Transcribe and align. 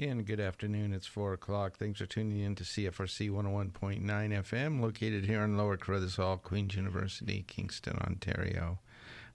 And 0.00 0.24
good 0.24 0.40
afternoon. 0.40 0.94
It's 0.94 1.06
4 1.06 1.34
o'clock. 1.34 1.76
Thanks 1.76 2.00
for 2.00 2.06
tuning 2.06 2.40
in 2.40 2.54
to 2.54 2.64
CFRC 2.64 3.30
101.9 3.30 4.00
FM, 4.02 4.80
located 4.80 5.26
here 5.26 5.42
in 5.42 5.58
Lower 5.58 5.76
Carruthers 5.76 6.16
Hall, 6.16 6.38
Queen's 6.38 6.74
University, 6.74 7.44
Kingston, 7.46 7.98
Ontario. 7.98 8.78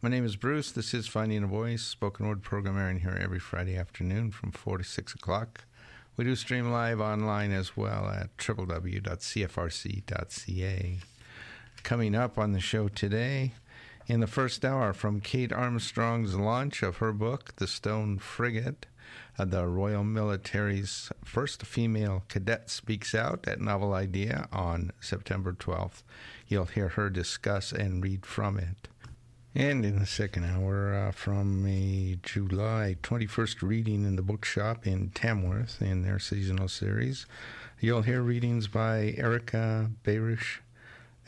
My 0.02 0.10
name 0.10 0.26
is 0.26 0.36
Bruce. 0.36 0.72
This 0.72 0.96
is 0.96 1.06
Finding 1.08 1.44
a 1.44 1.48
Voice, 1.48 1.84
spoken 1.84 2.28
word 2.28 2.42
program 2.42 2.80
airing 2.80 3.02
here 3.02 3.16
every 3.22 3.38
Friday 3.38 3.78
afternoon 3.78 4.32
from 4.32 4.52
4 4.52 4.80
to 4.80 4.84
6 4.84 5.14
o'clock. 5.14 5.66
We 6.18 6.26
do 6.26 6.36
stream 6.36 6.72
live 6.72 7.00
online 7.00 7.52
as 7.52 7.78
well 7.78 8.10
at 8.10 8.36
www.cfrc.ca. 8.38 8.98
Coming 11.84 12.16
up 12.16 12.40
on 12.40 12.54
the 12.54 12.60
show 12.60 12.88
today, 12.88 13.54
in 14.08 14.20
the 14.20 14.26
first 14.26 14.66
hour, 14.66 14.94
from 14.94 15.22
Kate 15.22 15.54
Armstrong's 15.54 16.34
launch 16.34 16.82
of 16.82 16.98
her 16.98 17.14
book, 17.14 17.56
The 17.58 17.68
Stone 17.68 18.18
Frigate 18.18 18.88
the 19.38 19.68
Royal 19.68 20.04
Military's 20.04 21.12
first 21.24 21.66
female 21.66 22.24
cadet 22.28 22.70
speaks 22.70 23.14
out 23.14 23.48
at 23.48 23.60
Novel 23.60 23.94
Idea 23.94 24.48
on 24.52 24.92
September 25.00 25.54
12th. 25.54 26.04
You'll 26.48 26.66
hear 26.66 26.90
her 26.90 27.10
discuss 27.10 27.72
and 27.72 28.04
read 28.04 28.26
from 28.26 28.58
it. 28.58 28.88
And 29.58 29.86
in 29.86 30.00
the 30.00 30.06
second 30.06 30.44
hour, 30.44 30.94
uh, 30.94 31.12
from 31.12 31.66
a 31.66 32.18
July 32.24 32.98
21st 33.02 33.62
reading 33.62 34.04
in 34.04 34.18
the 34.18 34.22
bookshop 34.22 34.86
in 34.86 35.12
Tamworth 35.12 35.82
in 35.82 36.02
their 36.02 36.20
seasonal 36.20 36.68
series, 36.68 37.26
you'll 37.80 38.02
hear 38.02 38.22
readings 38.22 38.68
by 38.68 39.14
Erika 39.18 39.92
Behrisch 40.04 40.60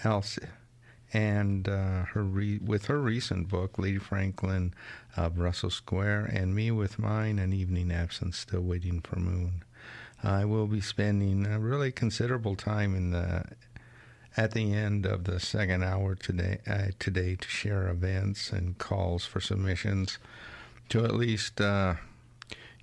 Elce 0.03 0.39
and 1.13 1.67
uh, 1.69 2.03
her 2.03 2.23
re- 2.23 2.59
with 2.59 2.85
her 2.85 2.99
recent 2.99 3.47
book, 3.47 3.77
Lady 3.77 3.97
Franklin 3.97 4.73
of 5.15 5.39
Russell 5.39 5.69
Square, 5.69 6.25
and 6.33 6.53
me 6.53 6.71
with 6.71 6.99
mine, 6.99 7.39
An 7.39 7.53
Evening 7.53 7.91
Absence, 7.91 8.37
Still 8.37 8.61
Waiting 8.61 9.01
for 9.01 9.17
Moon. 9.17 9.63
I 10.23 10.45
will 10.45 10.67
be 10.67 10.81
spending 10.81 11.45
a 11.45 11.59
really 11.59 11.91
considerable 11.91 12.55
time 12.55 12.95
in 12.95 13.11
the 13.11 13.45
at 14.35 14.51
the 14.51 14.73
end 14.73 15.05
of 15.05 15.23
the 15.23 15.39
second 15.39 15.83
hour 15.83 16.13
today 16.13 16.59
uh, 16.67 16.87
today 16.99 17.35
to 17.35 17.47
share 17.47 17.87
events 17.87 18.51
and 18.51 18.77
calls 18.77 19.25
for 19.25 19.39
submissions 19.39 20.19
to 20.89 21.03
at 21.03 21.15
least 21.15 21.59
uh, 21.59 21.95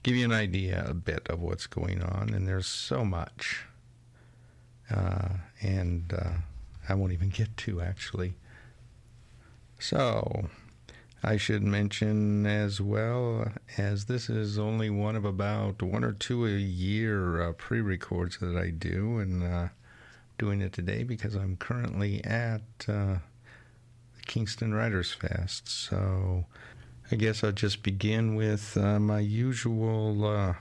give 0.02 0.14
you 0.14 0.25
an 0.25 0.33
idea 0.33 0.84
a 0.86 0.95
bit 0.95 1.27
of 1.28 1.41
what's 1.41 1.67
going 1.67 2.02
on. 2.02 2.30
And 2.34 2.47
there's 2.47 2.67
so 2.67 3.05
much, 3.05 3.64
uh, 4.91 5.28
and 5.62 6.12
uh, 6.12 6.33
I 6.88 6.94
won't 6.94 7.12
even 7.12 7.30
get 7.30 7.56
to 7.58 7.80
actually. 7.80 8.34
So, 9.78 10.48
I 11.22 11.38
should 11.38 11.62
mention 11.62 12.46
as 12.46 12.80
well 12.80 13.50
as 13.78 14.04
this 14.04 14.28
is 14.28 14.58
only 14.58 14.90
one 14.90 15.16
of 15.16 15.24
about 15.24 15.82
one 15.82 16.05
or 16.05 16.12
two 16.12 16.46
a 16.46 16.50
year 16.50 17.42
uh, 17.42 17.52
pre 17.52 17.80
records 17.80 18.38
that 18.38 18.56
I 18.56 18.70
do, 18.70 19.18
and 19.18 19.42
uh, 19.42 19.68
doing 20.38 20.60
it 20.60 20.72
today 20.72 21.02
because 21.02 21.34
I'm 21.34 21.56
currently 21.56 22.22
at 22.24 22.62
uh, 22.88 23.18
the 24.16 24.22
Kingston 24.27 24.74
Writers 24.74 25.12
Fest. 25.12 25.68
So, 25.68 26.44
I 27.10 27.16
guess 27.16 27.42
I'll 27.42 27.52
just 27.52 27.82
begin 27.82 28.34
with 28.34 28.77
uh, 28.77 28.98
my 28.98 29.20
usual 29.20 30.27
uh, 30.27 30.55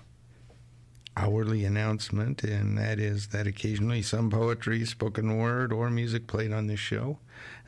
hourly 1.16 1.64
announcement, 1.64 2.44
and 2.44 2.78
that 2.78 3.00
is 3.00 3.28
that 3.28 3.48
occasionally 3.48 4.02
some 4.02 4.30
poetry, 4.30 4.86
spoken 4.86 5.38
word, 5.38 5.72
or 5.72 5.90
music 5.90 6.28
played 6.28 6.52
on 6.52 6.68
this 6.68 6.80
show 6.80 7.20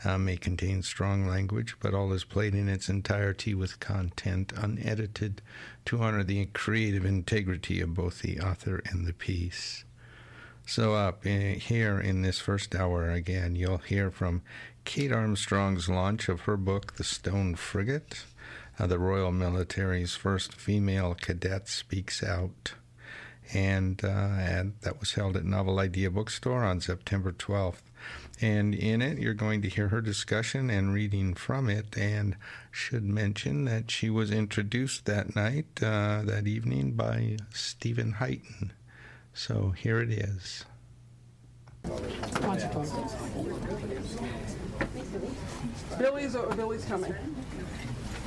uh, 0.03 0.17
may 0.17 0.37
contain 0.37 0.81
strong 0.81 1.27
language, 1.27 1.75
but 1.79 1.93
all 1.93 2.11
is 2.11 2.23
played 2.23 2.55
in 2.55 2.67
its 2.67 2.89
entirety 2.89 3.53
with 3.53 3.79
content 3.79 4.51
unedited 4.55 5.41
to 5.85 6.01
honor 6.01 6.23
the 6.23 6.45
creative 6.47 7.05
integrity 7.05 7.81
of 7.81 7.93
both 7.93 8.21
the 8.21 8.39
author 8.39 8.81
and 8.89 9.05
the 9.05 9.13
piece. 9.13 9.83
So, 10.65 10.95
up 10.95 11.25
in, 11.25 11.59
here 11.59 11.99
in 11.99 12.23
this 12.23 12.39
first 12.39 12.73
hour 12.73 13.11
again, 13.11 13.55
you'll 13.55 13.77
hear 13.77 14.09
from 14.09 14.41
Kate 14.83 15.11
Armstrong's 15.11 15.87
launch 15.87 16.27
of 16.27 16.41
her 16.41 16.57
book, 16.57 16.95
The 16.95 17.03
Stone 17.03 17.55
Frigate. 17.55 18.25
Uh, 18.79 18.87
the 18.87 18.99
Royal 18.99 19.31
Military's 19.31 20.15
first 20.15 20.53
female 20.53 21.15
cadet 21.15 21.69
speaks 21.69 22.23
out 22.23 22.73
and, 23.53 24.03
uh, 24.03 24.07
and 24.07 24.73
that 24.81 24.99
was 24.99 25.13
held 25.13 25.35
at 25.37 25.45
Novel 25.45 25.79
Idea 25.79 26.09
Bookstore 26.09 26.63
on 26.63 26.81
September 26.81 27.31
12th. 27.31 27.81
And 28.41 28.75
in 28.75 29.01
it, 29.01 29.17
you're 29.17 29.33
going 29.33 29.61
to 29.61 29.69
hear 29.69 29.87
her 29.87 30.01
discussion 30.01 30.69
and 30.69 30.93
reading 30.93 31.33
from 31.33 31.69
it. 31.69 31.97
And 31.97 32.35
should 32.71 33.05
mention 33.05 33.65
that 33.65 33.89
she 33.89 34.09
was 34.09 34.31
introduced 34.31 35.05
that 35.05 35.35
night, 35.35 35.67
uh, 35.81 36.21
that 36.23 36.45
evening, 36.45 36.91
by 36.91 37.37
Steven 37.53 38.13
Heighton. 38.13 38.71
So 39.33 39.73
here 39.77 40.01
it 40.01 40.11
is. 40.11 40.65
Billy's 45.97 46.35
Billy's 46.55 46.85
coming. 46.85 47.13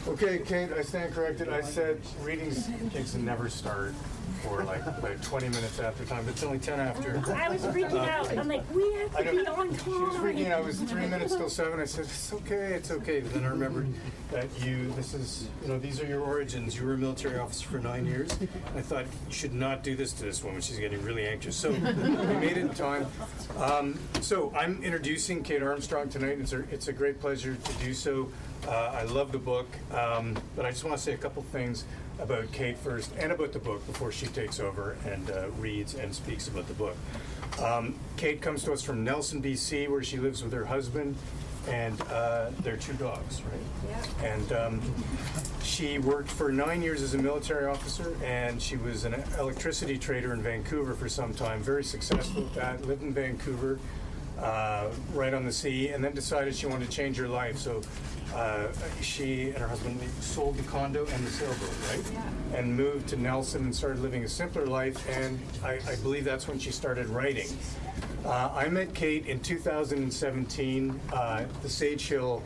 Okay, 0.06 0.38
Kate, 0.38 0.70
I 0.72 0.82
stand 0.82 1.12
corrected. 1.12 1.48
I 1.48 1.60
said 1.60 2.00
readings 2.22 2.68
Kingston 2.92 3.24
never 3.24 3.48
start 3.48 3.94
for 4.42 4.62
like 4.64 4.86
about 4.86 5.20
20 5.22 5.48
minutes 5.48 5.80
after 5.80 6.04
time, 6.04 6.24
but 6.24 6.32
it's 6.32 6.42
only 6.42 6.58
10 6.58 6.78
after. 6.80 7.22
I 7.34 7.48
was 7.48 7.62
freaking 7.62 8.08
out. 8.08 8.38
I'm 8.38 8.48
like, 8.48 8.62
we 8.74 8.92
have 8.94 9.16
to 9.16 9.30
be 9.30 9.46
on 9.46 9.68
time. 9.68 9.78
She 9.78 9.90
was 9.90 10.14
freaking 10.16 10.50
out. 10.50 10.58
I 10.58 10.60
was 10.60 10.80
three 10.80 11.06
minutes 11.06 11.34
till 11.34 11.50
seven. 11.50 11.80
I 11.80 11.84
said, 11.84 12.04
it's 12.04 12.32
okay, 12.32 12.74
it's 12.74 12.90
okay. 12.90 13.20
But 13.20 13.34
then 13.34 13.44
I 13.44 13.48
remembered 13.48 13.88
that 14.30 14.46
you, 14.64 14.90
this 14.92 15.14
is, 15.14 15.48
you 15.62 15.68
know, 15.68 15.78
these 15.78 16.00
are 16.00 16.06
your 16.06 16.20
origins. 16.20 16.78
You 16.78 16.86
were 16.86 16.94
a 16.94 16.98
military 16.98 17.38
officer 17.38 17.68
for 17.68 17.78
nine 17.78 18.06
years. 18.06 18.30
I 18.76 18.80
thought 18.80 19.04
you 19.26 19.32
should 19.32 19.54
not 19.54 19.82
do 19.82 19.96
this 19.96 20.12
to 20.14 20.24
this 20.24 20.42
woman. 20.44 20.60
She's 20.60 20.78
getting 20.78 21.02
really 21.04 21.26
anxious. 21.26 21.56
So 21.56 21.70
we 21.70 21.78
made 21.78 22.52
it 22.52 22.58
in 22.58 22.68
time. 22.70 23.06
Um, 23.58 23.98
so 24.20 24.52
I'm 24.56 24.82
introducing 24.82 25.42
Kate 25.42 25.62
Armstrong 25.62 26.08
tonight. 26.08 26.38
It's 26.40 26.52
a, 26.52 26.60
it's 26.70 26.88
a 26.88 26.92
great 26.92 27.20
pleasure 27.20 27.56
to 27.56 27.72
do 27.84 27.92
so. 27.92 28.30
Uh, 28.68 28.92
I 28.94 29.04
love 29.04 29.32
the 29.32 29.38
book, 29.38 29.66
um, 29.92 30.36
but 30.54 30.66
I 30.66 30.70
just 30.70 30.84
want 30.84 30.94
to 30.94 31.02
say 31.02 31.14
a 31.14 31.16
couple 31.16 31.42
things 31.42 31.86
about 32.18 32.52
Kate 32.52 32.76
first 32.76 33.10
and 33.16 33.32
about 33.32 33.54
the 33.54 33.58
book 33.58 33.86
before 33.86 34.12
she 34.12 34.26
takes 34.26 34.60
over 34.60 34.98
and 35.06 35.30
uh, 35.30 35.48
reads 35.58 35.94
and 35.94 36.14
speaks 36.14 36.48
about 36.48 36.68
the 36.68 36.74
book. 36.74 36.94
Um, 37.62 37.94
Kate 38.18 38.42
comes 38.42 38.62
to 38.64 38.72
us 38.74 38.82
from 38.82 39.02
Nelson, 39.04 39.42
BC, 39.42 39.88
where 39.88 40.02
she 40.02 40.18
lives 40.18 40.42
with 40.42 40.52
her 40.52 40.66
husband 40.66 41.16
and 41.66 41.98
uh, 42.10 42.50
their 42.60 42.76
two 42.76 42.92
dogs, 42.94 43.40
right? 43.42 43.90
Yeah. 44.20 44.34
And 44.34 44.52
um, 44.52 44.94
she 45.62 45.98
worked 45.98 46.30
for 46.30 46.52
nine 46.52 46.82
years 46.82 47.00
as 47.00 47.14
a 47.14 47.18
military 47.18 47.64
officer, 47.64 48.14
and 48.22 48.60
she 48.60 48.76
was 48.76 49.04
an 49.04 49.14
electricity 49.38 49.96
trader 49.96 50.34
in 50.34 50.42
Vancouver 50.42 50.92
for 50.92 51.08
some 51.08 51.32
time. 51.32 51.62
Very 51.62 51.84
successful 51.84 52.44
at 52.46 52.54
that. 52.54 52.86
Lived 52.86 53.02
in 53.02 53.14
Vancouver, 53.14 53.78
uh, 54.40 54.88
right 55.14 55.34
on 55.34 55.44
the 55.44 55.52
sea, 55.52 55.88
and 55.88 56.02
then 56.02 56.14
decided 56.14 56.54
she 56.54 56.66
wanted 56.66 56.90
to 56.90 56.96
change 56.96 57.16
her 57.16 57.28
life. 57.28 57.58
So 57.58 57.82
uh, 58.34 58.68
she 59.00 59.50
and 59.50 59.58
her 59.58 59.68
husband 59.68 60.00
sold 60.20 60.56
the 60.56 60.62
condo 60.64 61.06
and 61.06 61.26
the 61.26 61.30
sailboat, 61.30 61.70
right? 61.90 62.04
Yeah. 62.12 62.58
And 62.58 62.76
moved 62.76 63.08
to 63.08 63.16
Nelson 63.16 63.64
and 63.64 63.74
started 63.74 64.00
living 64.00 64.24
a 64.24 64.28
simpler 64.28 64.66
life. 64.66 65.08
And 65.08 65.40
I, 65.64 65.78
I 65.88 65.96
believe 66.02 66.24
that's 66.24 66.46
when 66.46 66.58
she 66.58 66.70
started 66.70 67.06
writing. 67.08 67.48
Uh, 68.24 68.50
I 68.54 68.68
met 68.68 68.94
Kate 68.94 69.26
in 69.26 69.40
2017, 69.40 71.00
uh, 71.12 71.44
the 71.62 71.68
Sage 71.68 72.08
Hill 72.08 72.42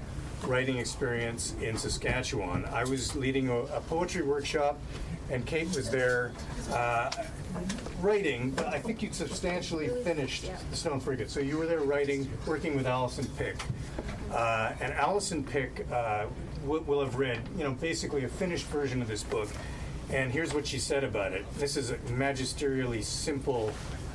writing 0.47 0.79
experience 0.79 1.55
in 1.61 1.77
Saskatchewan. 1.77 2.65
I 2.67 2.85
was 2.85 3.15
leading 3.17 3.49
a, 3.49 3.59
a 3.59 3.81
poetry 3.83 4.23
workshop, 4.23 4.79
and 5.31 5.47
Kate 5.47 5.75
was 5.75 5.91
there 5.91 6.33
uh, 6.71 7.11
writing. 8.01 8.51
But 8.51 8.67
I 8.67 8.79
think 8.79 9.03
you'd 9.03 9.15
substantially 9.15 9.89
finished 10.03 10.51
the 10.71 10.77
Stone 10.77 11.01
Frigate. 11.01 11.31
So 11.31 11.41
you 11.41 11.57
were 11.59 11.67
there 11.67 11.81
writing, 11.81 12.31
working 12.47 12.77
with 12.77 12.87
Alison 12.87 13.27
Pick. 13.37 13.57
Uh, 14.33 14.73
and 14.81 14.93
Alison 14.95 15.45
Pick 15.45 15.87
uh, 15.93 16.27
will, 16.65 16.81
will 16.81 17.01
have 17.01 17.17
read, 17.17 17.41
you 17.57 17.65
know, 17.65 17.73
basically 17.73 18.25
a 18.25 18.29
finished 18.29 18.67
version 18.67 19.03
of 19.03 19.09
this 19.09 19.23
book. 19.23 19.49
And 20.11 20.33
here's 20.33 20.53
what 20.53 20.67
she 20.67 20.79
said 20.79 21.05
about 21.05 21.33
it. 21.33 21.45
This 21.55 21.77
is 21.77 21.91
a 21.91 21.97
magisterially 21.97 23.03
simple, 23.03 23.73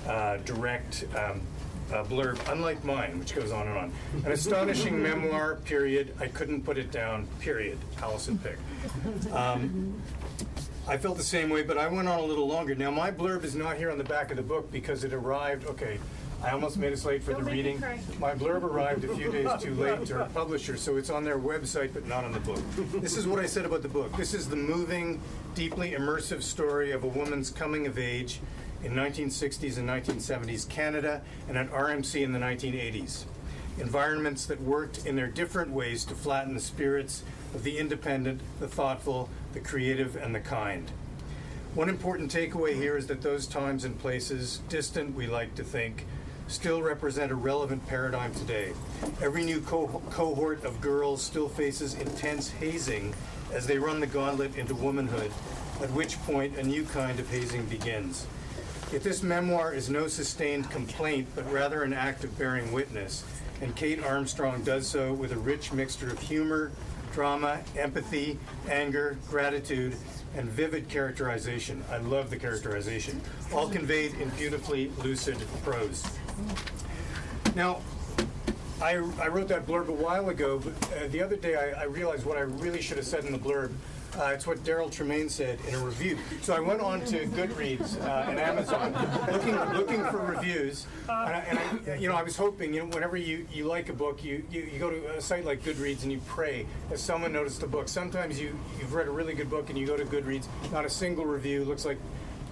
uh, 0.07 0.37
direct 0.37 1.05
um, 1.15 1.41
blurb, 1.89 2.39
unlike 2.51 2.83
mine, 2.83 3.17
which 3.19 3.33
goes 3.35 3.51
on 3.51 3.67
and 3.67 3.77
on. 3.77 3.93
An 4.25 4.31
astonishing 4.31 5.01
memoir, 5.01 5.55
period. 5.65 6.13
I 6.19 6.27
couldn't 6.27 6.63
put 6.63 6.77
it 6.77 6.91
down, 6.91 7.27
period. 7.39 7.77
Alison 8.01 8.37
Pick. 8.39 8.57
Um, 9.31 10.01
I 10.89 10.95
felt 10.95 11.17
the 11.17 11.23
same 11.23 11.49
way, 11.49 11.63
but 11.63 11.77
I 11.77 11.89
went 11.89 12.07
on 12.07 12.17
a 12.19 12.23
little 12.23 12.47
longer. 12.47 12.73
Now, 12.73 12.91
my 12.91 13.11
blurb 13.11 13.43
is 13.43 13.55
not 13.55 13.75
here 13.75 13.91
on 13.91 13.97
the 13.97 14.05
back 14.05 14.31
of 14.31 14.37
the 14.37 14.43
book 14.43 14.71
because 14.71 15.03
it 15.03 15.13
arrived, 15.13 15.65
okay, 15.65 15.99
I 16.41 16.51
almost 16.51 16.77
made 16.77 16.93
us 16.93 17.03
late 17.03 17.23
for 17.23 17.33
Don't 17.33 17.43
the 17.43 17.51
reading. 17.51 17.83
My 18.19 18.33
blurb 18.33 18.63
arrived 18.63 19.03
a 19.03 19.13
few 19.13 19.29
days 19.29 19.49
too 19.59 19.73
late 19.73 20.05
to 20.05 20.21
our 20.21 20.29
publisher, 20.29 20.77
so 20.77 20.95
it's 20.95 21.09
on 21.09 21.25
their 21.25 21.37
website 21.37 21.93
but 21.93 22.07
not 22.07 22.23
on 22.23 22.31
the 22.31 22.39
book. 22.39 22.61
This 23.01 23.17
is 23.17 23.27
what 23.27 23.39
I 23.39 23.47
said 23.47 23.65
about 23.65 23.81
the 23.81 23.89
book. 23.89 24.15
This 24.15 24.33
is 24.33 24.47
the 24.47 24.55
moving, 24.55 25.19
deeply 25.55 25.91
immersive 25.91 26.41
story 26.41 26.91
of 26.91 27.03
a 27.03 27.07
woman's 27.07 27.49
coming 27.49 27.85
of 27.85 27.97
age 27.97 28.39
in 28.81 28.93
1960s 28.93 29.77
and 29.77 29.89
1970s 29.89 30.69
Canada 30.69 31.21
and 31.49 31.57
at 31.57 31.69
RMC 31.69 32.21
in 32.21 32.31
the 32.31 32.39
1980s. 32.39 33.25
Environments 33.79 34.45
that 34.45 34.61
worked 34.61 35.05
in 35.05 35.17
their 35.17 35.27
different 35.27 35.71
ways 35.71 36.05
to 36.05 36.15
flatten 36.15 36.53
the 36.53 36.61
spirits 36.61 37.23
the 37.53 37.77
independent, 37.77 38.41
the 38.59 38.67
thoughtful, 38.67 39.29
the 39.53 39.59
creative, 39.59 40.15
and 40.15 40.33
the 40.33 40.39
kind. 40.39 40.91
One 41.73 41.89
important 41.89 42.31
takeaway 42.31 42.75
here 42.75 42.97
is 42.97 43.07
that 43.07 43.21
those 43.21 43.45
times 43.45 43.83
and 43.83 43.99
places, 43.99 44.61
distant 44.69 45.15
we 45.15 45.27
like 45.27 45.55
to 45.55 45.63
think, 45.63 46.05
still 46.47 46.81
represent 46.81 47.31
a 47.31 47.35
relevant 47.35 47.85
paradigm 47.87 48.33
today. 48.33 48.73
Every 49.21 49.43
new 49.43 49.61
co- 49.61 50.01
cohort 50.09 50.63
of 50.63 50.81
girls 50.81 51.21
still 51.21 51.49
faces 51.49 51.93
intense 51.93 52.49
hazing 52.49 53.13
as 53.53 53.67
they 53.67 53.77
run 53.77 53.99
the 53.99 54.07
gauntlet 54.07 54.55
into 54.55 54.73
womanhood, 54.75 55.31
at 55.81 55.91
which 55.91 56.21
point 56.23 56.57
a 56.57 56.63
new 56.63 56.83
kind 56.85 57.19
of 57.19 57.29
hazing 57.29 57.65
begins. 57.65 58.25
Yet 58.91 59.03
this 59.03 59.21
memoir 59.21 59.73
is 59.73 59.89
no 59.89 60.07
sustained 60.07 60.69
complaint, 60.71 61.27
but 61.35 61.51
rather 61.51 61.83
an 61.83 61.93
act 61.93 62.23
of 62.23 62.37
bearing 62.37 62.71
witness, 62.71 63.23
and 63.61 63.75
Kate 63.75 64.01
Armstrong 64.01 64.63
does 64.63 64.87
so 64.87 65.13
with 65.13 65.31
a 65.31 65.37
rich 65.37 65.73
mixture 65.73 66.09
of 66.09 66.19
humor, 66.19 66.71
drama, 67.17 67.59
empathy, 67.75 68.37
anger, 68.69 69.17
gratitude, 69.27 69.95
and 70.35 70.47
vivid 70.49 70.87
characterization. 70.87 71.83
I 71.89 71.97
love 71.97 72.29
the 72.29 72.37
characterization, 72.37 73.19
all 73.51 73.67
conveyed 73.67 74.13
in 74.21 74.29
beautifully 74.37 74.91
lucid 75.03 75.35
prose. 75.63 76.05
Now, 77.55 77.81
I, 78.79 78.97
I 79.19 79.29
wrote 79.29 79.47
that 79.47 79.65
blurb 79.65 79.87
a 79.87 79.93
while 79.93 80.29
ago, 80.29 80.59
but 80.59 80.73
uh, 80.91 81.07
the 81.07 81.23
other 81.23 81.35
day 81.35 81.55
I, 81.55 81.81
I 81.81 81.83
realized 81.85 82.23
what 82.23 82.37
I 82.37 82.41
really 82.41 82.83
should 82.83 82.97
have 82.97 83.07
said 83.07 83.25
in 83.25 83.31
the 83.31 83.39
blurb. 83.39 83.71
Uh, 84.17 84.31
it's 84.33 84.47
what 84.47 84.57
Daryl 84.63 84.91
Tremaine 84.91 85.29
said 85.29 85.59
in 85.67 85.75
a 85.75 85.77
review. 85.77 86.17
So 86.41 86.55
I 86.55 86.59
went 86.59 86.81
on 86.81 87.05
to 87.05 87.27
Goodreads 87.27 88.01
uh, 88.01 88.25
and 88.27 88.39
Amazon 88.39 88.91
looking 89.31 89.55
looking 89.75 90.03
for 90.05 90.17
reviews, 90.17 90.87
and, 91.07 91.11
I, 91.11 91.45
and 91.49 91.59
I, 91.59 91.95
you 91.95 92.09
know 92.09 92.15
I 92.15 92.23
was 92.23 92.35
hoping 92.35 92.73
you 92.73 92.79
know 92.79 92.87
whenever 92.87 93.15
you, 93.15 93.45
you 93.53 93.65
like 93.65 93.89
a 93.89 93.93
book, 93.93 94.23
you, 94.23 94.43
you, 94.49 94.61
you 94.61 94.79
go 94.79 94.89
to 94.89 95.17
a 95.17 95.21
site 95.21 95.45
like 95.45 95.61
Goodreads 95.61 96.01
and 96.01 96.11
you 96.11 96.19
pray 96.25 96.65
that 96.89 96.97
someone 96.97 97.31
noticed 97.31 97.61
the 97.61 97.67
book. 97.67 97.87
Sometimes 97.87 98.41
you 98.41 98.57
you've 98.79 98.93
read 98.93 99.07
a 99.07 99.11
really 99.11 99.35
good 99.35 99.51
book 99.51 99.69
and 99.69 99.77
you 99.77 99.85
go 99.85 99.95
to 99.95 100.05
Goodreads, 100.05 100.47
not 100.71 100.83
a 100.83 100.89
single 100.89 101.25
review. 101.25 101.63
Looks 101.63 101.85
like 101.85 101.99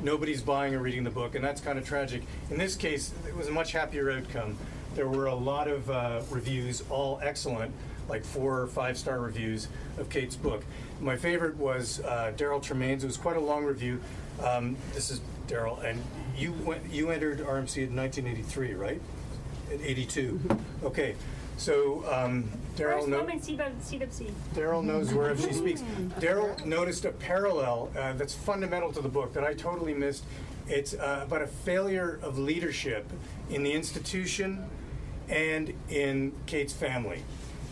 nobody's 0.04 0.42
buying 0.42 0.76
or 0.76 0.80
reading 0.80 1.04
the 1.04 1.10
book, 1.10 1.34
and 1.34 1.44
that's 1.44 1.62
kind 1.62 1.80
of 1.80 1.86
tragic. 1.86 2.22
In 2.52 2.60
this 2.60 2.76
case, 2.76 3.12
it 3.28 3.36
was 3.36 3.48
a 3.48 3.52
much 3.52 3.72
happier 3.72 4.12
outcome. 4.12 4.56
There 4.94 5.08
were 5.08 5.26
a 5.26 5.36
lot 5.36 5.68
of 5.68 5.90
uh, 5.90 6.22
reviews, 6.30 6.84
all 6.92 7.20
excellent, 7.24 7.74
like 8.08 8.24
four 8.24 8.62
or 8.62 8.68
five 8.68 8.98
star 8.98 9.20
reviews 9.20 9.68
of 9.98 10.10
Kate's 10.10 10.36
book. 10.36 10.64
My 11.00 11.18
favorite 11.18 11.58
was 11.58 12.00
uh, 12.02 12.32
Daryl 12.38 12.62
Tremaine's. 12.62 13.04
It 13.04 13.08
was 13.08 13.18
quite 13.18 13.38
a 13.38 13.42
long 13.42 13.66
review. 13.66 14.00
Um, 14.44 14.78
this 14.94 15.12
is 15.12 15.22
Daryl, 15.48 15.84
and 15.84 16.02
you 16.38 16.54
went, 16.64 16.90
you 16.92 17.10
entered 17.12 17.40
RMC 17.40 17.88
in 17.88 17.96
1983, 17.96 18.74
right? 18.74 19.02
In 19.72 19.82
82. 19.82 20.40
Okay, 20.84 21.16
so 21.58 22.04
um, 22.12 22.50
Daryl. 22.76 23.08
No-. 23.08 23.18
Daryl 24.54 24.84
knows 24.84 25.14
wherever 25.14 25.42
she 25.42 25.54
speaks. 25.54 25.82
Daryl 26.20 26.64
noticed 26.66 27.06
a 27.06 27.12
parallel 27.12 27.92
uh, 27.98 28.14
that's 28.14 28.34
fundamental 28.34 28.92
to 28.94 29.02
the 29.02 29.10
book 29.10 29.34
that 29.34 29.44
I 29.44 29.54
totally 29.54 29.94
missed. 29.94 30.24
It's 30.68 30.94
uh, 30.94 31.22
about 31.24 31.42
a 31.42 31.48
failure 31.48 32.20
of 32.24 32.40
leadership 32.40 33.12
in 33.50 33.64
the 33.64 33.72
institution 33.74 34.68
and 35.30 35.74
in 35.90 36.34
Kate's 36.46 36.74
family. 36.74 37.24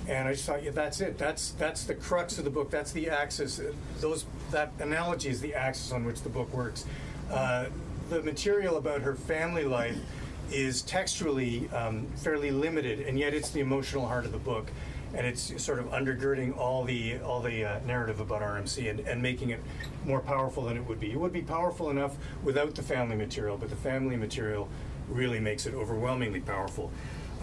And 0.08 0.28
I 0.28 0.34
just 0.34 0.46
thought, 0.46 0.64
yeah, 0.64 0.72
that's 0.72 1.00
it. 1.00 1.18
That's 1.18 1.52
that's 1.52 1.86
the 1.86 1.96
crux 1.96 2.38
of 2.38 2.44
the 2.44 2.50
book. 2.50 2.70
That's 2.70 2.92
the 2.92 3.10
axis. 3.10 3.62
Those 4.00 4.26
that 4.52 4.72
analogy 4.80 5.30
is 5.30 5.40
the 5.40 5.54
axis 5.54 5.92
on 5.92 6.04
which 6.04 6.22
the 6.22 6.30
book 6.30 6.54
works. 6.54 6.86
Uh, 7.32 7.68
the 8.10 8.22
material 8.22 8.78
about 8.78 9.02
her 9.02 9.16
family 9.16 9.64
life 9.64 9.98
is 10.52 10.82
textually 10.82 11.70
um, 11.70 12.06
fairly 12.18 12.52
limited, 12.52 13.00
and 13.00 13.18
yet 13.18 13.34
it's 13.34 13.50
the 13.52 13.62
emotional 13.62 14.08
heart 14.08 14.26
of 14.26 14.34
the 14.34 14.38
book, 14.38 14.70
and 15.14 15.26
it's 15.26 15.62
sort 15.64 15.80
of 15.80 15.86
undergirding 15.86 16.58
all 16.58 16.84
the 16.84 17.20
all 17.20 17.42
the 17.42 17.64
uh, 17.64 17.80
narrative 17.86 18.20
about 18.20 18.42
RMC 18.42 18.90
and, 18.90 19.00
and 19.02 19.22
making 19.22 19.52
it 19.52 19.62
more 20.06 20.20
powerful 20.20 20.64
than 20.64 20.76
it 20.76 20.86
would 20.86 21.00
be. 21.00 21.12
It 21.12 21.20
would 21.20 21.34
be 21.34 21.42
powerful 21.42 21.90
enough 21.90 22.18
without 22.44 22.76
the 22.76 22.84
family 22.84 23.16
material, 23.16 23.58
but 23.58 23.70
the 23.70 23.78
family 23.78 24.18
material 24.18 24.68
really 25.10 25.40
makes 25.40 25.66
it 25.66 25.74
overwhelmingly 25.74 26.42
powerful. 26.42 26.92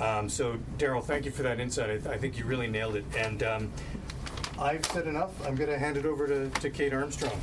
Um, 0.00 0.30
so, 0.30 0.58
Daryl, 0.78 1.04
thank 1.04 1.26
you 1.26 1.30
for 1.30 1.42
that 1.42 1.60
insight. 1.60 2.06
I, 2.06 2.12
I 2.12 2.16
think 2.16 2.38
you 2.38 2.46
really 2.46 2.68
nailed 2.68 2.96
it. 2.96 3.04
And 3.16 3.42
um, 3.42 3.70
I've 4.58 4.86
said 4.86 5.06
enough. 5.06 5.30
I'm 5.46 5.56
going 5.56 5.68
to 5.68 5.78
hand 5.78 5.98
it 5.98 6.06
over 6.06 6.26
to, 6.26 6.48
to 6.48 6.70
Kate 6.70 6.94
Armstrong. 6.94 7.38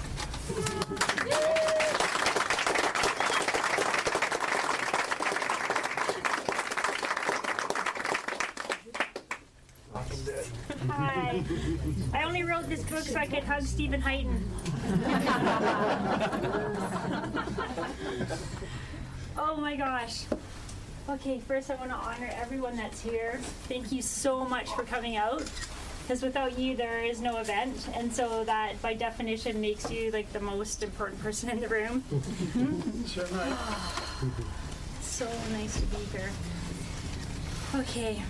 Hi. 10.90 11.44
I 12.14 12.24
only 12.24 12.44
wrote 12.44 12.68
this 12.68 12.82
book 12.84 13.04
so 13.04 13.20
I 13.20 13.28
could 13.28 13.44
hug 13.44 13.64
Steven 13.64 14.02
Heighton. 14.02 14.42
oh 19.38 19.58
my 19.58 19.76
gosh. 19.76 20.24
Okay, 21.10 21.40
first 21.40 21.72
I 21.72 21.76
want 21.76 21.90
to 21.92 21.96
honor 21.96 22.30
everyone 22.34 22.76
that's 22.76 23.02
here. 23.02 23.40
Thank 23.70 23.94
you 23.94 24.02
so 24.02 24.44
much 24.44 24.70
for 24.72 24.84
coming 24.84 25.16
out. 25.16 25.50
Because 26.02 26.22
without 26.22 26.60
you, 26.60 26.76
there 26.76 27.02
is 27.04 27.22
no 27.22 27.38
event, 27.38 27.88
and 27.94 28.14
so 28.14 28.44
that 28.44 28.82
by 28.82 28.94
definition 28.94 29.62
makes 29.62 29.90
you 29.90 30.12
like 30.12 30.32
the 30.34 30.40
most 30.42 30.84
important 30.84 31.22
person 31.22 31.50
in 31.50 31.62
the 31.62 31.68
room. 31.70 32.04
so 35.02 35.26
nice 35.52 35.80
to 35.80 35.86
be 35.88 35.98
here. 36.12 36.30
Okay, 37.76 38.22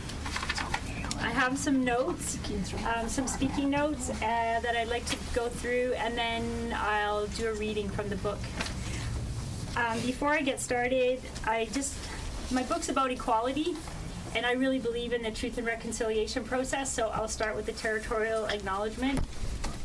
I 1.21 1.29
have 1.29 1.57
some 1.57 1.83
notes, 1.83 2.37
um, 2.85 3.09
some 3.09 3.27
speaking 3.27 3.71
notes 3.71 4.09
uh, 4.09 4.15
that 4.21 4.75
I'd 4.75 4.89
like 4.89 5.05
to 5.07 5.17
go 5.33 5.49
through, 5.49 5.93
and 5.97 6.15
then 6.15 6.75
I'll 6.75 7.25
do 7.27 7.49
a 7.49 7.53
reading 7.53 7.89
from 7.89 8.09
the 8.09 8.17
book. 8.17 8.39
Um, 9.75 9.99
before 10.01 10.29
I 10.29 10.41
get 10.41 10.59
started, 10.59 11.21
I 11.45 11.65
just 11.65 11.95
my 12.51 12.63
book's 12.63 12.89
about 12.89 13.11
equality, 13.11 13.75
and 14.35 14.45
I 14.45 14.53
really 14.53 14.79
believe 14.79 15.11
in 15.13 15.21
the 15.21 15.31
truth 15.31 15.57
and 15.57 15.67
reconciliation 15.67 16.43
process. 16.43 16.91
So 16.91 17.09
I'll 17.09 17.27
start 17.27 17.55
with 17.55 17.65
the 17.65 17.73
territorial 17.73 18.45
acknowledgement 18.45 19.19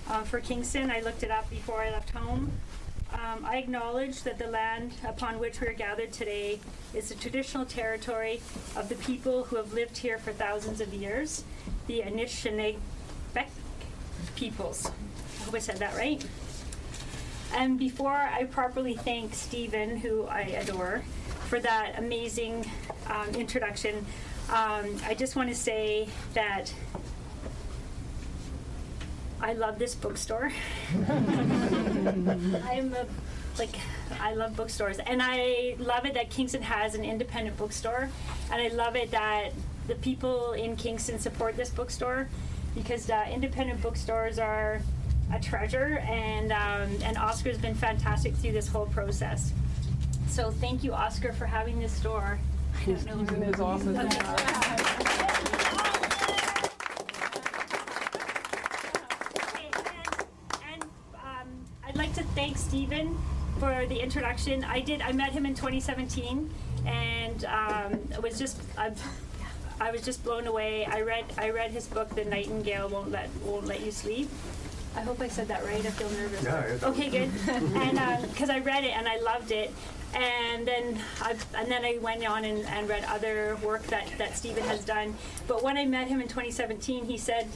uh, 0.08 0.22
for 0.22 0.40
Kingston. 0.40 0.90
I 0.90 1.00
looked 1.00 1.22
it 1.22 1.30
up 1.30 1.48
before 1.50 1.82
I 1.82 1.90
left 1.90 2.10
home. 2.10 2.52
Um, 3.12 3.44
I 3.44 3.56
acknowledge 3.58 4.22
that 4.22 4.38
the 4.38 4.46
land 4.46 4.92
upon 5.06 5.38
which 5.38 5.60
we 5.60 5.66
are 5.66 5.74
gathered 5.74 6.12
today 6.12 6.60
is 6.94 7.08
the 7.08 7.14
traditional 7.14 7.66
territory 7.66 8.40
of 8.74 8.88
the 8.88 8.94
people 8.96 9.44
who 9.44 9.56
have 9.56 9.74
lived 9.74 9.98
here 9.98 10.18
for 10.18 10.32
thousands 10.32 10.80
of 10.80 10.94
years, 10.94 11.44
the 11.88 12.00
Anishinaabe 12.00 12.78
peoples. 14.34 14.90
I 15.40 15.44
hope 15.44 15.54
I 15.54 15.58
said 15.58 15.76
that 15.78 15.94
right. 15.96 16.24
And 17.54 17.78
before 17.78 18.12
I 18.12 18.44
properly 18.44 18.94
thank 18.94 19.34
Steven, 19.34 19.98
who 19.98 20.24
I 20.24 20.40
adore, 20.40 21.02
for 21.52 21.60
that 21.60 21.98
amazing 21.98 22.64
um, 23.10 23.28
introduction, 23.34 23.94
um, 24.48 24.86
I 25.04 25.14
just 25.14 25.36
want 25.36 25.50
to 25.50 25.54
say 25.54 26.08
that 26.32 26.72
I 29.38 29.52
love 29.52 29.78
this 29.78 29.94
bookstore. 29.94 30.50
I'm 31.10 32.94
a 32.94 33.06
like 33.58 33.76
I 34.18 34.32
love 34.32 34.56
bookstores, 34.56 34.98
and 34.98 35.20
I 35.22 35.76
love 35.78 36.06
it 36.06 36.14
that 36.14 36.30
Kingston 36.30 36.62
has 36.62 36.94
an 36.94 37.04
independent 37.04 37.58
bookstore, 37.58 38.08
and 38.50 38.62
I 38.62 38.68
love 38.68 38.96
it 38.96 39.10
that 39.10 39.50
the 39.88 39.96
people 39.96 40.52
in 40.52 40.74
Kingston 40.74 41.18
support 41.18 41.58
this 41.58 41.68
bookstore 41.68 42.30
because 42.74 43.10
uh, 43.10 43.26
independent 43.30 43.82
bookstores 43.82 44.38
are 44.38 44.80
a 45.30 45.38
treasure, 45.38 45.98
and 46.08 46.50
um, 46.50 46.88
and 47.04 47.18
Oscar's 47.18 47.58
been 47.58 47.74
fantastic 47.74 48.34
through 48.36 48.52
this 48.52 48.68
whole 48.68 48.86
process. 48.86 49.52
So 50.32 50.50
thank 50.50 50.82
you, 50.82 50.94
Oscar, 50.94 51.34
for 51.34 51.44
having 51.44 51.78
this 51.78 51.92
store. 51.92 52.38
I 52.80 52.84
don't 52.86 53.04
know. 53.04 53.16
He's 53.18 53.32
in 53.32 53.42
his 53.42 53.60
office 53.60 53.84
now. 53.84 54.00
Okay, 59.36 59.68
and, 60.64 60.72
and 60.72 60.82
um, 61.16 61.48
I'd 61.86 61.96
like 61.96 62.14
to 62.14 62.22
thank 62.34 62.56
Steven 62.56 63.18
for 63.60 63.84
the 63.84 64.00
introduction. 64.00 64.64
I 64.64 64.80
did. 64.80 65.02
I 65.02 65.12
met 65.12 65.32
him 65.32 65.44
in 65.44 65.54
2017, 65.54 66.50
and 66.86 67.44
um, 67.44 67.92
it 68.10 68.22
was 68.22 68.38
just. 68.38 68.58
I, 68.78 68.90
I 69.82 69.90
was 69.90 70.00
just 70.00 70.24
blown 70.24 70.46
away. 70.46 70.86
I 70.86 71.02
read. 71.02 71.26
I 71.36 71.50
read 71.50 71.72
his 71.72 71.86
book, 71.86 72.08
The 72.14 72.24
Nightingale 72.24 72.88
Won't 72.88 73.10
Let 73.10 73.28
Won't 73.44 73.66
Let 73.66 73.84
You 73.84 73.92
Sleep. 73.92 74.30
I 74.96 75.02
hope 75.02 75.20
I 75.20 75.28
said 75.28 75.48
that 75.48 75.62
right. 75.62 75.84
I 75.84 75.90
feel 75.90 76.08
nervous. 76.08 76.42
Yeah, 76.42 76.88
Okay, 76.88 77.10
good. 77.10 77.30
and 77.50 78.30
because 78.32 78.48
I 78.48 78.60
read 78.60 78.84
it 78.84 78.96
and 78.96 79.06
I 79.06 79.18
loved 79.20 79.50
it, 79.52 79.72
and 80.14 80.66
then 80.66 81.00
I 81.20 81.36
and 81.56 81.70
then 81.70 81.84
I 81.84 81.98
went 82.00 82.26
on 82.26 82.44
and, 82.44 82.64
and 82.66 82.88
read 82.88 83.04
other 83.04 83.56
work 83.62 83.82
that 83.88 84.06
that 84.18 84.36
Steven 84.36 84.64
has 84.64 84.84
done. 84.84 85.14
But 85.46 85.62
when 85.62 85.76
I 85.76 85.84
met 85.84 86.08
him 86.08 86.20
in 86.20 86.28
2017, 86.28 87.04
he 87.04 87.18
said. 87.18 87.48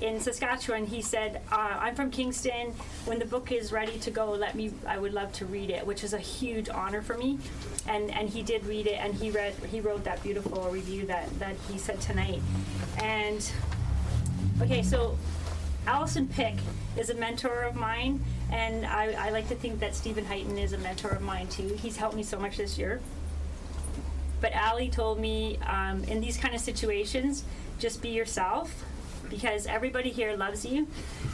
In 0.00 0.18
Saskatchewan, 0.18 0.86
he 0.86 1.00
said, 1.00 1.42
uh, 1.52 1.76
"I'm 1.78 1.94
from 1.94 2.10
Kingston. 2.10 2.74
When 3.04 3.20
the 3.20 3.24
book 3.24 3.52
is 3.52 3.70
ready 3.70 4.00
to 4.00 4.10
go, 4.10 4.32
let 4.32 4.56
me. 4.56 4.72
I 4.84 4.98
would 4.98 5.14
love 5.14 5.32
to 5.34 5.46
read 5.46 5.70
it," 5.70 5.86
which 5.86 6.02
is 6.02 6.12
a 6.12 6.18
huge 6.18 6.68
honor 6.68 7.02
for 7.02 7.16
me. 7.16 7.38
And 7.86 8.10
and 8.10 8.28
he 8.28 8.42
did 8.42 8.66
read 8.66 8.88
it, 8.88 8.98
and 8.98 9.14
he 9.14 9.30
read. 9.30 9.54
He 9.70 9.80
wrote 9.80 10.02
that 10.02 10.20
beautiful 10.24 10.68
review 10.70 11.06
that 11.06 11.28
that 11.38 11.54
he 11.70 11.78
said 11.78 12.00
tonight. 12.00 12.42
And 12.98 13.48
okay, 14.60 14.82
so 14.82 15.16
Alison 15.86 16.28
Pick 16.28 16.54
is 16.96 17.10
a 17.10 17.14
mentor 17.14 17.62
of 17.62 17.74
mine, 17.74 18.24
And 18.52 18.84
I, 18.84 19.12
I 19.12 19.30
like 19.30 19.48
to 19.48 19.54
think 19.54 19.80
that 19.80 19.94
Steven 19.94 20.26
Heighton 20.26 20.58
is 20.58 20.74
a 20.74 20.78
mentor 20.78 21.08
of 21.08 21.22
mine 21.22 21.48
too. 21.48 21.68
He's 21.80 21.96
helped 21.96 22.14
me 22.14 22.22
so 22.22 22.38
much 22.38 22.58
this 22.58 22.78
year. 22.78 23.00
But 24.42 24.54
Ali 24.54 24.90
told 24.90 25.18
me 25.18 25.58
um, 25.66 26.04
in 26.04 26.20
these 26.20 26.36
kind 26.36 26.54
of 26.54 26.60
situations, 26.60 27.44
just 27.78 28.02
be 28.02 28.10
yourself 28.10 28.84
because 29.30 29.66
everybody 29.66 30.10
here 30.10 30.36
loves 30.36 30.66
you 30.66 30.86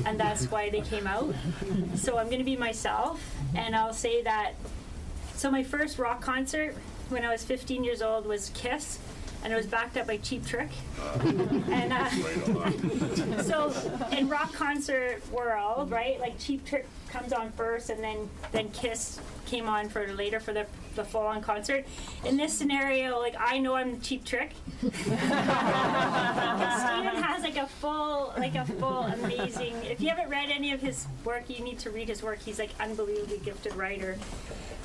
and 0.07 0.21
that's 0.21 0.45
why 0.51 0.71
they 0.71 0.81
came 0.81 1.07
out. 1.07 1.35
So 1.97 2.19
I'm 2.19 2.27
going 2.27 2.39
to 2.39 2.45
be 2.45 2.57
myself 2.57 3.21
and 3.57 3.75
I'll 3.75 3.93
say 3.93 4.23
that. 4.23 4.53
So 5.35 5.51
my 5.51 5.65
first 5.65 5.99
rock 5.99 6.21
concert 6.21 6.77
when 7.09 7.25
I 7.25 7.31
was 7.31 7.43
15 7.43 7.83
years 7.83 8.01
old 8.01 8.27
was 8.27 8.51
Kiss 8.55 9.01
and 9.45 9.52
it 9.52 9.57
was 9.57 9.66
backed 9.66 9.97
up 9.97 10.07
by 10.07 10.16
Cheap 10.18 10.47
Trick. 10.47 10.68
and 11.21 11.92
uh, 11.92 12.11
so 13.42 13.73
in 14.16 14.28
rock 14.28 14.52
concert 14.52 15.23
world, 15.33 15.90
right, 15.90 16.21
like 16.21 16.38
Cheap 16.38 16.64
Trick 16.66 16.87
comes 17.09 17.33
on 17.33 17.52
first, 17.52 17.90
and 17.90 18.02
then 18.02 18.28
then 18.52 18.71
Kiss 18.71 19.21
came 19.47 19.68
on 19.68 19.88
for 19.88 20.12
later 20.12 20.40
for 20.40 20.52
the 20.52 20.66
the 20.97 21.04
full 21.04 21.23
on 21.23 21.40
concert. 21.40 21.87
In 22.25 22.37
this 22.37 22.52
scenario, 22.52 23.18
like 23.18 23.37
I 23.38 23.59
know 23.59 23.75
I'm 23.75 24.00
Cheap 24.00 24.25
Trick. 24.25 24.52
Steven 24.80 24.99
has 27.23 27.42
like 27.42 27.57
a 27.57 27.66
full, 27.66 28.33
like 28.37 28.57
a 28.57 28.64
full 28.64 29.02
amazing. 29.04 29.75
If 29.85 30.00
you 30.00 30.09
haven't 30.09 30.28
read 30.28 30.50
any 30.50 30.73
of 30.73 30.80
his 30.80 31.07
work, 31.25 31.49
you 31.49 31.64
need 31.64 31.78
to 31.80 31.90
read 31.90 32.09
his 32.09 32.23
work. 32.23 32.40
He's 32.40 32.59
like 32.59 32.71
unbelievably 32.80 33.38
gifted 33.38 33.75
writer, 33.76 34.18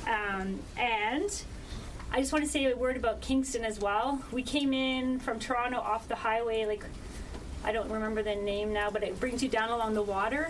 um, 0.06 0.60
and 0.76 1.44
I 2.14 2.20
just 2.20 2.32
want 2.32 2.44
to 2.44 2.50
say 2.50 2.70
a 2.70 2.76
word 2.76 2.96
about 2.96 3.20
Kingston 3.22 3.64
as 3.64 3.80
well. 3.80 4.22
We 4.30 4.44
came 4.44 4.72
in 4.72 5.18
from 5.18 5.40
Toronto 5.40 5.78
off 5.78 6.06
the 6.06 6.14
highway, 6.14 6.64
like 6.64 6.84
I 7.64 7.72
don't 7.72 7.90
remember 7.90 8.22
the 8.22 8.36
name 8.36 8.72
now, 8.72 8.88
but 8.88 9.02
it 9.02 9.18
brings 9.18 9.42
you 9.42 9.48
down 9.48 9.70
along 9.70 9.94
the 9.94 10.02
water. 10.02 10.48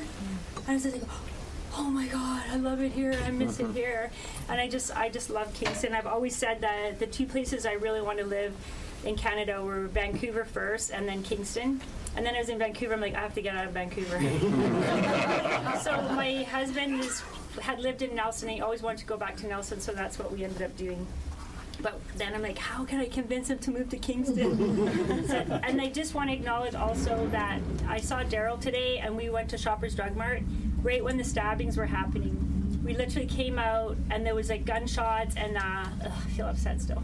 And 0.57 0.69
I 0.69 0.75
was 0.75 0.83
just 0.83 0.97
like, 0.97 1.09
oh 1.75 1.85
my 1.85 2.07
god, 2.09 2.43
I 2.51 2.57
love 2.57 2.83
it 2.83 2.93
here. 2.93 3.19
I 3.25 3.31
miss 3.31 3.61
it 3.61 3.71
here. 3.75 4.11
And 4.51 4.61
I 4.61 4.69
just 4.69 4.95
I 4.95 5.09
just 5.09 5.31
love 5.31 5.55
Kingston. 5.55 5.95
I've 5.95 6.07
always 6.07 6.37
said 6.37 6.61
that 6.61 6.99
the 6.99 7.07
two 7.07 7.25
places 7.25 7.65
I 7.65 7.73
really 7.73 8.03
want 8.03 8.19
to 8.19 8.27
live 8.27 8.55
in 9.07 9.17
Canada 9.17 9.63
were 9.63 9.87
Vancouver 9.87 10.45
first 10.45 10.91
and 10.91 11.09
then 11.09 11.23
Kingston. 11.23 11.81
And 12.15 12.27
then 12.27 12.35
I 12.35 12.41
was 12.41 12.51
in 12.51 12.59
Vancouver, 12.59 12.93
I'm 12.93 13.01
like, 13.01 13.15
I 13.15 13.21
have 13.21 13.35
to 13.37 13.43
get 13.43 13.57
out 13.57 13.65
of 13.65 13.73
Vancouver. 13.73 14.21
so 15.83 16.03
my 16.15 16.43
husband 16.43 17.01
is, 17.01 17.23
had 17.63 17.81
lived 17.81 18.03
in 18.03 18.15
Nelson. 18.15 18.51
He 18.51 18.61
always 18.61 18.83
wanted 18.83 18.99
to 18.99 19.07
go 19.07 19.17
back 19.17 19.37
to 19.39 19.47
Nelson, 19.47 19.81
so 19.81 19.93
that's 19.93 20.19
what 20.19 20.31
we 20.31 20.45
ended 20.45 20.61
up 20.61 20.77
doing. 20.77 21.07
But 21.81 22.01
then 22.17 22.35
I'm 22.35 22.43
like, 22.43 22.59
how 22.59 22.85
can 22.85 23.01
I 23.01 23.09
convince 23.09 23.49
him 23.49 23.59
to 23.61 23.71
move 23.71 23.89
to 23.91 23.99
Kingston? 23.99 25.27
so, 25.29 25.37
and 25.63 25.81
I 25.81 25.89
just 25.89 26.15
want 26.15 26.31
to 26.31 26.35
acknowledge 26.35 26.75
also 26.75 27.27
that 27.29 27.61
I 27.89 28.01
saw 28.01 28.23
Daryl 28.23 28.61
today, 28.61 28.99
and 28.99 29.17
we 29.17 29.31
went 29.31 29.51
to 29.51 29.59
Shoppers 29.59 29.95
Drug 29.95 30.17
Mart 30.17 30.43
right 30.83 31.03
when 31.03 31.17
the 31.17 31.25
stabbings 31.25 31.77
were 31.77 31.87
happening. 31.87 32.81
We 32.85 32.95
literally 32.95 33.27
came 33.27 33.59
out, 33.59 33.97
and 34.11 34.25
there 34.27 34.35
was 34.35 34.51
like 34.51 34.65
gunshots, 34.65 35.37
and 35.37 35.57
uh, 35.57 35.61
ugh, 36.05 36.13
I 36.13 36.31
feel 36.31 36.47
upset 36.47 36.81
still. 36.81 37.03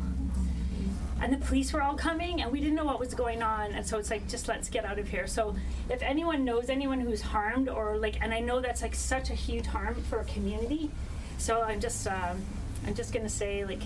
And 1.23 1.33
the 1.33 1.39
police 1.39 1.73
were 1.73 1.83
all 1.83 1.97
coming, 1.97 2.41
and 2.41 2.51
we 2.51 2.61
didn't 2.61 2.77
know 2.77 2.85
what 2.85 2.99
was 2.99 3.13
going 3.13 3.43
on. 3.43 3.73
And 3.73 3.87
so 3.87 3.99
it's 3.99 4.11
like, 4.11 4.27
just 4.27 4.49
let's 4.49 4.71
get 4.71 4.87
out 4.87 4.99
of 4.99 5.09
here. 5.09 5.27
So 5.27 5.55
if 5.91 6.03
anyone 6.03 6.47
knows 6.47 6.71
anyone 6.71 7.01
who's 7.01 7.21
harmed, 7.21 7.69
or 7.69 7.99
like, 7.99 8.21
and 8.23 8.33
I 8.33 8.41
know 8.41 8.61
that's 8.61 8.81
like 8.81 8.95
such 8.95 9.29
a 9.29 9.35
huge 9.35 9.67
harm 9.67 10.03
for 10.05 10.21
a 10.21 10.25
community. 10.25 10.91
So 11.37 11.63
I'm 11.63 11.81
just, 11.81 12.07
um, 12.07 12.43
I'm 12.87 12.95
just 12.95 13.13
gonna 13.13 13.29
say 13.29 13.65
like 13.65 13.83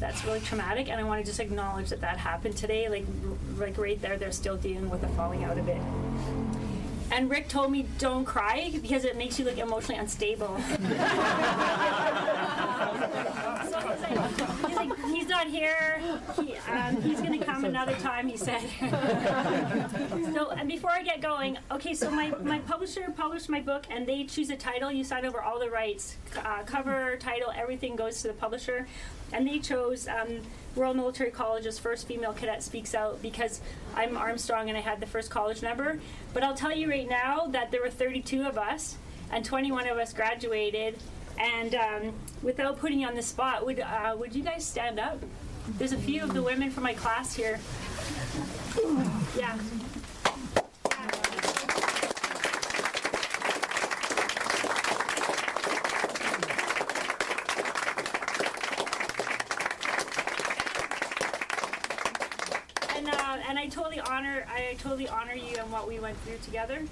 that's 0.00 0.24
really 0.24 0.40
traumatic 0.40 0.88
and 0.88 1.00
i 1.00 1.04
want 1.04 1.20
to 1.20 1.26
just 1.26 1.38
acknowledge 1.38 1.90
that 1.90 2.00
that 2.00 2.16
happened 2.18 2.56
today 2.56 2.88
like 2.88 3.04
like 3.58 3.76
right 3.78 4.00
there 4.00 4.16
they're 4.16 4.32
still 4.32 4.56
dealing 4.56 4.88
with 4.90 5.00
the 5.00 5.08
falling 5.08 5.44
out 5.44 5.58
of 5.58 5.68
it 5.68 5.80
and 7.12 7.28
Rick 7.28 7.48
told 7.48 7.72
me 7.72 7.86
don't 7.98 8.24
cry 8.24 8.70
because 8.80 9.04
it 9.04 9.16
makes 9.16 9.38
you 9.38 9.44
look 9.44 9.58
emotionally 9.58 9.98
unstable. 9.98 10.56
he's 14.66 14.76
like, 14.76 14.96
he's 15.06 15.28
not 15.28 15.48
here. 15.48 16.00
He, 16.36 16.54
um, 16.68 17.02
he's 17.02 17.20
going 17.20 17.38
to 17.38 17.44
come 17.44 17.64
another 17.64 17.94
time, 17.94 18.28
he 18.28 18.36
said. 18.36 18.62
so, 20.32 20.50
and 20.50 20.68
before 20.68 20.90
I 20.90 21.02
get 21.02 21.20
going, 21.20 21.58
okay, 21.72 21.94
so 21.94 22.10
my, 22.10 22.30
my 22.42 22.60
publisher 22.60 23.12
published 23.16 23.48
my 23.48 23.60
book 23.60 23.86
and 23.90 24.06
they 24.06 24.24
choose 24.24 24.50
a 24.50 24.56
title. 24.56 24.92
You 24.92 25.02
sign 25.02 25.26
over 25.26 25.40
all 25.40 25.58
the 25.58 25.70
rights 25.70 26.16
uh, 26.44 26.62
cover, 26.62 27.16
title, 27.16 27.52
everything 27.56 27.96
goes 27.96 28.22
to 28.22 28.28
the 28.28 28.34
publisher. 28.34 28.86
And 29.32 29.46
they 29.46 29.58
chose 29.58 30.08
um, 30.08 30.40
Royal 30.76 30.94
Military 30.94 31.30
College's 31.30 31.78
first 31.78 32.06
female 32.06 32.32
cadet 32.32 32.62
speaks 32.62 32.94
out 32.94 33.20
because 33.22 33.60
I'm 33.94 34.16
Armstrong 34.16 34.68
and 34.68 34.76
I 34.76 34.80
had 34.80 35.00
the 35.00 35.06
first 35.06 35.30
college 35.30 35.62
number. 35.62 36.00
But 36.32 36.42
I'll 36.42 36.54
tell 36.54 36.74
you 36.74 36.88
right 36.88 37.08
now 37.08 37.46
that 37.48 37.70
there 37.70 37.80
were 37.80 37.90
32 37.90 38.42
of 38.44 38.58
us 38.58 38.96
and 39.32 39.44
21 39.44 39.88
of 39.88 39.98
us 39.98 40.12
graduated. 40.12 40.96
And 41.38 41.74
um, 41.74 42.12
without 42.42 42.78
putting 42.78 43.00
you 43.00 43.06
on 43.06 43.14
the 43.14 43.22
spot, 43.22 43.64
would 43.64 43.80
uh, 43.80 44.14
would 44.18 44.34
you 44.34 44.42
guys 44.42 44.64
stand 44.64 44.98
up? 44.98 45.22
There's 45.78 45.92
a 45.92 45.98
few 45.98 46.22
of 46.22 46.34
the 46.34 46.42
women 46.42 46.70
from 46.70 46.82
my 46.82 46.94
class 46.94 47.34
here. 47.34 47.58
Yeah. 49.36 49.58
and 63.00 63.08
uh, 63.08 63.36
and 63.48 63.58
I 63.58 63.58
totally 63.70 64.00
honor 64.00 64.44
I 64.52 64.74
totally 64.78 65.08
honor 65.08 65.34
you 65.34 65.56
and 65.58 65.70
what 65.72 65.88
we 65.88 65.98
went 65.98 66.18
through 66.18 66.38
together. 66.44 66.82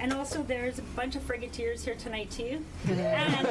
And 0.00 0.12
also, 0.12 0.44
there's 0.44 0.78
a 0.78 0.82
bunch 0.82 1.16
of 1.16 1.26
frigateers 1.26 1.84
here 1.84 1.96
tonight 1.96 2.30
too. 2.30 2.64
and 2.88 3.46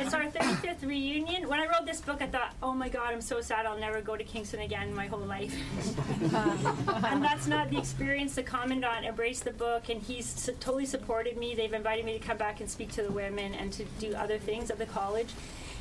it's 0.00 0.12
our 0.12 0.24
35th 0.24 0.84
reunion. 0.84 1.48
When 1.48 1.60
I 1.60 1.66
wrote 1.66 1.86
this 1.86 2.00
book, 2.00 2.20
I 2.20 2.26
thought, 2.26 2.54
oh 2.62 2.72
my 2.74 2.88
God, 2.88 3.12
I'm 3.12 3.20
so 3.20 3.40
sad 3.40 3.64
I'll 3.64 3.78
never 3.78 4.00
go 4.00 4.16
to 4.16 4.24
Kingston 4.24 4.60
again 4.60 4.88
in 4.88 4.94
my 4.94 5.06
whole 5.06 5.20
life. 5.20 5.54
Um, 6.34 7.04
and 7.04 7.22
that's 7.22 7.46
not 7.46 7.70
the 7.70 7.78
experience. 7.78 8.34
The 8.34 8.42
commandant 8.42 9.04
embraced 9.04 9.44
the 9.44 9.52
book, 9.52 9.88
and 9.88 10.02
he's 10.02 10.50
totally 10.58 10.86
supported 10.86 11.36
me. 11.36 11.54
They've 11.54 11.72
invited 11.72 12.04
me 12.04 12.18
to 12.18 12.24
come 12.24 12.38
back 12.38 12.60
and 12.60 12.68
speak 12.68 12.90
to 12.92 13.02
the 13.02 13.12
women 13.12 13.54
and 13.54 13.72
to 13.74 13.84
do 14.00 14.14
other 14.14 14.38
things 14.38 14.70
at 14.70 14.78
the 14.78 14.86
college. 14.86 15.28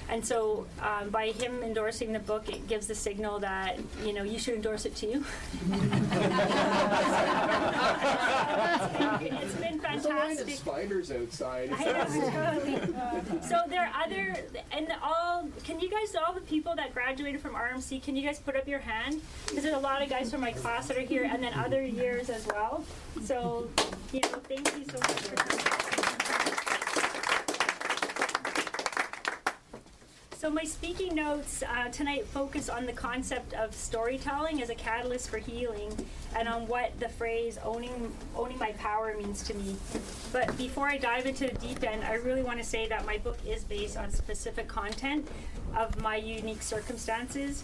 And 0.10 0.25
so, 0.25 0.67
um, 0.81 1.10
by 1.10 1.27
him 1.27 1.63
endorsing 1.63 2.12
the 2.12 2.20
book, 2.20 2.50
it 2.50 2.67
gives 2.67 2.88
the 2.88 2.96
signal 2.96 3.39
that 3.39 3.79
you 4.03 4.13
know 4.13 4.24
you 4.24 4.39
should 4.39 4.55
endorse 4.55 4.86
it 4.86 4.96
too. 4.96 5.24
it's 9.22 9.55
been 9.55 9.79
fantastic. 9.79 10.55
spiders 10.55 11.12
outside. 11.12 11.72
Know. 11.72 13.22
So 13.41 13.62
there 13.70 13.81
are 13.88 14.03
other, 14.03 14.36
and 14.72 14.88
all. 15.03 15.48
Can 15.63 15.79
you 15.79 15.89
guys, 15.89 16.15
all 16.15 16.34
the 16.34 16.41
people 16.41 16.75
that 16.75 16.93
graduated 16.93 17.41
from 17.41 17.55
RMC, 17.55 18.03
can 18.03 18.15
you 18.15 18.24
guys 18.24 18.39
put 18.39 18.55
up 18.55 18.67
your 18.67 18.79
hand? 18.79 19.22
Because 19.48 19.63
there's 19.63 19.75
a 19.75 19.79
lot 19.79 20.01
of 20.01 20.10
guys 20.10 20.31
from 20.31 20.41
my 20.41 20.51
class 20.51 20.88
that 20.88 20.98
are 20.98 21.01
here, 21.01 21.24
and 21.24 21.43
then 21.43 21.53
other 21.53 21.84
years 21.84 22.29
as 22.29 22.46
well. 22.48 22.84
So, 23.24 23.70
you 24.12 24.20
know, 24.22 24.29
thank 24.48 24.65
you 24.77 24.86
so 24.86 25.00
much 25.00 25.12
for 25.12 25.36
coming. 25.36 26.00
So 30.41 30.50
my 30.50 30.63
speaking 30.63 31.13
notes 31.13 31.62
uh, 31.62 31.89
tonight 31.89 32.25
focus 32.25 32.67
on 32.67 32.88
the 32.88 32.93
concept 32.93 33.53
of 33.53 33.75
storytelling 33.75 34.60
as 34.63 34.71
a 34.71 34.74
catalyst 34.74 35.29
for 35.29 35.38
healing, 35.38 35.95
and 36.36 36.48
on 36.48 36.65
what 36.65 37.00
the 37.00 37.10
phrase 37.10 37.60
"owning 37.63 38.12
owning 38.36 38.57
my 38.57 38.71
power" 38.71 39.15
means 39.15 39.43
to 39.43 39.53
me. 39.53 39.75
But 40.33 40.57
before 40.57 40.88
I 40.88 40.98
dive 40.98 41.27
into 41.27 41.45
the 41.45 41.53
deep 41.60 41.83
end, 41.83 42.03
I 42.03 42.15
really 42.15 42.41
want 42.41 42.57
to 42.57 42.65
say 42.65 42.88
that 42.88 43.05
my 43.05 43.19
book 43.19 43.38
is 43.48 43.63
based 43.65 43.98
on 43.98 44.10
specific 44.10 44.67
content 44.67 45.27
of 45.77 46.01
my 46.01 46.15
unique 46.15 46.63
circumstances, 46.63 47.63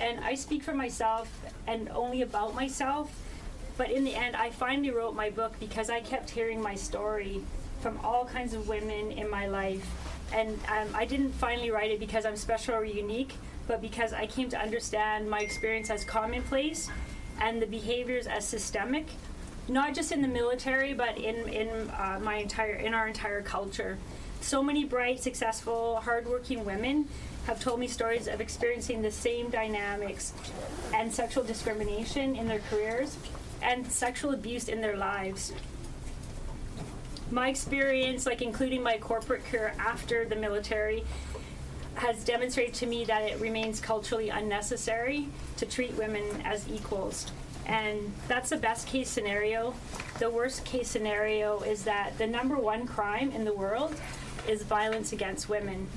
and 0.00 0.24
I 0.24 0.36
speak 0.36 0.62
for 0.62 0.72
myself 0.72 1.30
and 1.66 1.90
only 1.90 2.22
about 2.22 2.54
myself. 2.54 3.14
But 3.76 3.90
in 3.90 4.04
the 4.04 4.14
end, 4.14 4.36
I 4.36 4.48
finally 4.48 4.90
wrote 4.90 5.14
my 5.14 5.28
book 5.28 5.52
because 5.60 5.90
I 5.90 6.00
kept 6.00 6.30
hearing 6.30 6.62
my 6.62 6.76
story 6.76 7.42
from 7.82 8.00
all 8.02 8.24
kinds 8.24 8.54
of 8.54 8.68
women 8.68 9.12
in 9.12 9.28
my 9.28 9.46
life 9.48 9.86
and 10.32 10.58
um, 10.68 10.88
I 10.94 11.04
didn't 11.04 11.32
finally 11.32 11.70
write 11.70 11.90
it 11.90 12.00
because 12.00 12.24
I'm 12.26 12.36
special 12.36 12.74
or 12.74 12.84
unique, 12.84 13.34
but 13.66 13.80
because 13.80 14.12
I 14.12 14.26
came 14.26 14.48
to 14.50 14.58
understand 14.58 15.28
my 15.28 15.40
experience 15.40 15.90
as 15.90 16.04
commonplace 16.04 16.88
and 17.40 17.60
the 17.60 17.66
behaviors 17.66 18.26
as 18.26 18.46
systemic, 18.46 19.06
not 19.68 19.94
just 19.94 20.12
in 20.12 20.22
the 20.22 20.28
military, 20.28 20.94
but 20.94 21.16
in 21.18 21.48
in 21.48 21.68
uh, 21.90 22.20
my 22.22 22.36
entire 22.36 22.74
in 22.74 22.94
our 22.94 23.08
entire 23.08 23.42
culture. 23.42 23.98
So 24.40 24.62
many 24.62 24.84
bright, 24.84 25.22
successful, 25.22 25.96
hardworking 25.96 26.64
women 26.64 27.08
have 27.46 27.60
told 27.60 27.80
me 27.80 27.88
stories 27.88 28.28
of 28.28 28.40
experiencing 28.40 29.02
the 29.02 29.10
same 29.10 29.50
dynamics 29.50 30.32
and 30.94 31.12
sexual 31.12 31.44
discrimination 31.44 32.36
in 32.36 32.46
their 32.48 32.60
careers 32.70 33.16
and 33.62 33.86
sexual 33.90 34.34
abuse 34.34 34.68
in 34.68 34.80
their 34.80 34.96
lives 34.96 35.52
my 37.30 37.48
experience, 37.48 38.26
like 38.26 38.42
including 38.42 38.82
my 38.82 38.98
corporate 38.98 39.44
career 39.46 39.74
after 39.78 40.24
the 40.24 40.36
military, 40.36 41.04
has 41.94 42.22
demonstrated 42.24 42.74
to 42.74 42.86
me 42.86 43.04
that 43.06 43.22
it 43.22 43.40
remains 43.40 43.80
culturally 43.80 44.28
unnecessary 44.28 45.28
to 45.56 45.66
treat 45.66 45.92
women 45.94 46.22
as 46.44 46.68
equals. 46.68 47.30
And 47.66 48.12
that's 48.28 48.50
the 48.50 48.56
best 48.56 48.86
case 48.86 49.08
scenario. 49.08 49.74
The 50.18 50.30
worst 50.30 50.64
case 50.64 50.88
scenario 50.88 51.60
is 51.62 51.84
that 51.84 52.16
the 52.18 52.26
number 52.26 52.56
one 52.56 52.86
crime 52.86 53.32
in 53.32 53.44
the 53.44 53.52
world 53.52 53.94
is 54.46 54.62
violence 54.62 55.12
against 55.12 55.48
women, 55.48 55.88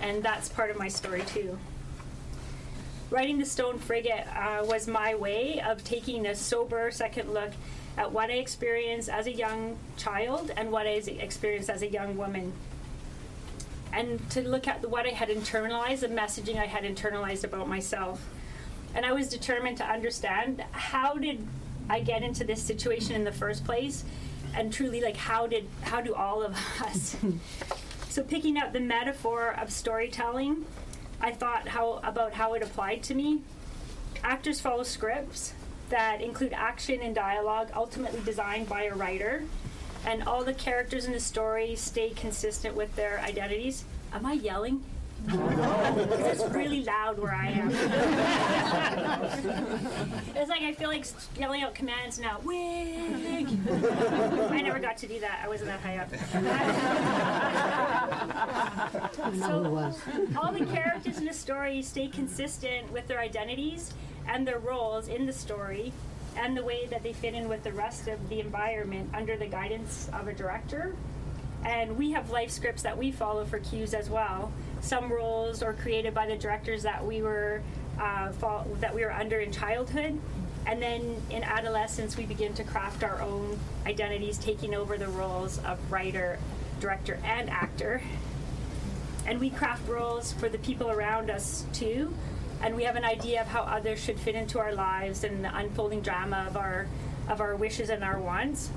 and 0.00 0.22
that's 0.22 0.48
part 0.48 0.70
of 0.70 0.78
my 0.78 0.88
story 0.88 1.22
too. 1.22 1.58
Writing 3.10 3.38
The 3.38 3.44
Stone 3.44 3.78
Frigate 3.78 4.26
uh, 4.36 4.64
was 4.64 4.86
my 4.86 5.14
way 5.14 5.60
of 5.60 5.82
taking 5.82 6.26
a 6.26 6.34
sober 6.34 6.90
second 6.90 7.32
look 7.34 7.50
at 7.96 8.12
what 8.12 8.30
I 8.30 8.34
experienced 8.34 9.08
as 9.08 9.26
a 9.26 9.32
young 9.32 9.76
child 9.96 10.50
and 10.56 10.70
what 10.70 10.86
I 10.86 10.90
experienced 10.90 11.70
as 11.70 11.82
a 11.82 11.88
young 11.88 12.16
woman. 12.16 12.52
And 13.92 14.28
to 14.30 14.40
look 14.40 14.66
at 14.66 14.88
what 14.88 15.06
I 15.06 15.10
had 15.10 15.28
internalized, 15.28 16.00
the 16.00 16.08
messaging 16.08 16.56
I 16.56 16.66
had 16.66 16.84
internalized 16.84 17.44
about 17.44 17.68
myself. 17.68 18.26
And 18.94 19.04
I 19.04 19.12
was 19.12 19.28
determined 19.28 19.76
to 19.78 19.84
understand 19.84 20.64
how 20.72 21.14
did 21.14 21.46
I 21.90 22.00
get 22.00 22.22
into 22.22 22.44
this 22.44 22.62
situation 22.62 23.14
in 23.14 23.24
the 23.24 23.32
first 23.32 23.64
place 23.64 24.04
and 24.54 24.72
truly 24.72 25.00
like 25.00 25.16
how 25.16 25.46
did 25.46 25.66
how 25.80 26.00
do 26.00 26.14
all 26.14 26.42
of 26.42 26.52
us 26.82 27.16
so 28.08 28.22
picking 28.22 28.58
up 28.58 28.72
the 28.72 28.80
metaphor 28.80 29.54
of 29.58 29.72
storytelling 29.72 30.66
I 31.22 31.30
thought 31.30 31.68
how 31.68 32.00
about 32.02 32.32
how 32.32 32.54
it 32.54 32.62
applied 32.62 33.04
to 33.04 33.14
me. 33.14 33.42
Actors 34.24 34.60
follow 34.60 34.82
scripts 34.82 35.54
that 35.92 36.20
include 36.22 36.52
action 36.54 37.00
and 37.02 37.14
dialogue, 37.14 37.70
ultimately 37.76 38.20
designed 38.24 38.68
by 38.68 38.84
a 38.84 38.94
writer, 38.94 39.44
and 40.04 40.24
all 40.24 40.42
the 40.42 40.54
characters 40.54 41.04
in 41.04 41.12
the 41.12 41.20
story 41.20 41.76
stay 41.76 42.10
consistent 42.10 42.74
with 42.74 42.96
their 42.96 43.20
identities. 43.20 43.84
Am 44.12 44.26
I 44.26 44.32
yelling? 44.32 44.82
it's 45.28 46.42
really 46.46 46.82
loud 46.82 47.16
where 47.18 47.32
I 47.32 47.46
am. 47.48 47.70
it's 50.34 50.50
like 50.50 50.62
I 50.62 50.72
feel 50.72 50.88
like 50.88 51.06
yelling 51.38 51.62
out 51.62 51.76
commands 51.76 52.18
now. 52.18 52.40
Wig. 52.42 53.46
I 53.70 54.60
never 54.62 54.80
got 54.80 54.96
to 54.96 55.06
do 55.06 55.20
that. 55.20 55.42
I 55.44 55.48
wasn't 55.48 55.68
that 55.68 55.80
high 55.80 55.98
up. 55.98 56.08
so 59.36 59.94
all 60.40 60.52
the 60.52 60.66
characters 60.66 61.18
in 61.18 61.26
the 61.26 61.32
story 61.32 61.82
stay 61.82 62.08
consistent 62.08 62.90
with 62.90 63.06
their 63.06 63.20
identities 63.20 63.94
and 64.28 64.46
their 64.46 64.58
roles 64.58 65.08
in 65.08 65.26
the 65.26 65.32
story 65.32 65.92
and 66.36 66.56
the 66.56 66.64
way 66.64 66.86
that 66.86 67.02
they 67.02 67.12
fit 67.12 67.34
in 67.34 67.48
with 67.48 67.62
the 67.62 67.72
rest 67.72 68.08
of 68.08 68.28
the 68.28 68.40
environment 68.40 69.10
under 69.14 69.36
the 69.36 69.46
guidance 69.46 70.08
of 70.12 70.28
a 70.28 70.32
director. 70.32 70.94
And 71.64 71.96
we 71.96 72.12
have 72.12 72.30
life 72.30 72.50
scripts 72.50 72.82
that 72.82 72.96
we 72.96 73.12
follow 73.12 73.44
for 73.44 73.58
cues 73.58 73.94
as 73.94 74.08
well 74.08 74.52
some 74.82 75.12
roles 75.12 75.62
are 75.62 75.72
created 75.72 76.12
by 76.12 76.26
the 76.26 76.36
directors 76.36 76.82
that 76.82 77.06
we 77.06 77.22
were 77.22 77.62
uh, 77.98 78.32
fall, 78.32 78.66
that 78.80 78.92
we 78.92 79.04
were 79.04 79.12
under 79.12 79.38
in 79.38 79.52
childhood, 79.52 80.18
and 80.66 80.82
then 80.82 81.22
in 81.30 81.44
adolescence 81.44 82.16
we 82.16 82.26
begin 82.26 82.52
to 82.54 82.64
craft 82.64 83.04
our 83.04 83.22
own 83.22 83.58
identities, 83.86 84.38
taking 84.38 84.74
over 84.74 84.98
the 84.98 85.06
roles 85.08 85.58
of 85.60 85.78
writer, 85.90 86.38
director, 86.80 87.18
and 87.24 87.48
actor. 87.48 88.02
And 89.24 89.38
we 89.38 89.50
craft 89.50 89.88
roles 89.88 90.32
for 90.32 90.48
the 90.48 90.58
people 90.58 90.90
around 90.90 91.30
us 91.30 91.64
too, 91.72 92.12
and 92.62 92.76
we 92.76 92.84
have 92.84 92.96
an 92.96 93.04
idea 93.04 93.40
of 93.40 93.48
how 93.48 93.62
others 93.62 94.02
should 94.02 94.18
fit 94.18 94.34
into 94.34 94.58
our 94.58 94.72
lives 94.72 95.24
and 95.24 95.44
the 95.44 95.56
unfolding 95.56 96.00
drama 96.00 96.46
of 96.48 96.56
our 96.56 96.86
of 97.28 97.40
our 97.40 97.56
wishes 97.56 97.90
and 97.90 98.02
our 98.02 98.18
wants. 98.18 98.70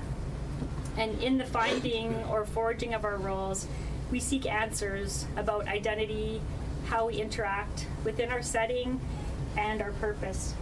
And 0.97 1.21
in 1.21 1.37
the 1.37 1.45
finding 1.45 2.15
or 2.25 2.45
forging 2.45 2.93
of 2.93 3.03
our 3.03 3.17
roles, 3.17 3.67
we 4.11 4.19
seek 4.19 4.45
answers 4.45 5.25
about 5.35 5.67
identity, 5.67 6.41
how 6.85 7.07
we 7.07 7.15
interact 7.15 7.87
within 8.03 8.31
our 8.31 8.41
setting, 8.41 9.01
and 9.57 9.81
our 9.81 9.91
purpose. 9.93 10.53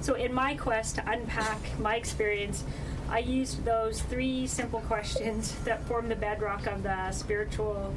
So, 0.00 0.14
in 0.14 0.32
my 0.32 0.54
quest 0.54 0.96
to 0.96 1.10
unpack 1.10 1.78
my 1.78 1.96
experience, 1.96 2.64
I 3.08 3.20
used 3.20 3.64
those 3.64 4.02
three 4.02 4.46
simple 4.46 4.80
questions 4.80 5.54
that 5.64 5.86
form 5.86 6.08
the 6.08 6.16
bedrock 6.16 6.66
of 6.66 6.82
the 6.82 7.12
spiritual 7.12 7.94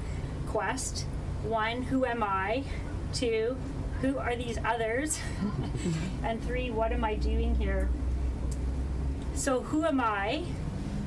quest. 0.48 1.06
One, 1.44 1.84
who 1.84 2.06
am 2.06 2.22
I? 2.22 2.64
Two, 3.14 3.58
who 4.02 4.18
are 4.18 4.36
these 4.36 4.58
others? 4.64 5.20
and 6.24 6.44
three, 6.44 6.72
what 6.72 6.92
am 6.92 7.04
I 7.04 7.16
doing 7.16 7.56
here? 7.56 7.90
So, 9.36 9.62
who 9.62 9.86
am 9.86 10.00
I? 10.00 10.44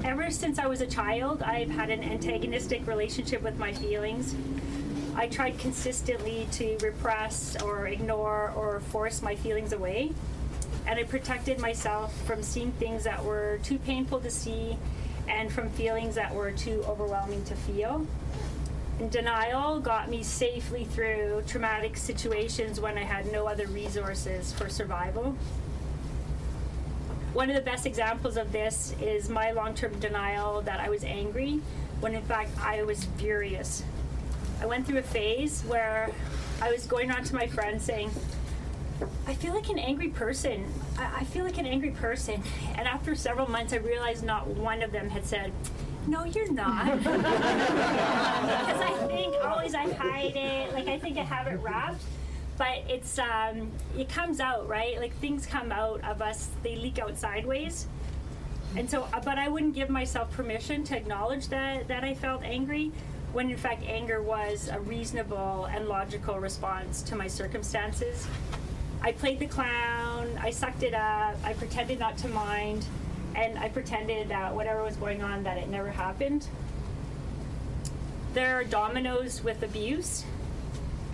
Ever 0.05 0.31
since 0.31 0.59
I 0.59 0.66
was 0.66 0.81
a 0.81 0.87
child, 0.87 1.42
I've 1.42 1.70
had 1.70 1.90
an 1.90 2.03
antagonistic 2.05 2.87
relationship 2.87 3.42
with 3.42 3.59
my 3.59 3.72
feelings. 3.72 4.35
I 5.16 5.27
tried 5.27 5.59
consistently 5.59 6.46
to 6.53 6.79
repress 6.81 7.61
or 7.62 7.88
ignore 7.88 8.53
or 8.55 8.81
force 8.81 9.22
my 9.22 9.35
feelings 9.35 9.72
away. 9.72 10.12
And 10.87 10.98
I 10.98 11.03
protected 11.03 11.59
myself 11.59 12.14
from 12.24 12.42
seeing 12.42 12.70
things 12.72 13.05
that 13.05 13.24
were 13.24 13.59
too 13.64 13.79
painful 13.79 14.20
to 14.20 14.31
see 14.31 14.79
and 15.29 15.53
from 15.53 15.68
feelings 15.70 16.14
that 16.14 16.35
were 16.35 16.53
too 16.53 16.85
overwhelming 16.87 17.44
to 17.44 17.55
feel. 17.55 18.07
Denial 19.07 19.79
got 19.79 20.11
me 20.11 20.25
safely 20.25 20.85
through 20.85 21.45
traumatic 21.47 21.97
situations 21.97 22.81
when 22.81 22.99
I 22.99 23.05
had 23.05 23.31
no 23.31 23.47
other 23.47 23.69
resources 23.69 24.53
for 24.53 24.69
survival. 24.69 25.37
One 27.33 27.49
of 27.49 27.55
the 27.55 27.63
best 27.63 27.87
examples 27.87 28.37
of 28.37 28.51
this 28.51 28.97
is 29.01 29.29
my 29.29 29.53
long 29.53 29.75
term 29.75 29.97
denial 30.01 30.63
that 30.63 30.81
I 30.81 30.89
was 30.89 31.05
angry 31.05 31.61
when 32.01 32.15
in 32.15 32.23
fact 32.25 32.51
I 32.61 32.83
was 32.83 33.05
furious. 33.17 33.85
I 34.61 34.67
went 34.67 34.85
through 34.85 34.99
a 34.99 35.03
phase 35.03 35.63
where 35.63 36.11
I 36.61 36.73
was 36.73 36.85
going 36.87 37.09
around 37.09 37.25
to 37.27 37.37
my 37.37 37.47
friends 37.47 37.85
saying, 37.85 38.11
I 39.29 39.35
feel 39.35 39.55
like 39.55 39.69
an 39.69 39.79
angry 39.79 40.09
person. 40.09 40.67
I, 40.99 41.21
I 41.21 41.25
feel 41.25 41.45
like 41.45 41.59
an 41.59 41.67
angry 41.67 41.91
person. 41.91 42.43
And 42.75 42.89
after 42.89 43.15
several 43.15 43.49
months, 43.49 43.73
I 43.73 43.77
realized 43.77 44.25
not 44.25 44.49
one 44.49 44.83
of 44.83 44.91
them 44.91 45.11
had 45.11 45.25
said, 45.25 45.53
no, 46.09 46.25
you're 46.25 46.53
not. 46.53 46.99
because 46.99 47.14
I 48.81 49.07
think 49.07 49.37
always 49.44 49.75
I 49.75 49.92
hide 49.92 50.37
it. 50.37 50.73
Like 50.73 50.88
I 50.88 50.99
think 50.99 51.18
I 51.18 51.23
have 51.23 51.47
it 51.47 51.61
wrapped 51.61 52.03
but 52.59 52.83
it's 52.88 53.18
um, 53.18 53.71
it 53.97 54.09
comes 54.09 54.40
out 54.40 54.68
right 54.68 54.99
like 54.99 55.14
things 55.18 55.47
come 55.47 55.73
out 55.73 56.05
of 56.05 56.21
us 56.21 56.51
they 56.62 56.77
leak 56.77 56.99
out 56.99 57.16
sideways 57.16 57.87
and 58.77 58.90
so 58.90 59.09
uh, 59.14 59.21
but 59.25 59.38
i 59.38 59.49
wouldn't 59.49 59.75
give 59.75 59.88
myself 59.88 60.31
permission 60.33 60.85
to 60.85 60.94
acknowledge 60.97 61.49
that 61.49 61.88
that 61.88 62.05
i 62.05 62.12
felt 62.12 62.42
angry 62.42 62.92
when 63.33 63.49
in 63.49 63.57
fact 63.57 63.83
anger 63.87 64.21
was 64.21 64.68
a 64.68 64.81
reasonable 64.81 65.66
and 65.66 65.88
logical 65.88 66.38
response 66.38 67.01
to 67.01 67.14
my 67.16 67.27
circumstances 67.27 68.27
i 69.01 69.12
played 69.12 69.38
the 69.38 69.47
clown 69.47 70.29
i 70.42 70.51
sucked 70.51 70.83
it 70.83 70.94
up 70.94 71.37
i 71.44 71.53
pretended 71.55 71.99
not 71.99 72.18
to 72.18 72.29
mind 72.29 72.85
and 73.38 73.59
i 73.59 73.68
pretended 73.68 74.29
that 74.29 74.55
whatever 74.55 74.83
was 74.83 74.96
going 74.96 75.22
on 75.22 75.42
that 75.42 75.57
it 75.57 75.68
never 75.68 75.90
happened 75.90 76.46
there 78.35 78.57
are 78.57 78.64
dominoes 78.64 79.42
with 79.42 79.62
abuse 79.62 80.24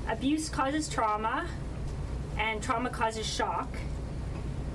abuse 0.09 0.49
causes 0.49 0.89
trauma, 0.89 1.47
and 2.39 2.63
trauma 2.63 2.91
causes 2.91 3.27
shock. 3.27 3.69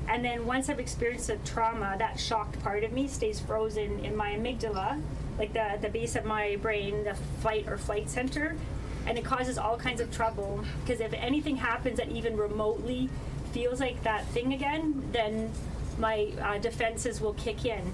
And 0.08 0.26
then 0.26 0.46
once 0.46 0.70
I've 0.70 0.80
experienced 0.80 1.28
the 1.28 1.38
trauma, 1.46 1.96
that 2.00 2.20
shocked 2.20 2.60
part 2.64 2.84
of 2.84 2.92
me 2.92 3.08
stays 3.08 3.40
frozen 3.40 4.04
in 4.04 4.16
my 4.16 4.32
amygdala, 4.32 5.02
like 5.38 5.54
the, 5.54 5.78
the 5.82 5.90
base 5.90 6.16
of 6.16 6.26
my 6.26 6.56
brain, 6.62 7.04
the 7.04 7.14
fight 7.42 7.68
or 7.68 7.78
flight 7.78 8.10
center. 8.10 8.56
And 9.06 9.18
it 9.18 9.24
causes 9.24 9.58
all 9.58 9.78
kinds 9.78 10.02
of 10.02 10.12
trouble 10.12 10.64
because 10.84 11.00
if 11.00 11.14
anything 11.14 11.58
happens 11.58 11.98
that 11.98 12.10
even 12.10 12.38
remotely 12.38 13.10
feels 13.54 13.80
like 13.80 14.02
that 14.04 14.26
thing 14.28 14.54
again, 14.54 15.10
then 15.12 15.52
my 16.00 16.32
uh, 16.42 16.58
defenses 16.58 17.22
will 17.22 17.34
kick 17.34 17.66
in. 17.66 17.94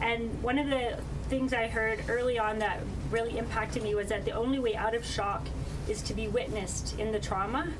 And 0.00 0.42
one 0.42 0.58
of 0.58 0.68
the 0.68 0.98
things 1.28 1.54
I 1.54 1.68
heard 1.68 2.04
early 2.08 2.38
on 2.38 2.58
that 2.58 2.80
really 3.10 3.38
impacted 3.38 3.82
me 3.82 3.94
was 3.94 4.08
that 4.08 4.24
the 4.24 4.32
only 4.32 4.58
way 4.58 4.74
out 4.74 4.94
of 4.94 5.04
shock 5.04 5.46
is 5.88 6.02
to 6.02 6.14
be 6.14 6.28
witnessed 6.28 6.98
in 6.98 7.12
the 7.12 7.20
trauma, 7.20 7.72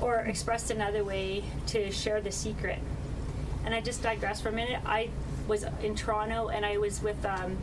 or 0.00 0.16
expressed 0.20 0.70
another 0.70 1.02
way 1.04 1.42
to 1.66 1.90
share 1.90 2.20
the 2.20 2.32
secret. 2.32 2.78
And 3.64 3.74
I 3.74 3.80
just 3.80 4.02
digress 4.02 4.40
for 4.40 4.50
a 4.50 4.52
minute. 4.52 4.80
I 4.86 5.10
was 5.48 5.64
in 5.82 5.94
Toronto 5.94 6.48
and 6.48 6.64
I 6.64 6.76
was 6.78 7.02
with 7.02 7.24
um, 7.24 7.56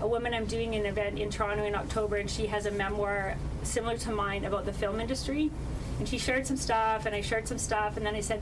a 0.00 0.06
woman 0.06 0.34
I'm 0.34 0.46
doing 0.46 0.74
an 0.74 0.86
event 0.86 1.18
in 1.18 1.30
Toronto 1.30 1.64
in 1.64 1.74
October, 1.74 2.16
and 2.16 2.28
she 2.28 2.46
has 2.46 2.66
a 2.66 2.70
memoir 2.70 3.36
similar 3.62 3.96
to 3.98 4.12
mine 4.12 4.44
about 4.44 4.64
the 4.64 4.72
film 4.72 5.00
industry. 5.00 5.50
And 5.98 6.08
she 6.08 6.18
shared 6.18 6.46
some 6.46 6.56
stuff, 6.56 7.06
and 7.06 7.14
I 7.14 7.20
shared 7.20 7.46
some 7.46 7.58
stuff, 7.58 7.96
and 7.96 8.06
then 8.06 8.14
I 8.14 8.20
said, 8.20 8.40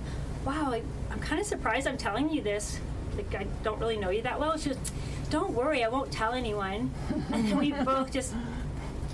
Wow, 0.48 0.72
I'm 1.10 1.20
kind 1.20 1.38
of 1.38 1.46
surprised 1.46 1.86
I'm 1.86 1.98
telling 1.98 2.30
you 2.30 2.40
this. 2.40 2.80
Like, 3.16 3.34
I 3.34 3.46
don't 3.62 3.78
really 3.78 3.98
know 3.98 4.08
you 4.08 4.22
that 4.22 4.40
well. 4.40 4.56
She 4.56 4.70
was, 4.70 4.78
Don't 5.28 5.52
worry, 5.52 5.84
I 5.84 5.88
won't 5.88 6.10
tell 6.10 6.32
anyone. 6.32 6.90
And 7.30 7.46
then 7.46 7.58
we 7.58 7.72
both 7.72 8.10
just 8.10 8.34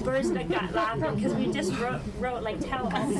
burst 0.04 0.30
of 0.30 0.48
gut 0.48 0.72
laughing 0.72 1.16
because 1.16 1.34
we 1.34 1.52
just 1.52 1.76
wrote, 1.80 2.02
wrote 2.20 2.44
like 2.44 2.60
tell 2.60 2.86
all 2.86 2.92
and 2.96 3.18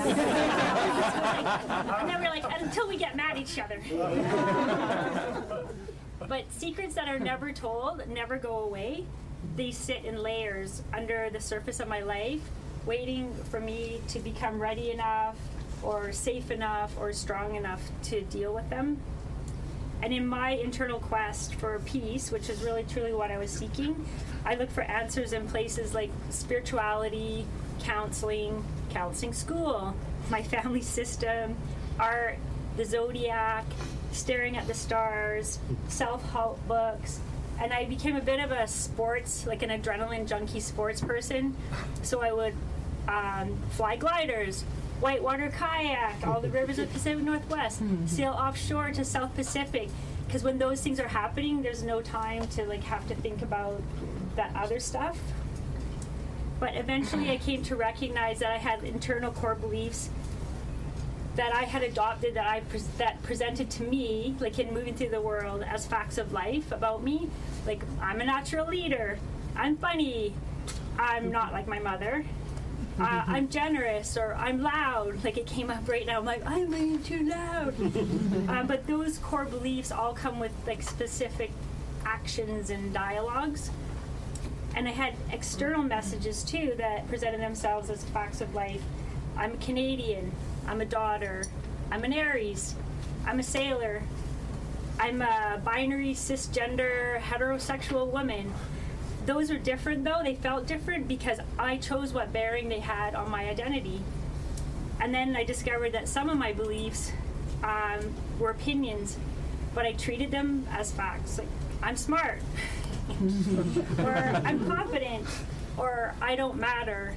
then 2.08 2.22
we're 2.22 2.30
like 2.30 2.44
until 2.60 2.86
we 2.86 2.96
get 2.96 3.16
mad 3.16 3.32
at 3.32 3.38
each 3.38 3.58
other. 3.58 3.80
but 6.28 6.44
secrets 6.52 6.94
that 6.94 7.08
are 7.08 7.18
never 7.18 7.50
told 7.50 8.06
never 8.08 8.38
go 8.38 8.60
away. 8.60 9.06
They 9.56 9.72
sit 9.72 10.04
in 10.04 10.22
layers 10.22 10.84
under 10.92 11.30
the 11.30 11.40
surface 11.40 11.80
of 11.80 11.88
my 11.88 12.02
life, 12.02 12.42
waiting 12.86 13.34
for 13.50 13.58
me 13.58 14.00
to 14.08 14.20
become 14.20 14.60
ready 14.60 14.92
enough 14.92 15.34
or 15.84 16.12
safe 16.12 16.50
enough 16.50 16.96
or 16.98 17.12
strong 17.12 17.54
enough 17.56 17.82
to 18.04 18.22
deal 18.22 18.54
with 18.54 18.68
them. 18.70 18.98
And 20.02 20.12
in 20.12 20.26
my 20.26 20.50
internal 20.50 20.98
quest 20.98 21.54
for 21.54 21.78
peace, 21.86 22.30
which 22.30 22.50
is 22.50 22.62
really 22.62 22.84
truly 22.84 23.14
what 23.14 23.30
I 23.30 23.38
was 23.38 23.50
seeking, 23.50 24.04
I 24.44 24.54
look 24.54 24.70
for 24.70 24.82
answers 24.82 25.32
in 25.32 25.46
places 25.48 25.94
like 25.94 26.10
spirituality, 26.30 27.46
counseling, 27.80 28.64
counseling 28.90 29.32
school, 29.32 29.94
my 30.30 30.42
family 30.42 30.82
system, 30.98 31.56
art, 31.98 32.38
the 32.76 32.84
zodiac, 32.84 33.64
staring 34.12 34.56
at 34.56 34.66
the 34.66 34.74
stars, 34.74 35.58
self 35.88 36.22
help 36.30 36.66
books. 36.66 37.20
And 37.60 37.72
I 37.72 37.84
became 37.84 38.16
a 38.16 38.20
bit 38.20 38.40
of 38.40 38.50
a 38.50 38.66
sports, 38.66 39.46
like 39.46 39.62
an 39.62 39.70
adrenaline 39.70 40.26
junkie 40.26 40.60
sports 40.60 41.00
person. 41.00 41.56
So 42.02 42.20
I 42.20 42.32
would 42.32 42.54
um, 43.06 43.56
fly 43.70 43.96
gliders, 43.96 44.64
whitewater 45.04 45.50
kayak, 45.50 46.26
all 46.26 46.40
the 46.40 46.48
rivers 46.48 46.78
of 46.78 46.90
Pacific 46.90 47.22
Northwest, 47.22 47.80
hmm, 47.80 47.94
hmm. 47.94 48.06
sail 48.06 48.32
offshore 48.32 48.90
to 48.92 49.04
South 49.04 49.34
Pacific. 49.34 49.90
Because 50.26 50.42
when 50.42 50.56
those 50.56 50.80
things 50.80 50.98
are 50.98 51.08
happening, 51.08 51.60
there's 51.60 51.82
no 51.82 52.00
time 52.00 52.46
to 52.56 52.64
like 52.64 52.82
have 52.84 53.06
to 53.08 53.14
think 53.14 53.42
about 53.42 53.82
that 54.36 54.50
other 54.56 54.80
stuff. 54.80 55.18
But 56.58 56.74
eventually, 56.76 57.30
I 57.30 57.36
came 57.36 57.62
to 57.64 57.76
recognize 57.76 58.38
that 58.38 58.50
I 58.50 58.56
had 58.56 58.82
internal 58.82 59.30
core 59.30 59.54
beliefs 59.54 60.08
that 61.36 61.52
I 61.52 61.64
had 61.64 61.82
adopted 61.82 62.34
that 62.34 62.46
I 62.46 62.60
pres 62.60 62.86
that 62.96 63.22
presented 63.22 63.68
to 63.72 63.82
me, 63.82 64.34
like 64.40 64.58
in 64.58 64.72
moving 64.72 64.94
through 64.94 65.10
the 65.10 65.20
world, 65.20 65.62
as 65.62 65.86
facts 65.86 66.16
of 66.16 66.32
life 66.32 66.72
about 66.72 67.02
me. 67.02 67.28
Like 67.66 67.82
I'm 68.00 68.22
a 68.22 68.24
natural 68.24 68.66
leader. 68.68 69.18
I'm 69.54 69.76
funny. 69.76 70.32
I'm 70.98 71.30
not 71.30 71.52
like 71.52 71.66
my 71.66 71.78
mother. 71.78 72.24
Uh, 72.98 73.24
I'm 73.26 73.48
generous 73.48 74.16
or 74.16 74.34
I'm 74.34 74.62
loud. 74.62 75.24
Like 75.24 75.36
it 75.36 75.46
came 75.46 75.70
up 75.70 75.88
right 75.88 76.06
now. 76.06 76.18
I'm 76.18 76.24
like 76.24 76.42
I'm 76.46 76.70
being 76.70 77.02
too 77.02 77.24
loud. 77.28 77.74
um, 78.48 78.66
but 78.66 78.86
those 78.86 79.18
core 79.18 79.44
beliefs 79.44 79.90
all 79.90 80.14
come 80.14 80.38
with 80.38 80.52
like 80.66 80.82
specific 80.82 81.50
actions 82.04 82.70
and 82.70 82.92
dialogues. 82.94 83.70
And 84.76 84.88
I 84.88 84.92
had 84.92 85.14
external 85.32 85.82
messages 85.82 86.42
too 86.44 86.74
that 86.78 87.08
presented 87.08 87.40
themselves 87.40 87.90
as 87.90 88.04
facts 88.04 88.40
of 88.40 88.54
life. 88.54 88.82
I'm 89.36 89.54
a 89.54 89.56
Canadian. 89.56 90.32
I'm 90.66 90.80
a 90.80 90.84
daughter. 90.84 91.44
I'm 91.90 92.04
an 92.04 92.12
Aries. 92.12 92.74
I'm 93.26 93.40
a 93.40 93.42
sailor. 93.42 94.02
I'm 94.98 95.22
a 95.22 95.60
binary 95.64 96.14
cisgender 96.14 97.18
heterosexual 97.20 98.06
woman. 98.06 98.52
Those 99.26 99.50
are 99.50 99.58
different 99.58 100.04
though. 100.04 100.20
They 100.22 100.34
felt 100.34 100.66
different 100.66 101.08
because 101.08 101.38
I 101.58 101.78
chose 101.78 102.12
what 102.12 102.32
bearing 102.32 102.68
they 102.68 102.80
had 102.80 103.14
on 103.14 103.30
my 103.30 103.48
identity. 103.48 104.02
And 105.00 105.14
then 105.14 105.36
I 105.36 105.44
discovered 105.44 105.92
that 105.92 106.08
some 106.08 106.28
of 106.28 106.38
my 106.38 106.52
beliefs 106.52 107.12
um, 107.62 108.14
were 108.38 108.50
opinions, 108.50 109.18
but 109.74 109.86
I 109.86 109.92
treated 109.92 110.30
them 110.30 110.66
as 110.70 110.92
facts. 110.92 111.38
Like, 111.38 111.48
I'm 111.82 111.96
smart, 111.96 112.40
or 113.98 114.14
I'm 114.44 114.66
confident, 114.66 115.26
or 115.76 116.14
I 116.20 116.36
don't 116.36 116.56
matter. 116.58 117.14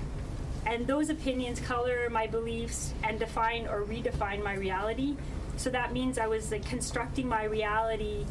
And 0.65 0.85
those 0.85 1.09
opinions 1.09 1.59
color 1.59 2.09
my 2.09 2.27
beliefs 2.27 2.93
and 3.03 3.19
define 3.19 3.67
or 3.67 3.83
redefine 3.83 4.43
my 4.43 4.55
reality. 4.55 5.15
So 5.55 5.69
that 5.69 5.93
means 5.93 6.17
I 6.17 6.27
was 6.27 6.51
like 6.51 6.65
constructing 6.65 7.27
my 7.27 7.45
reality 7.45 8.25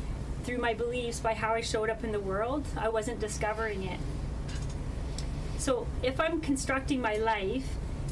through 0.46 0.58
my 0.58 0.72
beliefs 0.72 1.18
by 1.18 1.34
how 1.34 1.54
I 1.54 1.60
showed 1.60 1.90
up 1.90 2.04
in 2.04 2.12
the 2.12 2.20
world. 2.20 2.64
I 2.76 2.88
wasn't 2.88 3.18
discovering 3.18 3.82
it. 3.82 3.98
So 5.58 5.88
if 6.04 6.20
I'm 6.20 6.40
constructing 6.40 7.00
my 7.00 7.16
life, 7.16 7.66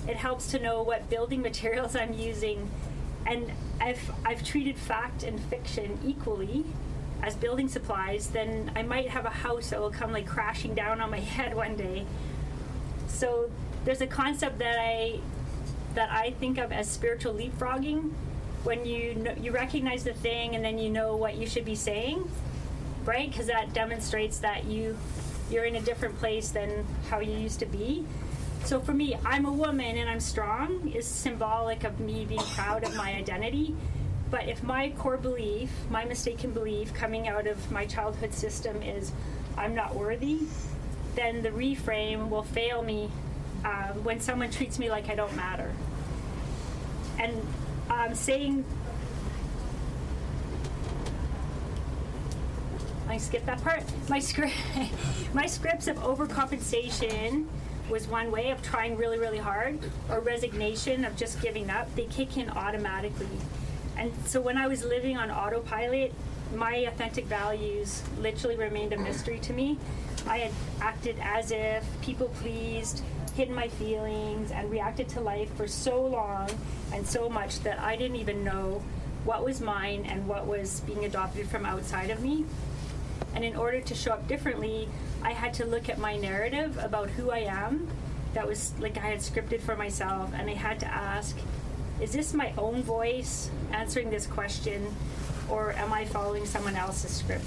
it 0.08 0.16
helps 0.16 0.50
to 0.50 0.58
know 0.58 0.82
what 0.82 1.08
building 1.08 1.40
materials 1.50 1.94
I'm 1.94 2.12
using. 2.12 2.68
And 3.24 3.52
if 3.80 4.10
I've 4.24 4.42
treated 4.42 4.76
fact 4.76 5.22
and 5.22 5.40
fiction 5.44 5.98
equally 6.04 6.64
as 7.22 7.36
building 7.36 7.68
supplies, 7.68 8.26
then 8.28 8.72
I 8.74 8.82
might 8.82 9.08
have 9.10 9.24
a 9.24 9.30
house 9.30 9.70
that 9.70 9.80
will 9.80 9.92
come 9.92 10.12
like 10.12 10.26
crashing 10.26 10.74
down 10.74 11.00
on 11.00 11.10
my 11.10 11.20
head 11.36 11.54
one 11.54 11.76
day. 11.76 12.04
So 13.06 13.48
there's 13.84 14.00
a 14.00 14.08
concept 14.08 14.58
that 14.58 14.78
I 14.78 15.20
that 15.94 16.10
I 16.10 16.32
think 16.32 16.58
of 16.58 16.72
as 16.72 16.90
spiritual 16.90 17.34
leapfrogging 17.34 18.10
when 18.64 18.84
you 18.84 19.34
you 19.40 19.52
recognize 19.52 20.04
the 20.04 20.14
thing 20.14 20.54
and 20.54 20.64
then 20.64 20.78
you 20.78 20.90
know 20.90 21.16
what 21.16 21.36
you 21.36 21.46
should 21.46 21.64
be 21.64 21.74
saying, 21.74 22.28
right? 23.04 23.30
Because 23.30 23.46
that 23.46 23.72
demonstrates 23.72 24.38
that 24.38 24.64
you 24.64 24.96
you're 25.50 25.64
in 25.64 25.76
a 25.76 25.80
different 25.80 26.18
place 26.18 26.48
than 26.48 26.86
how 27.10 27.20
you 27.20 27.36
used 27.36 27.60
to 27.60 27.66
be. 27.66 28.04
So 28.64 28.80
for 28.80 28.94
me, 28.94 29.14
I'm 29.26 29.44
a 29.44 29.52
woman 29.52 29.98
and 29.98 30.08
I'm 30.08 30.20
strong 30.20 30.90
is 30.94 31.06
symbolic 31.06 31.84
of 31.84 32.00
me 32.00 32.24
being 32.24 32.40
proud 32.40 32.82
of 32.82 32.96
my 32.96 33.12
identity. 33.12 33.76
But 34.30 34.48
if 34.48 34.62
my 34.62 34.90
core 34.98 35.18
belief, 35.18 35.70
my 35.90 36.06
mistaken 36.06 36.52
belief 36.52 36.94
coming 36.94 37.28
out 37.28 37.46
of 37.46 37.70
my 37.70 37.84
childhood 37.84 38.32
system 38.32 38.82
is 38.82 39.12
I'm 39.58 39.74
not 39.74 39.94
worthy, 39.94 40.40
then 41.14 41.42
the 41.42 41.50
reframe 41.50 42.30
will 42.30 42.42
fail 42.42 42.82
me 42.82 43.10
um, 43.64 44.02
when 44.02 44.20
someone 44.20 44.50
treats 44.50 44.78
me 44.78 44.90
like 44.90 45.10
I 45.10 45.14
don't 45.14 45.36
matter. 45.36 45.72
And 47.18 47.46
um, 47.94 48.14
saying, 48.14 48.64
I 53.08 53.16
skipped 53.18 53.46
that 53.46 53.62
part. 53.62 53.84
My 54.08 54.18
script, 54.18 54.54
my 55.34 55.46
scripts 55.46 55.86
of 55.86 55.96
overcompensation 55.98 57.46
was 57.88 58.08
one 58.08 58.30
way 58.30 58.50
of 58.50 58.62
trying 58.62 58.96
really, 58.96 59.18
really 59.18 59.38
hard, 59.38 59.78
or 60.10 60.20
resignation 60.20 61.04
of 61.04 61.16
just 61.16 61.40
giving 61.40 61.70
up. 61.70 61.94
They 61.94 62.06
kick 62.06 62.36
in 62.36 62.48
automatically. 62.50 63.28
And 63.96 64.12
so 64.26 64.40
when 64.40 64.56
I 64.56 64.66
was 64.66 64.84
living 64.84 65.16
on 65.16 65.30
autopilot, 65.30 66.12
my 66.54 66.76
authentic 66.76 67.26
values 67.26 68.02
literally 68.18 68.56
remained 68.56 68.92
a 68.92 68.98
mystery 68.98 69.38
to 69.40 69.52
me. 69.52 69.78
I 70.26 70.38
had 70.38 70.52
acted 70.80 71.16
as 71.20 71.50
if, 71.50 71.84
people 72.00 72.28
pleased, 72.40 73.02
hidden 73.34 73.54
my 73.54 73.68
feelings, 73.68 74.50
and 74.50 74.70
reacted 74.70 75.08
to 75.10 75.20
life 75.20 75.52
for 75.56 75.66
so 75.66 76.00
long 76.00 76.48
and 76.92 77.06
so 77.06 77.28
much 77.28 77.60
that 77.60 77.78
I 77.80 77.96
didn't 77.96 78.16
even 78.16 78.44
know 78.44 78.82
what 79.24 79.44
was 79.44 79.60
mine 79.60 80.06
and 80.08 80.26
what 80.28 80.46
was 80.46 80.80
being 80.80 81.04
adopted 81.04 81.48
from 81.48 81.64
outside 81.66 82.10
of 82.10 82.22
me. 82.22 82.44
And 83.34 83.44
in 83.44 83.56
order 83.56 83.80
to 83.80 83.94
show 83.94 84.12
up 84.12 84.28
differently, 84.28 84.88
I 85.22 85.32
had 85.32 85.54
to 85.54 85.66
look 85.66 85.88
at 85.88 85.98
my 85.98 86.16
narrative 86.16 86.78
about 86.78 87.10
who 87.10 87.30
I 87.30 87.40
am 87.40 87.88
that 88.34 88.46
was 88.46 88.74
like 88.78 88.98
I 88.98 89.06
had 89.06 89.20
scripted 89.20 89.60
for 89.60 89.76
myself, 89.76 90.32
and 90.34 90.50
I 90.50 90.54
had 90.54 90.80
to 90.80 90.86
ask, 90.86 91.36
is 92.00 92.12
this 92.12 92.34
my 92.34 92.52
own 92.58 92.82
voice 92.82 93.50
answering 93.72 94.10
this 94.10 94.26
question, 94.26 94.94
or 95.48 95.72
am 95.72 95.92
I 95.92 96.04
following 96.04 96.44
someone 96.44 96.76
else's 96.76 97.12
script? 97.12 97.44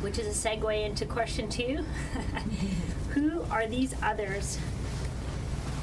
Which 0.00 0.18
is 0.18 0.26
a 0.26 0.48
segue 0.48 0.84
into 0.84 1.06
question 1.06 1.48
two 1.48 1.84
Who 3.16 3.40
are 3.50 3.66
these 3.66 3.94
others? 4.02 4.58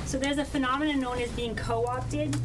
So 0.05 0.19
there's 0.19 0.37
a 0.37 0.45
phenomenon 0.45 0.99
known 0.99 1.19
as 1.19 1.31
being 1.31 1.55
co 1.55 1.83
opted. 1.87 2.35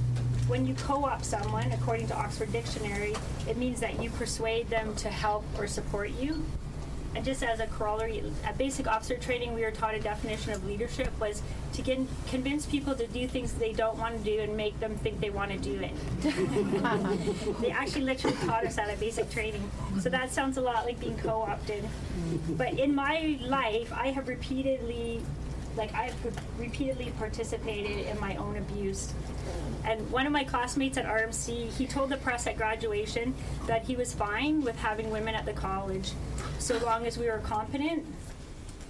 When 0.49 0.67
you 0.67 0.75
co 0.77 1.05
opt 1.05 1.27
someone, 1.27 1.71
according 1.73 2.07
to 2.07 2.17
Oxford 2.17 2.51
Dictionary, 2.53 3.15
it 3.47 3.59
means 3.59 3.81
that 3.81 4.03
you 4.03 4.09
persuade 4.09 4.71
them 4.71 4.97
to 4.97 5.11
help 5.11 5.45
or 5.59 5.67
support 5.67 6.09
you. 6.19 6.43
And 7.15 7.25
just 7.25 7.43
as 7.43 7.61
a 7.61 7.67
corollary, 7.67 8.23
at 8.45 8.59
basic 8.59 8.87
officer 8.87 9.17
training, 9.17 9.55
we 9.55 9.63
were 9.63 9.71
taught 9.71 9.95
a 9.95 10.01
definition 10.01 10.53
of 10.53 10.65
leadership 10.67 11.09
was 11.19 11.43
to 11.73 11.83
get, 11.83 11.99
convince 12.29 12.67
people 12.67 12.95
to 12.95 13.07
do 13.07 13.27
things 13.27 13.53
they 13.55 13.73
don't 13.73 13.99
want 13.99 14.17
to 14.17 14.23
do 14.23 14.41
and 14.41 14.57
make 14.57 14.79
them 14.81 14.95
think 14.97 15.21
they 15.21 15.31
want 15.31 15.51
to 15.51 15.59
do 15.59 15.81
it. 15.81 17.61
they 17.61 17.71
actually 17.71 18.05
literally 18.05 18.37
taught 18.47 18.65
us 18.65 18.77
that 18.77 18.89
at 18.89 19.01
basic 19.01 19.31
training. 19.31 19.69
So 20.01 20.11
that 20.11 20.31
sounds 20.33 20.59
a 20.59 20.61
lot 20.61 20.85
like 20.85 21.01
being 21.01 21.17
co 21.19 21.43
opted. 21.43 21.89
But 22.51 22.79
in 22.79 22.95
my 22.95 23.39
life, 23.41 23.93
I 23.93 24.09
have 24.09 24.29
repeatedly, 24.29 25.23
like, 25.79 25.95
I 25.95 26.05
have 26.05 26.59
repeatedly 26.59 27.13
participated 27.19 28.07
in 28.07 28.21
my 28.21 28.37
own 28.37 28.57
abuse. 28.57 29.15
And 29.85 30.11
one 30.11 30.27
of 30.27 30.33
my 30.33 30.45
classmates 30.45 30.99
at 30.99 31.07
RMC, 31.07 31.71
he 31.71 31.87
told 31.87 32.11
the 32.11 32.19
press 32.19 32.47
at 32.47 32.57
graduation 32.57 33.35
that 33.67 33.85
he 33.85 33.97
was 33.97 34.13
fine 34.13 34.63
with 34.63 34.77
having 34.77 35.11
women 35.11 35.35
at 35.35 35.47
the 35.47 35.53
college 35.53 36.13
so 36.59 36.77
long 36.79 37.07
as 37.07 37.17
we 37.17 37.27
were 37.27 37.39
competent. 37.39 38.05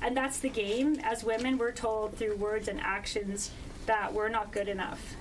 And 0.01 0.17
that's 0.17 0.39
the 0.39 0.49
game. 0.49 0.99
As 1.05 1.23
women, 1.23 1.59
we're 1.59 1.73
told 1.73 2.17
through 2.17 2.37
words 2.37 2.67
and 2.67 2.81
actions 2.81 3.51
that 3.87 4.13
we're 4.13 4.29
not 4.29 4.51
good 4.51 4.69
enough. 4.69 5.15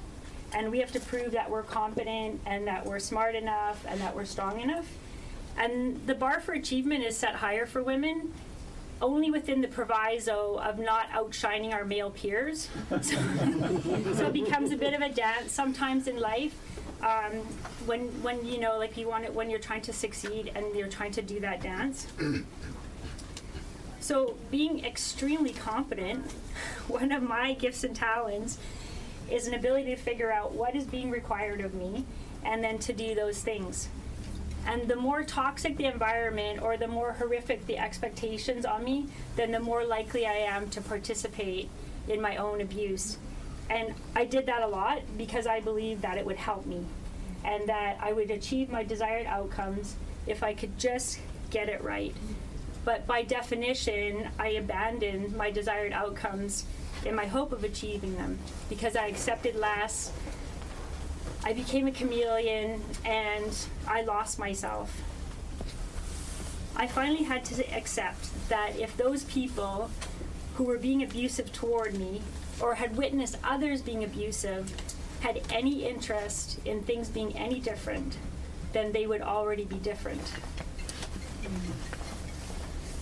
And 0.53 0.71
we 0.71 0.79
have 0.79 0.91
to 0.93 0.99
prove 0.99 1.31
that 1.33 1.49
we're 1.49 1.63
competent 1.63 2.39
and 2.45 2.65
that 2.67 2.85
we're 2.85 2.99
smart 2.99 3.35
enough 3.35 3.83
and 3.87 3.99
that 4.01 4.15
we're 4.15 4.25
strong 4.25 4.61
enough. 4.61 4.87
And 5.57 6.05
the 6.07 6.15
bar 6.15 6.39
for 6.39 6.53
achievement 6.53 7.03
is 7.03 7.17
set 7.17 7.35
higher 7.35 7.65
for 7.65 7.83
women 7.83 8.31
only 9.01 9.31
within 9.31 9.61
the 9.61 9.67
proviso 9.67 10.55
of 10.57 10.79
not 10.79 11.07
outshining 11.11 11.73
our 11.73 11.85
male 11.85 12.09
peers. 12.09 12.69
So, 12.89 12.99
so 13.01 14.27
it 14.27 14.33
becomes 14.33 14.71
a 14.71 14.77
bit 14.77 14.93
of 14.93 15.01
a 15.01 15.09
dance 15.09 15.51
sometimes 15.51 16.07
in 16.07 16.19
life. 16.19 16.55
Um, 17.01 17.41
when, 17.85 18.07
when 18.23 18.43
you 18.45 18.59
know, 18.59 18.77
like 18.77 18.97
you 18.97 19.07
want 19.07 19.25
it, 19.25 19.33
when 19.33 19.49
you're 19.49 19.59
trying 19.59 19.81
to 19.83 19.93
succeed 19.93 20.51
and 20.55 20.75
you're 20.75 20.87
trying 20.87 21.11
to 21.11 21.21
do 21.21 21.39
that 21.41 21.61
dance. 21.61 22.07
So, 23.99 24.35
being 24.49 24.85
extremely 24.85 25.51
competent, 25.51 26.31
one 26.87 27.11
of 27.11 27.21
my 27.21 27.53
gifts 27.53 27.83
and 27.83 27.95
talents 27.95 28.57
is 29.29 29.47
an 29.47 29.53
ability 29.53 29.93
to 29.93 29.97
figure 29.97 30.31
out 30.31 30.53
what 30.53 30.75
is 30.75 30.85
being 30.85 31.11
required 31.11 31.61
of 31.61 31.73
me 31.73 32.05
and 32.43 32.63
then 32.63 32.79
to 32.79 32.93
do 32.93 33.13
those 33.15 33.41
things. 33.41 33.89
And 34.67 34.87
the 34.87 34.97
more 34.97 35.23
toxic 35.23 35.77
the 35.77 35.85
environment 35.85 36.61
or 36.61 36.75
the 36.75 36.89
more 36.89 37.13
horrific 37.13 37.65
the 37.65 37.77
expectations 37.77 38.65
on 38.65 38.83
me, 38.83 39.07
then 39.37 39.51
the 39.51 39.61
more 39.61 39.85
likely 39.85 40.25
I 40.25 40.33
am 40.33 40.69
to 40.71 40.81
participate 40.81 41.69
in 42.09 42.21
my 42.21 42.35
own 42.35 42.59
abuse. 42.59 43.17
And 43.69 43.93
I 44.15 44.25
did 44.25 44.45
that 44.45 44.61
a 44.61 44.67
lot 44.67 45.01
because 45.17 45.47
I 45.47 45.61
believed 45.61 46.01
that 46.01 46.17
it 46.17 46.25
would 46.25 46.37
help 46.37 46.65
me 46.65 46.85
and 47.45 47.67
that 47.69 47.97
I 48.01 48.11
would 48.11 48.29
achieve 48.29 48.69
my 48.69 48.83
desired 48.83 49.25
outcomes 49.25 49.95
if 50.25 50.43
I 50.43 50.53
could 50.53 50.77
just 50.77 51.19
get 51.49 51.69
it 51.69 51.81
right. 51.81 52.13
But 52.83 53.07
by 53.07 53.23
definition, 53.23 54.29
I 54.37 54.49
abandoned 54.49 55.35
my 55.35 55.49
desired 55.49 55.93
outcomes 55.93 56.65
in 57.05 57.15
my 57.15 57.25
hope 57.25 57.51
of 57.51 57.63
achieving 57.63 58.15
them 58.17 58.37
because 58.69 58.95
I 58.95 59.07
accepted 59.07 59.55
less. 59.55 60.11
I 61.43 61.53
became 61.53 61.87
a 61.87 61.91
chameleon 61.91 62.81
and 63.05 63.55
I 63.87 64.01
lost 64.01 64.37
myself. 64.39 65.01
I 66.75 66.87
finally 66.87 67.23
had 67.23 67.43
to 67.45 67.75
accept 67.75 68.49
that 68.49 68.77
if 68.77 68.95
those 68.97 69.23
people 69.23 69.89
who 70.55 70.63
were 70.63 70.77
being 70.77 71.03
abusive 71.03 71.51
toward 71.53 71.97
me 71.97 72.21
or 72.59 72.75
had 72.75 72.97
witnessed 72.97 73.37
others 73.43 73.81
being 73.81 74.03
abusive 74.03 74.71
had 75.21 75.41
any 75.51 75.85
interest 75.85 76.59
in 76.65 76.83
things 76.83 77.09
being 77.09 77.35
any 77.37 77.59
different, 77.59 78.17
then 78.73 78.91
they 78.91 79.07
would 79.07 79.21
already 79.21 79.65
be 79.65 79.77
different. 79.77 80.33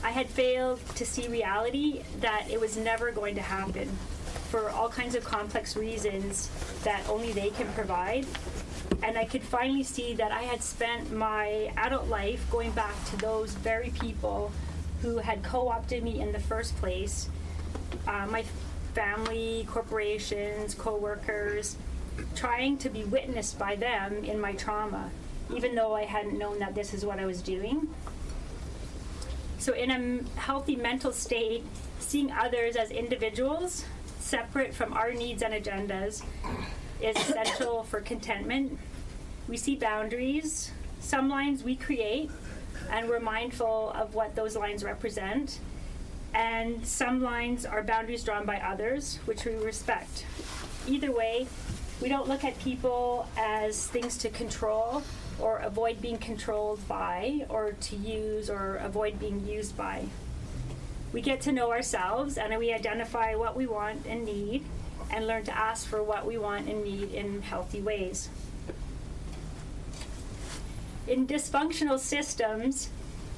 I 0.04 0.12
had 0.12 0.28
failed 0.28 0.80
to 0.96 1.06
see 1.06 1.28
reality 1.28 2.04
that 2.22 2.50
it 2.50 2.60
was 2.60 2.78
never 2.78 3.12
going 3.12 3.36
to 3.36 3.42
happen 3.42 3.90
for 4.56 4.70
all 4.70 4.88
kinds 4.88 5.16
of 5.16 5.24
complex 5.26 5.76
reasons 5.76 6.50
that 6.86 7.04
only 7.10 7.34
they 7.34 7.50
can 7.50 7.68
provide. 7.74 8.26
And 9.04 9.18
I 9.18 9.26
could 9.26 9.44
finally 9.44 9.84
see 9.84 10.14
that 10.14 10.32
I 10.32 10.44
had 10.44 10.64
spent 10.64 11.12
my 11.12 11.74
adult 11.76 12.08
life 12.08 12.50
going 12.50 12.72
back 12.72 12.96
to 13.10 13.18
those 13.18 13.52
very 13.52 13.90
people 13.90 14.54
who 15.02 15.18
had 15.18 15.44
co 15.44 15.68
opted 15.68 16.06
me 16.06 16.22
in 16.22 16.32
the 16.32 16.40
first 16.40 16.74
place 16.78 17.28
uh, 18.08 18.28
my 18.28 18.46
family, 18.94 19.68
corporations, 19.70 20.74
co 20.74 20.96
workers, 20.96 21.76
trying 22.34 22.78
to 22.78 22.90
be 22.90 23.04
witnessed 23.04 23.60
by 23.60 23.76
them 23.76 24.24
in 24.24 24.40
my 24.40 24.54
trauma, 24.54 25.12
even 25.54 25.76
though 25.76 25.94
I 25.94 26.06
hadn't 26.06 26.40
known 26.40 26.60
that 26.60 26.76
this 26.76 26.94
is 26.94 27.06
what 27.06 27.20
I 27.20 27.26
was 27.26 27.42
doing. 27.42 27.94
So, 29.58 29.74
in 29.74 29.92
a 29.92 30.40
healthy 30.40 30.78
mental 30.78 31.12
state, 31.12 31.66
seeing 32.00 32.32
others 32.32 32.78
as 32.78 32.90
individuals, 32.90 33.84
separate 34.36 34.74
from 34.74 34.92
our 34.92 35.14
needs 35.14 35.42
and 35.42 35.54
agendas, 35.54 36.22
is 37.02 37.16
essential 37.16 37.84
for 37.84 38.02
contentment. 38.02 38.78
We 39.48 39.56
see 39.56 39.78
boundaries, 39.78 40.72
some 41.00 41.30
lines 41.30 41.64
we 41.64 41.78
create, 41.78 42.30
and 42.92 43.08
we're 43.08 43.22
mindful 43.22 43.92
of 43.96 44.14
what 44.14 44.36
those 44.36 44.58
lines 44.58 44.84
represent. 44.84 45.62
And 46.34 46.86
some 46.86 47.22
lines 47.22 47.66
are 47.66 47.82
boundaries 47.82 48.26
drawn 48.26 48.46
by 48.46 48.58
others, 48.58 49.20
which 49.24 49.46
we 49.46 49.54
respect. 49.54 50.26
Either 50.86 51.14
way, 51.14 51.48
we 52.02 52.10
don't 52.10 52.28
look 52.28 52.44
at 52.44 52.60
people 52.60 53.30
as 53.38 53.88
things 53.88 54.18
to 54.18 54.30
control 54.30 55.02
or 55.40 55.60
avoid 55.60 56.02
being 56.02 56.18
controlled 56.18 56.86
by 56.90 57.46
or 57.48 57.72
to 57.72 57.96
use 57.96 58.50
or 58.50 58.76
avoid 58.78 59.18
being 59.18 59.48
used 59.48 59.78
by. 59.78 60.08
We 61.16 61.22
get 61.22 61.40
to 61.44 61.54
know 61.54 61.72
ourselves 61.72 62.38
and 62.38 62.54
we 62.60 62.74
identify 62.74 63.36
what 63.36 63.56
we 63.56 63.68
want 63.68 64.06
and 64.06 64.26
need 64.26 64.66
and 65.10 65.26
learn 65.26 65.46
to 65.46 65.58
ask 65.58 65.88
for 65.88 66.04
what 66.04 66.26
we 66.26 66.38
want 66.38 66.68
and 66.68 66.84
need 66.84 67.14
in 67.14 67.42
healthy 67.42 67.80
ways. 67.80 68.28
In 71.08 71.26
dysfunctional 71.26 72.00
systems, 72.00 72.90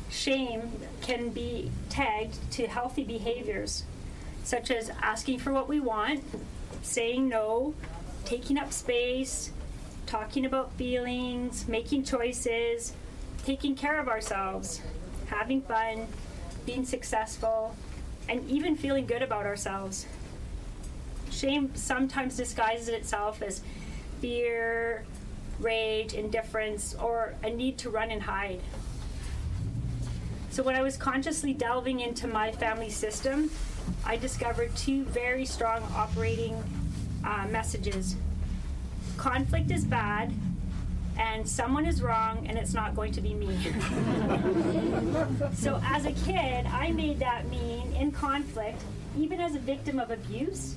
shame 0.10 0.72
can 1.02 1.30
be 1.30 1.70
tagged 1.88 2.40
to 2.54 2.66
healthy 2.66 3.04
behaviors, 3.04 3.84
such 4.44 4.72
as 4.72 4.90
asking 5.04 5.38
for 5.38 5.54
what 5.54 5.70
we 5.70 5.80
want, 5.80 6.24
saying 6.82 7.30
no, 7.30 7.76
taking 8.26 8.58
up 8.58 8.74
space, 8.74 9.52
talking 10.08 10.48
about 10.48 10.74
feelings, 10.74 11.68
making 11.68 12.06
choices, 12.06 12.94
taking 13.46 13.76
care 13.76 14.00
of 14.00 14.08
ourselves, 14.08 14.82
having 15.28 15.62
fun, 15.62 16.08
being 16.68 16.86
successful, 16.86 17.76
and 18.30 18.48
even 18.48 18.76
feeling 18.76 19.08
good 19.08 19.24
about 19.24 19.48
ourselves. 19.48 20.06
Shame 21.32 21.72
sometimes 21.74 22.38
disguises 22.38 22.90
itself 22.90 23.42
as 23.42 23.62
fear, 24.22 25.04
rage, 25.60 26.14
indifference, 26.14 26.94
or 26.94 27.34
a 27.42 27.50
need 27.50 27.80
to 27.80 27.90
run 27.90 28.12
and 28.12 28.22
hide. 28.22 28.62
So, 30.52 30.62
when 30.62 30.76
I 30.76 30.84
was 30.84 30.96
consciously 30.96 31.54
delving 31.54 32.02
into 32.02 32.28
my 32.28 32.52
family 32.52 32.92
system, 32.92 33.50
I 34.06 34.18
discovered 34.18 34.76
two 34.76 35.06
very 35.06 35.46
strong 35.46 35.82
operating 35.96 36.64
uh, 37.24 37.48
messages 37.50 38.16
conflict 39.18 39.72
is 39.72 39.84
bad, 39.84 40.32
and 41.18 41.48
someone 41.48 41.86
is 41.86 42.02
wrong, 42.02 42.46
and 42.48 42.58
it's 42.58 42.74
not 42.74 42.96
going 42.96 43.12
to 43.14 43.22
be 43.22 43.34
me. 43.34 43.58
so, 45.54 45.82
as 45.84 46.06
a 46.06 46.12
kid, 46.12 46.66
I 46.68 46.92
made 46.92 47.20
that 47.20 47.48
mean 47.50 47.92
in 47.94 48.12
conflict, 48.12 48.82
even 49.18 49.42
as 49.42 49.56
a 49.56 49.60
victim 49.60 50.00
of 50.00 50.12
abuse, 50.12 50.76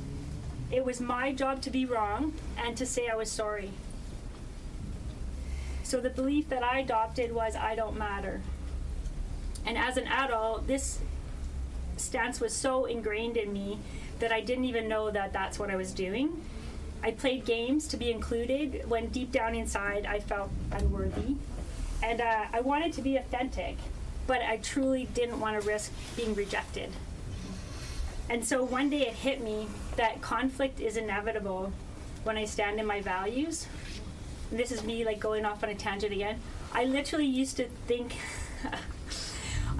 it 0.70 0.84
was 0.84 1.00
my 1.00 1.32
job 1.32 1.60
to 1.62 1.70
be 1.70 1.84
wrong 1.84 2.32
and 2.56 2.76
to 2.76 2.86
say 2.86 3.08
I 3.08 3.16
was 3.16 3.30
sorry. 3.30 3.70
So, 5.82 6.00
the 6.00 6.10
belief 6.10 6.48
that 6.48 6.62
I 6.62 6.78
adopted 6.78 7.32
was 7.32 7.54
I 7.54 7.74
don't 7.74 7.98
matter. 7.98 8.40
And 9.66 9.76
as 9.76 9.96
an 9.96 10.06
adult, 10.06 10.66
this 10.66 11.00
stance 11.96 12.40
was 12.40 12.54
so 12.54 12.86
ingrained 12.86 13.36
in 13.36 13.52
me 13.52 13.78
that 14.20 14.32
I 14.32 14.40
didn't 14.40 14.64
even 14.64 14.88
know 14.88 15.10
that 15.10 15.32
that's 15.32 15.58
what 15.58 15.70
I 15.70 15.76
was 15.76 15.92
doing. 15.92 16.42
I 17.02 17.12
played 17.12 17.44
games 17.44 17.88
to 17.88 17.96
be 17.96 18.10
included 18.10 18.88
when 18.88 19.08
deep 19.08 19.32
down 19.32 19.54
inside 19.54 20.06
I 20.06 20.20
felt 20.20 20.50
unworthy. 20.72 21.36
And 22.02 22.20
uh, 22.20 22.46
I 22.52 22.60
wanted 22.60 22.92
to 22.94 23.02
be 23.02 23.16
authentic, 23.16 23.76
but 24.26 24.42
I 24.42 24.58
truly 24.58 25.08
didn't 25.14 25.40
want 25.40 25.60
to 25.60 25.66
risk 25.66 25.92
being 26.16 26.34
rejected. 26.34 26.90
And 28.28 28.44
so 28.44 28.62
one 28.62 28.90
day 28.90 29.02
it 29.02 29.14
hit 29.14 29.42
me 29.42 29.68
that 29.96 30.22
conflict 30.22 30.80
is 30.80 30.96
inevitable 30.96 31.72
when 32.22 32.36
I 32.36 32.44
stand 32.44 32.78
in 32.78 32.86
my 32.86 33.00
values. 33.00 33.66
And 34.50 34.58
this 34.58 34.70
is 34.70 34.84
me 34.84 35.04
like 35.04 35.18
going 35.18 35.44
off 35.44 35.62
on 35.64 35.70
a 35.70 35.74
tangent 35.74 36.12
again. 36.12 36.40
I 36.72 36.84
literally 36.84 37.26
used 37.26 37.56
to 37.56 37.66
think 37.86 38.16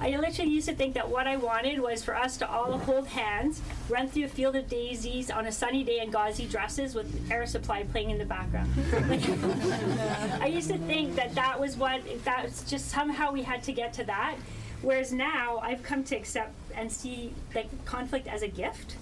I 0.01 0.17
literally 0.17 0.49
used 0.49 0.67
to 0.67 0.73
think 0.73 0.95
that 0.95 1.07
what 1.07 1.27
I 1.27 1.37
wanted 1.37 1.79
was 1.79 2.03
for 2.03 2.17
us 2.17 2.35
to 2.37 2.49
all 2.49 2.75
hold 2.79 3.07
hands, 3.07 3.61
run 3.87 4.07
through 4.07 4.25
a 4.25 4.29
field 4.29 4.55
of 4.55 4.67
daisies 4.67 5.29
on 5.29 5.45
a 5.45 5.51
sunny 5.51 5.83
day 5.83 5.99
in 5.99 6.09
gauzy 6.09 6.47
dresses 6.47 6.95
with 6.95 7.31
Air 7.31 7.45
Supply 7.45 7.83
playing 7.83 8.09
in 8.09 8.17
the 8.17 8.25
background. 8.25 8.71
I 10.41 10.47
used 10.47 10.69
to 10.69 10.79
think 10.79 11.15
that 11.15 11.35
that 11.35 11.59
was 11.59 11.77
what, 11.77 12.01
that 12.25 12.45
was 12.45 12.63
just 12.63 12.89
somehow 12.89 13.31
we 13.31 13.43
had 13.43 13.61
to 13.63 13.71
get 13.71 13.93
to 13.93 14.03
that. 14.05 14.37
Whereas 14.81 15.13
now 15.13 15.59
I've 15.59 15.83
come 15.83 16.03
to 16.05 16.15
accept 16.15 16.55
and 16.73 16.91
see 16.91 17.35
like 17.53 17.85
conflict 17.85 18.27
as 18.27 18.41
a 18.41 18.47
gift. 18.47 18.95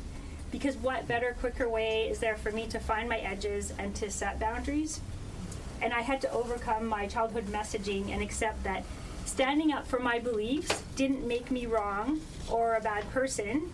Because 0.51 0.75
what 0.75 1.07
better, 1.07 1.33
quicker 1.39 1.69
way 1.69 2.09
is 2.09 2.19
there 2.19 2.35
for 2.35 2.51
me 2.51 2.67
to 2.67 2.79
find 2.79 3.07
my 3.07 3.19
edges 3.19 3.71
and 3.79 3.95
to 3.95 4.12
set 4.12 4.38
boundaries? 4.38 4.99
And 5.81 5.93
I 5.93 6.01
had 6.01 6.19
to 6.21 6.31
overcome 6.31 6.88
my 6.88 7.07
childhood 7.07 7.45
messaging 7.45 8.09
and 8.09 8.21
accept 8.21 8.63
that 8.65 8.83
standing 9.39 9.71
up 9.71 9.88
for 9.88 9.99
my 9.99 10.19
beliefs 10.19 10.84
didn't 10.97 11.25
make 11.25 11.49
me 11.49 11.65
wrong 11.65 12.19
or 12.52 12.75
a 12.75 12.82
bad 12.82 13.10
person. 13.12 13.71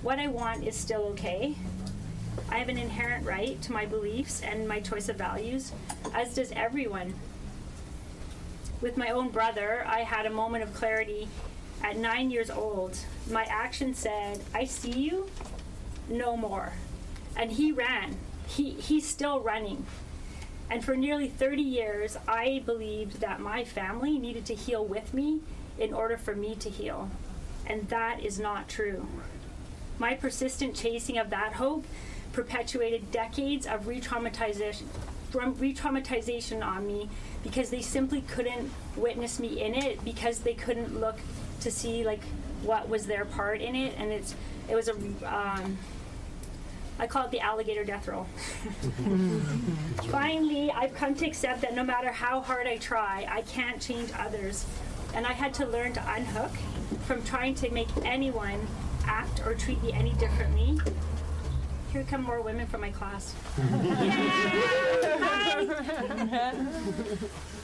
What 0.00 0.20
I 0.20 0.28
want 0.28 0.62
is 0.62 0.76
still 0.76 1.06
okay. 1.06 1.56
I 2.48 2.58
have 2.58 2.68
an 2.68 2.78
inherent 2.78 3.26
right 3.26 3.60
to 3.62 3.72
my 3.72 3.84
beliefs 3.84 4.42
and 4.42 4.68
my 4.68 4.78
choice 4.78 5.08
of 5.08 5.16
values, 5.16 5.72
as 6.14 6.36
does 6.36 6.52
everyone. 6.52 7.14
With 8.80 8.96
my 8.96 9.08
own 9.08 9.30
brother, 9.30 9.84
I 9.88 10.02
had 10.02 10.24
a 10.24 10.30
moment 10.30 10.62
of 10.62 10.72
clarity 10.72 11.26
at 11.82 11.96
nine 11.96 12.30
years 12.30 12.48
old. 12.48 12.96
My 13.28 13.42
action 13.46 13.94
said, 13.94 14.40
I 14.54 14.66
see 14.66 14.92
you, 14.92 15.28
no 16.08 16.36
more. 16.36 16.74
And 17.36 17.50
he 17.50 17.72
ran. 17.72 18.18
He, 18.46 18.70
he's 18.74 19.08
still 19.08 19.40
running. 19.40 19.84
And 20.72 20.82
for 20.82 20.96
nearly 20.96 21.28
30 21.28 21.60
years, 21.60 22.16
I 22.26 22.62
believed 22.64 23.20
that 23.20 23.40
my 23.40 23.62
family 23.62 24.18
needed 24.18 24.46
to 24.46 24.54
heal 24.54 24.82
with 24.82 25.12
me 25.12 25.40
in 25.78 25.92
order 25.92 26.16
for 26.16 26.34
me 26.34 26.54
to 26.54 26.70
heal. 26.70 27.10
And 27.66 27.90
that 27.90 28.24
is 28.24 28.40
not 28.40 28.70
true. 28.70 29.06
My 29.98 30.14
persistent 30.14 30.74
chasing 30.74 31.18
of 31.18 31.28
that 31.28 31.52
hope 31.52 31.84
perpetuated 32.32 33.10
decades 33.10 33.66
of 33.66 33.86
re 33.86 34.00
traumatization 34.00 34.84
re-traumatization 35.34 36.64
on 36.64 36.86
me 36.86 37.08
because 37.42 37.68
they 37.68 37.82
simply 37.82 38.22
couldn't 38.22 38.70
witness 38.96 39.38
me 39.38 39.62
in 39.62 39.74
it 39.74 40.02
because 40.04 40.40
they 40.40 40.54
couldn't 40.54 40.98
look 40.98 41.18
to 41.60 41.70
see 41.70 42.04
like 42.04 42.22
what 42.62 42.86
was 42.88 43.06
their 43.06 43.24
part 43.24 43.60
in 43.62 43.74
it 43.74 43.94
and 43.96 44.12
it's 44.12 44.34
it 44.68 44.74
was 44.74 44.88
a 44.88 44.94
um, 45.24 45.78
I 46.98 47.06
call 47.06 47.24
it 47.24 47.30
the 47.30 47.40
alligator 47.40 47.84
death 47.84 48.08
roll. 48.08 48.26
Finally, 50.10 50.70
I've 50.70 50.94
come 50.94 51.14
to 51.16 51.26
accept 51.26 51.62
that 51.62 51.74
no 51.74 51.82
matter 51.82 52.10
how 52.10 52.40
hard 52.40 52.66
I 52.66 52.76
try, 52.76 53.26
I 53.28 53.42
can't 53.42 53.80
change 53.80 54.10
others. 54.18 54.66
And 55.14 55.26
I 55.26 55.32
had 55.32 55.52
to 55.54 55.66
learn 55.66 55.92
to 55.94 56.12
unhook 56.12 56.52
from 57.06 57.22
trying 57.24 57.54
to 57.56 57.70
make 57.70 57.88
anyone 58.04 58.66
act 59.04 59.40
or 59.44 59.54
treat 59.54 59.82
me 59.82 59.92
any 59.92 60.12
differently. 60.14 60.78
Here 61.92 62.04
come 62.04 62.22
more 62.22 62.40
women 62.40 62.66
from 62.66 62.80
my 62.80 62.90
class. 62.90 63.34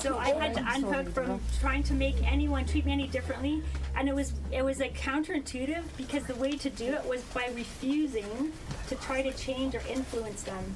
So 0.00 0.16
I 0.16 0.30
had 0.30 0.54
to 0.54 0.64
unhook 0.66 1.12
from 1.12 1.40
trying 1.60 1.82
to 1.84 1.94
make 1.94 2.16
anyone 2.30 2.64
treat 2.64 2.86
me 2.86 2.92
any 2.92 3.08
differently, 3.08 3.62
and 3.96 4.08
it 4.08 4.14
was 4.14 4.32
it 4.52 4.64
was 4.64 4.78
like 4.78 4.96
counterintuitive 4.96 5.82
because 5.96 6.24
the 6.24 6.36
way 6.36 6.52
to 6.52 6.70
do 6.70 6.92
it 6.92 7.04
was 7.04 7.20
by 7.34 7.50
refusing 7.54 8.52
to 8.88 8.94
try 8.96 9.22
to 9.22 9.32
change 9.32 9.74
or 9.74 9.82
influence 9.88 10.42
them. 10.42 10.74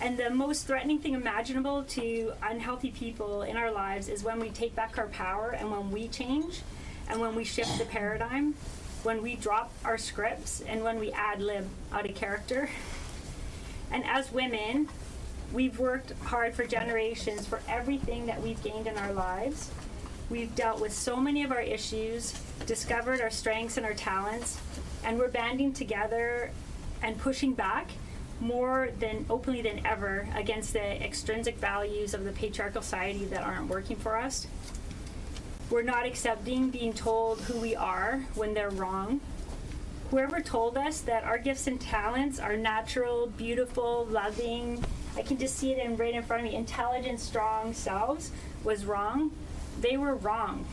And 0.00 0.16
the 0.16 0.30
most 0.30 0.66
threatening 0.66 0.98
thing 0.98 1.12
imaginable 1.12 1.82
to 1.84 2.32
unhealthy 2.42 2.90
people 2.90 3.42
in 3.42 3.58
our 3.58 3.70
lives 3.70 4.08
is 4.08 4.24
when 4.24 4.40
we 4.40 4.48
take 4.48 4.74
back 4.74 4.96
our 4.96 5.08
power 5.08 5.50
and 5.50 5.70
when 5.70 5.90
we 5.90 6.08
change 6.08 6.62
and 7.06 7.20
when 7.20 7.34
we 7.34 7.44
shift 7.44 7.78
the 7.78 7.84
paradigm, 7.84 8.54
when 9.02 9.22
we 9.22 9.36
drop 9.36 9.70
our 9.84 9.98
scripts 9.98 10.62
and 10.62 10.82
when 10.82 10.98
we 10.98 11.12
ad 11.12 11.42
lib 11.42 11.68
out 11.92 12.08
of 12.08 12.14
character. 12.14 12.70
And 13.90 14.04
as 14.06 14.32
women, 14.32 14.88
we've 15.52 15.78
worked 15.78 16.12
hard 16.22 16.54
for 16.54 16.64
generations 16.64 17.46
for 17.46 17.60
everything 17.68 18.26
that 18.26 18.42
we've 18.42 18.62
gained 18.62 18.86
in 18.86 18.96
our 18.96 19.12
lives. 19.12 19.70
We've 20.28 20.54
dealt 20.54 20.80
with 20.80 20.92
so 20.92 21.16
many 21.16 21.42
of 21.42 21.50
our 21.50 21.60
issues, 21.60 22.32
discovered 22.66 23.20
our 23.20 23.30
strengths 23.30 23.76
and 23.76 23.84
our 23.84 23.94
talents, 23.94 24.60
and 25.04 25.18
we're 25.18 25.28
banding 25.28 25.72
together 25.72 26.50
and 27.02 27.18
pushing 27.18 27.52
back 27.54 27.90
more 28.40 28.90
than 28.98 29.26
openly 29.28 29.60
than 29.60 29.84
ever 29.86 30.28
against 30.34 30.72
the 30.72 31.04
extrinsic 31.04 31.56
values 31.58 32.14
of 32.14 32.24
the 32.24 32.32
patriarchal 32.32 32.80
society 32.80 33.24
that 33.26 33.42
aren't 33.42 33.68
working 33.68 33.96
for 33.96 34.16
us. 34.16 34.46
We're 35.68 35.82
not 35.82 36.06
accepting 36.06 36.70
being 36.70 36.92
told 36.92 37.40
who 37.42 37.60
we 37.60 37.76
are 37.76 38.24
when 38.34 38.54
they're 38.54 38.70
wrong. 38.70 39.20
Whoever 40.10 40.40
told 40.40 40.76
us 40.76 41.02
that 41.02 41.22
our 41.22 41.38
gifts 41.38 41.68
and 41.68 41.80
talents 41.80 42.40
are 42.40 42.56
natural, 42.56 43.28
beautiful, 43.28 44.06
loving, 44.10 44.84
I 45.16 45.22
can 45.22 45.38
just 45.38 45.56
see 45.56 45.70
it 45.70 45.78
in, 45.78 45.96
right 45.96 46.14
in 46.14 46.24
front 46.24 46.44
of 46.44 46.50
me, 46.50 46.56
intelligent, 46.56 47.20
strong 47.20 47.72
selves 47.72 48.32
was 48.64 48.84
wrong. 48.84 49.30
They 49.80 49.96
were 49.96 50.16
wrong. 50.16 50.66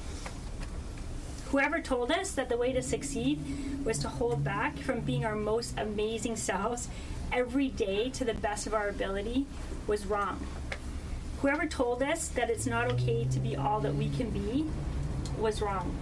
Whoever 1.52 1.80
told 1.80 2.12
us 2.12 2.32
that 2.32 2.50
the 2.50 2.58
way 2.58 2.73
to 2.73 2.82
succeed 2.82 3.86
was 3.86 4.00
to 4.00 4.08
hold 4.08 4.43
back 4.43 4.80
from 4.80 5.02
being 5.02 5.23
our 5.23 5.36
most 5.36 5.78
amazing 5.78 6.36
selves 6.36 6.88
every 7.32 7.67
day 7.67 8.10
to 8.10 8.26
the 8.26 8.34
best 8.34 8.65
of 8.65 8.73
our 8.73 8.89
ability 8.89 9.45
was 9.86 10.08
wrong. 10.08 10.47
Whoever 11.41 11.67
told 11.67 12.02
us 12.02 12.28
that 12.30 12.50
it's 12.50 12.65
not 12.65 12.91
okay 12.93 13.26
to 13.26 13.39
be 13.39 13.56
all 13.56 13.82
that 13.82 13.93
we 13.93 14.10
can 14.10 14.32
be 14.32 14.65
was 15.38 15.62
wrong. 15.62 15.95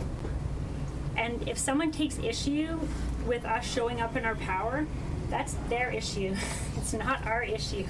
And 1.18 1.48
if 1.50 1.58
someone 1.58 1.92
takes 1.92 2.18
issue 2.18 2.80
with 3.26 3.46
us 3.46 3.66
showing 3.66 4.02
up 4.02 4.16
in 4.16 4.26
our 4.26 4.36
power, 4.36 4.86
that's 5.30 5.54
their 5.70 5.90
issue. 5.90 6.36
it's 6.78 6.94
not 6.94 7.26
our 7.26 7.44
issue. 7.44 7.86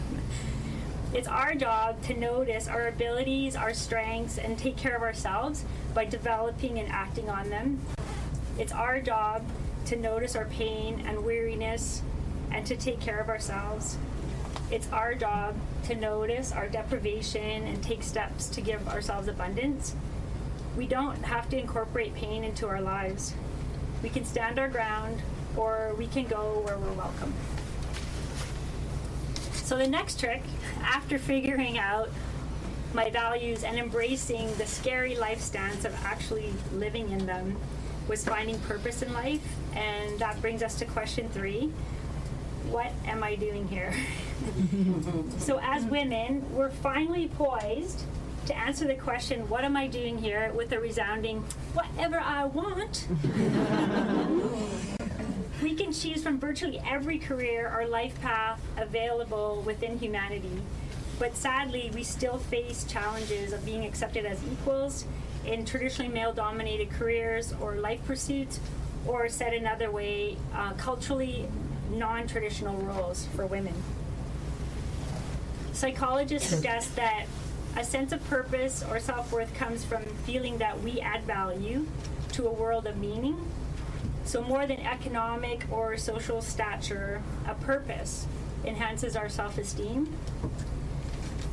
It's 1.13 1.28
our 1.28 1.56
job 1.56 2.02
to 2.04 2.13
notice 2.13 2.67
our 2.67 2.88
abilities, 2.88 3.56
our 3.56 3.74
strengths, 3.74 4.38
and 4.38 4.58
take 4.58 4.76
care 4.76 4.95
of 4.95 5.02
ourselves 5.02 5.63
by 5.93 6.06
developing 6.06 6.78
and 6.78 6.89
acting 6.89 7.30
on 7.30 7.50
them. 7.50 7.80
It's 8.58 8.74
our 8.74 9.00
job 9.00 9.43
to 9.86 9.95
notice 9.95 10.36
our 10.36 10.45
pain 10.45 11.04
and 11.06 11.24
weariness 11.24 12.02
and 12.52 12.65
to 12.65 12.76
take 12.76 13.00
care 13.00 13.19
of 13.19 13.30
ourselves. 13.30 13.98
It's 14.71 14.91
our 14.91 15.13
job 15.13 15.56
to 15.86 15.95
notice 15.95 16.52
our 16.52 16.67
deprivation 16.67 17.65
and 17.65 17.82
take 17.84 18.02
steps 18.04 18.48
to 18.50 18.62
give 18.62 18.88
ourselves 18.88 19.28
abundance. 19.28 19.95
We 20.76 20.88
don't 20.88 21.24
have 21.24 21.50
to 21.50 21.58
incorporate 21.58 22.15
pain 22.15 22.43
into 22.43 22.67
our 22.67 22.82
lives. 22.82 23.34
We 24.06 24.12
can 24.12 24.24
stand 24.24 24.60
our 24.60 24.68
ground 24.68 25.20
or 25.58 25.96
we 25.98 26.06
can 26.06 26.28
go 26.28 26.62
where 26.63 26.78
we're 26.78 26.94
welcome. 26.94 27.34
So, 29.52 29.78
the 29.78 29.88
next 29.88 30.20
trick, 30.20 30.44
after 30.84 31.18
figuring 31.18 31.80
out 31.80 32.12
my 32.94 33.10
values 33.10 33.63
and 33.63 33.80
embracing 33.80 34.54
the 34.58 34.68
scary 34.68 35.15
life 35.15 35.41
stance 35.41 35.86
of 35.86 35.96
actually 36.06 36.54
living 36.72 37.10
in 37.10 37.26
them, 37.26 37.58
was 38.08 38.24
finding 38.24 38.60
purpose 38.60 39.02
in 39.02 39.12
life. 39.12 39.41
And 39.76 40.20
that 40.20 40.39
brings 40.39 40.62
us 40.62 40.76
to 40.76 40.86
question 40.86 41.28
three 41.30 41.72
what 42.70 42.91
am 43.08 43.24
I 43.24 43.34
doing 43.34 43.68
here? 43.68 43.91
so, 45.39 45.60
as 45.63 45.84
women, 45.86 46.46
we're 46.52 46.70
finally 46.70 47.28
poised 47.30 48.04
to 48.45 48.58
answer 48.58 48.86
the 48.86 48.95
question, 48.95 49.47
what 49.49 49.63
am 49.63 49.75
I 49.75 49.88
doing 49.88 50.17
here, 50.17 50.51
with 50.53 50.71
a 50.71 50.79
resounding, 50.79 51.43
whatever 51.73 52.19
I 52.19 52.45
want. 52.45 53.08
we 55.62 55.73
can 55.73 55.91
choose 55.91 56.21
from 56.21 56.39
virtually 56.39 56.79
every 56.88 57.17
career 57.17 57.73
or 57.75 57.88
life 57.88 58.19
path 58.21 58.62
available 58.77 59.63
within 59.65 59.97
humanity. 59.97 60.62
But 61.17 61.36
sadly, 61.36 61.91
we 61.93 62.03
still 62.03 62.38
face 62.38 62.84
challenges 62.84 63.53
of 63.53 63.65
being 63.65 63.86
accepted 63.86 64.25
as 64.25 64.39
equals 64.51 65.05
in 65.45 65.65
traditionally 65.65 66.12
male 66.12 66.34
dominated 66.34 66.91
careers 66.91 67.53
or 67.62 67.75
life 67.75 68.03
pursuits, 68.05 68.60
or 69.08 69.29
said 69.29 69.53
another 69.53 69.91
way, 69.91 70.36
uh, 70.53 70.73
culturally 70.73 71.47
non 71.91 72.27
traditional 72.27 72.75
roles 72.77 73.27
for 73.36 73.45
women. 73.45 73.73
Psychologists 75.73 76.49
suggest 76.49 76.95
that 76.95 77.27
a 77.76 77.84
sense 77.84 78.12
of 78.14 78.24
purpose 78.30 78.84
or 78.90 79.00
self 79.00 79.32
worth 79.32 79.54
comes 79.54 79.84
from 79.84 80.04
feeling 80.26 80.58
that 80.60 80.82
we 80.82 81.00
add 81.02 81.24
value 81.24 81.86
to 82.34 82.48
a 82.48 82.52
world 82.52 82.88
of 82.88 82.98
meaning. 82.98 83.38
So, 84.24 84.42
more 84.42 84.66
than 84.66 84.80
economic 84.80 85.66
or 85.70 85.98
social 85.98 86.42
stature, 86.42 87.22
a 87.48 87.54
purpose 87.56 88.26
enhances 88.64 89.16
our 89.16 89.30
self 89.30 89.58
esteem. 89.58 90.12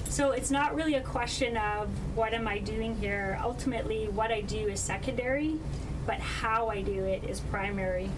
So, 0.09 0.31
it's 0.31 0.51
not 0.51 0.75
really 0.75 0.95
a 0.95 1.03
question 1.03 1.57
of 1.57 1.89
what 2.17 2.35
am 2.35 2.47
I 2.47 2.59
doing 2.59 2.97
here. 2.97 3.39
Ultimately, 3.43 4.09
what 4.09 4.31
I 4.31 4.43
do 4.43 4.69
is 4.69 4.81
secondary, 4.81 5.59
but 6.07 6.21
how 6.21 6.69
I 6.69 6.83
do 6.83 7.05
it 7.05 7.25
is 7.25 7.41
primary 7.41 8.11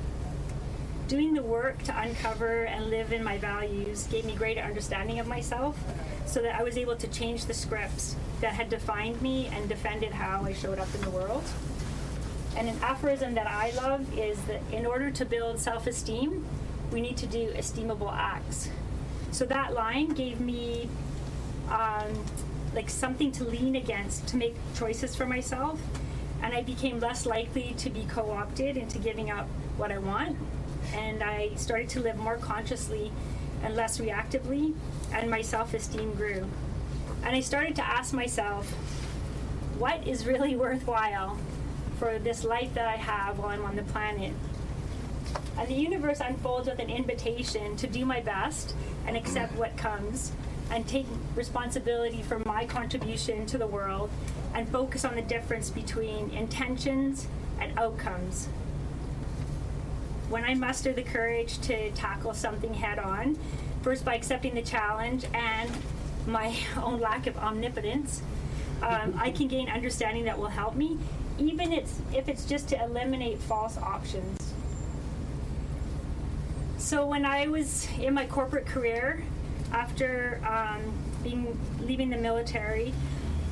doing 1.09 1.35
the 1.35 1.43
work 1.43 1.83
to 1.83 2.01
uncover 2.01 2.64
and 2.64 2.88
live 2.88 3.12
in 3.12 3.23
my 3.23 3.38
values 3.38 4.07
gave 4.07 4.25
me 4.25 4.35
greater 4.35 4.61
understanding 4.61 5.19
of 5.19 5.27
myself 5.27 5.79
so 6.27 6.40
that 6.40 6.59
I 6.59 6.62
was 6.62 6.79
able 6.79 6.97
to 6.97 7.09
change 7.09 7.45
the 7.45 7.55
scripts 7.55 8.17
that 8.40 8.55
had 8.55 8.71
defined 8.71 9.21
me 9.21 9.47
and 9.49 9.69
defended 9.69 10.12
how 10.12 10.45
I 10.45 10.53
showed 10.53 10.79
up 10.79 10.93
in 10.95 11.03
the 11.03 11.11
world. 11.11 11.45
And 12.57 12.69
an 12.69 12.79
aphorism 12.83 13.35
that 13.35 13.47
I 13.47 13.73
love 13.73 14.19
is 14.19 14.40
that 14.43 14.62
in 14.73 14.87
order 14.87 15.11
to 15.11 15.25
build 15.25 15.59
self 15.59 15.87
esteem, 15.87 16.45
we 16.90 17.01
need 17.01 17.17
to 17.19 17.27
do 17.27 17.53
esteemable 17.53 18.12
acts. 18.12 18.71
So 19.33 19.45
that 19.47 19.75
line 19.75 20.11
gave 20.11 20.40
me 20.40 20.88
um, 21.69 22.25
like 22.75 22.88
something 22.88 23.33
to 23.33 23.45
lean 23.45 23.77
against 23.77 24.27
to 24.29 24.37
make 24.37 24.55
choices 24.77 25.14
for 25.14 25.27
myself. 25.27 25.81
And 26.43 26.55
I 26.55 26.62
became 26.62 27.01
less 27.01 27.27
likely 27.27 27.75
to 27.79 27.90
be 27.90 28.05
co 28.05 28.31
opted 28.31 28.77
into 28.77 28.99
giving 28.99 29.31
up 29.31 29.49
what 29.77 29.90
I 29.90 29.99
want 29.99 30.37
and 30.92 31.23
I 31.23 31.55
started 31.57 31.88
to 31.90 32.01
live 32.01 32.16
more 32.16 32.37
consciously 32.37 33.12
and 33.62 33.75
less 33.75 33.99
reactively, 33.99 34.75
and 35.12 35.31
my 35.31 35.42
self 35.42 35.75
esteem 35.75 36.14
grew. 36.14 36.47
And 37.25 37.35
I 37.35 37.40
started 37.40 37.75
to 37.77 37.87
ask 37.87 38.12
myself, 38.12 38.70
what 39.79 40.07
is 40.07 40.27
really 40.27 40.57
worthwhile 40.66 41.38
for 41.99 42.18
this 42.18 42.44
life 42.44 42.75
that 42.75 42.87
I 42.87 42.97
have 42.97 43.38
while 43.38 43.49
I'm 43.49 43.64
on 43.64 43.77
the 43.77 43.83
planet? 43.83 44.33
And 45.57 45.68
the 45.68 45.75
universe 45.75 46.20
unfolds 46.20 46.68
with 46.68 46.79
an 46.79 46.90
invitation 46.90 47.77
to 47.77 47.87
do 47.87 48.05
my 48.05 48.20
best 48.20 48.75
and 49.07 49.16
accept 49.16 49.55
what 49.55 49.77
comes 49.77 50.33
and 50.70 50.87
take 50.87 51.07
responsibility 51.35 52.23
for 52.23 52.40
my 52.40 52.66
contribution 52.66 53.47
to 53.47 53.59
the 53.59 53.67
world 53.67 54.11
and 54.54 54.69
focus 54.69 55.04
on 55.04 55.15
the 55.15 55.23
difference 55.23 55.71
between 55.71 56.31
intentions 56.31 57.29
and 57.61 57.79
outcomes 57.79 58.48
when 60.35 60.44
I 60.44 60.54
muster 60.54 60.92
the 60.92 61.04
courage 61.04 61.60
to 61.60 61.92
tackle 61.92 62.35
something 62.35 62.74
head 62.74 62.98
on, 62.98 63.38
first 63.82 64.04
by 64.04 64.16
accepting 64.16 64.52
the 64.56 64.62
challenge 64.62 65.24
and 65.32 65.70
my 66.26 66.52
own 66.82 66.98
lack 66.98 67.28
of 67.28 67.38
omnipotence, 67.38 68.20
um, 68.82 69.14
I 69.16 69.30
can 69.30 69.46
gain 69.46 69.68
understanding 69.68 70.24
that 70.24 70.37
will 70.37 70.48
help 70.48 70.74
me, 70.74 70.98
even 71.38 71.72
it's, 71.72 72.00
if 72.12 72.28
it's 72.28 72.46
just 72.46 72.68
to 72.70 72.82
eliminate 72.82 73.38
false 73.38 73.78
options. 73.78 74.37
So 76.78 77.06
when 77.06 77.24
I 77.24 77.46
was 77.46 77.87
in 78.00 78.12
my 78.12 78.26
corporate 78.26 78.66
career, 78.66 79.22
after 79.70 80.40
um, 80.44 80.92
being 81.22 81.56
leaving 81.80 82.10
the 82.10 82.18
military, 82.18 82.92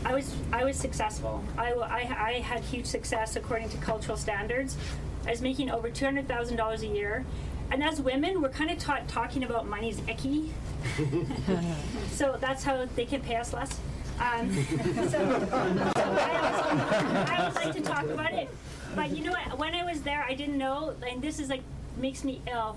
I 0.04 0.14
was 0.14 0.34
I 0.52 0.64
was 0.64 0.76
successful. 0.76 1.44
I, 1.56 1.72
I, 1.72 2.26
I 2.26 2.32
had 2.40 2.64
huge 2.64 2.86
success 2.86 3.36
according 3.36 3.68
to 3.70 3.76
cultural 3.76 4.18
standards, 4.18 4.76
I 5.26 5.30
was 5.30 5.40
making 5.40 5.70
over 5.70 5.90
$200,000 5.90 6.82
a 6.82 6.86
year, 6.86 7.24
and 7.70 7.82
as 7.82 8.00
women, 8.00 8.42
we're 8.42 8.48
kind 8.48 8.70
of 8.70 8.78
taught 8.78 9.08
talking 9.08 9.44
about 9.44 9.66
money's 9.66 10.00
icky. 10.08 10.52
so 12.10 12.36
that's 12.40 12.64
how 12.64 12.86
they 12.96 13.04
can 13.04 13.20
pay 13.20 13.36
us 13.36 13.52
less. 13.52 13.78
Um, 14.20 14.52
so 15.08 15.18
I 15.18 16.32
always, 16.42 17.30
I 17.30 17.36
always 17.38 17.54
like 17.54 17.74
to 17.74 17.80
talk 17.80 18.04
about 18.04 18.32
it. 18.32 18.48
But 18.94 19.10
you 19.10 19.24
know 19.24 19.32
what? 19.32 19.58
When 19.58 19.74
I 19.74 19.84
was 19.84 20.02
there, 20.02 20.24
I 20.28 20.34
didn't 20.34 20.58
know, 20.58 20.94
and 21.08 21.22
this 21.22 21.38
is 21.38 21.48
like 21.48 21.62
makes 21.96 22.24
me 22.24 22.42
ill. 22.50 22.76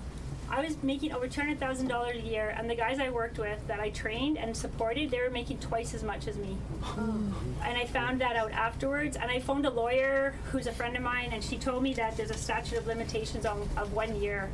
I 0.50 0.64
was 0.64 0.82
making 0.82 1.12
over 1.12 1.26
two 1.28 1.40
hundred 1.40 1.58
thousand 1.58 1.88
dollars 1.88 2.16
a 2.16 2.26
year, 2.26 2.54
and 2.56 2.70
the 2.70 2.74
guys 2.74 2.98
I 2.98 3.10
worked 3.10 3.38
with 3.38 3.66
that 3.66 3.80
I 3.80 3.90
trained 3.90 4.38
and 4.38 4.56
supported, 4.56 5.10
they 5.10 5.20
were 5.20 5.30
making 5.30 5.58
twice 5.58 5.94
as 5.94 6.02
much 6.02 6.28
as 6.28 6.36
me. 6.36 6.56
Oh. 6.82 7.34
And 7.64 7.76
I 7.76 7.84
found 7.86 8.20
that 8.20 8.36
out 8.36 8.52
afterwards. 8.52 9.16
And 9.16 9.30
I 9.30 9.40
phoned 9.40 9.66
a 9.66 9.70
lawyer 9.70 10.34
who's 10.50 10.66
a 10.66 10.72
friend 10.72 10.96
of 10.96 11.02
mine, 11.02 11.30
and 11.32 11.42
she 11.42 11.58
told 11.58 11.82
me 11.82 11.94
that 11.94 12.16
there's 12.16 12.30
a 12.30 12.34
statute 12.34 12.78
of 12.78 12.86
limitations 12.86 13.44
on 13.46 13.68
of 13.76 13.92
one 13.92 14.20
year 14.20 14.50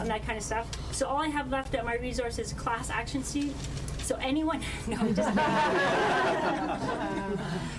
on 0.00 0.06
that 0.08 0.24
kind 0.24 0.38
of 0.38 0.44
stuff. 0.44 0.68
So 0.94 1.06
all 1.06 1.20
I 1.20 1.28
have 1.28 1.50
left 1.50 1.74
at 1.74 1.84
my 1.84 1.96
resource 1.96 2.38
is 2.38 2.52
class 2.52 2.90
action 2.90 3.24
suit. 3.24 3.54
So 3.98 4.16
anyone, 4.16 4.60
no, 4.86 5.12
just. 5.12 5.36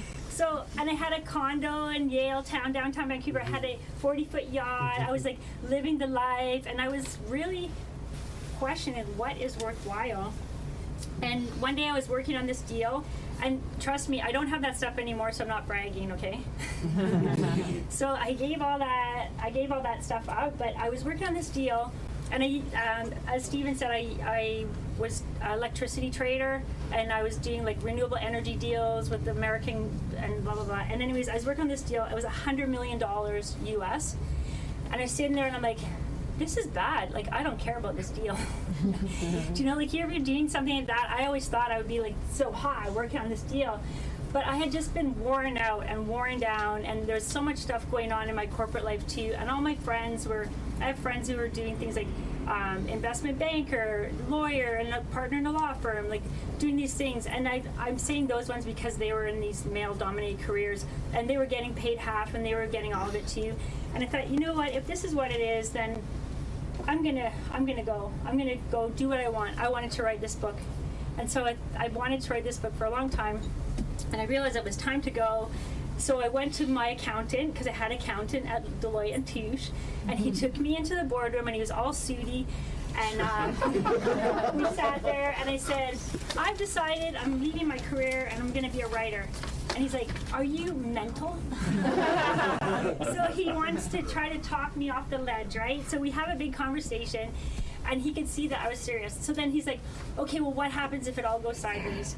So, 0.33 0.63
and 0.79 0.89
I 0.89 0.93
had 0.93 1.13
a 1.13 1.21
condo 1.21 1.89
in 1.89 2.09
Yaletown, 2.09 2.73
downtown 2.73 3.07
Vancouver. 3.07 3.39
I 3.39 3.45
had 3.45 3.63
a 3.63 3.75
mm-hmm. 3.75 3.99
40 3.99 4.25
foot 4.25 4.49
yacht. 4.49 4.99
I 4.99 5.11
was 5.11 5.25
like 5.25 5.37
living 5.69 5.99
the 5.99 6.07
life, 6.07 6.65
and 6.65 6.81
I 6.81 6.87
was 6.87 7.19
really 7.27 7.69
questioning 8.57 9.03
what 9.15 9.37
is 9.37 9.55
worthwhile. 9.59 10.33
And 11.21 11.47
one 11.61 11.75
day 11.75 11.87
I 11.87 11.93
was 11.93 12.09
working 12.09 12.35
on 12.35 12.47
this 12.47 12.61
deal, 12.61 13.05
and 13.43 13.61
trust 13.79 14.09
me, 14.09 14.21
I 14.21 14.31
don't 14.31 14.47
have 14.47 14.61
that 14.63 14.75
stuff 14.75 14.97
anymore, 14.97 15.31
so 15.31 15.43
I'm 15.43 15.49
not 15.49 15.67
bragging, 15.67 16.11
okay? 16.13 16.39
so 17.89 18.09
I 18.09 18.33
gave 18.33 18.59
all 18.61 18.79
that, 18.79 19.29
I 19.39 19.51
gave 19.51 19.71
all 19.71 19.83
that 19.83 20.03
stuff 20.03 20.27
up, 20.29 20.57
but 20.57 20.75
I 20.77 20.89
was 20.89 21.03
working 21.03 21.27
on 21.27 21.35
this 21.35 21.49
deal, 21.49 21.91
and 22.33 22.43
I, 22.43 23.01
um, 23.01 23.13
as 23.27 23.45
Steven 23.45 23.75
said, 23.75 23.91
I, 23.91 24.07
I 24.25 24.65
was 24.97 25.21
an 25.41 25.51
electricity 25.51 26.09
trader, 26.09 26.63
and 26.91 27.13
I 27.13 27.21
was 27.21 27.37
doing 27.37 27.63
like 27.63 27.77
renewable 27.83 28.17
energy 28.17 28.55
deals 28.55 29.11
with 29.11 29.23
the 29.23 29.31
American 29.31 29.99
and 30.17 30.43
blah 30.43 30.55
blah 30.55 30.63
blah. 30.63 30.83
And 30.89 31.01
anyways, 31.01 31.29
I 31.29 31.35
was 31.35 31.45
working 31.45 31.61
on 31.61 31.67
this 31.67 31.83
deal. 31.83 32.03
It 32.05 32.15
was 32.15 32.23
a 32.23 32.29
hundred 32.29 32.69
million 32.69 32.97
dollars 32.97 33.55
U.S. 33.65 34.15
And 34.91 34.95
I 34.95 35.03
was 35.03 35.11
sitting 35.11 35.33
there 35.33 35.45
and 35.45 35.55
I'm 35.55 35.61
like, 35.61 35.79
this 36.39 36.57
is 36.57 36.65
bad. 36.67 37.13
Like 37.13 37.31
I 37.31 37.43
don't 37.43 37.59
care 37.59 37.77
about 37.77 37.95
this 37.95 38.09
deal. 38.09 38.35
Do 38.83 39.63
you 39.63 39.69
know, 39.69 39.75
like 39.75 39.93
you're 39.93 40.07
doing 40.19 40.49
something 40.49 40.75
like 40.75 40.87
that? 40.87 41.15
I 41.15 41.25
always 41.25 41.47
thought 41.47 41.71
I 41.71 41.77
would 41.77 41.87
be 41.87 41.99
like 41.99 42.15
so 42.31 42.51
high 42.51 42.89
working 42.89 43.19
on 43.19 43.29
this 43.29 43.41
deal. 43.41 43.79
But 44.33 44.45
I 44.45 44.55
had 44.55 44.71
just 44.71 44.93
been 44.93 45.17
worn 45.19 45.57
out 45.57 45.85
and 45.85 46.07
worn 46.07 46.39
down, 46.39 46.83
and 46.85 47.05
there's 47.07 47.23
so 47.23 47.39
much 47.39 47.57
stuff 47.57 47.89
going 47.91 48.11
on 48.11 48.29
in 48.29 48.35
my 48.35 48.47
corporate 48.47 48.83
life 48.83 49.07
too. 49.07 49.35
And 49.37 49.49
all 49.49 49.61
my 49.61 49.75
friends 49.75 50.27
were, 50.27 50.49
I 50.81 50.85
have 50.85 50.99
friends 50.99 51.29
who 51.29 51.37
were 51.37 51.47
doing 51.47 51.77
things 51.77 51.95
like 51.95 52.07
um, 52.47 52.87
investment 52.89 53.39
banker, 53.39 54.11
lawyer, 54.27 54.75
and 54.75 54.93
a 54.93 55.01
partner 55.13 55.37
in 55.37 55.45
a 55.45 55.51
law 55.51 55.73
firm, 55.73 56.09
like 56.09 56.23
doing 56.59 56.75
these 56.75 56.93
things. 56.93 57.27
And 57.27 57.47
I, 57.47 57.61
I'm 57.77 57.97
saying 57.97 58.27
those 58.27 58.49
ones 58.49 58.65
because 58.65 58.97
they 58.97 59.13
were 59.13 59.27
in 59.27 59.39
these 59.39 59.65
male 59.65 59.93
dominated 59.93 60.41
careers 60.41 60.85
and 61.13 61.29
they 61.29 61.37
were 61.37 61.45
getting 61.45 61.73
paid 61.73 61.99
half 61.99 62.33
and 62.33 62.45
they 62.45 62.55
were 62.55 62.65
getting 62.65 62.93
all 62.93 63.07
of 63.07 63.15
it 63.15 63.27
too. 63.27 63.53
And 63.93 64.03
I 64.03 64.07
thought, 64.07 64.29
you 64.29 64.39
know 64.39 64.53
what, 64.53 64.73
if 64.73 64.87
this 64.87 65.03
is 65.03 65.13
what 65.13 65.31
it 65.31 65.39
is, 65.39 65.69
then 65.69 66.01
I'm 66.87 67.03
gonna 67.03 67.31
I'm 67.51 67.65
gonna 67.65 67.83
go. 67.83 68.11
I'm 68.25 68.37
gonna 68.37 68.57
go 68.71 68.89
do 68.89 69.07
what 69.07 69.19
I 69.19 69.29
want. 69.29 69.59
I 69.59 69.69
wanted 69.69 69.91
to 69.91 70.03
write 70.03 70.21
this 70.21 70.35
book. 70.35 70.55
And 71.17 71.31
so 71.31 71.45
I, 71.45 71.55
I 71.77 71.89
wanted 71.89 72.21
to 72.21 72.33
write 72.33 72.43
this 72.43 72.57
book 72.57 72.75
for 72.75 72.85
a 72.85 72.89
long 72.89 73.09
time. 73.09 73.39
And 74.11 74.21
I 74.21 74.25
realized 74.25 74.55
it 74.55 74.63
was 74.63 74.77
time 74.77 75.01
to 75.01 75.11
go. 75.11 75.49
So 75.97 76.19
I 76.19 76.27
went 76.27 76.53
to 76.55 76.67
my 76.67 76.89
accountant 76.89 77.53
because 77.53 77.67
I 77.67 77.71
had 77.71 77.91
an 77.91 77.97
accountant 77.97 78.49
at 78.49 78.65
Deloitte 78.81 79.13
and 79.13 79.25
Touche, 79.25 79.69
and 80.07 80.19
he 80.19 80.31
took 80.31 80.57
me 80.57 80.75
into 80.75 80.95
the 80.95 81.03
boardroom 81.03 81.47
and 81.47 81.55
he 81.55 81.61
was 81.61 81.71
all 81.71 81.93
sooty. 81.93 82.45
And 82.95 83.21
um, 83.21 84.55
we 84.55 84.65
sat 84.75 85.01
there, 85.01 85.35
and 85.39 85.49
I 85.49 85.57
said, 85.57 85.97
I've 86.37 86.57
decided 86.57 87.15
I'm 87.15 87.41
leaving 87.41 87.67
my 87.67 87.79
career 87.79 88.29
and 88.31 88.41
I'm 88.41 88.51
going 88.51 88.65
to 88.65 88.75
be 88.75 88.81
a 88.81 88.87
writer. 88.87 89.27
And 89.69 89.77
he's 89.79 89.93
like, 89.93 90.09
Are 90.33 90.43
you 90.43 90.73
mental? 90.73 91.37
so 93.03 93.23
he 93.33 93.51
wants 93.51 93.87
to 93.87 94.03
try 94.03 94.29
to 94.29 94.37
talk 94.39 94.75
me 94.75 94.89
off 94.89 95.09
the 95.09 95.17
ledge, 95.17 95.55
right? 95.55 95.87
So 95.89 95.97
we 95.97 96.11
have 96.11 96.29
a 96.29 96.35
big 96.35 96.53
conversation, 96.53 97.31
and 97.89 98.01
he 98.01 98.13
could 98.13 98.27
see 98.27 98.47
that 98.47 98.59
I 98.63 98.69
was 98.69 98.79
serious. 98.79 99.17
So 99.19 99.33
then 99.33 99.49
he's 99.51 99.65
like, 99.65 99.79
Okay, 100.17 100.39
well, 100.39 100.53
what 100.53 100.71
happens 100.71 101.07
if 101.07 101.17
it 101.17 101.25
all 101.25 101.39
goes 101.39 101.57
sideways? 101.57 102.15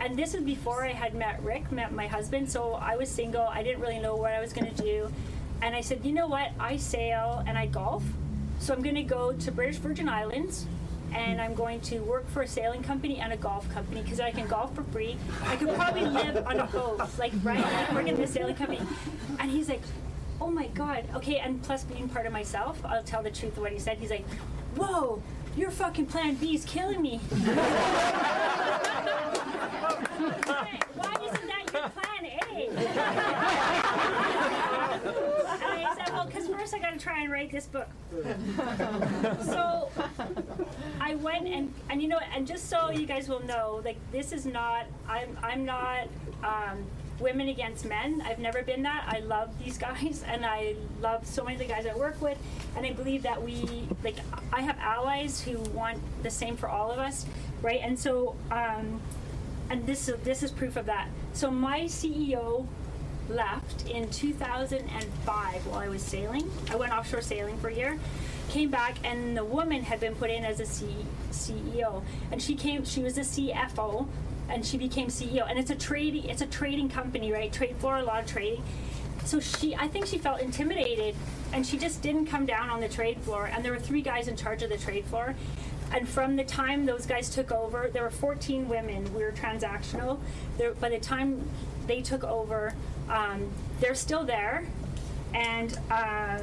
And 0.00 0.16
this 0.16 0.34
was 0.34 0.42
before 0.42 0.84
I 0.84 0.92
had 0.92 1.14
met 1.14 1.42
Rick, 1.42 1.72
met 1.72 1.92
my 1.92 2.06
husband. 2.06 2.50
So 2.50 2.74
I 2.74 2.96
was 2.96 3.08
single. 3.08 3.46
I 3.46 3.62
didn't 3.62 3.80
really 3.80 3.98
know 3.98 4.16
what 4.16 4.32
I 4.32 4.40
was 4.40 4.52
going 4.52 4.72
to 4.72 4.82
do. 4.82 5.12
And 5.60 5.74
I 5.74 5.80
said, 5.80 6.04
You 6.04 6.12
know 6.12 6.28
what? 6.28 6.50
I 6.60 6.76
sail 6.76 7.42
and 7.46 7.58
I 7.58 7.66
golf. 7.66 8.04
So 8.60 8.74
I'm 8.74 8.82
going 8.82 8.94
to 8.94 9.02
go 9.02 9.32
to 9.32 9.52
British 9.52 9.76
Virgin 9.76 10.08
Islands 10.08 10.66
and 11.12 11.40
I'm 11.40 11.54
going 11.54 11.80
to 11.82 12.00
work 12.00 12.28
for 12.28 12.42
a 12.42 12.48
sailing 12.48 12.82
company 12.82 13.18
and 13.18 13.32
a 13.32 13.36
golf 13.36 13.68
company 13.72 14.02
because 14.02 14.20
I 14.20 14.30
can 14.30 14.46
golf 14.46 14.74
for 14.74 14.82
free. 14.84 15.16
I 15.44 15.56
could 15.56 15.74
probably 15.74 16.04
live 16.04 16.46
on 16.46 16.60
a 16.60 16.66
boat, 16.66 17.00
like 17.18 17.32
right, 17.42 17.60
like 17.60 17.92
working 17.92 18.14
in 18.14 18.20
the 18.20 18.26
sailing 18.26 18.54
company. 18.54 18.80
And 19.38 19.50
he's 19.50 19.68
like, 19.68 19.80
"Oh 20.40 20.50
my 20.50 20.66
God, 20.68 21.04
okay." 21.14 21.38
And 21.38 21.62
plus, 21.62 21.84
being 21.84 22.08
part 22.08 22.26
of 22.26 22.32
myself, 22.32 22.78
I'll 22.84 23.02
tell 23.02 23.22
the 23.22 23.30
truth 23.30 23.56
of 23.56 23.62
what 23.62 23.72
he 23.72 23.78
said. 23.78 23.98
He's 23.98 24.10
like, 24.10 24.26
"Whoa, 24.76 25.22
your 25.56 25.70
fucking 25.70 26.06
Plan 26.06 26.34
B 26.34 26.54
is 26.54 26.64
killing 26.64 27.00
me." 27.00 27.20
Why 30.94 31.14
isn't 31.22 31.46
that 31.46 31.64
your 31.72 31.88
Plan 31.90 32.24
A? 32.24 32.38
said, 35.96 36.12
"Well, 36.12 36.26
because 36.26 36.48
first 36.48 36.74
I 36.74 36.78
got 36.78 36.92
to 36.92 36.98
try 36.98 37.22
and 37.22 37.32
write 37.32 37.50
this 37.50 37.66
book." 37.66 37.88
so 39.44 39.90
I 41.00 41.14
went 41.16 41.46
and 41.46 41.72
and 41.88 42.02
you 42.02 42.08
know 42.08 42.20
and 42.34 42.46
just 42.46 42.68
so 42.68 42.90
you 42.90 43.06
guys 43.06 43.28
will 43.28 43.44
know, 43.44 43.80
like 43.84 43.98
this 44.12 44.32
is 44.32 44.46
not 44.46 44.86
I'm 45.08 45.38
I'm 45.42 45.64
not 45.64 46.08
um, 46.42 46.84
women 47.20 47.48
against 47.48 47.84
men. 47.84 48.22
I've 48.24 48.38
never 48.38 48.62
been 48.62 48.82
that. 48.82 49.04
I 49.08 49.20
love 49.20 49.50
these 49.62 49.78
guys 49.78 50.24
and 50.26 50.44
I 50.44 50.76
love 51.00 51.26
so 51.26 51.44
many 51.44 51.56
of 51.56 51.60
the 51.60 51.66
guys 51.66 51.86
I 51.86 51.94
work 51.94 52.20
with, 52.20 52.38
and 52.76 52.84
I 52.86 52.92
believe 52.92 53.22
that 53.22 53.42
we 53.42 53.88
like 54.02 54.16
I 54.52 54.62
have 54.62 54.78
allies 54.78 55.40
who 55.40 55.58
want 55.70 55.98
the 56.22 56.30
same 56.30 56.56
for 56.56 56.68
all 56.68 56.90
of 56.90 56.98
us, 56.98 57.26
right? 57.62 57.80
And 57.82 57.98
so 57.98 58.36
um, 58.50 59.00
and 59.70 59.86
this 59.86 60.10
this 60.24 60.42
is 60.42 60.50
proof 60.50 60.76
of 60.76 60.86
that. 60.86 61.08
So 61.32 61.50
my 61.50 61.82
CEO 61.82 62.66
left 63.28 63.88
in 63.88 64.08
2005 64.10 65.66
while 65.66 65.78
I 65.78 65.88
was 65.88 66.02
sailing. 66.02 66.50
I 66.70 66.76
went 66.76 66.92
offshore 66.92 67.20
sailing 67.20 67.58
for 67.58 67.68
a 67.68 67.74
year. 67.74 67.98
Came 68.48 68.70
back 68.70 68.96
and 69.04 69.36
the 69.36 69.44
woman 69.44 69.82
had 69.82 70.00
been 70.00 70.14
put 70.14 70.30
in 70.30 70.44
as 70.44 70.60
a 70.60 70.66
C- 70.66 71.04
CEO, 71.30 72.02
and 72.32 72.40
she 72.40 72.54
came. 72.54 72.84
She 72.84 73.02
was 73.02 73.18
a 73.18 73.22
CFO, 73.22 74.06
and 74.48 74.64
she 74.64 74.78
became 74.78 75.08
CEO. 75.08 75.48
And 75.48 75.58
it's 75.58 75.70
a 75.70 75.74
trading. 75.74 76.24
It's 76.24 76.40
a 76.40 76.46
trading 76.46 76.88
company, 76.88 77.30
right? 77.30 77.52
Trade 77.52 77.76
floor, 77.76 77.98
a 77.98 78.02
lot 78.02 78.24
of 78.24 78.30
trading. 78.30 78.62
So 79.24 79.40
she, 79.40 79.74
I 79.74 79.88
think 79.88 80.06
she 80.06 80.16
felt 80.16 80.40
intimidated, 80.40 81.14
and 81.52 81.66
she 81.66 81.76
just 81.76 82.00
didn't 82.00 82.26
come 82.26 82.46
down 82.46 82.70
on 82.70 82.80
the 82.80 82.88
trade 82.88 83.18
floor. 83.20 83.50
And 83.52 83.62
there 83.62 83.72
were 83.72 83.78
three 83.78 84.00
guys 84.00 84.28
in 84.28 84.36
charge 84.36 84.62
of 84.62 84.70
the 84.70 84.78
trade 84.78 85.04
floor. 85.04 85.34
And 85.92 86.08
from 86.08 86.36
the 86.36 86.44
time 86.44 86.86
those 86.86 87.06
guys 87.06 87.30
took 87.30 87.50
over, 87.50 87.88
there 87.92 88.02
were 88.02 88.10
14 88.10 88.68
women. 88.68 89.12
We 89.14 89.22
were 89.22 89.32
transactional. 89.32 90.18
There, 90.56 90.72
by 90.74 90.90
the 90.90 90.98
time 90.98 91.48
they 91.86 92.02
took 92.02 92.24
over, 92.24 92.74
um, 93.08 93.50
they're 93.80 93.94
still 93.94 94.24
there. 94.24 94.66
And 95.34 95.78
uh, 95.90 96.38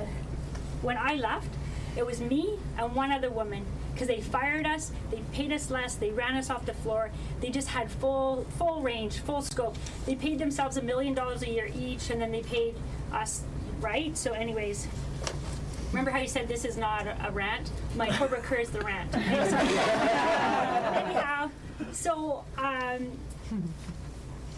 when 0.81 0.97
I 0.97 1.15
left, 1.15 1.49
it 1.95 2.05
was 2.05 2.19
me 2.19 2.57
and 2.77 2.95
one 2.95 3.11
other 3.11 3.29
woman 3.29 3.65
because 3.93 4.07
they 4.09 4.19
fired 4.19 4.65
us, 4.65 4.91
they 5.09 5.21
paid 5.31 5.53
us 5.53 5.71
less, 5.71 5.95
they 5.95 6.09
ran 6.11 6.35
us 6.35 6.49
off 6.49 6.65
the 6.65 6.73
floor. 6.73 7.11
They 7.39 7.49
just 7.49 7.69
had 7.69 7.89
full 7.89 8.45
full 8.57 8.81
range, 8.81 9.19
full 9.19 9.41
scope. 9.41 9.77
They 10.05 10.15
paid 10.15 10.37
themselves 10.37 10.75
a 10.75 10.81
million 10.81 11.13
dollars 11.13 11.43
a 11.43 11.49
year 11.49 11.69
each, 11.73 12.09
and 12.09 12.21
then 12.21 12.31
they 12.31 12.41
paid 12.41 12.75
us 13.13 13.43
right. 13.79 14.17
So, 14.17 14.33
anyways. 14.33 14.87
Remember 15.95 16.11
how 16.11 16.19
you 16.19 16.27
said 16.27 16.49
this 16.49 16.65
is 16.65 16.75
not 16.75 17.07
a, 17.07 17.31
rant? 17.31 17.71
My 17.95 18.09
corporate 18.17 18.43
career 18.43 18.59
is 18.59 18.69
the 18.69 18.81
rant. 18.81 19.15
Anyhow, 20.97 21.49
so 21.93 22.43
um, 22.57 23.17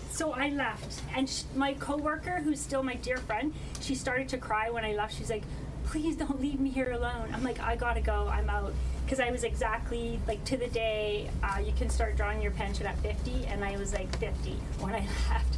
so 0.09 0.31
I 0.31 0.49
left, 0.49 1.03
and 1.15 1.29
sh- 1.29 1.43
my 1.53 1.75
coworker, 1.75 2.41
who's 2.43 2.59
still 2.59 2.81
my 2.81 2.95
dear 2.95 3.17
friend, 3.17 3.53
she 3.81 3.93
started 3.93 4.29
to 4.29 4.39
cry 4.39 4.71
when 4.71 4.83
I 4.83 4.95
left. 4.95 5.15
She's 5.15 5.29
like, 5.29 5.43
"Please 5.85 6.15
don't 6.15 6.41
leave 6.41 6.59
me 6.59 6.71
here 6.71 6.93
alone." 6.93 7.29
I'm 7.31 7.43
like, 7.43 7.59
"I 7.59 7.75
gotta 7.75 8.01
go. 8.01 8.27
I'm 8.27 8.49
out." 8.49 8.73
Because 9.05 9.19
I 9.19 9.29
was 9.29 9.43
exactly 9.43 10.19
like 10.27 10.43
to 10.45 10.57
the 10.57 10.69
day 10.69 11.29
uh, 11.43 11.59
you 11.59 11.73
can 11.73 11.91
start 11.91 12.17
drawing 12.17 12.41
your 12.41 12.53
pension 12.53 12.87
at 12.87 12.97
50, 12.97 13.45
and 13.45 13.63
I 13.63 13.77
was 13.77 13.93
like 13.93 14.17
50 14.17 14.53
when 14.79 14.95
I 14.95 15.01
left. 15.29 15.57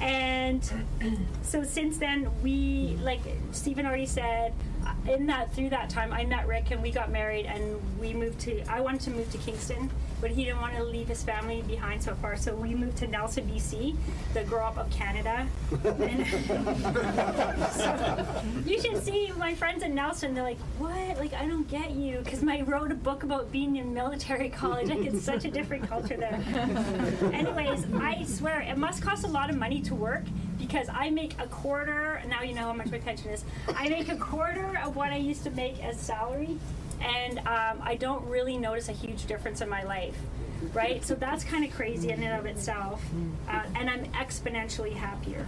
And 0.00 0.62
so 1.42 1.62
since 1.62 1.96
then, 1.96 2.28
we 2.42 2.98
like 3.02 3.20
Steven 3.52 3.86
already 3.86 4.06
said, 4.06 4.52
in 5.08 5.26
that 5.26 5.52
through 5.54 5.70
that 5.70 5.90
time, 5.90 6.12
I 6.12 6.24
met 6.24 6.46
Rick 6.46 6.70
and 6.70 6.82
we 6.82 6.90
got 6.90 7.10
married 7.10 7.46
and 7.46 7.80
we 8.00 8.12
moved 8.12 8.40
to. 8.40 8.62
I 8.70 8.80
wanted 8.80 9.00
to 9.02 9.10
move 9.10 9.30
to 9.32 9.38
Kingston, 9.38 9.90
but 10.20 10.30
he 10.30 10.44
didn't 10.44 10.60
want 10.60 10.76
to 10.76 10.84
leave 10.84 11.08
his 11.08 11.22
family 11.22 11.62
behind 11.62 12.02
so 12.02 12.14
far, 12.14 12.36
so 12.36 12.54
we 12.54 12.74
moved 12.74 12.98
to 12.98 13.06
Nelson, 13.06 13.48
BC, 13.48 13.96
the 14.34 14.44
grow 14.44 14.64
up 14.64 14.78
of 14.78 14.90
Canada. 14.90 15.46
So 17.72 18.26
you 18.66 18.80
should 18.80 19.02
see 19.02 19.32
my 19.38 19.54
friends 19.54 19.82
in 19.82 19.94
Nelson. 19.94 20.34
They're 20.34 20.42
like, 20.42 20.60
"What? 20.78 21.18
Like 21.18 21.34
I 21.34 21.46
don't 21.46 21.68
get 21.68 21.92
you," 21.92 22.18
because 22.18 22.42
I 22.46 22.62
wrote 22.62 22.92
a 22.92 22.96
book 22.96 23.22
about 23.22 23.50
being 23.50 23.76
in 23.76 23.94
military 23.94 24.48
college. 24.60 24.88
Like 24.88 25.06
it's 25.06 25.22
such 25.24 25.44
a 25.44 25.50
different 25.50 25.88
culture 25.88 26.16
there. 26.16 26.40
Anyways, 27.32 27.86
I 27.94 28.24
swear 28.24 28.60
it 28.60 28.76
must 28.76 29.02
cost 29.02 29.24
a 29.24 29.28
lot 29.28 29.50
of 29.50 29.56
money 29.56 29.80
to 29.82 29.94
work 29.94 30.24
because 30.70 30.88
I 30.88 31.10
make 31.10 31.34
a 31.40 31.46
quarter. 31.46 32.22
Now 32.28 32.42
you 32.42 32.54
know 32.54 32.62
how 32.62 32.72
much 32.72 32.90
my 32.90 32.98
pension 32.98 33.30
is. 33.30 33.44
I 33.68 33.88
make 33.88 34.08
a 34.08 34.16
quarter 34.16 34.78
of 34.84 34.96
what 34.96 35.10
I 35.10 35.16
used 35.16 35.42
to 35.44 35.50
make 35.50 35.82
as 35.82 35.98
salary, 35.98 36.58
and 37.00 37.38
um, 37.40 37.80
I 37.82 37.96
don't 37.98 38.24
really 38.26 38.56
notice 38.56 38.88
a 38.88 38.92
huge 38.92 39.26
difference 39.26 39.60
in 39.60 39.68
my 39.68 39.82
life. 39.82 40.16
Right, 40.74 41.02
so 41.02 41.14
that's 41.14 41.42
kind 41.42 41.64
of 41.64 41.72
crazy 41.72 42.10
in 42.10 42.22
and 42.22 42.38
of 42.38 42.44
itself, 42.44 43.02
uh, 43.48 43.62
and 43.74 43.88
I'm 43.88 44.04
exponentially 44.12 44.92
happier. 44.92 45.46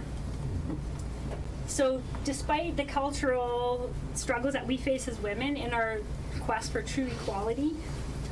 So, 1.67 2.01
despite 2.25 2.77
the 2.77 2.83
cultural 2.83 3.93
struggles 4.15 4.53
that 4.53 4.65
we 4.65 4.75
face 4.75 5.07
as 5.07 5.19
women 5.19 5.55
in 5.55 5.71
our 5.71 5.99
quest 6.41 6.71
for 6.71 6.81
true 6.81 7.05
equality, 7.05 7.75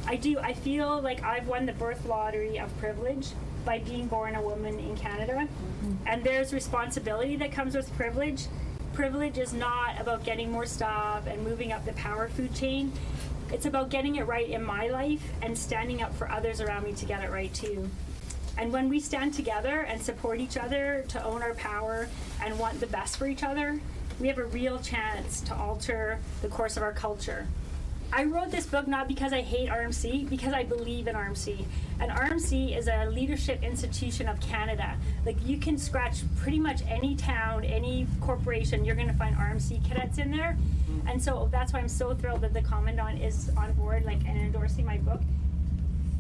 I 0.08 0.16
do. 0.16 0.40
I 0.40 0.54
feel 0.54 1.00
like 1.02 1.24
I've 1.24 1.48
won 1.48 1.68
the 1.68 1.74
birth 1.74 2.06
lottery 2.06 2.58
of 2.58 2.76
privilege 2.80 3.28
by 3.66 3.80
being 3.80 4.08
born 4.08 4.36
a 4.36 4.42
woman 4.42 4.80
in 4.80 4.96
Canada. 4.96 5.48
Mm-hmm. 5.48 6.08
And 6.08 6.24
there's 6.24 6.54
responsibility 6.54 7.36
that 7.38 7.52
comes 7.52 7.76
with 7.76 7.92
privilege. 7.96 8.48
Privilege 8.94 9.38
is 9.38 9.54
not 9.54 10.00
about 10.00 10.24
getting 10.24 10.52
more 10.52 10.66
stuff 10.66 11.28
and 11.28 11.44
moving 11.44 11.72
up 11.72 11.86
the 11.86 11.94
power 11.94 12.30
food 12.30 12.54
chain. 12.54 12.92
It's 13.52 13.66
about 13.66 13.90
getting 13.90 14.16
it 14.16 14.28
right 14.28 14.48
in 14.48 14.64
my 14.64 14.88
life 14.88 15.24
and 15.42 15.58
standing 15.58 16.02
up 16.02 16.14
for 16.16 16.30
others 16.32 16.62
around 16.62 16.86
me 16.86 16.94
to 16.94 17.06
get 17.06 17.24
it 17.24 17.32
right 17.32 17.54
too. 17.54 17.90
And 18.58 18.72
when 18.72 18.90
we 18.90 19.00
stand 19.00 19.34
together 19.34 19.82
and 19.82 20.02
support 20.02 20.40
each 20.40 20.58
other 20.58 21.06
to 21.10 21.24
own 21.24 21.42
our 21.42 21.54
power 21.56 22.08
and 22.44 22.58
want 22.60 22.80
the 22.80 22.88
best 22.88 23.18
for 23.18 23.28
each 23.28 23.44
other, 23.44 23.80
we 24.20 24.28
have 24.28 24.38
a 24.38 24.46
real 24.46 24.80
chance 24.80 25.42
to 25.42 25.56
alter 25.56 26.20
the 26.42 26.48
course 26.48 26.78
of 26.78 26.84
our 26.84 26.94
culture. 26.94 27.48
I 28.14 28.26
wrote 28.26 28.52
this 28.52 28.66
book 28.66 28.88
not 28.88 29.08
because 29.08 29.32
I 29.32 29.42
hate 29.42 29.70
RMC, 29.70 30.30
because 30.30 30.54
I 30.54 30.64
believe 30.64 31.08
in 31.08 31.16
RMC. 31.16 31.66
And 32.00 32.12
RMC 32.12 32.78
is 32.78 32.88
a 32.88 33.06
leadership 33.06 33.64
institution 33.64 34.28
of 34.28 34.40
Canada. 34.42 34.98
Like 35.26 35.38
you 35.46 35.58
can 35.58 35.78
scratch 35.78 36.22
pretty 36.38 36.60
much 36.60 36.82
any 36.88 37.16
town, 37.16 37.64
any 37.64 38.08
corporation, 38.20 38.84
you're 38.84 38.96
going 38.96 39.08
to 39.08 39.14
find 39.14 39.36
RMC 39.38 39.88
cadets 39.88 40.18
in 40.18 40.30
there. 40.30 40.58
Mm-hmm. 40.90 41.08
And 41.08 41.24
so 41.24 41.48
that's 41.52 41.72
why 41.72 41.80
I'm 41.80 41.88
so 41.88 42.14
thrilled 42.14 42.42
that 42.42 42.54
the 42.54 42.62
commandant 42.62 43.22
is 43.22 43.50
on 43.56 43.72
board, 43.74 44.04
like 44.04 44.20
and 44.28 44.38
endorsing 44.38 44.86
my 44.86 44.98
book, 44.98 45.22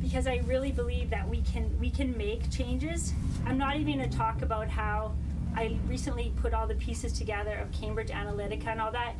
because 0.01 0.27
I 0.27 0.41
really 0.45 0.71
believe 0.71 1.09
that 1.09 1.27
we 1.27 1.41
can 1.41 1.77
we 1.79 1.89
can 1.89 2.17
make 2.17 2.49
changes. 2.49 3.13
I'm 3.45 3.57
not 3.57 3.75
even 3.75 3.97
going 3.97 4.09
to 4.09 4.17
talk 4.17 4.41
about 4.43 4.69
how 4.69 5.13
I 5.55 5.77
recently 5.87 6.31
put 6.41 6.53
all 6.53 6.67
the 6.67 6.75
pieces 6.75 7.11
together 7.11 7.55
of 7.57 7.69
Cambridge 7.73 8.09
Analytica 8.09 8.67
and 8.67 8.79
all 8.79 8.91
that. 8.93 9.15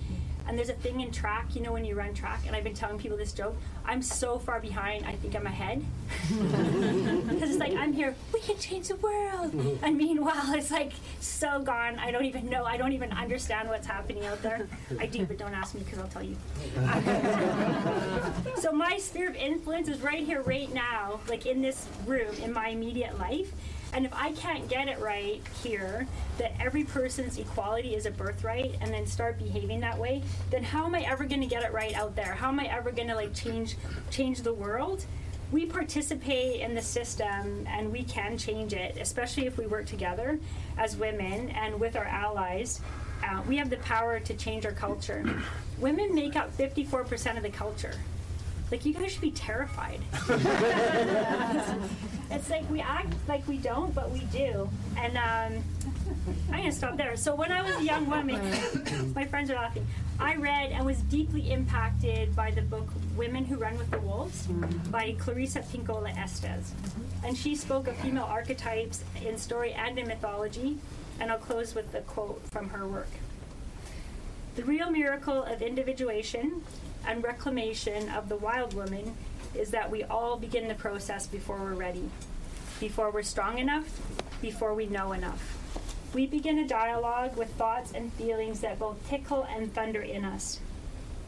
And 0.52 0.60
there's 0.60 0.68
a 0.68 0.74
thing 0.74 1.00
in 1.00 1.12
track, 1.12 1.56
you 1.56 1.62
know, 1.62 1.72
when 1.72 1.86
you 1.86 1.96
run 1.96 2.14
track, 2.14 2.42
and 2.46 2.54
I've 2.54 2.66
been 2.66 2.74
telling 2.74 2.98
people 2.98 3.18
this 3.18 3.32
joke. 3.32 3.56
I'm 3.86 4.02
so 4.02 4.38
far 4.38 4.60
behind, 4.60 5.06
I 5.06 5.14
think 5.14 5.34
I'm 5.34 5.48
ahead. 5.48 5.82
Because 7.32 7.52
it's 7.52 7.60
like, 7.60 7.74
I'm 7.74 7.94
here, 7.94 8.14
we 8.34 8.42
can 8.42 8.58
change 8.58 8.90
the 8.90 8.98
world. 8.98 9.54
Mm-hmm. 9.54 9.86
And 9.86 9.98
meanwhile, 9.98 10.54
it's 10.54 10.70
like 10.70 10.92
so 11.22 11.62
gone. 11.62 11.98
I 12.00 12.12
don't 12.12 12.26
even 12.26 12.50
know, 12.50 12.66
I 12.66 12.76
don't 12.76 12.92
even 12.92 13.14
understand 13.14 13.70
what's 13.70 13.88
happening 13.88 14.26
out 14.26 14.42
there. 14.42 14.68
I 15.00 15.06
do, 15.06 15.26
but 15.26 15.38
don't 15.38 15.54
ask 15.54 15.74
me 15.74 15.84
because 15.86 16.00
I'll 16.00 16.10
tell 16.10 16.22
you. 16.22 16.36
so, 18.62 18.74
my 18.74 18.98
sphere 18.98 19.30
of 19.30 19.38
influence 19.38 19.88
is 19.88 20.02
right 20.02 20.26
here, 20.26 20.42
right 20.42 20.72
now, 20.74 21.22
like 21.30 21.46
in 21.46 21.62
this 21.62 21.88
room, 22.06 22.36
in 22.44 22.52
my 22.52 22.68
immediate 22.68 23.18
life. 23.18 23.54
And 23.94 24.06
if 24.06 24.14
I 24.14 24.32
can't 24.34 24.70
get 24.70 24.88
it 24.88 25.00
right 25.00 25.42
here, 25.64 26.08
that 26.38 26.54
every 26.60 26.84
person's 26.84 27.38
equality 27.38 27.96
is 27.96 28.06
a 28.06 28.12
birthright, 28.12 28.76
and 28.82 28.94
then 28.94 29.06
start 29.06 29.38
behaving 29.38 29.82
that 29.82 29.98
way, 29.98 30.24
then 30.50 30.64
how 30.64 30.86
am 30.86 30.96
I 30.96 31.02
ever 31.02 31.26
going 31.26 31.42
to 31.42 31.48
get 31.48 31.64
it 31.64 31.74
right 31.74 31.94
out 31.94 32.16
there? 32.16 32.34
How 32.34 32.50
am 32.50 32.60
I 32.60 32.66
ever 32.66 32.92
going 32.92 33.10
to 33.10 33.16
like 33.16 33.34
change 33.34 33.76
change 34.10 34.42
the 34.42 34.54
world? 34.54 35.06
We 35.52 35.66
participate 35.66 36.62
in 36.62 36.74
the 36.74 36.82
system, 36.82 37.68
and 37.68 37.92
we 37.92 38.04
can 38.04 38.38
change 38.38 38.74
it, 38.74 38.98
especially 38.98 39.48
if 39.48 39.58
we 39.58 39.68
work 39.68 39.86
together 39.86 40.40
as 40.78 40.96
women 40.96 41.50
and 41.50 41.78
with 41.78 41.98
our 41.98 42.06
allies. 42.06 42.80
Uh, 43.22 43.42
we 43.48 43.58
have 43.58 43.70
the 43.70 43.78
power 43.78 44.20
to 44.20 44.34
change 44.34 44.66
our 44.66 44.72
culture. 44.72 45.24
Women 45.78 46.16
make 46.16 46.38
up 46.38 46.56
54% 46.58 47.36
of 47.38 47.44
the 47.44 47.50
culture. 47.50 47.96
Like 48.72 48.86
you 48.86 48.94
guys 48.94 49.12
should 49.12 49.22
be 49.22 49.32
terrified. 49.32 50.00
it's 52.32 52.50
like 52.50 52.70
we 52.70 52.80
act 52.80 53.14
like 53.28 53.46
we 53.46 53.58
don't, 53.58 53.94
but 53.94 54.10
we 54.10 54.20
do. 54.32 54.70
And 54.98 55.18
um, 55.18 55.62
I'm 56.52 56.60
gonna 56.60 56.72
stop 56.72 56.96
there. 56.96 57.18
So 57.18 57.36
when 57.36 57.52
I 57.52 57.62
was 57.62 57.76
a 57.76 57.84
young 57.84 58.10
woman, 58.10 58.42
my 59.16 59.26
friends 59.26 59.52
are 59.52 59.56
laughing. 59.56 59.86
I 60.22 60.36
read 60.36 60.72
and 60.72 60.86
was 60.86 61.00
deeply 61.02 61.52
impacted 61.52 62.34
by 62.34 62.52
the 62.52 62.62
book 62.62 62.88
"Women 63.18 63.44
Who 63.44 63.58
Run 63.58 63.78
with 63.78 63.92
the 63.92 64.00
Wolves" 64.00 64.48
by 64.90 65.16
Clarissa 65.20 65.60
Pinkola 65.60 66.18
Estes, 66.18 66.72
and 67.26 67.38
she 67.38 67.56
spoke 67.56 67.90
of 67.90 67.98
female 67.98 68.24
archetypes 68.24 69.04
in 69.26 69.38
story 69.38 69.74
and 69.74 70.00
in 70.00 70.08
mythology. 70.08 70.78
And 71.20 71.30
I'll 71.30 71.38
close 71.38 71.76
with 71.76 71.94
a 71.94 72.02
quote 72.02 72.42
from 72.50 72.70
her 72.70 72.88
work. 72.88 73.10
The 74.56 74.64
real 74.64 74.90
miracle 74.90 75.44
of 75.44 75.62
individuation 75.62 76.64
and 77.08 77.24
reclamation 77.24 78.10
of 78.10 78.30
the 78.30 78.36
wild 78.36 78.74
woman 78.74 79.16
is 79.56 79.72
that 79.72 79.92
we 79.92 80.04
all 80.04 80.38
begin 80.38 80.68
the 80.68 80.76
process 80.76 81.28
before 81.28 81.58
we're 81.58 81.74
ready, 81.74 82.10
before 82.80 83.12
we're 83.12 83.24
strong 83.24 83.58
enough, 83.58 84.00
before 84.42 84.74
we 84.74 84.86
know 84.86 85.12
enough. 85.12 85.58
We 86.14 86.26
begin 86.26 86.60
a 86.60 86.68
dialogue 86.68 87.38
with 87.38 87.50
thoughts 87.54 87.94
and 87.94 88.12
feelings 88.14 88.62
that 88.62 88.80
both 88.80 89.08
tickle 89.10 89.44
and 89.44 89.74
thunder 89.74 90.02
in 90.02 90.26
us. 90.26 90.60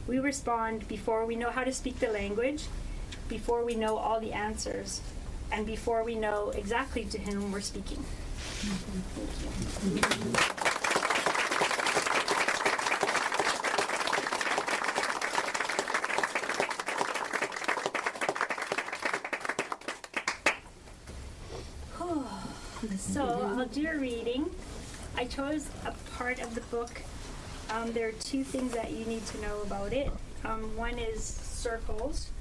We 0.07 0.19
respond 0.19 0.87
before 0.87 1.25
we 1.25 1.35
know 1.35 1.49
how 1.49 1.63
to 1.63 1.71
speak 1.71 1.99
the 1.99 2.07
language, 2.07 2.65
before 3.29 3.63
we 3.63 3.75
know 3.75 3.97
all 3.97 4.19
the 4.19 4.33
answers, 4.33 5.01
and 5.51 5.65
before 5.65 6.03
we 6.03 6.15
know 6.15 6.49
exactly 6.49 7.05
to 7.05 7.19
whom 7.19 7.51
we're 7.51 7.61
speaking. 7.61 7.99
Mm-hmm. 7.99 8.99
Thank 9.99 10.65
you. 10.65 10.72
So 23.13 23.53
I'll 23.55 23.67
do 23.67 23.87
a 23.87 23.95
reading. 23.95 24.49
I 25.15 25.25
chose 25.25 25.69
a 25.85 25.91
part 26.17 26.41
of 26.41 26.55
the 26.55 26.61
book. 26.61 26.99
Um, 27.69 27.93
there 27.93 28.07
are 28.07 28.13
two 28.13 28.43
things 28.43 28.73
that 28.73 28.89
you 28.89 29.05
need 29.05 29.23
to 29.27 29.41
know 29.41 29.61
about 29.61 29.93
it. 29.93 30.11
Um, 30.43 30.75
one 30.75 30.97
is 30.97 31.23
circles. 31.23 32.31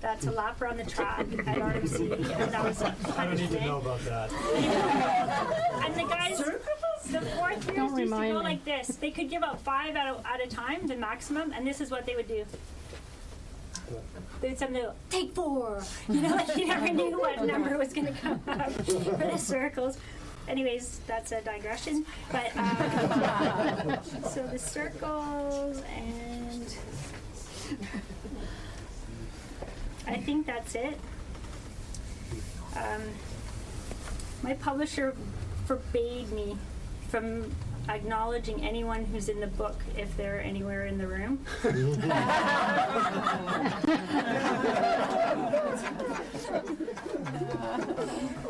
That's 0.00 0.26
a 0.26 0.30
lap 0.30 0.62
around 0.62 0.78
the 0.78 0.84
track 0.84 1.20
at 1.20 1.58
RMC, 1.58 2.12
and 2.12 2.50
that 2.50 2.64
was 2.64 2.80
a 2.80 2.94
I 3.18 3.26
don't 3.26 3.36
need 3.36 3.50
to 3.50 3.60
know 3.60 3.76
about 3.78 4.00
that. 4.06 4.30
And 5.84 5.94
the 5.94 6.04
guys, 6.04 6.38
the 6.38 7.20
fourth 7.36 7.66
years 7.66 7.98
used 7.98 7.98
to 7.98 8.06
go 8.06 8.20
me. 8.20 8.32
like 8.32 8.64
this. 8.64 8.88
They 8.96 9.10
could 9.10 9.28
give 9.28 9.42
out 9.42 9.60
five 9.60 9.96
at 9.96 10.06
a, 10.06 10.26
at 10.26 10.42
a 10.42 10.48
time, 10.48 10.86
the 10.86 10.96
maximum, 10.96 11.52
and 11.52 11.66
this 11.66 11.82
is 11.82 11.90
what 11.90 12.06
they 12.06 12.16
would 12.16 12.28
do. 12.28 12.46
Would 14.42 14.58
something 14.58 14.84
like, 14.84 15.10
take 15.10 15.34
four. 15.34 15.82
You 16.08 16.20
know, 16.20 16.36
like 16.36 16.56
you 16.56 16.66
never 16.66 16.88
knew 16.88 17.18
what 17.18 17.44
number 17.44 17.76
was 17.78 17.92
going 17.92 18.06
to 18.06 18.12
come 18.12 18.40
up 18.46 18.70
for 18.72 19.16
the 19.16 19.38
circles. 19.38 19.98
Anyways, 20.48 21.00
that's 21.06 21.32
a 21.32 21.40
digression. 21.40 22.06
But 22.30 22.56
um, 22.56 23.98
so 24.30 24.46
the 24.46 24.58
circles, 24.58 25.82
and 25.94 26.76
I 30.06 30.16
think 30.18 30.46
that's 30.46 30.74
it. 30.74 30.98
Um, 32.76 33.02
my 34.42 34.54
publisher 34.54 35.16
forbade 35.64 36.30
me 36.30 36.56
from 37.08 37.50
acknowledging 37.88 38.64
anyone 38.64 39.04
who's 39.04 39.28
in 39.28 39.40
the 39.40 39.46
book 39.46 39.80
if 39.96 40.16
they're 40.16 40.40
anywhere 40.40 40.86
in 40.86 40.98
the 40.98 41.06
room. 41.06 41.44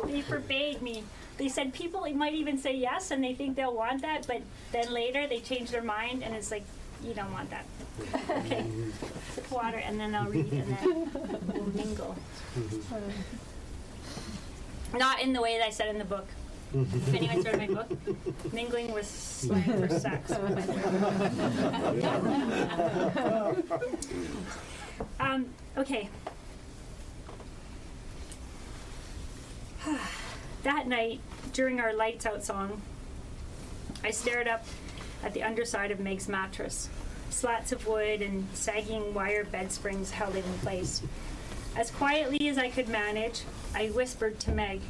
they 0.05 0.21
forbade 0.21 0.81
me. 0.81 1.03
They 1.37 1.49
said 1.49 1.73
people 1.73 2.05
might 2.15 2.33
even 2.33 2.57
say 2.57 2.75
yes 2.75 3.11
and 3.11 3.23
they 3.23 3.33
think 3.33 3.55
they'll 3.55 3.75
want 3.75 4.01
that, 4.01 4.25
but 4.27 4.41
then 4.71 4.91
later 4.91 5.27
they 5.27 5.39
change 5.39 5.69
their 5.69 5.83
mind 5.83 6.23
and 6.23 6.33
it's 6.33 6.49
like, 6.51 6.63
you 7.03 7.13
don't 7.13 7.31
want 7.31 7.49
that. 7.51 7.65
Okay, 8.29 8.65
water 9.51 9.77
and 9.77 9.99
then 9.99 10.15
I'll 10.15 10.29
read 10.29 10.51
and 10.51 10.77
then 10.77 11.41
we'll 11.47 11.65
mingle. 11.73 12.15
Not 14.93 15.21
in 15.21 15.33
the 15.33 15.41
way 15.41 15.57
that 15.57 15.67
I 15.67 15.69
said 15.69 15.89
in 15.89 15.97
the 15.99 16.05
book. 16.05 16.27
If 16.73 17.13
anyone's 17.13 17.45
read 17.53 17.69
my 17.69 17.75
book, 17.83 18.53
Mingling 18.53 18.93
with 18.93 19.07
Slang 19.07 19.63
for 19.63 19.87
Sex. 19.87 20.31
um, 25.19 25.45
okay. 25.77 26.09
that 30.63 30.87
night, 30.87 31.19
during 31.53 31.79
our 31.79 31.93
lights 31.93 32.25
out 32.25 32.43
song, 32.43 32.81
I 34.03 34.09
stared 34.11 34.47
up 34.47 34.65
at 35.23 35.33
the 35.33 35.43
underside 35.43 35.91
of 35.91 35.99
Meg's 35.99 36.27
mattress. 36.27 36.89
Slats 37.29 37.71
of 37.71 37.87
wood 37.87 38.21
and 38.21 38.47
sagging 38.53 39.13
wire 39.13 39.45
bed 39.45 39.71
springs 39.71 40.11
held 40.11 40.35
it 40.35 40.45
in 40.45 40.53
place. 40.59 41.01
As 41.75 41.91
quietly 41.91 42.49
as 42.49 42.57
I 42.57 42.69
could 42.69 42.89
manage, 42.89 43.43
I 43.75 43.87
whispered 43.87 44.39
to 44.41 44.51
Meg, 44.51 44.81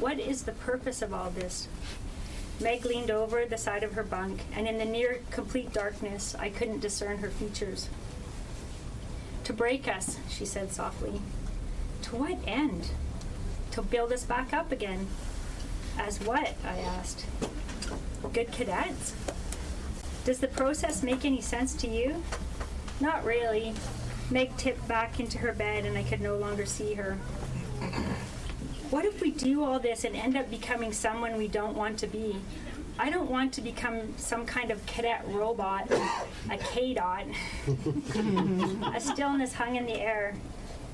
What 0.00 0.18
is 0.18 0.44
the 0.44 0.52
purpose 0.52 1.02
of 1.02 1.12
all 1.12 1.28
this? 1.28 1.68
Meg 2.58 2.86
leaned 2.86 3.10
over 3.10 3.44
the 3.44 3.58
side 3.58 3.82
of 3.82 3.92
her 3.92 4.02
bunk, 4.02 4.40
and 4.54 4.66
in 4.66 4.78
the 4.78 4.84
near 4.86 5.20
complete 5.30 5.74
darkness, 5.74 6.34
I 6.38 6.48
couldn't 6.48 6.80
discern 6.80 7.18
her 7.18 7.28
features. 7.28 7.90
To 9.44 9.52
break 9.52 9.86
us, 9.86 10.16
she 10.26 10.46
said 10.46 10.72
softly. 10.72 11.20
To 12.02 12.16
what 12.16 12.38
end? 12.46 12.88
To 13.72 13.82
build 13.82 14.10
us 14.10 14.24
back 14.24 14.54
up 14.54 14.72
again. 14.72 15.06
As 15.98 16.18
what? 16.20 16.54
I 16.64 16.78
asked. 16.78 17.26
Good 18.32 18.52
cadets? 18.52 19.14
Does 20.24 20.38
the 20.38 20.48
process 20.48 21.02
make 21.02 21.26
any 21.26 21.42
sense 21.42 21.74
to 21.74 21.88
you? 21.88 22.22
Not 23.00 23.22
really. 23.24 23.74
Meg 24.30 24.56
tipped 24.56 24.86
back 24.88 25.20
into 25.20 25.38
her 25.38 25.52
bed 25.52 25.84
and 25.84 25.98
I 25.98 26.04
could 26.04 26.22
no 26.22 26.36
longer 26.36 26.64
see 26.64 26.94
her. 26.94 27.18
What 28.90 29.04
if 29.04 29.20
we 29.20 29.30
do 29.30 29.62
all 29.62 29.78
this 29.78 30.02
and 30.02 30.16
end 30.16 30.36
up 30.36 30.50
becoming 30.50 30.92
someone 30.92 31.36
we 31.36 31.46
don't 31.46 31.76
want 31.76 31.98
to 32.00 32.08
be? 32.08 32.36
I 32.98 33.08
don't 33.08 33.30
want 33.30 33.52
to 33.54 33.60
become 33.60 34.18
some 34.18 34.44
kind 34.44 34.72
of 34.72 34.84
cadet 34.84 35.24
robot, 35.28 35.88
a 36.50 36.56
K 36.58 36.94
dot. 36.94 37.24
a 38.94 39.00
stillness 39.00 39.54
hung 39.54 39.76
in 39.76 39.86
the 39.86 39.94
air. 39.94 40.34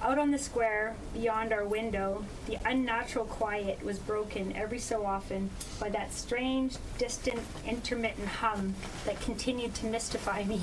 Out 0.03 0.19
on 0.19 0.31
the 0.31 0.39
square, 0.39 0.95
beyond 1.15 1.55
our 1.55 1.65
window, 1.65 2.23
the 2.47 2.59
unnatural 2.67 3.25
quiet 3.25 3.83
was 3.83 3.99
broken 3.99 4.55
every 4.55 4.79
so 4.79 5.07
often 5.07 5.49
by 5.81 5.89
that 5.89 6.13
strange, 6.13 6.77
distant, 6.99 7.41
intermittent 7.67 8.29
hum 8.29 8.75
that 9.07 9.19
continued 9.23 9.75
to 9.77 9.87
mystify 9.87 10.45
me. 10.45 10.61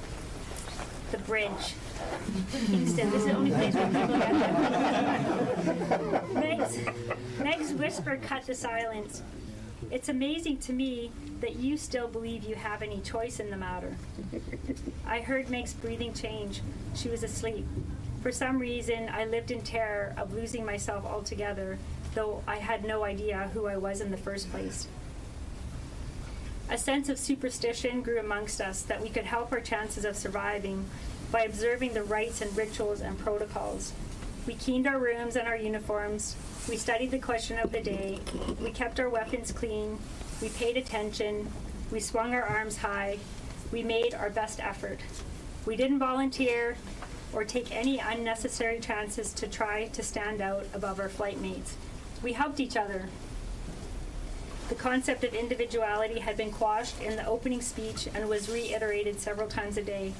the 1.12 1.18
bridge. 1.18 1.74
Kingston, 2.66 3.10
this 3.10 3.20
is 3.20 3.26
the 3.26 3.32
only 3.32 3.50
place 3.50 3.74
where 3.74 3.86
people 3.86 4.18
them. 4.18 6.34
Meg's, 6.34 6.78
Meg's 7.38 7.72
whisper 7.72 8.18
cut 8.22 8.46
the 8.46 8.54
silence. 8.54 9.22
It's 9.90 10.08
amazing 10.08 10.58
to 10.58 10.72
me 10.72 11.10
that 11.40 11.56
you 11.56 11.76
still 11.76 12.06
believe 12.06 12.44
you 12.44 12.54
have 12.54 12.82
any 12.82 13.00
choice 13.00 13.40
in 13.40 13.50
the 13.50 13.56
matter. 13.56 13.96
I 15.06 15.20
heard 15.20 15.50
Meg's 15.50 15.74
breathing 15.74 16.12
change. 16.12 16.60
She 16.94 17.08
was 17.08 17.22
asleep. 17.22 17.66
For 18.22 18.30
some 18.30 18.58
reason, 18.58 19.10
I 19.12 19.24
lived 19.24 19.50
in 19.50 19.62
terror 19.62 20.14
of 20.16 20.34
losing 20.34 20.64
myself 20.64 21.06
altogether, 21.06 21.78
though 22.14 22.42
I 22.46 22.56
had 22.56 22.84
no 22.84 23.04
idea 23.04 23.50
who 23.54 23.66
I 23.66 23.78
was 23.78 24.00
in 24.00 24.10
the 24.10 24.16
first 24.16 24.50
place. 24.50 24.86
A 26.68 26.78
sense 26.78 27.08
of 27.08 27.18
superstition 27.18 28.02
grew 28.02 28.20
amongst 28.20 28.60
us 28.60 28.82
that 28.82 29.00
we 29.00 29.08
could 29.08 29.24
help 29.24 29.52
our 29.52 29.60
chances 29.60 30.04
of 30.04 30.16
surviving 30.16 30.84
by 31.30 31.42
observing 31.42 31.94
the 31.94 32.02
rites 32.02 32.40
and 32.40 32.56
rituals 32.56 33.00
and 33.00 33.18
protocols. 33.18 33.92
We 34.46 34.54
cleaned 34.54 34.86
our 34.86 34.98
rooms 34.98 35.36
and 35.36 35.46
our 35.46 35.56
uniforms. 35.56 36.36
We 36.68 36.76
studied 36.76 37.10
the 37.10 37.18
question 37.18 37.58
of 37.58 37.72
the 37.72 37.80
day. 37.80 38.18
We 38.60 38.70
kept 38.70 38.98
our 38.98 39.08
weapons 39.08 39.52
clean. 39.52 39.98
We 40.42 40.48
paid 40.48 40.76
attention. 40.76 41.50
We 41.92 42.00
swung 42.00 42.34
our 42.34 42.42
arms 42.42 42.78
high. 42.78 43.18
We 43.70 43.82
made 43.82 44.14
our 44.14 44.30
best 44.30 44.60
effort. 44.60 45.00
We 45.66 45.76
didn't 45.76 45.98
volunteer 45.98 46.76
or 47.32 47.44
take 47.44 47.74
any 47.74 47.98
unnecessary 47.98 48.80
chances 48.80 49.32
to 49.34 49.46
try 49.46 49.86
to 49.88 50.02
stand 50.02 50.40
out 50.40 50.66
above 50.74 50.98
our 50.98 51.08
flight 51.08 51.40
mates. 51.40 51.76
We 52.22 52.32
helped 52.32 52.60
each 52.60 52.76
other. 52.76 53.08
The 54.68 54.74
concept 54.74 55.24
of 55.24 55.34
individuality 55.34 56.20
had 56.20 56.36
been 56.36 56.50
quashed 56.50 57.00
in 57.02 57.16
the 57.16 57.26
opening 57.26 57.60
speech 57.60 58.08
and 58.14 58.28
was 58.28 58.48
reiterated 58.48 59.20
several 59.20 59.48
times 59.48 59.76
a 59.76 59.82
day. 59.82 60.12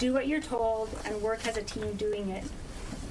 Do 0.00 0.14
what 0.14 0.26
you're 0.26 0.40
told 0.40 0.88
and 1.04 1.20
work 1.20 1.46
as 1.46 1.58
a 1.58 1.62
team 1.62 1.92
doing 1.96 2.30
it. 2.30 2.44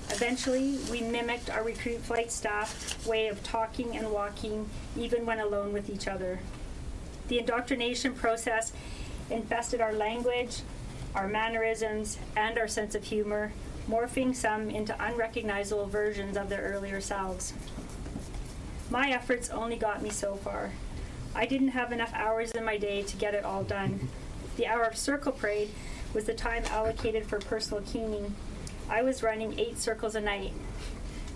Eventually, 0.09 0.79
we 0.89 1.01
mimicked 1.01 1.51
our 1.51 1.63
recruit 1.63 1.99
flight 1.99 2.31
staff 2.31 3.05
way 3.05 3.27
of 3.27 3.43
talking 3.43 3.95
and 3.95 4.11
walking, 4.11 4.67
even 4.97 5.23
when 5.23 5.39
alone 5.39 5.71
with 5.71 5.87
each 5.87 6.07
other. 6.07 6.39
The 7.27 7.37
indoctrination 7.37 8.15
process 8.15 8.73
infested 9.29 9.81
our 9.81 9.93
language, 9.93 10.61
our 11.13 11.27
mannerisms, 11.27 12.17
and 12.35 12.57
our 12.57 12.67
sense 12.67 12.95
of 12.95 13.03
humor, 13.03 13.53
morphing 13.87 14.35
some 14.35 14.71
into 14.71 14.95
unrecognizable 14.99 15.85
versions 15.85 16.37
of 16.37 16.49
their 16.49 16.61
earlier 16.61 16.99
selves. 16.99 17.53
My 18.89 19.11
efforts 19.11 19.51
only 19.51 19.75
got 19.75 20.01
me 20.01 20.09
so 20.09 20.37
far. 20.37 20.71
I 21.35 21.45
didn't 21.45 21.67
have 21.67 21.91
enough 21.91 22.11
hours 22.15 22.49
in 22.53 22.65
my 22.65 22.77
day 22.77 23.03
to 23.03 23.17
get 23.17 23.35
it 23.35 23.45
all 23.45 23.63
done. 23.63 24.09
The 24.57 24.65
hour 24.65 24.85
of 24.85 24.97
circle 24.97 25.31
parade 25.31 25.69
was 26.13 26.25
the 26.25 26.33
time 26.33 26.63
allocated 26.69 27.25
for 27.25 27.39
personal 27.39 27.83
cleaning. 27.83 28.35
I 28.89 29.01
was 29.01 29.23
running 29.23 29.59
eight 29.59 29.77
circles 29.77 30.15
a 30.15 30.21
night. 30.21 30.53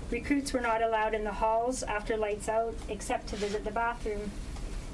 Recruits 0.09 0.53
were 0.53 0.61
not 0.61 0.81
allowed 0.81 1.13
in 1.13 1.23
the 1.23 1.31
halls 1.31 1.83
after 1.83 2.17
lights 2.17 2.49
out 2.49 2.75
except 2.89 3.27
to 3.27 3.35
visit 3.35 3.63
the 3.63 3.71
bathroom. 3.71 4.31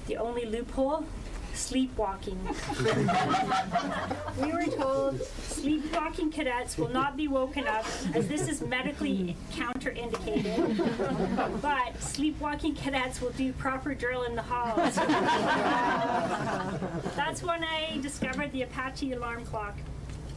The 0.08 0.18
only 0.18 0.46
loophole 0.46 1.06
sleepwalking. 1.54 2.40
we 4.42 4.52
were 4.52 4.66
told 4.66 5.22
sleepwalking 5.22 6.32
cadets 6.32 6.78
will 6.78 6.90
not 6.90 7.18
be 7.18 7.28
woken 7.28 7.68
up 7.68 7.86
as 8.14 8.28
this 8.28 8.48
is 8.48 8.62
medically 8.62 9.36
counterindicated, 9.52 11.62
but 11.62 12.02
sleepwalking 12.02 12.76
cadets 12.76 13.22
will 13.22 13.32
do 13.32 13.52
proper 13.54 13.94
drill 13.94 14.24
in 14.24 14.36
the 14.36 14.42
halls. 14.42 14.96
That's 17.16 17.44
when 17.44 17.64
I 17.64 18.00
discovered 18.02 18.52
the 18.52 18.64
Apache 18.64 19.14
alarm 19.14 19.46
clock. 19.46 19.76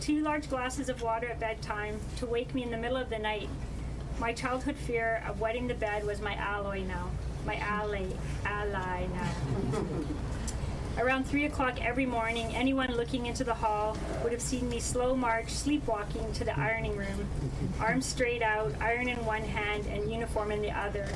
Two 0.01 0.21
large 0.21 0.49
glasses 0.51 0.89
of 0.89 1.01
water 1.03 1.29
at 1.29 1.39
bedtime 1.39 2.01
to 2.17 2.27
wake 2.27 2.55
me 2.55 2.65
in 2.65 2.71
the 2.71 2.77
middle 2.77 2.97
of 2.97 3.09
the 3.09 3.19
night. 3.19 3.49
My 4.19 4.33
childhood 4.33 4.77
fear 4.77 5.23
of 5.29 5.41
wetting 5.41 5.69
the 5.69 5.75
bed 5.75 6.05
was 6.05 6.21
my 6.21 6.35
alloy 6.35 6.83
now. 6.83 7.09
My 7.47 7.57
ally, 7.57 8.07
ally 8.45 9.07
now. 9.15 9.31
Around 10.99 11.25
3 11.27 11.47
o'clock 11.47 11.83
every 11.83 12.05
morning, 12.05 12.55
anyone 12.55 12.95
looking 12.95 13.25
into 13.25 13.45
the 13.45 13.55
hall 13.55 13.97
would 14.23 14.31
have 14.31 14.43
seen 14.43 14.69
me 14.69 14.79
slow 14.79 15.17
march, 15.17 15.49
sleepwalking 15.49 16.33
to 16.35 16.45
the 16.45 16.59
ironing 16.59 16.97
room, 16.97 17.29
arms 17.81 18.05
straight 18.05 18.43
out, 18.43 18.75
iron 18.79 19.09
in 19.09 19.25
one 19.25 19.43
hand 19.43 19.87
and 19.87 20.13
uniform 20.13 20.53
in 20.53 20.61
the 20.61 20.71
other, 20.71 21.09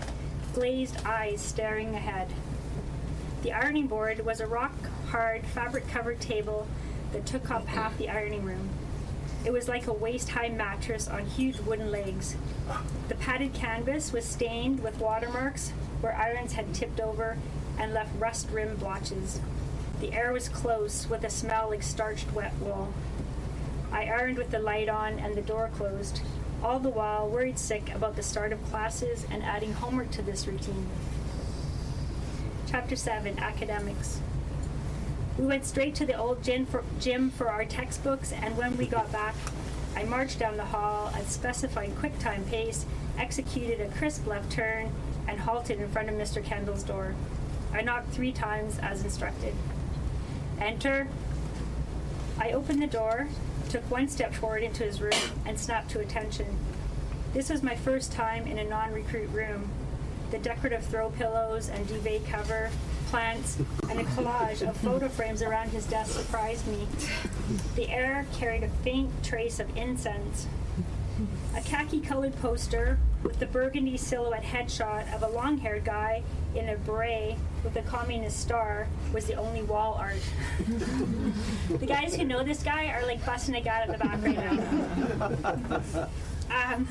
glazed 0.54 0.96
eyes 1.04 1.42
staring 1.42 1.94
ahead. 1.94 2.28
The 3.42 3.52
ironing 3.52 3.86
board 3.86 4.24
was 4.24 4.40
a 4.40 4.46
rock 4.46 4.72
hard, 5.08 5.44
fabric 5.44 5.86
covered 5.88 6.20
table 6.20 6.66
that 7.12 7.26
took 7.26 7.50
up 7.50 7.66
half 7.66 7.98
the 7.98 8.08
ironing 8.08 8.44
room. 8.44 8.70
It 9.44 9.52
was 9.52 9.68
like 9.68 9.86
a 9.86 9.92
waist 9.92 10.30
high 10.30 10.48
mattress 10.48 11.06
on 11.06 11.26
huge 11.26 11.60
wooden 11.60 11.90
legs. 11.90 12.34
The 13.08 13.14
padded 13.14 13.52
canvas 13.52 14.10
was 14.10 14.24
stained 14.24 14.82
with 14.82 14.98
watermarks 14.98 15.70
where 16.00 16.16
irons 16.16 16.54
had 16.54 16.74
tipped 16.74 16.98
over 16.98 17.36
and 17.78 17.92
left 17.92 18.18
rust 18.18 18.48
rimmed 18.50 18.80
blotches. 18.80 19.40
The 20.00 20.12
air 20.12 20.32
was 20.32 20.48
close, 20.48 21.08
with 21.08 21.24
a 21.24 21.30
smell 21.30 21.70
like 21.70 21.82
starched 21.82 22.32
wet 22.32 22.52
wool. 22.60 22.92
I 23.90 24.04
ironed 24.04 24.36
with 24.36 24.50
the 24.50 24.58
light 24.58 24.90
on 24.90 25.18
and 25.18 25.34
the 25.34 25.40
door 25.42 25.70
closed, 25.74 26.20
all 26.62 26.78
the 26.78 26.90
while 26.90 27.28
worried 27.28 27.58
sick 27.58 27.94
about 27.94 28.14
the 28.14 28.22
start 28.22 28.52
of 28.52 28.64
classes 28.66 29.26
and 29.30 29.42
adding 29.42 29.72
homework 29.72 30.10
to 30.12 30.22
this 30.22 30.46
routine. 30.46 30.86
Chapter 32.66 32.94
7 32.94 33.38
Academics. 33.38 34.20
We 35.38 35.46
went 35.46 35.64
straight 35.64 35.94
to 35.96 36.06
the 36.06 36.18
old 36.18 36.42
gym 36.42 36.66
for, 36.66 36.84
gym 37.00 37.30
for 37.30 37.48
our 37.48 37.64
textbooks, 37.64 38.32
and 38.32 38.56
when 38.56 38.76
we 38.76 38.86
got 38.86 39.10
back, 39.12 39.34
I 39.94 40.04
marched 40.04 40.38
down 40.38 40.58
the 40.58 40.64
hall 40.64 41.10
at 41.14 41.26
specified 41.26 41.92
quick 41.98 42.18
time 42.18 42.44
pace, 42.44 42.84
executed 43.18 43.80
a 43.80 43.88
crisp 43.96 44.26
left 44.26 44.52
turn, 44.52 44.92
and 45.26 45.40
halted 45.40 45.80
in 45.80 45.88
front 45.88 46.10
of 46.10 46.16
Mr. 46.16 46.44
Kendall's 46.44 46.82
door. 46.82 47.14
I 47.72 47.80
knocked 47.80 48.12
three 48.12 48.32
times 48.32 48.78
as 48.78 49.02
instructed. 49.04 49.54
Enter. 50.60 51.08
I 52.38 52.52
opened 52.52 52.82
the 52.82 52.86
door, 52.86 53.28
took 53.68 53.88
one 53.90 54.08
step 54.08 54.34
forward 54.34 54.62
into 54.62 54.84
his 54.84 55.00
room, 55.00 55.12
and 55.44 55.58
snapped 55.58 55.90
to 55.90 56.00
attention. 56.00 56.58
This 57.32 57.50
was 57.50 57.62
my 57.62 57.74
first 57.76 58.12
time 58.12 58.46
in 58.46 58.58
a 58.58 58.64
non 58.64 58.92
recruit 58.92 59.28
room. 59.30 59.70
The 60.30 60.38
decorative 60.38 60.84
throw 60.84 61.10
pillows 61.10 61.68
and 61.68 61.86
duvet 61.86 62.26
cover, 62.26 62.70
plants, 63.08 63.58
and 63.88 64.00
a 64.00 64.04
collage 64.04 64.66
of 64.66 64.76
photo 64.78 65.08
frames 65.08 65.42
around 65.42 65.70
his 65.70 65.86
desk 65.86 66.12
surprised 66.12 66.66
me. 66.66 66.86
The 67.76 67.88
air 67.90 68.26
carried 68.32 68.64
a 68.64 68.68
faint 68.68 69.10
trace 69.22 69.60
of 69.60 69.76
incense. 69.76 70.46
A 71.56 71.60
khaki 71.62 72.00
colored 72.00 72.36
poster 72.40 72.98
with 73.22 73.38
the 73.38 73.46
burgundy 73.46 73.96
silhouette 73.96 74.42
headshot 74.42 75.14
of 75.14 75.22
a 75.22 75.28
long 75.28 75.56
haired 75.58 75.84
guy 75.84 76.22
in 76.54 76.68
a 76.68 76.76
beret 76.76 77.36
with 77.64 77.76
a 77.76 77.82
communist 77.82 78.38
star 78.38 78.86
was 79.12 79.26
the 79.26 79.34
only 79.34 79.62
wall 79.62 79.94
art. 79.94 80.20
the 81.68 81.86
guys 81.86 82.14
who 82.14 82.24
know 82.24 82.44
this 82.44 82.62
guy 82.62 82.88
are 82.88 83.04
like 83.06 83.24
busting 83.24 83.54
a 83.54 83.60
gut 83.60 83.88
at 83.88 83.92
the 83.92 83.98
back 83.98 84.22
right 84.22 84.36
now. 85.94 86.08
Um, 86.50 86.88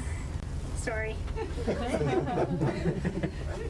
sorry. 0.77 1.15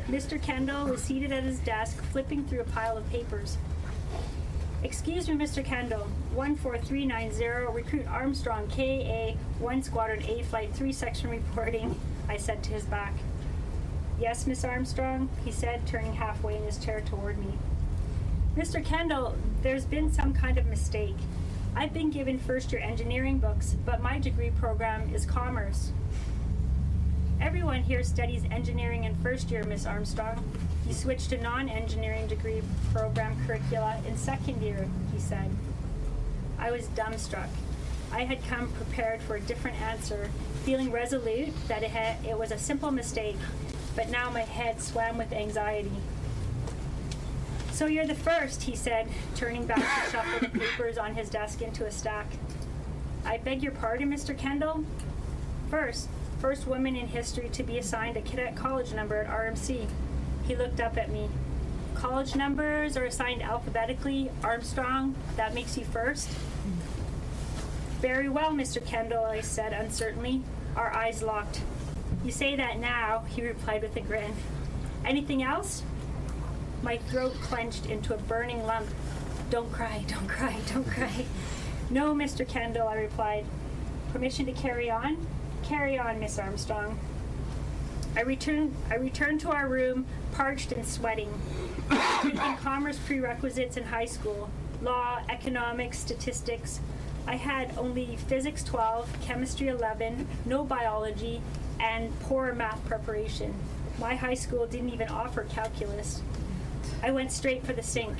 Mr. 0.09 0.41
Kendall 0.41 0.87
was 0.87 1.01
seated 1.01 1.31
at 1.31 1.43
his 1.43 1.59
desk, 1.59 2.01
flipping 2.11 2.45
through 2.45 2.61
a 2.61 2.65
pile 2.65 2.97
of 2.97 3.09
papers. 3.09 3.57
Excuse 4.85 5.27
me, 5.27 5.33
Mr. 5.33 5.65
Kendall. 5.65 6.05
14390, 6.35 7.73
recruit 7.73 8.05
Armstrong, 8.05 8.67
KA 8.67 9.31
1 9.57 9.81
Squadron 9.81 10.21
A 10.27 10.43
Flight 10.43 10.71
3 10.75 10.93
section 10.93 11.31
reporting, 11.31 11.99
I 12.29 12.37
said 12.37 12.61
to 12.65 12.69
his 12.69 12.85
back. 12.85 13.15
Yes, 14.19 14.45
Miss 14.45 14.63
Armstrong, 14.63 15.27
he 15.43 15.51
said, 15.51 15.87
turning 15.87 16.13
halfway 16.13 16.55
in 16.55 16.61
his 16.61 16.77
chair 16.77 17.01
toward 17.01 17.39
me. 17.39 17.51
Mr. 18.55 18.85
Kendall, 18.85 19.35
there's 19.63 19.85
been 19.85 20.13
some 20.13 20.35
kind 20.35 20.59
of 20.59 20.67
mistake. 20.67 21.17
I've 21.75 21.91
been 21.91 22.11
given 22.11 22.37
first 22.37 22.71
year 22.71 22.79
engineering 22.79 23.39
books, 23.39 23.75
but 23.87 24.03
my 24.03 24.19
degree 24.19 24.51
program 24.51 25.11
is 25.15 25.25
commerce. 25.25 25.93
Everyone 27.41 27.81
here 27.81 28.03
studies 28.03 28.43
engineering 28.51 29.05
in 29.05 29.15
first 29.15 29.49
year, 29.49 29.63
Miss 29.63 29.87
Armstrong. 29.87 30.43
You 30.87 30.93
switched 30.93 31.29
to 31.31 31.41
non 31.41 31.69
engineering 31.69 32.27
degree 32.27 32.61
program 32.93 33.35
curricula 33.45 33.99
in 34.07 34.17
second 34.17 34.61
year, 34.61 34.87
he 35.13 35.19
said. 35.19 35.49
I 36.59 36.71
was 36.71 36.87
dumbstruck. 36.89 37.49
I 38.11 38.23
had 38.23 38.43
come 38.47 38.71
prepared 38.71 39.21
for 39.21 39.35
a 39.35 39.41
different 39.41 39.81
answer, 39.81 40.29
feeling 40.63 40.91
resolute 40.91 41.53
that 41.67 41.83
it, 41.83 41.89
had, 41.89 42.23
it 42.23 42.37
was 42.37 42.51
a 42.51 42.57
simple 42.57 42.91
mistake, 42.91 43.35
but 43.95 44.09
now 44.09 44.29
my 44.29 44.41
head 44.41 44.81
swam 44.81 45.17
with 45.17 45.33
anxiety. 45.33 45.91
So 47.71 47.87
you're 47.87 48.07
the 48.07 48.15
first, 48.15 48.63
he 48.63 48.75
said, 48.75 49.09
turning 49.35 49.65
back 49.65 49.79
to 49.79 50.11
shuffle 50.11 50.39
the 50.39 50.59
papers 50.59 50.97
on 50.97 51.13
his 51.15 51.29
desk 51.29 51.61
into 51.61 51.85
a 51.85 51.91
stack. 51.91 52.27
I 53.25 53.37
beg 53.37 53.61
your 53.61 53.73
pardon, 53.73 54.09
Mr. 54.09 54.37
Kendall? 54.37 54.85
First, 55.69 56.07
first 56.39 56.67
woman 56.67 56.95
in 56.95 57.07
history 57.07 57.49
to 57.49 57.63
be 57.63 57.77
assigned 57.77 58.15
a 58.15 58.21
cadet 58.21 58.55
college 58.55 58.93
number 58.93 59.17
at 59.17 59.27
RMC. 59.27 59.89
He 60.47 60.55
looked 60.55 60.79
up 60.79 60.97
at 60.97 61.09
me. 61.11 61.29
College 61.95 62.35
numbers 62.35 62.97
are 62.97 63.05
assigned 63.05 63.41
alphabetically. 63.41 64.29
Armstrong, 64.43 65.15
that 65.37 65.53
makes 65.53 65.77
you 65.77 65.85
first? 65.85 66.29
Very 67.99 68.29
well, 68.29 68.51
Mr. 68.51 68.85
Kendall, 68.85 69.25
I 69.25 69.41
said 69.41 69.73
uncertainly. 69.73 70.41
Our 70.75 70.93
eyes 70.93 71.23
locked. 71.23 71.61
You 72.23 72.31
say 72.31 72.55
that 72.55 72.79
now, 72.79 73.23
he 73.29 73.41
replied 73.45 73.81
with 73.81 73.95
a 73.95 74.01
grin. 74.01 74.33
Anything 75.05 75.41
else? 75.41 75.83
My 76.83 76.97
throat 76.97 77.33
clenched 77.41 77.85
into 77.87 78.13
a 78.13 78.17
burning 78.17 78.65
lump. 78.65 78.87
Don't 79.49 79.71
cry, 79.71 80.03
don't 80.07 80.27
cry, 80.27 80.57
don't 80.71 80.87
cry. 80.87 81.25
No, 81.89 82.13
Mr. 82.13 82.47
Kendall, 82.47 82.87
I 82.87 82.95
replied. 82.95 83.45
Permission 84.11 84.45
to 84.47 84.51
carry 84.51 84.89
on? 84.89 85.25
Carry 85.63 85.97
on, 85.97 86.19
Miss 86.19 86.37
Armstrong. 86.37 86.99
I 88.15 88.21
returned, 88.21 88.75
I 88.89 88.95
returned 88.95 89.41
to 89.41 89.51
our 89.51 89.67
room, 89.67 90.05
parched 90.31 90.71
and 90.71 90.85
sweating. 90.85 91.29
in 92.23 92.37
commerce 92.57 92.97
prerequisites 93.05 93.77
in 93.77 93.83
high 93.83 94.05
school 94.05 94.49
law, 94.81 95.19
economics, 95.29 95.99
statistics. 95.99 96.79
I 97.27 97.35
had 97.35 97.75
only 97.77 98.17
physics 98.27 98.63
12, 98.63 99.21
chemistry 99.21 99.67
11, 99.67 100.27
no 100.45 100.63
biology, 100.63 101.41
and 101.79 102.17
poor 102.21 102.53
math 102.53 102.83
preparation. 102.85 103.53
My 103.99 104.15
high 104.15 104.35
school 104.35 104.67
didn't 104.67 104.89
even 104.89 105.09
offer 105.09 105.43
calculus. 105.43 106.21
I 107.01 107.11
went 107.11 107.31
straight 107.31 107.65
for 107.65 107.73
the 107.73 107.83
sink. 107.83 108.17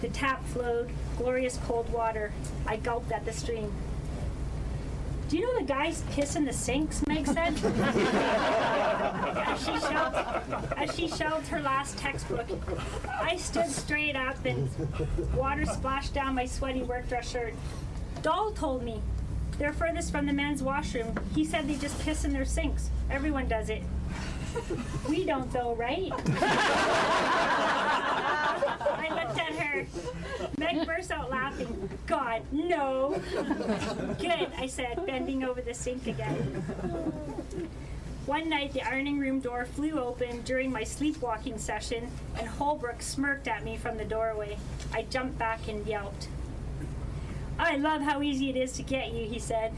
The 0.00 0.08
tap 0.08 0.44
flowed, 0.46 0.90
glorious 1.16 1.58
cold 1.66 1.90
water. 1.92 2.32
I 2.66 2.76
gulped 2.76 3.12
at 3.12 3.24
the 3.24 3.32
stream. 3.32 3.72
Do 5.28 5.36
you 5.36 5.42
know 5.42 5.58
the 5.58 5.66
guys 5.66 6.02
piss 6.10 6.36
in 6.36 6.46
the 6.46 6.52
sinks? 6.54 7.06
Meg 7.06 7.26
said. 7.26 7.52
as, 9.46 9.60
she 9.60 9.78
shelved, 9.78 10.16
as 10.78 10.96
she 10.96 11.08
shelved 11.08 11.46
her 11.48 11.60
last 11.60 11.98
textbook, 11.98 12.46
I 13.06 13.36
stood 13.36 13.66
straight 13.66 14.16
up 14.16 14.42
and 14.46 14.70
water 15.34 15.66
splashed 15.66 16.14
down 16.14 16.34
my 16.34 16.46
sweaty 16.46 16.82
work 16.82 17.10
dress 17.10 17.30
shirt. 17.30 17.52
Doll 18.22 18.52
told 18.52 18.82
me 18.82 19.02
they're 19.58 19.74
furthest 19.74 20.12
from 20.12 20.24
the 20.24 20.32
men's 20.32 20.62
washroom. 20.62 21.14
He 21.34 21.44
said 21.44 21.68
they 21.68 21.76
just 21.76 22.00
piss 22.00 22.24
in 22.24 22.32
their 22.32 22.46
sinks. 22.46 22.88
Everyone 23.10 23.48
does 23.48 23.68
it. 23.68 23.82
We 25.08 25.24
don't, 25.24 25.50
though, 25.50 25.74
right? 25.74 26.12
I 28.92 29.08
looked 29.10 29.38
at 29.38 29.54
her. 29.54 29.86
Meg 30.58 30.86
burst 30.86 31.10
out 31.10 31.30
laughing. 31.30 31.88
God, 32.06 32.42
no. 32.52 33.20
Good, 34.18 34.52
I 34.58 34.66
said, 34.66 35.06
bending 35.06 35.44
over 35.44 35.62
the 35.62 35.72
sink 35.72 36.06
again. 36.06 36.36
One 38.26 38.50
night, 38.50 38.74
the 38.74 38.82
ironing 38.82 39.18
room 39.18 39.40
door 39.40 39.64
flew 39.64 39.98
open 39.98 40.42
during 40.42 40.70
my 40.70 40.84
sleepwalking 40.84 41.56
session, 41.56 42.10
and 42.38 42.46
Holbrook 42.46 43.00
smirked 43.00 43.48
at 43.48 43.64
me 43.64 43.78
from 43.78 43.96
the 43.96 44.04
doorway. 44.04 44.58
I 44.92 45.02
jumped 45.02 45.38
back 45.38 45.66
and 45.68 45.86
yelped. 45.86 46.28
I 47.58 47.76
love 47.76 48.02
how 48.02 48.20
easy 48.20 48.50
it 48.50 48.56
is 48.56 48.72
to 48.72 48.82
get 48.82 49.12
you, 49.12 49.26
he 49.26 49.38
said. 49.38 49.72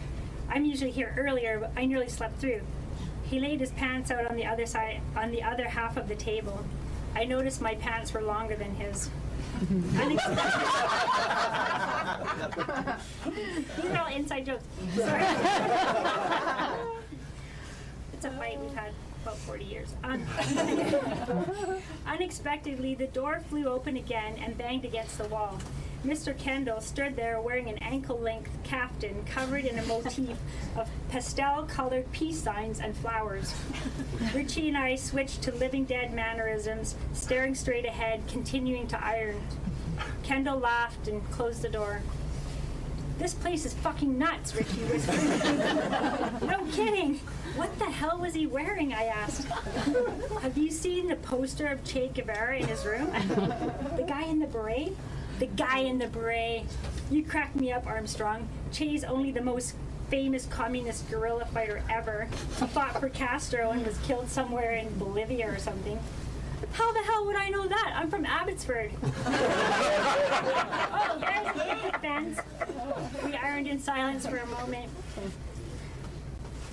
I'm 0.49 0.65
usually 0.65 0.91
here 0.91 1.15
earlier, 1.17 1.61
but 1.61 1.71
I 1.77 1.85
nearly 1.85 2.09
slept 2.09 2.41
through. 2.41 2.63
He 3.31 3.39
laid 3.39 3.61
his 3.61 3.71
pants 3.71 4.11
out 4.11 4.29
on 4.29 4.35
the 4.37 4.45
other 4.45 4.67
side, 4.67 5.01
on 5.15 5.31
the 5.31 5.41
other 5.43 5.69
half 5.69 5.97
of 5.97 6.09
the 6.09 6.17
table. 6.17 6.65
I 7.15 7.25
noticed 7.25 7.61
my 7.61 7.77
pants 7.77 8.13
were 8.13 8.23
longer 8.23 8.57
than 8.57 8.75
his. 8.75 9.09
These 9.61 10.19
are 13.91 13.99
all 13.99 14.13
inside 14.13 14.47
jokes. 14.47 14.65
Sorry. 14.97 15.23
it's 18.13 18.25
a 18.25 18.31
fight 18.33 18.59
we've 18.61 18.75
had 18.75 18.93
about 19.23 19.37
40 19.39 19.65
years. 19.65 19.95
Un- 20.03 20.27
um, 21.29 21.45
Unexpectedly, 22.07 22.97
the 22.97 23.07
door 23.09 23.43
flew 23.49 23.67
open 23.67 23.97
again 23.97 24.39
and 24.45 24.59
banged 24.59 24.85
against 24.85 25.19
the 25.19 25.29
wall. 25.29 25.59
Mr. 26.05 26.37
Kendall 26.39 26.81
stood 26.81 27.15
there 27.15 27.41
wearing 27.43 27.69
an 27.69 27.77
ankle 27.79 28.19
length 28.19 28.51
caftan 28.65 29.23
covered 29.27 29.67
in 29.67 29.79
a 29.79 29.83
motif 29.85 30.37
of 30.77 30.89
pastel 31.11 31.65
colored 31.65 32.11
peace 32.13 32.41
signs 32.43 32.81
and 32.81 32.97
flowers. 32.97 33.55
Richie 34.35 34.69
and 34.69 34.79
I 34.79 34.97
switched 34.97 35.43
to 35.43 35.53
living 35.53 35.85
dead 35.85 36.15
mannerisms, 36.15 36.97
staring 37.13 37.55
straight 37.55 37.85
ahead, 37.85 38.23
continuing 38.29 38.87
to 38.89 39.05
iron. 39.05 39.43
Kendall 40.23 40.59
laughed 40.59 41.07
and 41.07 41.29
closed 41.31 41.61
the 41.61 41.69
door. 41.69 42.01
This 43.19 43.35
place 43.35 43.67
is 43.67 43.75
fucking 43.75 44.19
nuts, 44.19 44.57
Richie 44.57 44.81
whispered. 44.85 46.43
no 46.49 46.65
kidding. 46.73 47.17
What 47.57 47.79
the 47.79 47.85
hell 47.85 48.17
was 48.17 48.33
he 48.33 48.47
wearing? 48.47 48.95
I 48.95 49.05
asked. 49.05 49.47
Have 50.41 50.57
you 50.57 50.71
seen 50.71 51.09
the 51.09 51.17
poster 51.17 51.67
of 51.67 51.85
Che 51.85 52.11
Guevara 52.15 52.61
in 52.61 52.67
his 52.69 52.87
room? 52.87 53.11
The 53.97 54.07
guy 54.09 54.23
in 54.23 54.39
the 54.39 54.47
beret? 54.47 54.97
The 55.41 55.47
guy 55.47 55.79
in 55.79 55.99
the 55.99 56.07
beret. 56.07 56.67
You 57.11 57.25
crack 57.25 57.57
me 57.57 57.73
up, 57.73 57.87
Armstrong. 57.87 58.47
Che's 58.73 59.05
only 59.05 59.33
the 59.33 59.41
most 59.41 59.75
famous 60.11 60.45
communist 60.45 61.11
guerrilla 61.11 61.47
fighter 61.47 61.83
ever. 61.89 62.29
He 62.59 62.67
fought 62.67 63.01
for 63.01 63.09
Castro 63.09 63.71
and 63.71 63.87
was 63.87 63.97
killed 63.99 64.29
somewhere 64.29 64.73
in 64.73 64.99
Bolivia 64.99 65.51
or 65.51 65.57
something. 65.57 65.99
How 66.73 66.93
the 66.93 66.99
hell 66.99 67.25
would 67.25 67.37
I 67.37 67.49
know 67.49 67.67
that? 67.67 67.95
I'm 67.97 68.11
from 68.11 68.27
Abbotsford. 68.27 68.91
oh, 69.03 69.09
there's 71.19 71.55
the 71.91 71.99
fence. 72.01 72.39
We 73.25 73.35
ironed 73.35 73.67
in 73.67 73.79
silence 73.79 74.27
for 74.27 74.37
a 74.37 74.47
moment. 74.47 74.91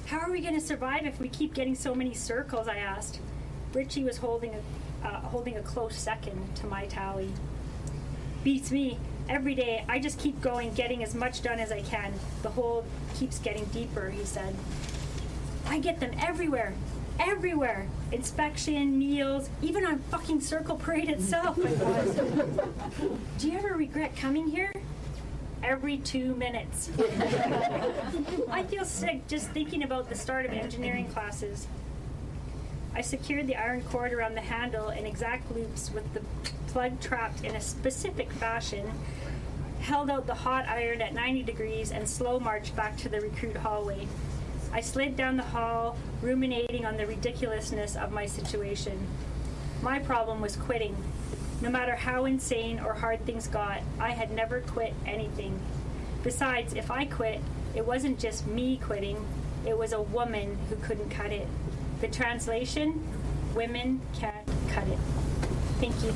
How 0.08 0.20
are 0.20 0.30
we 0.30 0.42
going 0.42 0.56
to 0.56 0.62
survive 0.62 1.06
if 1.06 1.22
we 1.22 1.30
keep 1.30 1.54
getting 1.54 1.74
so 1.74 1.96
many 1.96 2.14
circles? 2.14 2.68
I 2.68 2.80
asked. 2.80 3.22
Richie 3.74 4.04
was 4.04 4.18
holding 4.18 4.56
a, 4.56 4.60
uh, 5.08 5.22
holding 5.22 5.56
a 5.56 5.62
close 5.62 5.96
second 5.96 6.54
to 6.58 6.68
my 6.68 6.86
tally. 6.88 7.32
Beats 8.48 8.72
me. 8.72 8.98
Every 9.28 9.56
day, 9.56 9.84
I 9.90 10.00
just 10.00 10.20
keep 10.20 10.40
going, 10.40 10.74
getting 10.74 11.04
as 11.04 11.14
much 11.14 11.42
done 11.42 11.60
as 11.60 11.70
I 11.70 11.82
can. 11.82 12.14
The 12.44 12.50
hole 12.50 12.86
keeps 13.14 13.40
getting 13.40 13.66
deeper, 13.66 14.10
he 14.10 14.24
said. 14.24 14.56
I 15.66 15.80
get 15.80 16.00
them 16.00 16.12
everywhere. 16.18 16.74
Everywhere. 17.20 17.88
Inspection, 18.14 18.98
meals, 18.98 19.50
even 19.62 19.86
on 19.86 20.00
fucking 20.00 20.40
Circle 20.40 20.78
Parade 20.78 21.10
itself, 21.10 21.60
I. 21.60 23.02
Do 23.38 23.52
you 23.52 23.58
ever 23.58 23.74
regret 23.76 24.16
coming 24.16 24.48
here? 24.48 24.72
Every 25.62 25.98
two 25.98 26.34
minutes. 26.36 26.90
I 28.50 28.64
feel 28.64 28.86
sick 28.86 29.28
just 29.28 29.50
thinking 29.50 29.84
about 29.84 30.08
the 30.08 30.16
start 30.16 30.46
of 30.46 30.54
engineering 30.54 31.10
classes. 31.10 31.68
I 32.98 33.02
secured 33.02 33.46
the 33.46 33.56
iron 33.56 33.84
cord 33.84 34.12
around 34.12 34.34
the 34.34 34.42
handle 34.42 34.90
in 34.90 35.06
exact 35.06 35.52
loops 35.52 35.92
with 35.94 36.12
the 36.16 36.22
plug 36.66 37.00
trapped 37.00 37.44
in 37.44 37.56
a 37.56 37.62
specific 37.62 38.32
fashion, 38.32 38.90
held 39.82 40.10
out 40.10 40.26
the 40.26 40.34
hot 40.34 40.68
iron 40.68 41.04
at 41.04 41.14
90 41.14 41.44
degrees, 41.44 41.92
and 41.92 42.10
slow 42.10 42.40
marched 42.40 42.76
back 42.76 42.98
to 42.98 43.08
the 43.08 43.22
recruit 43.22 43.58
hallway. 43.58 44.08
I 44.74 44.82
slid 44.82 45.16
down 45.16 45.38
the 45.38 45.44
hall, 45.44 45.96
ruminating 46.24 46.88
on 46.88 46.98
the 46.98 47.06
ridiculousness 47.06 47.96
of 47.96 48.12
my 48.12 48.26
situation. 48.26 49.06
My 49.84 50.00
problem 50.00 50.42
was 50.42 50.56
quitting. 50.56 50.98
No 51.62 51.70
matter 51.70 51.96
how 51.96 52.26
insane 52.26 52.80
or 52.80 52.96
hard 52.96 53.24
things 53.28 53.48
got, 53.48 53.82
I 54.00 54.10
had 54.10 54.32
never 54.32 54.62
quit 54.62 54.96
anything. 55.06 55.60
Besides, 56.24 56.74
if 56.74 56.90
I 56.90 57.06
quit, 57.06 57.42
it 57.76 57.86
wasn't 57.86 58.18
just 58.18 58.48
me 58.48 58.78
quitting, 58.78 59.24
it 59.68 59.78
was 59.78 59.94
a 59.94 60.02
woman 60.02 60.58
who 60.68 60.78
couldn't 60.78 61.12
cut 61.12 61.32
it. 61.32 61.48
The 62.00 62.08
translation 62.08 63.04
women 63.56 64.02
can't 64.14 64.48
cut 64.70 64.88
it. 64.88 65.00
Thank 65.80 66.04
you. 66.04 66.14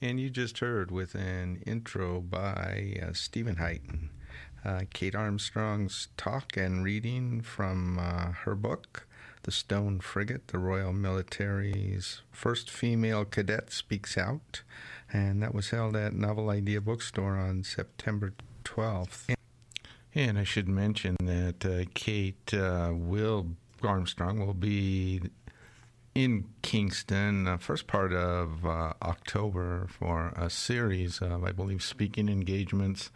And 0.00 0.18
you 0.18 0.30
just 0.30 0.58
heard 0.58 0.90
with 0.90 1.14
an 1.14 1.62
intro 1.64 2.20
by 2.20 2.96
uh, 3.00 3.12
Steven 3.12 3.54
Heighton, 3.56 4.08
uh, 4.64 4.80
Kate 4.92 5.14
Armstrong's 5.14 6.08
talk 6.16 6.56
and 6.56 6.82
reading 6.82 7.40
from 7.40 8.00
uh, 8.00 8.32
her 8.32 8.56
book, 8.56 9.06
The 9.44 9.50
Stone 9.50 10.00
Frigate, 10.00 10.48
the 10.48 10.58
Royal 10.58 10.92
Military's 10.92 12.22
first 12.30 12.70
female 12.70 13.24
cadet 13.24 13.72
speaks 13.72 14.16
out. 14.16 14.62
And 15.12 15.42
that 15.42 15.54
was 15.54 15.70
held 15.70 15.96
at 15.96 16.14
Novel 16.14 16.48
Idea 16.48 16.80
Bookstore 16.80 17.36
on 17.36 17.64
September 17.64 18.34
12th. 18.64 19.34
And 20.14 20.38
I 20.38 20.44
should 20.44 20.68
mention 20.68 21.16
that 21.22 21.64
uh, 21.64 21.90
Kate 21.94 22.54
uh, 22.54 22.90
will 22.92 23.48
Armstrong 23.82 24.46
will 24.46 24.54
be 24.54 25.22
in 26.14 26.44
Kingston, 26.62 27.48
uh, 27.48 27.56
first 27.56 27.86
part 27.86 28.12
of 28.12 28.64
uh, 28.66 28.92
October, 29.02 29.86
for 29.88 30.32
a 30.36 30.50
series 30.50 31.20
of, 31.20 31.44
I 31.44 31.52
believe, 31.52 31.82
speaking 31.82 32.28
engagements. 32.28 33.10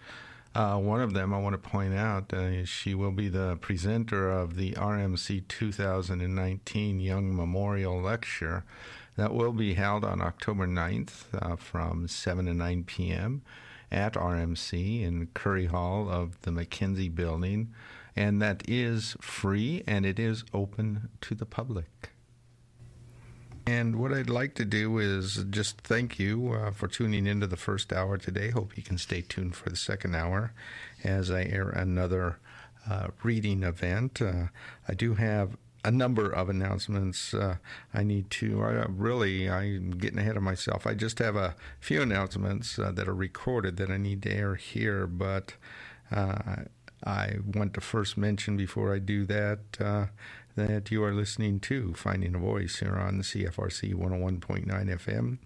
Uh, 0.56 0.78
one 0.78 1.02
of 1.02 1.12
them 1.12 1.34
I 1.34 1.38
want 1.38 1.52
to 1.52 1.68
point 1.68 1.92
out 1.92 2.32
uh, 2.32 2.64
she 2.64 2.94
will 2.94 3.10
be 3.10 3.28
the 3.28 3.58
presenter 3.60 4.30
of 4.30 4.56
the 4.56 4.72
RMC 4.72 5.46
2019 5.48 6.98
Young 6.98 7.36
Memorial 7.36 8.00
Lecture 8.00 8.64
that 9.16 9.34
will 9.34 9.52
be 9.52 9.74
held 9.74 10.02
on 10.02 10.22
October 10.22 10.66
9th 10.66 11.24
uh, 11.34 11.56
from 11.56 12.08
7 12.08 12.46
to 12.46 12.54
9 12.54 12.84
p.m. 12.84 13.42
at 13.92 14.14
RMC 14.14 15.02
in 15.02 15.26
Currie 15.34 15.66
Hall 15.66 16.08
of 16.08 16.40
the 16.40 16.52
Mackenzie 16.52 17.10
Building. 17.10 17.74
And 18.16 18.40
that 18.40 18.62
is 18.66 19.14
free 19.20 19.84
and 19.86 20.06
it 20.06 20.18
is 20.18 20.42
open 20.54 21.10
to 21.20 21.34
the 21.34 21.44
public. 21.44 22.12
And 23.66 23.96
what 23.96 24.12
I'd 24.12 24.30
like 24.30 24.54
to 24.54 24.64
do 24.64 24.98
is 24.98 25.44
just 25.50 25.80
thank 25.80 26.20
you 26.20 26.52
uh, 26.52 26.70
for 26.70 26.86
tuning 26.86 27.26
into 27.26 27.48
the 27.48 27.56
first 27.56 27.92
hour 27.92 28.16
today. 28.16 28.50
Hope 28.50 28.76
you 28.76 28.82
can 28.82 28.96
stay 28.96 29.22
tuned 29.22 29.56
for 29.56 29.70
the 29.70 29.76
second 29.76 30.14
hour 30.14 30.52
as 31.02 31.32
I 31.32 31.42
air 31.42 31.70
another 31.70 32.38
uh, 32.88 33.08
reading 33.24 33.64
event. 33.64 34.22
Uh, 34.22 34.46
I 34.86 34.94
do 34.94 35.14
have 35.14 35.56
a 35.84 35.90
number 35.90 36.30
of 36.30 36.48
announcements 36.48 37.34
uh, 37.34 37.56
I 37.92 38.04
need 38.04 38.30
to. 38.30 38.62
Uh, 38.62 38.86
really, 38.88 39.50
I'm 39.50 39.90
getting 39.90 40.20
ahead 40.20 40.36
of 40.36 40.44
myself. 40.44 40.86
I 40.86 40.94
just 40.94 41.18
have 41.18 41.34
a 41.34 41.56
few 41.80 42.00
announcements 42.02 42.78
uh, 42.78 42.92
that 42.92 43.08
are 43.08 43.14
recorded 43.14 43.78
that 43.78 43.90
I 43.90 43.96
need 43.96 44.22
to 44.22 44.32
air 44.32 44.54
here, 44.54 45.08
but 45.08 45.54
I 47.04 47.36
want 47.44 47.74
to 47.74 47.80
first 47.80 48.16
mention 48.16 48.56
before 48.56 48.94
I 48.94 49.00
do 49.00 49.26
that 49.26 50.08
that 50.56 50.90
you 50.90 51.04
are 51.04 51.12
listening 51.12 51.60
to 51.60 51.92
Finding 51.92 52.34
a 52.34 52.38
Voice 52.38 52.78
here 52.78 52.96
on 52.96 53.20
CFRC 53.20 53.92
101.9 53.92 54.66
FM. 54.66 55.36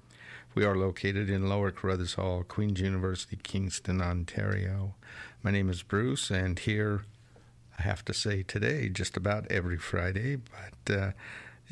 We 0.55 0.65
are 0.65 0.77
located 0.77 1.29
in 1.29 1.49
Lower 1.49 1.73
Carruthers 1.73 2.15
Hall, 2.15 2.45
Queen's 2.45 2.81
University, 2.81 3.37
Kingston, 3.43 4.01
Ontario. 4.01 4.95
My 5.43 5.51
name 5.51 5.69
is 5.69 5.83
Bruce, 5.83 6.31
and 6.31 6.57
here 6.57 7.03
I 7.77 7.83
have 7.83 8.05
to 8.05 8.15
say 8.15 8.45
today, 8.45 8.89
just 8.89 9.17
about 9.17 9.51
every 9.51 9.79
Friday, 9.79 10.37
but 10.37 10.95
uh, 10.95 11.11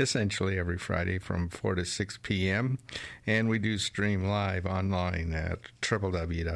essentially 0.01 0.59
every 0.59 0.79
Friday 0.79 1.21
from 1.21 1.49
4 1.49 1.77
to 1.77 1.85
6 1.85 2.19
p.m. 2.25 2.81
And 3.25 3.49
we 3.49 3.61
do 3.61 3.79
stream 3.79 4.25
live 4.25 4.67
online 4.67 5.33
at 5.33 5.61
www.cfrc.ca. 5.81 6.49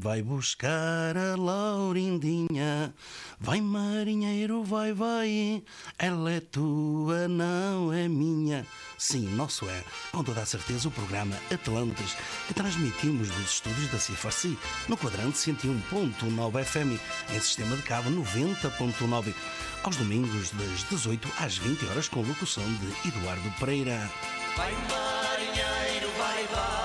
vai 0.00 0.22
buscar 0.22 1.14
a 1.14 1.36
Laurindinha. 1.36 2.94
Vai 3.38 3.60
marinheiro, 3.60 4.64
vai, 4.64 4.94
vai, 4.94 5.62
ela 5.98 6.32
é 6.32 6.40
tua, 6.40 7.28
não 7.28 7.92
é 7.92 8.08
minha. 8.08 8.66
Sim, 8.96 9.28
nosso 9.34 9.68
é, 9.68 9.84
com 10.10 10.24
toda 10.24 10.40
a 10.40 10.46
certeza, 10.46 10.88
o 10.88 10.90
programa 10.90 11.36
Atlantes, 11.52 12.16
que 12.48 12.54
transmitimos 12.54 13.28
dos 13.28 13.50
estúdios 13.50 13.90
da 13.90 13.98
CFRC, 13.98 14.56
no 14.88 14.96
quadrante 14.96 15.36
101.9 15.36 16.64
FM, 16.64 16.98
em 17.30 17.40
sistema 17.40 17.76
de 17.76 17.82
cabo 17.82 18.08
90.9, 18.08 19.34
aos 19.82 19.96
domingos 19.96 20.50
das 20.52 20.88
18 20.88 21.28
às 21.38 21.58
20 21.58 21.84
horas, 21.88 22.08
com 22.08 22.22
locução 22.22 22.64
de 22.64 23.08
Eduardo 23.08 23.50
Pereira. 23.60 24.10
Vai 24.56 24.72
marinheiro, 24.72 26.10
vai, 26.16 26.46
vai. 26.46 26.83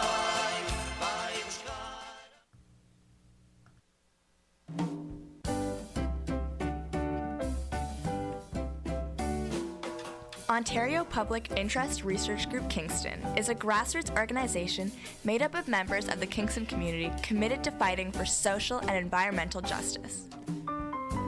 Ontario 10.50 11.04
Public 11.04 11.52
Interest 11.56 12.04
Research 12.04 12.50
Group 12.50 12.68
Kingston 12.72 13.22
is 13.38 13.50
a 13.50 13.56
grassroots 13.56 14.18
organization 14.18 14.92
made 15.24 15.44
up 15.44 15.54
of 15.54 15.68
members 15.68 16.08
of 16.10 16.20
the 16.20 16.26
Kingston 16.26 16.66
community 16.66 17.12
committed 17.22 17.64
to 17.64 17.70
fighting 17.70 18.12
for 18.12 18.26
social 18.26 18.80
and 18.80 18.98
environmental 18.98 19.62
justice. 19.62 20.24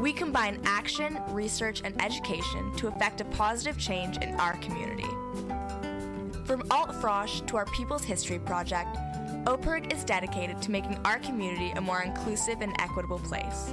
We 0.02 0.12
combine 0.12 0.60
action, 0.66 1.20
research, 1.28 1.84
and 1.86 2.02
education 2.02 2.76
to 2.78 2.88
effect 2.88 3.22
a 3.22 3.26
positive 3.26 3.78
change 3.78 4.18
in 4.18 4.34
our 4.40 4.58
community. 4.58 5.10
From 6.46 6.64
Alt 6.72 6.90
Frosh 6.94 7.46
to 7.46 7.58
our 7.58 7.66
People's 7.66 8.04
History 8.04 8.40
Project, 8.40 8.98
OPIRG 9.46 9.94
is 9.94 10.04
dedicated 10.04 10.64
to 10.64 10.72
making 10.72 10.98
our 11.06 11.20
community 11.20 11.70
a 11.76 11.82
more 11.82 12.02
inclusive 12.02 12.62
and 12.62 12.74
equitable 12.80 13.20
place. 13.20 13.72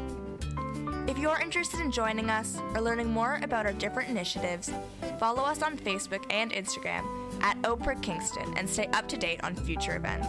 If 1.08 1.16
you're 1.16 1.40
interested 1.40 1.80
in 1.80 1.90
joining 1.90 2.28
us 2.28 2.58
or 2.74 2.82
learning 2.82 3.10
more 3.10 3.40
about 3.42 3.64
our 3.64 3.72
different 3.72 4.10
initiatives, 4.10 4.70
follow 5.18 5.42
us 5.42 5.62
on 5.62 5.78
Facebook 5.78 6.22
and 6.28 6.52
Instagram 6.52 7.02
at 7.42 7.56
OPIRG 7.62 8.02
Kingston 8.02 8.52
and 8.58 8.68
stay 8.68 8.88
up 8.88 9.08
to 9.08 9.16
date 9.16 9.40
on 9.42 9.56
future 9.56 9.96
events. 9.96 10.28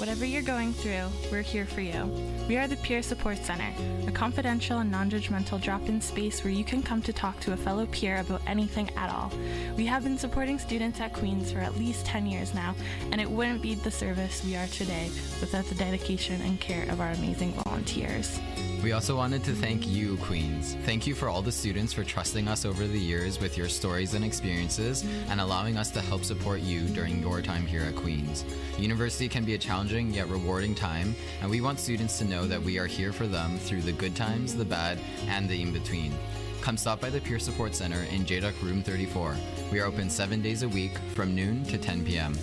Whatever 0.00 0.24
you're 0.24 0.40
going 0.40 0.72
through, 0.72 1.08
we're 1.30 1.42
here 1.42 1.66
for 1.66 1.82
you. 1.82 2.06
We 2.48 2.56
are 2.56 2.66
the 2.66 2.76
Peer 2.76 3.02
Support 3.02 3.36
Center, 3.36 3.70
a 4.08 4.10
confidential 4.10 4.78
and 4.78 4.90
non 4.90 5.10
judgmental 5.10 5.60
drop 5.60 5.90
in 5.90 6.00
space 6.00 6.42
where 6.42 6.54
you 6.54 6.64
can 6.64 6.82
come 6.82 7.02
to 7.02 7.12
talk 7.12 7.38
to 7.40 7.52
a 7.52 7.56
fellow 7.56 7.84
peer 7.84 8.18
about 8.18 8.40
anything 8.46 8.88
at 8.96 9.10
all. 9.10 9.30
We 9.76 9.84
have 9.84 10.04
been 10.04 10.16
supporting 10.16 10.58
students 10.58 11.00
at 11.00 11.12
Queen's 11.12 11.52
for 11.52 11.58
at 11.58 11.76
least 11.76 12.06
10 12.06 12.24
years 12.24 12.54
now, 12.54 12.74
and 13.12 13.20
it 13.20 13.30
wouldn't 13.30 13.60
be 13.60 13.74
the 13.74 13.90
service 13.90 14.42
we 14.42 14.56
are 14.56 14.66
today 14.68 15.10
without 15.38 15.66
the 15.66 15.74
dedication 15.74 16.40
and 16.40 16.58
care 16.58 16.90
of 16.90 17.02
our 17.02 17.10
amazing 17.10 17.52
volunteers. 17.52 18.40
We 18.82 18.92
also 18.92 19.14
wanted 19.14 19.44
to 19.44 19.52
thank 19.52 19.86
you, 19.86 20.16
Queens. 20.16 20.74
Thank 20.86 21.06
you 21.06 21.14
for 21.14 21.28
all 21.28 21.42
the 21.42 21.52
students 21.52 21.92
for 21.92 22.02
trusting 22.02 22.48
us 22.48 22.64
over 22.64 22.86
the 22.86 22.98
years 22.98 23.38
with 23.38 23.58
your 23.58 23.68
stories 23.68 24.14
and 24.14 24.24
experiences 24.24 25.04
and 25.28 25.38
allowing 25.38 25.76
us 25.76 25.90
to 25.90 26.00
help 26.00 26.24
support 26.24 26.60
you 26.60 26.88
during 26.88 27.20
your 27.20 27.42
time 27.42 27.66
here 27.66 27.82
at 27.82 27.94
Queens. 27.94 28.46
University 28.78 29.28
can 29.28 29.44
be 29.44 29.52
a 29.52 29.58
challenging 29.90 30.14
yet 30.14 30.28
rewarding 30.28 30.74
time, 30.74 31.16
and 31.40 31.50
we 31.50 31.60
want 31.60 31.80
students 31.80 32.18
to 32.18 32.24
know 32.24 32.46
that 32.46 32.62
we 32.62 32.78
are 32.78 32.86
here 32.86 33.12
for 33.12 33.26
them 33.26 33.58
through 33.58 33.82
the 33.82 33.92
good 33.92 34.14
times, 34.14 34.54
the 34.54 34.64
bad, 34.64 34.98
and 35.26 35.48
the 35.48 35.60
in 35.60 35.72
between. 35.72 36.14
Come 36.60 36.76
stop 36.76 37.00
by 37.00 37.10
the 37.10 37.20
Peer 37.20 37.40
Support 37.40 37.74
Center 37.74 38.02
in 38.12 38.24
JDUC 38.24 38.62
Room 38.62 38.82
34. 38.82 39.34
We 39.72 39.80
are 39.80 39.86
open 39.86 40.08
seven 40.08 40.42
days 40.42 40.62
a 40.62 40.68
week 40.68 40.96
from 41.14 41.34
noon 41.34 41.64
to 41.64 41.76
10 41.76 42.04
p.m. 42.04 42.34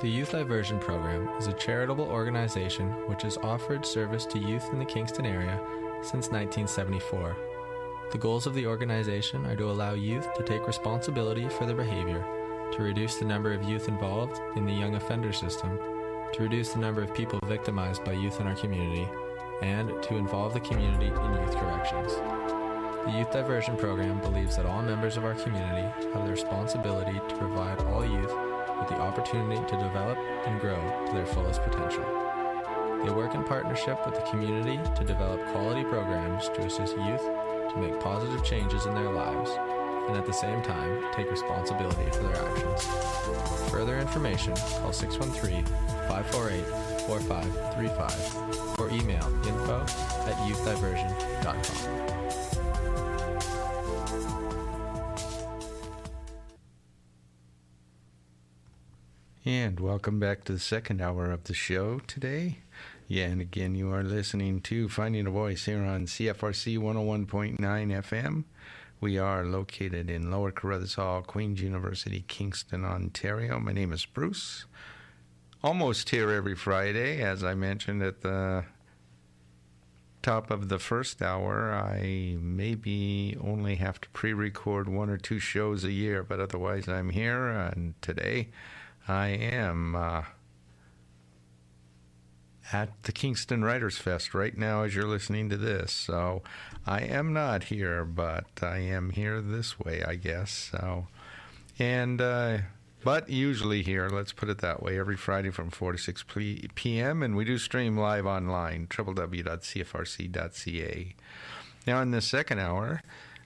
The 0.00 0.08
Youth 0.08 0.32
Diversion 0.32 0.80
Program 0.80 1.28
is 1.38 1.46
a 1.46 1.52
charitable 1.52 2.06
organization 2.06 2.88
which 3.08 3.22
has 3.22 3.38
offered 3.38 3.86
service 3.86 4.26
to 4.26 4.38
youth 4.38 4.68
in 4.72 4.80
the 4.80 4.84
Kingston 4.84 5.24
area 5.24 5.60
since 6.02 6.30
1974. 6.30 7.36
The 8.10 8.18
goals 8.18 8.46
of 8.46 8.54
the 8.54 8.66
organization 8.66 9.46
are 9.46 9.56
to 9.56 9.70
allow 9.70 9.94
youth 9.94 10.34
to 10.34 10.42
take 10.42 10.66
responsibility 10.66 11.48
for 11.48 11.66
their 11.66 11.74
behavior, 11.74 12.24
to 12.72 12.82
reduce 12.82 13.16
the 13.16 13.24
number 13.24 13.52
of 13.52 13.62
youth 13.62 13.88
involved 13.88 14.40
in 14.56 14.66
the 14.66 14.72
young 14.72 14.94
offender 14.94 15.32
system, 15.32 15.78
to 16.32 16.42
reduce 16.42 16.72
the 16.72 16.78
number 16.78 17.02
of 17.02 17.14
people 17.14 17.38
victimized 17.44 18.04
by 18.04 18.12
youth 18.12 18.40
in 18.40 18.46
our 18.46 18.54
community, 18.54 19.08
and 19.62 19.90
to 20.02 20.16
involve 20.16 20.52
the 20.52 20.60
community 20.60 21.06
in 21.06 21.32
youth 21.34 21.56
corrections. 21.56 22.12
The 23.06 23.12
Youth 23.18 23.30
Diversion 23.30 23.76
Program 23.76 24.20
believes 24.20 24.56
that 24.56 24.66
all 24.66 24.82
members 24.82 25.16
of 25.16 25.24
our 25.24 25.34
community 25.34 25.86
have 26.12 26.24
the 26.24 26.30
responsibility 26.32 27.20
to 27.28 27.36
provide 27.36 27.80
all 27.82 28.04
youth 28.04 28.32
with 28.80 28.88
the 28.88 29.00
opportunity 29.00 29.60
to 29.68 29.78
develop 29.78 30.18
and 30.46 30.60
grow 30.60 30.76
to 31.06 31.12
their 31.12 31.26
fullest 31.26 31.62
potential. 31.62 32.04
They 33.04 33.12
work 33.12 33.34
in 33.34 33.44
partnership 33.44 34.04
with 34.04 34.16
the 34.16 34.28
community 34.28 34.80
to 34.96 35.04
develop 35.04 35.40
quality 35.52 35.84
programs 35.84 36.48
to 36.48 36.62
assist 36.62 36.96
youth 36.96 37.22
to 37.22 37.76
make 37.78 38.00
positive 38.00 38.42
changes 38.42 38.86
in 38.86 38.94
their 38.94 39.10
lives 39.12 39.50
and 40.08 40.16
at 40.16 40.26
the 40.26 40.32
same 40.32 40.62
time 40.62 41.04
take 41.14 41.30
responsibility 41.30 42.10
for 42.12 42.22
their 42.24 42.36
actions. 42.36 42.84
For 42.84 43.70
further 43.70 43.98
information, 43.98 44.54
call 44.54 44.92
613 44.92 45.64
548 46.08 46.64
4535 47.06 48.80
or 48.80 48.90
email 48.90 49.26
info 49.46 49.80
at 49.80 50.36
youthdiversion.com. 50.46 52.16
And 59.48 59.78
welcome 59.78 60.18
back 60.18 60.42
to 60.44 60.52
the 60.52 60.58
second 60.58 61.00
hour 61.00 61.30
of 61.30 61.44
the 61.44 61.54
show 61.54 62.00
today. 62.08 62.58
Yeah, 63.06 63.26
and 63.26 63.40
again, 63.40 63.76
you 63.76 63.92
are 63.92 64.02
listening 64.02 64.60
to 64.62 64.88
Finding 64.88 65.28
a 65.28 65.30
Voice 65.30 65.66
here 65.66 65.84
on 65.84 66.06
CFRC 66.06 66.78
101.9 66.78 67.58
FM. 67.60 68.42
We 69.06 69.18
are 69.18 69.44
located 69.44 70.10
in 70.10 70.32
Lower 70.32 70.50
Carruthers 70.50 70.94
Hall, 70.94 71.22
Queen's 71.22 71.62
University, 71.62 72.24
Kingston, 72.26 72.84
Ontario. 72.84 73.60
My 73.60 73.70
name 73.70 73.92
is 73.92 74.04
Bruce. 74.04 74.66
Almost 75.62 76.10
here 76.10 76.32
every 76.32 76.56
Friday, 76.56 77.22
as 77.22 77.44
I 77.44 77.54
mentioned 77.54 78.02
at 78.02 78.22
the 78.22 78.64
top 80.22 80.50
of 80.50 80.68
the 80.68 80.80
first 80.80 81.22
hour. 81.22 81.72
I 81.72 82.36
maybe 82.40 83.38
only 83.40 83.76
have 83.76 84.00
to 84.00 84.08
pre 84.08 84.32
record 84.32 84.88
one 84.88 85.08
or 85.08 85.18
two 85.18 85.38
shows 85.38 85.84
a 85.84 85.92
year, 85.92 86.24
but 86.24 86.40
otherwise 86.40 86.88
I'm 86.88 87.10
here. 87.10 87.46
And 87.46 87.94
today, 88.02 88.48
I 89.06 89.28
am 89.28 89.94
uh, 89.94 90.22
at 92.72 93.04
the 93.04 93.12
Kingston 93.12 93.62
Writers 93.62 93.98
Fest 93.98 94.34
right 94.34 94.58
now 94.58 94.82
as 94.82 94.96
you're 94.96 95.06
listening 95.06 95.48
to 95.50 95.56
this. 95.56 95.92
So 95.92 96.42
I 96.86 97.00
am 97.00 97.32
not 97.32 97.64
here, 97.64 98.04
but 98.04 98.46
I 98.62 98.78
am 98.78 99.10
here 99.10 99.40
this 99.40 99.80
way, 99.80 100.04
I 100.04 100.14
guess. 100.14 100.70
So, 100.70 101.08
and, 101.78 102.20
uh, 102.20 102.58
but 103.02 103.28
usually 103.28 103.82
here, 103.82 104.08
let's 104.08 104.32
put 104.32 104.48
it 104.48 104.58
that 104.58 104.82
way, 104.82 104.98
every 104.98 105.16
Friday 105.16 105.50
from 105.50 105.70
4 105.70 105.92
to 105.92 105.98
6 105.98 106.24
p.m. 106.74 107.22
And 107.22 107.34
we 107.34 107.44
do 107.44 107.58
stream 107.58 107.96
live 107.96 108.26
online, 108.26 108.86
www.cfrc.ca. 108.86 109.46
Now, 111.86 112.02
in 112.02 112.10
the 112.10 112.20
second 112.20 112.58
hour, 112.60 113.02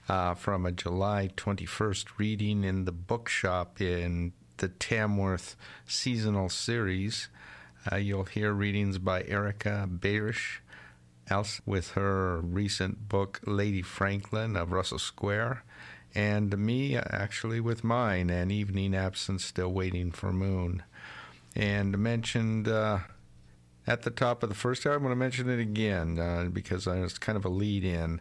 uh, 0.07 0.33
from 0.33 0.65
a 0.65 0.71
July 0.71 1.29
21st 1.37 2.05
reading 2.17 2.63
in 2.63 2.85
the 2.85 2.91
bookshop 2.91 3.79
in 3.79 4.33
the 4.57 4.67
Tamworth 4.67 5.55
seasonal 5.87 6.49
series. 6.49 7.29
Uh, 7.91 7.95
you'll 7.95 8.25
hear 8.25 8.51
readings 8.53 8.97
by 8.97 9.23
Erika 9.23 9.87
Behrisch, 9.91 10.59
Elce 11.31 11.61
with 11.65 11.91
her 11.91 12.41
recent 12.41 13.07
book 13.07 13.39
Lady 13.47 13.81
Franklin 13.81 14.57
of 14.57 14.73
Russell 14.73 14.99
Square, 14.99 15.63
and 16.13 16.57
me 16.57 16.97
actually 16.97 17.61
with 17.61 17.85
mine, 17.85 18.29
An 18.29 18.51
Evening 18.51 18.93
Absence 18.93 19.45
Still 19.45 19.71
Waiting 19.71 20.11
for 20.11 20.33
Moon. 20.33 20.83
And 21.55 21.97
mentioned 21.97 22.67
uh, 22.67 22.99
at 23.87 24.01
the 24.01 24.11
top 24.11 24.43
of 24.43 24.49
the 24.49 24.55
first 24.55 24.85
hour, 24.85 24.95
I'm 24.95 25.03
going 25.03 25.11
to 25.11 25.15
mention 25.15 25.49
it 25.49 25.59
again 25.59 26.19
uh, 26.19 26.49
because 26.51 26.85
it's 26.85 27.17
kind 27.17 27.37
of 27.37 27.45
a 27.45 27.49
lead 27.49 27.85
in. 27.85 28.19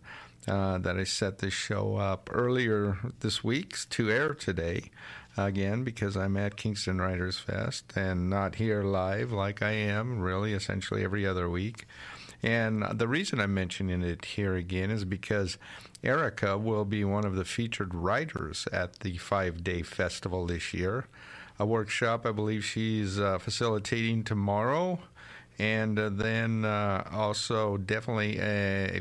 Uh, 0.48 0.78
that 0.78 0.96
I 0.96 1.04
set 1.04 1.38
this 1.38 1.52
show 1.52 1.96
up 1.96 2.30
earlier 2.32 2.96
this 3.20 3.44
week 3.44 3.76
to 3.90 4.10
air 4.10 4.32
today 4.32 4.90
again 5.36 5.84
because 5.84 6.16
I'm 6.16 6.38
at 6.38 6.56
Kingston 6.56 6.98
Writers 6.98 7.38
Fest 7.38 7.92
and 7.94 8.30
not 8.30 8.54
here 8.54 8.82
live 8.82 9.32
like 9.32 9.60
I 9.60 9.72
am 9.72 10.20
really 10.20 10.54
essentially 10.54 11.04
every 11.04 11.26
other 11.26 11.50
week. 11.50 11.86
And 12.42 12.82
the 12.98 13.08
reason 13.08 13.40
I'm 13.40 13.52
mentioning 13.52 14.02
it 14.02 14.24
here 14.24 14.54
again 14.54 14.90
is 14.90 15.04
because 15.04 15.58
Erika 16.02 16.56
will 16.56 16.84
be 16.84 17.04
one 17.04 17.26
of 17.26 17.36
the 17.36 17.44
featured 17.44 17.94
writers 17.94 18.66
at 18.72 19.00
the 19.00 19.18
five 19.18 19.62
day 19.62 19.82
festival 19.82 20.46
this 20.46 20.72
year. 20.72 21.06
A 21.58 21.66
workshop 21.66 22.24
I 22.24 22.32
believe 22.32 22.64
she's 22.64 23.20
uh, 23.20 23.38
facilitating 23.38 24.24
tomorrow 24.24 25.00
and 25.60 25.96
uh, 25.98 26.08
then 26.08 26.64
uh, 26.64 27.04
also 27.12 27.76
definitely 27.76 28.38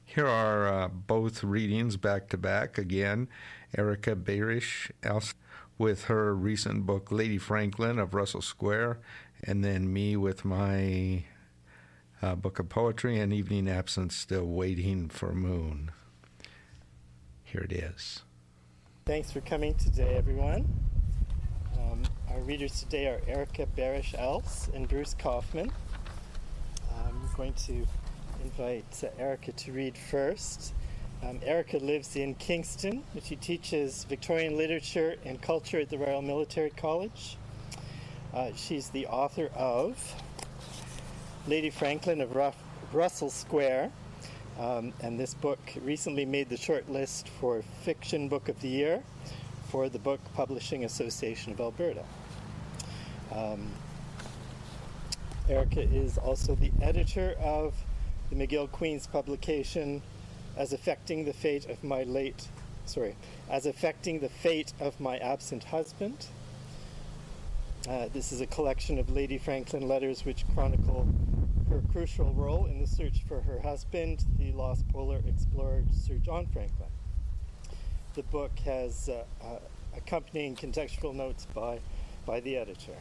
Here 0.03 0.27
are 0.27 0.67
uh, 0.67 0.87
both 0.89 1.43
readings 1.43 1.97
back 1.97 2.29
to 2.29 2.37
back 2.37 2.77
again. 2.77 3.29
Erika 3.77 4.15
Behrisch 4.15 4.91
with 5.77 6.05
her 6.05 6.35
recent 6.35 6.85
book, 6.85 7.11
Lady 7.11 7.37
Franklin 7.37 7.99
of 7.99 8.13
Russell 8.13 8.41
Square, 8.41 8.99
and 9.43 9.63
then 9.63 9.91
me 9.91 10.15
with 10.15 10.45
my 10.45 11.25
uh, 12.21 12.35
book 12.35 12.59
of 12.59 12.69
poetry 12.69 13.19
and 13.19 13.33
Evening 13.33 13.67
Absence, 13.67 14.15
Still 14.15 14.45
Waiting 14.45 15.09
for 15.09 15.33
Moon. 15.33 15.91
Here 17.43 17.61
it 17.61 17.71
is. 17.73 18.21
Thanks 19.05 19.31
for 19.31 19.41
coming 19.41 19.75
today, 19.75 20.15
everyone. 20.15 20.65
Um, 21.77 22.03
our 22.31 22.39
readers 22.39 22.79
today 22.79 23.07
are 23.07 23.19
Erika 23.27 23.65
Behrisch 23.77 24.17
Elce 24.17 24.69
and 24.73 24.87
Bruce 24.87 25.13
Kauffman. 25.13 25.71
I'm 26.95 27.29
going 27.35 27.53
to 27.53 27.85
invite 28.43 29.03
uh, 29.03 29.21
Erika 29.21 29.51
to 29.51 29.71
read 29.71 29.97
first. 29.97 30.73
Um, 31.23 31.39
Erika 31.45 31.77
lives 31.77 32.17
in 32.17 32.35
Kingston, 32.35 33.01
she 33.23 33.37
teaches 33.37 34.03
Victorian 34.03 34.57
literature 34.57 35.15
and 35.23 35.41
culture 35.41 35.79
at 35.79 35.89
the 35.89 35.97
Royal 35.97 36.21
Military 36.21 36.69
College. 36.71 37.37
Uh, 38.33 38.49
she's 38.57 38.89
the 38.89 39.07
author 39.07 39.49
of 39.55 40.15
Lady 41.47 41.69
Franklin 41.69 42.19
of 42.19 42.35
Ruff- 42.35 42.61
Russell 42.91 43.29
Square, 43.29 43.91
um, 44.59 44.91
and 44.99 45.17
this 45.17 45.33
book 45.33 45.59
recently 45.81 46.25
made 46.25 46.49
the 46.49 46.57
short 46.57 46.89
list 46.89 47.29
for 47.39 47.61
Fiction 47.83 48.27
Book 48.27 48.49
of 48.49 48.59
the 48.59 48.67
Year 48.67 49.01
for 49.69 49.87
the 49.87 49.99
Book 49.99 50.19
Publishing 50.33 50.83
Association 50.83 51.53
of 51.53 51.61
Alberta. 51.61 52.03
Um, 53.31 53.71
Erika 55.47 55.81
is 55.81 56.17
also 56.17 56.55
the 56.55 56.71
editor 56.81 57.35
of 57.39 57.73
the 58.29 58.35
McGill 58.35 58.69
Queen's 58.69 59.07
publication 59.07 60.01
as 60.57 60.73
affecting 60.73 61.25
the 61.25 61.33
fate 61.33 61.65
of 61.69 61.83
my 61.83 62.03
late 62.03 62.47
sorry 62.85 63.15
as 63.49 63.65
affecting 63.65 64.19
the 64.19 64.29
fate 64.29 64.73
of 64.79 64.99
my 64.99 65.17
absent 65.17 65.63
husband. 65.65 66.25
Uh, 67.89 68.07
this 68.13 68.31
is 68.31 68.39
a 68.39 68.45
collection 68.47 68.97
of 68.97 69.09
lady 69.09 69.37
franklin 69.37 69.87
letters 69.87 70.25
which 70.25 70.45
chronicle 70.53 71.07
her 71.69 71.81
crucial 71.91 72.31
role 72.33 72.65
in 72.65 72.79
the 72.79 72.87
search 72.87 73.23
for 73.27 73.41
her 73.41 73.59
husband 73.59 74.25
the 74.37 74.51
lost 74.53 74.87
polar 74.89 75.21
explorer 75.27 75.83
sir 75.91 76.15
john 76.15 76.45
franklin. 76.47 76.89
The 78.13 78.23
book 78.23 78.51
has 78.59 79.09
uh, 79.09 79.23
uh, 79.43 79.59
accompanying 79.97 80.55
contextual 80.55 81.13
notes 81.15 81.47
by 81.53 81.79
by 82.25 82.39
the 82.41 82.57
editor 82.57 82.95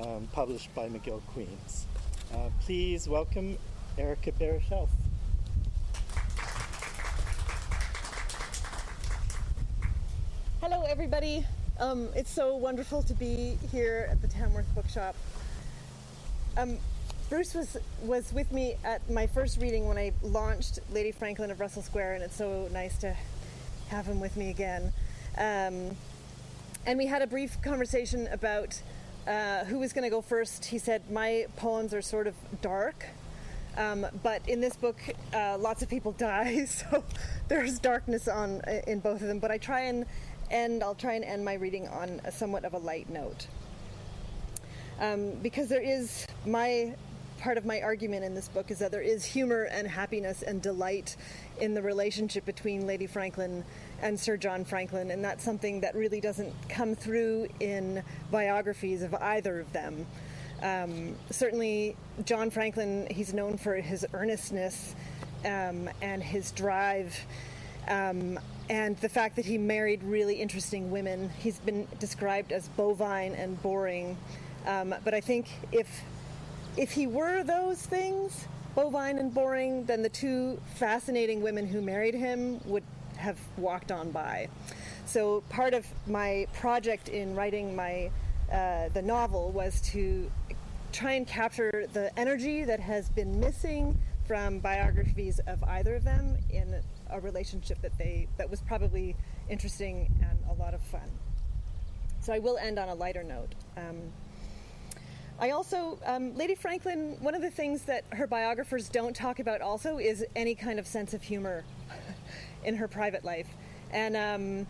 um, 0.00 0.28
published 0.32 0.74
by 0.74 0.88
mcgill 0.88 1.20
queens. 1.32 1.86
Uh, 2.32 2.48
please 2.60 3.08
welcome 3.08 3.58
Erika 3.98 4.32
Behrisch 4.32 4.70
Elce. 4.70 5.09
Hello, 10.62 10.82
everybody. 10.82 11.46
Um, 11.78 12.10
it's 12.14 12.30
so 12.30 12.54
wonderful 12.54 13.02
to 13.04 13.14
be 13.14 13.56
here 13.72 14.06
at 14.10 14.20
the 14.20 14.28
Tamworth 14.28 14.66
Bookshop. 14.74 15.16
Um, 16.58 16.76
Bruce 17.30 17.54
was 17.54 17.78
was 18.02 18.30
with 18.34 18.52
me 18.52 18.74
at 18.84 19.08
my 19.08 19.26
first 19.26 19.58
reading 19.58 19.88
when 19.88 19.96
I 19.96 20.12
launched 20.20 20.78
Lady 20.92 21.12
Franklin 21.12 21.50
of 21.50 21.60
Russell 21.60 21.80
Square, 21.80 22.12
and 22.12 22.22
it's 22.22 22.36
so 22.36 22.68
nice 22.74 22.98
to 22.98 23.16
have 23.88 24.04
him 24.04 24.20
with 24.20 24.36
me 24.36 24.50
again. 24.50 24.92
Um, 25.38 25.96
and 26.84 26.98
we 26.98 27.06
had 27.06 27.22
a 27.22 27.26
brief 27.26 27.62
conversation 27.62 28.26
about 28.26 28.82
uh, 29.26 29.64
who 29.64 29.78
was 29.78 29.94
going 29.94 30.04
to 30.04 30.10
go 30.10 30.20
first. 30.20 30.66
He 30.66 30.78
said 30.78 31.10
my 31.10 31.46
poems 31.56 31.94
are 31.94 32.02
sort 32.02 32.26
of 32.26 32.34
dark, 32.60 33.06
um, 33.78 34.06
but 34.22 34.46
in 34.46 34.60
this 34.60 34.76
book, 34.76 35.00
uh, 35.32 35.56
lots 35.58 35.80
of 35.82 35.88
people 35.88 36.12
die, 36.18 36.66
so 36.66 37.02
there's 37.48 37.78
darkness 37.78 38.28
on 38.28 38.60
in 38.86 39.00
both 39.00 39.22
of 39.22 39.26
them. 39.26 39.38
But 39.38 39.50
I 39.50 39.56
try 39.56 39.84
and 39.84 40.04
end. 40.50 40.82
I'll 40.82 40.94
try 40.94 41.14
and 41.14 41.24
end 41.24 41.44
my 41.44 41.54
reading 41.54 41.88
on 41.88 42.20
somewhat 42.30 42.64
of 42.64 42.74
a 42.74 42.78
light 42.78 43.08
note, 43.08 43.46
um, 45.00 45.32
because 45.42 45.68
there 45.68 45.82
is 45.82 46.26
my 46.46 46.94
part 47.38 47.56
of 47.56 47.64
my 47.64 47.80
argument 47.80 48.22
in 48.22 48.34
this 48.34 48.48
book 48.48 48.70
is 48.70 48.78
that 48.78 48.92
there 48.92 49.00
is 49.00 49.24
humor 49.24 49.62
and 49.72 49.88
happiness 49.88 50.42
and 50.42 50.60
delight 50.60 51.16
in 51.58 51.72
the 51.72 51.80
relationship 51.80 52.44
between 52.44 52.86
Lady 52.86 53.06
Franklin 53.06 53.64
and 54.02 54.20
Sir 54.20 54.36
John 54.36 54.62
Franklin, 54.62 55.10
and 55.10 55.24
that's 55.24 55.42
something 55.42 55.80
that 55.80 55.94
really 55.94 56.20
doesn't 56.20 56.52
come 56.68 56.94
through 56.94 57.48
in 57.58 58.02
biographies 58.30 59.02
of 59.02 59.14
either 59.14 59.58
of 59.58 59.72
them. 59.72 60.06
Um, 60.62 61.16
certainly, 61.30 61.96
John 62.26 62.50
Franklin, 62.50 63.06
he's 63.10 63.32
known 63.32 63.56
for 63.56 63.76
his 63.76 64.06
earnestness 64.12 64.94
um, 65.46 65.88
and 66.02 66.22
his 66.22 66.52
drive, 66.52 67.18
um, 67.88 68.38
and 68.70 68.96
the 68.98 69.08
fact 69.08 69.34
that 69.34 69.44
he 69.44 69.58
married 69.58 70.02
really 70.04 70.36
interesting 70.36 70.92
women. 70.92 71.28
He's 71.40 71.58
been 71.58 71.88
described 71.98 72.52
as 72.52 72.68
bovine 72.68 73.34
and 73.34 73.60
boring, 73.62 74.16
um, 74.64 74.94
but 75.04 75.12
I 75.12 75.20
think 75.20 75.48
if 75.72 76.02
if 76.76 76.92
he 76.92 77.08
were 77.08 77.42
those 77.42 77.82
things, 77.82 78.46
bovine 78.76 79.18
and 79.18 79.34
boring, 79.34 79.84
then 79.86 80.02
the 80.02 80.08
two 80.08 80.60
fascinating 80.76 81.42
women 81.42 81.66
who 81.66 81.82
married 81.82 82.14
him 82.14 82.60
would 82.64 82.84
have 83.16 83.38
walked 83.58 83.90
on 83.90 84.12
by. 84.12 84.48
So 85.04 85.42
part 85.48 85.74
of 85.74 85.84
my 86.06 86.46
project 86.54 87.08
in 87.08 87.34
writing 87.34 87.74
my 87.74 88.10
uh, 88.52 88.88
the 88.90 89.02
novel 89.02 89.50
was 89.50 89.80
to 89.92 90.30
try 90.92 91.12
and 91.12 91.26
capture 91.26 91.86
the 91.92 92.16
energy 92.16 92.62
that 92.64 92.78
has 92.78 93.08
been 93.08 93.40
missing 93.40 93.98
from 94.30 94.60
biographies 94.60 95.40
of 95.48 95.60
either 95.64 95.96
of 95.96 96.04
them 96.04 96.36
in 96.50 96.80
a 97.10 97.18
relationship 97.18 97.82
that 97.82 97.98
they 97.98 98.28
that 98.36 98.48
was 98.48 98.60
probably 98.60 99.16
interesting 99.48 100.08
and 100.20 100.38
a 100.48 100.62
lot 100.62 100.72
of 100.72 100.80
fun. 100.82 101.10
So 102.20 102.32
I 102.32 102.38
will 102.38 102.56
end 102.56 102.78
on 102.78 102.88
a 102.88 102.94
lighter 102.94 103.24
note. 103.24 103.52
Um, 103.76 103.96
I 105.40 105.50
also, 105.50 105.98
um, 106.06 106.36
Lady 106.36 106.54
Franklin, 106.54 107.16
one 107.18 107.34
of 107.34 107.42
the 107.42 107.50
things 107.50 107.82
that 107.86 108.04
her 108.10 108.28
biographers 108.28 108.88
don't 108.88 109.16
talk 109.16 109.40
about 109.40 109.62
also 109.62 109.98
is 109.98 110.24
any 110.36 110.54
kind 110.54 110.78
of 110.78 110.86
sense 110.86 111.12
of 111.12 111.24
humor 111.24 111.64
in 112.64 112.76
her 112.76 112.86
private 112.86 113.24
life. 113.24 113.48
And 113.90 114.16
um, 114.16 114.66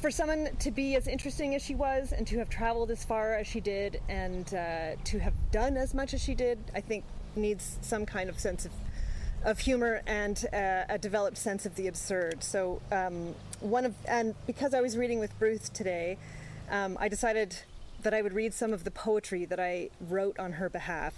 for 0.00 0.10
someone 0.10 0.48
to 0.60 0.70
be 0.70 0.96
as 0.96 1.08
interesting 1.08 1.54
as 1.54 1.60
she 1.60 1.74
was 1.74 2.12
and 2.12 2.26
to 2.28 2.38
have 2.38 2.48
traveled 2.48 2.90
as 2.90 3.04
far 3.04 3.34
as 3.34 3.46
she 3.46 3.60
did 3.60 4.00
and 4.08 4.54
uh, 4.54 4.92
to 5.04 5.18
have 5.18 5.34
done 5.50 5.76
as 5.76 5.92
much 5.92 6.14
as 6.14 6.22
she 6.22 6.34
did, 6.34 6.58
I 6.74 6.80
think 6.80 7.04
needs 7.36 7.78
some 7.80 8.06
kind 8.06 8.28
of 8.28 8.38
sense 8.38 8.64
of, 8.64 8.72
of 9.44 9.60
humor 9.60 10.02
and 10.06 10.46
uh, 10.52 10.84
a 10.88 10.98
developed 10.98 11.36
sense 11.36 11.66
of 11.66 11.76
the 11.76 11.86
absurd. 11.86 12.42
So, 12.42 12.80
um, 12.90 13.34
one 13.60 13.84
of, 13.84 13.94
and 14.06 14.34
because 14.46 14.74
I 14.74 14.80
was 14.80 14.96
reading 14.96 15.18
with 15.18 15.38
Bruce 15.38 15.68
today, 15.68 16.18
um, 16.70 16.96
I 17.00 17.08
decided 17.08 17.56
that 18.02 18.14
I 18.14 18.22
would 18.22 18.32
read 18.32 18.52
some 18.52 18.72
of 18.72 18.84
the 18.84 18.90
poetry 18.90 19.44
that 19.44 19.60
I 19.60 19.90
wrote 20.00 20.38
on 20.38 20.52
her 20.52 20.68
behalf. 20.68 21.14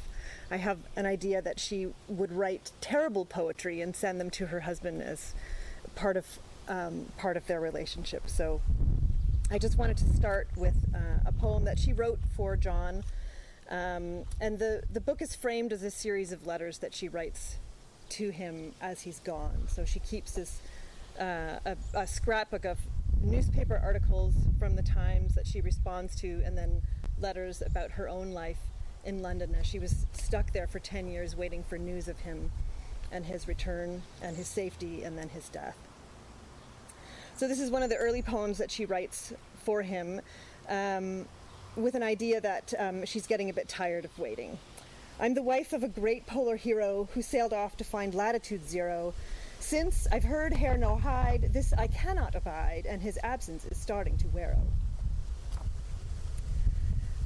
I 0.50 0.58
have 0.58 0.78
an 0.96 1.06
idea 1.06 1.40
that 1.40 1.58
she 1.58 1.88
would 2.08 2.32
write 2.32 2.72
terrible 2.80 3.24
poetry 3.24 3.80
and 3.80 3.96
send 3.96 4.20
them 4.20 4.30
to 4.30 4.46
her 4.46 4.60
husband 4.60 5.02
as 5.02 5.34
part 5.94 6.16
of 6.16 6.38
um, 6.68 7.06
part 7.18 7.36
of 7.36 7.46
their 7.46 7.60
relationship. 7.60 8.22
So 8.26 8.60
I 9.50 9.58
just 9.58 9.78
wanted 9.78 9.98
to 9.98 10.08
start 10.16 10.48
with 10.56 10.74
uh, 10.94 10.98
a 11.26 11.32
poem 11.32 11.64
that 11.64 11.78
she 11.78 11.92
wrote 11.92 12.18
for 12.36 12.56
John, 12.56 13.04
um, 13.70 14.24
and 14.40 14.58
the 14.58 14.82
the 14.92 15.00
book 15.00 15.22
is 15.22 15.34
framed 15.34 15.72
as 15.72 15.82
a 15.82 15.90
series 15.90 16.32
of 16.32 16.46
letters 16.46 16.78
that 16.78 16.94
she 16.94 17.08
writes 17.08 17.56
to 18.10 18.30
him 18.30 18.72
as 18.80 19.02
he's 19.02 19.20
gone. 19.20 19.66
So 19.68 19.84
she 19.84 20.00
keeps 20.00 20.32
this 20.32 20.60
uh, 21.18 21.58
a, 21.64 21.76
a 21.94 22.06
scrapbook 22.06 22.64
of 22.64 22.78
newspaper 23.22 23.80
articles 23.82 24.34
from 24.58 24.76
the 24.76 24.82
Times 24.82 25.34
that 25.34 25.46
she 25.46 25.60
responds 25.60 26.14
to, 26.16 26.42
and 26.44 26.56
then 26.56 26.82
letters 27.18 27.62
about 27.62 27.92
her 27.92 28.08
own 28.08 28.32
life 28.32 28.58
in 29.04 29.22
London 29.22 29.54
as 29.58 29.66
she 29.66 29.78
was 29.78 30.06
stuck 30.12 30.52
there 30.52 30.66
for 30.66 30.78
10 30.78 31.08
years 31.08 31.36
waiting 31.36 31.62
for 31.62 31.78
news 31.78 32.08
of 32.08 32.18
him 32.20 32.50
and 33.12 33.26
his 33.26 33.46
return 33.46 34.02
and 34.22 34.36
his 34.36 34.48
safety 34.48 35.02
and 35.04 35.16
then 35.16 35.28
his 35.28 35.48
death. 35.48 35.76
So, 37.36 37.48
this 37.48 37.60
is 37.60 37.70
one 37.70 37.82
of 37.82 37.90
the 37.90 37.96
early 37.96 38.22
poems 38.22 38.58
that 38.58 38.70
she 38.70 38.84
writes 38.84 39.32
for 39.64 39.82
him 39.82 40.20
um, 40.68 41.26
with 41.76 41.94
an 41.94 42.02
idea 42.02 42.40
that 42.40 42.72
um, 42.78 43.04
she's 43.04 43.26
getting 43.26 43.50
a 43.50 43.52
bit 43.52 43.68
tired 43.68 44.04
of 44.04 44.18
waiting. 44.18 44.58
I'm 45.20 45.34
the 45.34 45.42
wife 45.42 45.72
of 45.72 45.82
a 45.82 45.88
great 45.88 46.26
polar 46.26 46.56
hero 46.56 47.08
who 47.14 47.22
sailed 47.22 47.52
off 47.52 47.76
to 47.76 47.84
find 47.84 48.14
latitude 48.14 48.68
zero 48.68 49.14
since 49.60 50.06
I've 50.12 50.24
heard 50.24 50.52
hair 50.52 50.76
no 50.76 50.96
hide, 50.96 51.50
this 51.52 51.72
I 51.72 51.86
cannot 51.86 52.34
abide, 52.34 52.84
and 52.86 53.00
his 53.00 53.18
absence 53.22 53.64
is 53.64 53.78
starting 53.78 54.18
to 54.18 54.28
wear. 54.28 54.58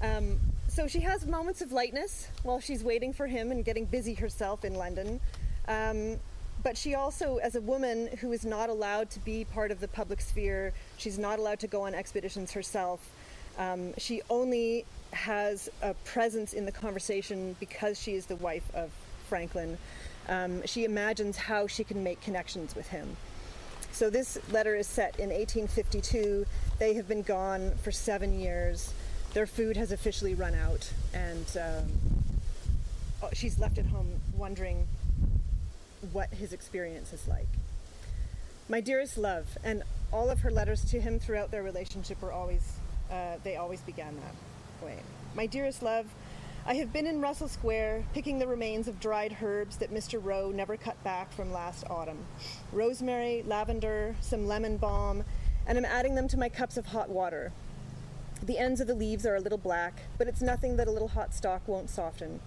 Um, 0.03 0.39
so 0.69 0.87
she 0.87 1.01
has 1.01 1.27
moments 1.27 1.63
of 1.63 1.73
lightness 1.73 2.29
while 2.45 2.61
she's 2.61 2.85
waiting 2.85 3.13
for 3.13 3.27
him 3.27 3.51
and 3.51 3.65
getting 3.65 3.87
busy 3.87 4.15
herself 4.15 4.65
in 4.65 4.75
London. 4.75 5.19
Um, 5.67 6.21
but 6.63 6.77
she 6.77 6.95
also, 6.95 7.39
as 7.39 7.57
a 7.57 7.61
woman 7.61 8.09
who 8.21 8.33
is 8.33 8.45
not 8.45 8.71
allowed 8.71 9.11
to 9.11 9.21
be 9.21 9.45
part 9.45 9.73
of 9.73 9.81
the 9.81 9.89
public 9.89 10.21
sphere, 10.21 10.73
she's 10.97 11.19
not 11.19 11.41
allowed 11.41 11.59
to 11.61 11.67
go 11.67 11.83
on 11.83 11.95
expeditions 11.95 12.53
herself. 12.53 13.11
Um, 13.59 13.93
she 13.99 14.23
only 14.31 14.85
has 15.13 15.69
a 15.83 15.95
presence 16.05 16.53
in 16.53 16.65
the 16.65 16.73
conversation 16.73 17.57
because 17.59 18.01
she 18.01 18.15
is 18.15 18.27
the 18.27 18.37
wife 18.37 18.69
of 18.75 18.91
Franklin. 19.29 19.79
Um, 20.29 20.65
she 20.67 20.85
imagines 20.85 21.37
how 21.37 21.67
she 21.67 21.85
can 21.85 22.05
make 22.05 22.21
connections 22.21 22.75
with 22.75 22.89
him. 22.89 23.17
So 23.93 24.11
this 24.11 24.39
letter 24.53 24.77
is 24.77 24.87
set 24.87 25.19
in 25.19 25.31
1852. 25.31 26.47
They 26.79 26.95
have 26.95 27.09
been 27.09 27.23
gone 27.23 27.73
for 27.83 27.91
seven 27.91 28.39
years. 28.39 28.93
Their 29.35 29.47
food 29.47 29.77
has 29.77 29.93
officially 29.93 30.35
run 30.35 30.55
out, 30.55 30.91
and 31.13 31.47
um, 31.61 31.89
oh, 33.23 33.31
she's 33.33 33.59
left 33.59 33.79
at 33.79 33.87
home 33.87 34.09
wondering 34.37 34.87
what 36.13 36.31
his 36.31 36.53
experience 36.53 37.13
is 37.13 37.27
like. 37.27 37.49
My 38.69 38.81
dearest 38.81 39.19
love, 39.19 39.59
and 39.65 39.83
all 40.13 40.31
of 40.31 40.41
her 40.41 40.51
letters 40.51 40.85
to 40.87 41.01
him 41.01 41.19
throughout 41.19 41.51
their 41.51 41.63
relationship 41.63 42.23
were 42.23 42.33
always, 42.33 42.78
uh, 43.11 43.37
they 43.45 43.57
always 43.57 43.81
began 43.81 44.17
that 44.17 44.87
way. 44.87 44.99
My 45.35 45.47
dearest 45.47 45.83
love, 45.83 46.07
I 46.67 46.75
have 46.75 46.93
been 46.93 47.07
in 47.07 47.21
Russell 47.21 47.49
Square 47.49 48.05
picking 48.13 48.39
the 48.39 48.47
remains 48.47 48.89
of 48.89 49.01
dried 49.01 49.39
herbs 49.43 49.79
that 49.79 49.93
Mr. 49.93 50.23
Rowe 50.23 50.51
never 50.51 50.77
cut 50.77 51.03
back 51.03 51.33
from 51.33 51.53
last 51.53 51.85
autumn 51.89 52.27
rosemary, 52.73 53.43
lavender, 53.47 54.15
some 54.21 54.47
lemon 54.47 54.77
balm, 54.77 55.25
and 55.67 55.79
I'm 55.79 55.85
adding 55.85 56.15
them 56.15 56.29
to 56.29 56.39
my 56.39 56.49
cups 56.49 56.77
of 56.77 56.87
hot 56.87 57.09
water. 57.09 57.53
The 58.43 58.59
ends 58.59 58.81
of 58.81 58.87
the 58.87 58.95
leaves 58.95 59.27
are 59.27 59.35
a 59.35 59.41
little 59.41 59.59
black, 59.59 60.03
but 60.19 60.29
it's 60.29 60.43
nothing 60.43 60.77
that 60.77 60.89
a 60.89 60.93
little 60.93 61.09
hot 61.09 61.35
stock 61.35 61.67
won't 61.67 61.91
soften. 61.91 62.41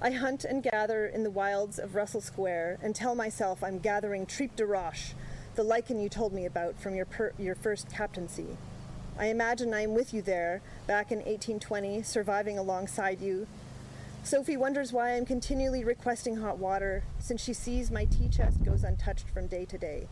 I 0.00 0.10
hunt 0.10 0.44
and 0.44 0.62
gather 0.62 1.06
in 1.06 1.22
the 1.22 1.30
wilds 1.30 1.78
of 1.78 1.94
Russell 1.94 2.20
Square 2.20 2.78
and 2.82 2.94
tell 2.94 3.14
myself 3.14 3.64
I'm 3.64 3.78
gathering 3.78 4.26
tripe 4.26 4.54
de 4.54 4.66
roche, 4.66 5.14
the 5.54 5.64
lichen 5.64 5.98
you 5.98 6.10
told 6.10 6.34
me 6.34 6.44
about 6.44 6.78
from 6.78 6.94
your, 6.94 7.06
per- 7.06 7.32
your 7.38 7.54
first 7.54 7.88
captaincy. 7.88 8.58
I 9.18 9.26
imagine 9.28 9.72
I 9.72 9.80
am 9.80 9.94
with 9.94 10.12
you 10.12 10.20
there, 10.20 10.60
back 10.86 11.10
in 11.10 11.18
1820, 11.18 12.02
surviving 12.02 12.58
alongside 12.58 13.18
you. 13.22 13.46
Sophie 14.22 14.58
wonders 14.58 14.92
why 14.92 15.12
I'm 15.14 15.24
continually 15.24 15.84
requesting 15.84 16.36
hot 16.36 16.58
water, 16.58 17.02
since 17.18 17.42
she 17.42 17.54
sees 17.54 17.90
my 17.90 18.04
tea 18.04 18.28
chest 18.28 18.62
goes 18.62 18.84
untouched 18.84 19.30
from 19.30 19.46
day 19.46 19.64
to 19.64 19.78
day. 19.78 20.08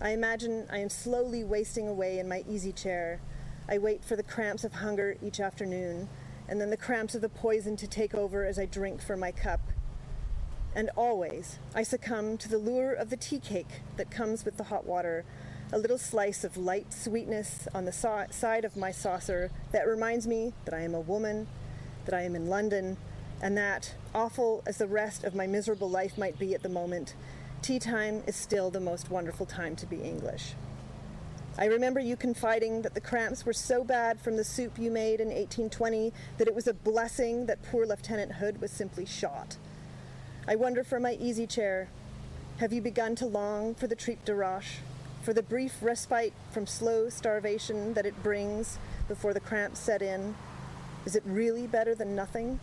I 0.00 0.10
imagine 0.10 0.66
I 0.72 0.78
am 0.78 0.88
slowly 0.88 1.44
wasting 1.44 1.86
away 1.86 2.18
in 2.18 2.28
my 2.28 2.42
easy 2.48 2.72
chair. 2.72 3.20
I 3.68 3.76
wait 3.76 4.02
for 4.02 4.16
the 4.16 4.22
cramps 4.22 4.64
of 4.64 4.72
hunger 4.72 5.16
each 5.22 5.38
afternoon, 5.38 6.08
and 6.48 6.58
then 6.58 6.70
the 6.70 6.78
cramps 6.78 7.14
of 7.14 7.20
the 7.20 7.28
poison 7.28 7.76
to 7.76 7.86
take 7.86 8.14
over 8.14 8.46
as 8.46 8.58
I 8.58 8.64
drink 8.64 9.02
from 9.02 9.20
my 9.20 9.32
cup. 9.32 9.60
And 10.74 10.88
always, 10.96 11.58
I 11.74 11.82
succumb 11.82 12.38
to 12.38 12.48
the 12.48 12.56
lure 12.56 12.94
of 12.94 13.10
the 13.10 13.18
tea 13.18 13.38
cake 13.38 13.82
that 13.98 14.10
comes 14.10 14.46
with 14.46 14.56
the 14.56 14.64
hot 14.64 14.86
water, 14.86 15.26
a 15.72 15.78
little 15.78 15.98
slice 15.98 16.42
of 16.42 16.56
light 16.56 16.92
sweetness 16.92 17.68
on 17.74 17.84
the 17.84 17.92
so- 17.92 18.26
side 18.30 18.64
of 18.64 18.76
my 18.76 18.90
saucer 18.90 19.50
that 19.72 19.86
reminds 19.86 20.26
me 20.26 20.52
that 20.64 20.74
I 20.74 20.80
am 20.80 20.94
a 20.94 21.00
woman, 21.00 21.46
that 22.06 22.14
I 22.14 22.22
am 22.22 22.34
in 22.34 22.48
London, 22.48 22.96
and 23.40 23.56
that, 23.56 23.94
awful 24.14 24.62
as 24.66 24.78
the 24.78 24.86
rest 24.86 25.22
of 25.22 25.34
my 25.34 25.46
miserable 25.46 25.88
life 25.88 26.18
might 26.18 26.38
be 26.38 26.54
at 26.54 26.62
the 26.62 26.68
moment, 26.68 27.14
tea 27.62 27.78
time 27.78 28.22
is 28.26 28.34
still 28.34 28.70
the 28.70 28.80
most 28.80 29.10
wonderful 29.10 29.46
time 29.46 29.76
to 29.76 29.86
be 29.86 30.02
English. 30.02 30.54
I 31.56 31.66
remember 31.66 32.00
you 32.00 32.16
confiding 32.16 32.82
that 32.82 32.94
the 32.94 33.00
cramps 33.00 33.44
were 33.44 33.52
so 33.52 33.84
bad 33.84 34.20
from 34.20 34.36
the 34.36 34.44
soup 34.44 34.78
you 34.78 34.90
made 34.90 35.20
in 35.20 35.28
1820 35.28 36.12
that 36.38 36.48
it 36.48 36.54
was 36.54 36.66
a 36.66 36.74
blessing 36.74 37.46
that 37.46 37.62
poor 37.62 37.86
Lieutenant 37.86 38.32
Hood 38.32 38.60
was 38.60 38.70
simply 38.70 39.04
shot. 39.04 39.56
I 40.48 40.56
wonder 40.56 40.82
for 40.82 40.98
my 40.98 41.12
easy 41.12 41.46
chair, 41.46 41.88
have 42.58 42.72
you 42.72 42.80
begun 42.80 43.14
to 43.16 43.26
long 43.26 43.74
for 43.74 43.86
the 43.86 43.94
tripe 43.94 44.24
de 44.24 44.34
roche? 44.34 44.78
For 45.22 45.32
the 45.32 45.42
brief 45.42 45.82
respite 45.82 46.32
from 46.50 46.66
slow 46.66 47.08
starvation 47.08 47.94
that 47.94 48.06
it 48.06 48.22
brings 48.22 48.78
before 49.08 49.34
the 49.34 49.40
cramps 49.40 49.80
set 49.80 50.02
in? 50.02 50.34
Is 51.04 51.16
it 51.16 51.22
really 51.26 51.66
better 51.66 51.94
than 51.94 52.16
nothing? 52.16 52.60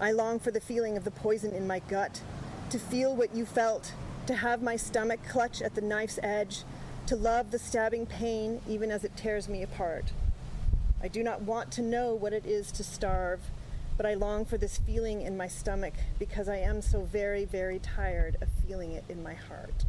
I 0.00 0.12
long 0.12 0.38
for 0.38 0.50
the 0.50 0.60
feeling 0.60 0.96
of 0.96 1.04
the 1.04 1.10
poison 1.10 1.52
in 1.52 1.66
my 1.66 1.78
gut, 1.80 2.22
to 2.70 2.78
feel 2.78 3.14
what 3.14 3.34
you 3.34 3.44
felt, 3.44 3.92
to 4.26 4.34
have 4.34 4.62
my 4.62 4.76
stomach 4.76 5.20
clutch 5.28 5.60
at 5.60 5.74
the 5.74 5.80
knife's 5.80 6.18
edge, 6.22 6.64
to 7.06 7.16
love 7.16 7.50
the 7.50 7.58
stabbing 7.58 8.06
pain 8.06 8.60
even 8.68 8.90
as 8.90 9.04
it 9.04 9.16
tears 9.16 9.48
me 9.48 9.62
apart. 9.62 10.12
I 11.02 11.08
do 11.08 11.22
not 11.22 11.42
want 11.42 11.72
to 11.72 11.82
know 11.82 12.14
what 12.14 12.32
it 12.32 12.46
is 12.46 12.70
to 12.72 12.84
starve, 12.84 13.40
but 13.96 14.06
I 14.06 14.14
long 14.14 14.44
for 14.44 14.56
this 14.56 14.78
feeling 14.78 15.20
in 15.20 15.36
my 15.36 15.48
stomach 15.48 15.94
because 16.18 16.48
I 16.48 16.56
am 16.56 16.80
so 16.80 17.02
very, 17.02 17.44
very 17.44 17.78
tired 17.78 18.36
of 18.40 18.48
feeling 18.66 18.92
it 18.92 19.04
in 19.08 19.22
my 19.22 19.34
heart. 19.34 19.84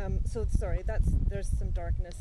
Um, 0.00 0.20
so 0.24 0.46
sorry, 0.48 0.82
that's 0.86 1.08
there's 1.28 1.48
some 1.58 1.70
darkness. 1.70 2.16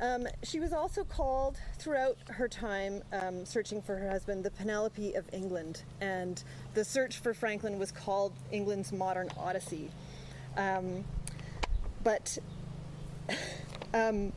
Um, 0.00 0.26
she 0.42 0.58
was 0.58 0.72
also 0.72 1.04
called 1.04 1.56
throughout 1.78 2.16
her 2.26 2.48
time 2.48 3.02
um, 3.12 3.46
searching 3.46 3.80
for 3.80 3.96
her 3.96 4.10
husband 4.10 4.44
the 4.44 4.50
Penelope 4.50 5.14
of 5.14 5.32
England, 5.32 5.82
and 6.00 6.42
the 6.74 6.84
search 6.84 7.18
for 7.18 7.32
Franklin 7.32 7.78
was 7.78 7.92
called 7.92 8.32
England's 8.50 8.92
Modern 8.92 9.30
Odyssey. 9.38 9.90
Um, 10.56 11.04
but 12.02 12.36
um, 13.94 14.32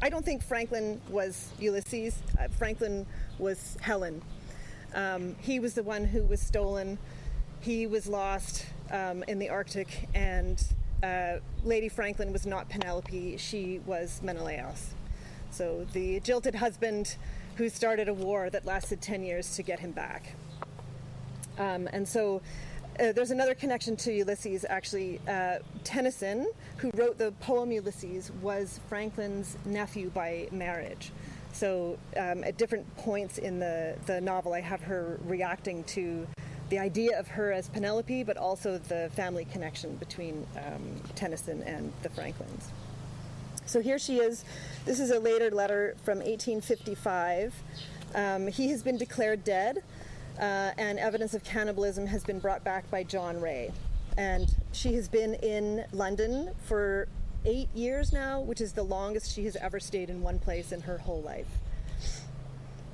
I 0.00 0.08
don't 0.08 0.24
think 0.24 0.42
Franklin 0.42 1.00
was 1.10 1.50
Ulysses. 1.58 2.16
Uh, 2.38 2.48
Franklin 2.48 3.06
was 3.38 3.76
Helen. 3.80 4.22
Um, 4.94 5.36
he 5.40 5.60
was 5.60 5.74
the 5.74 5.82
one 5.82 6.04
who 6.04 6.22
was 6.22 6.40
stolen. 6.40 6.98
He 7.60 7.86
was 7.86 8.06
lost 8.06 8.64
um, 8.90 9.22
in 9.28 9.38
the 9.38 9.48
Arctic, 9.48 10.08
and 10.14 10.62
uh, 11.02 11.36
Lady 11.64 11.88
Franklin 11.88 12.32
was 12.32 12.46
not 12.46 12.68
Penelope, 12.68 13.36
she 13.36 13.80
was 13.86 14.20
Menelaus. 14.22 14.94
So 15.50 15.86
the 15.92 16.20
jilted 16.20 16.56
husband 16.56 17.16
who 17.56 17.68
started 17.68 18.08
a 18.08 18.14
war 18.14 18.50
that 18.50 18.64
lasted 18.64 19.00
10 19.00 19.22
years 19.22 19.56
to 19.56 19.62
get 19.62 19.80
him 19.80 19.92
back. 19.92 20.34
Um, 21.58 21.88
and 21.92 22.06
so 22.06 22.40
uh, 23.00 23.12
there's 23.12 23.30
another 23.30 23.54
connection 23.54 23.96
to 23.96 24.12
Ulysses, 24.12 24.64
actually. 24.68 25.20
Uh, 25.28 25.58
Tennyson, 25.84 26.50
who 26.78 26.90
wrote 26.94 27.18
the 27.18 27.32
poem 27.40 27.70
Ulysses, 27.72 28.30
was 28.42 28.80
Franklin's 28.88 29.56
nephew 29.64 30.10
by 30.10 30.48
marriage. 30.52 31.12
So 31.52 31.98
um, 32.16 32.44
at 32.44 32.56
different 32.56 32.96
points 32.96 33.38
in 33.38 33.58
the, 33.58 33.96
the 34.06 34.20
novel, 34.20 34.52
I 34.52 34.60
have 34.60 34.82
her 34.82 35.18
reacting 35.24 35.84
to 35.84 36.26
the 36.68 36.78
idea 36.78 37.18
of 37.18 37.28
her 37.28 37.52
as 37.52 37.68
Penelope, 37.68 38.24
but 38.24 38.36
also 38.36 38.78
the 38.78 39.10
family 39.14 39.46
connection 39.46 39.96
between 39.96 40.46
um, 40.56 41.00
Tennyson 41.14 41.62
and 41.62 41.92
the 42.02 42.08
Franklins. 42.10 42.70
So 43.66 43.80
here 43.80 43.98
she 43.98 44.18
is. 44.18 44.44
This 44.84 45.00
is 45.00 45.10
a 45.10 45.20
later 45.20 45.50
letter 45.50 45.94
from 46.02 46.18
1855. 46.18 47.54
Um, 48.14 48.46
he 48.46 48.70
has 48.70 48.82
been 48.82 48.96
declared 48.96 49.44
dead, 49.44 49.82
uh, 50.38 50.72
and 50.78 50.98
evidence 50.98 51.34
of 51.34 51.44
cannibalism 51.44 52.06
has 52.06 52.24
been 52.24 52.38
brought 52.38 52.64
back 52.64 52.90
by 52.90 53.02
John 53.02 53.40
Rae. 53.40 53.70
And 54.16 54.54
she 54.72 54.94
has 54.94 55.08
been 55.08 55.34
in 55.34 55.84
London 55.92 56.50
for 56.64 57.08
eight 57.44 57.68
years 57.74 58.12
now, 58.12 58.40
which 58.40 58.60
is 58.60 58.72
the 58.72 58.82
longest 58.82 59.34
she 59.34 59.44
has 59.44 59.56
ever 59.56 59.78
stayed 59.78 60.10
in 60.10 60.22
one 60.22 60.38
place 60.38 60.72
in 60.72 60.80
her 60.80 60.98
whole 60.98 61.22
life. 61.22 61.46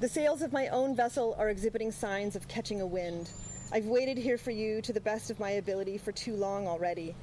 The 0.01 0.09
sails 0.09 0.43
of 0.43 0.53
my 0.53 0.69
own 0.69 0.95
vessel 0.95 1.35
are 1.39 1.49
exhibiting 1.49 1.93
signs 1.93 2.37
of 2.37 2.49
catching 2.49 2.81
a 2.81 2.87
wind. 2.87 3.31
I've 3.75 3.87
waited 3.87 4.17
here 4.17 4.39
for 4.39 4.53
you 4.53 4.81
to 4.83 4.93
the 4.93 5.01
best 5.01 5.33
of 5.33 5.41
my 5.41 5.51
ability 5.51 5.99
for 5.99 6.13
too 6.13 6.37
long 6.37 6.69
already. 6.69 7.17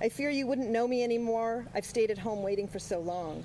I 0.00 0.08
fear 0.08 0.30
you 0.30 0.46
wouldn't 0.46 0.70
know 0.70 0.88
me 0.88 1.04
anymore. 1.04 1.66
I've 1.74 1.84
stayed 1.84 2.10
at 2.10 2.16
home 2.16 2.42
waiting 2.42 2.66
for 2.66 2.78
so 2.78 2.98
long. 3.00 3.44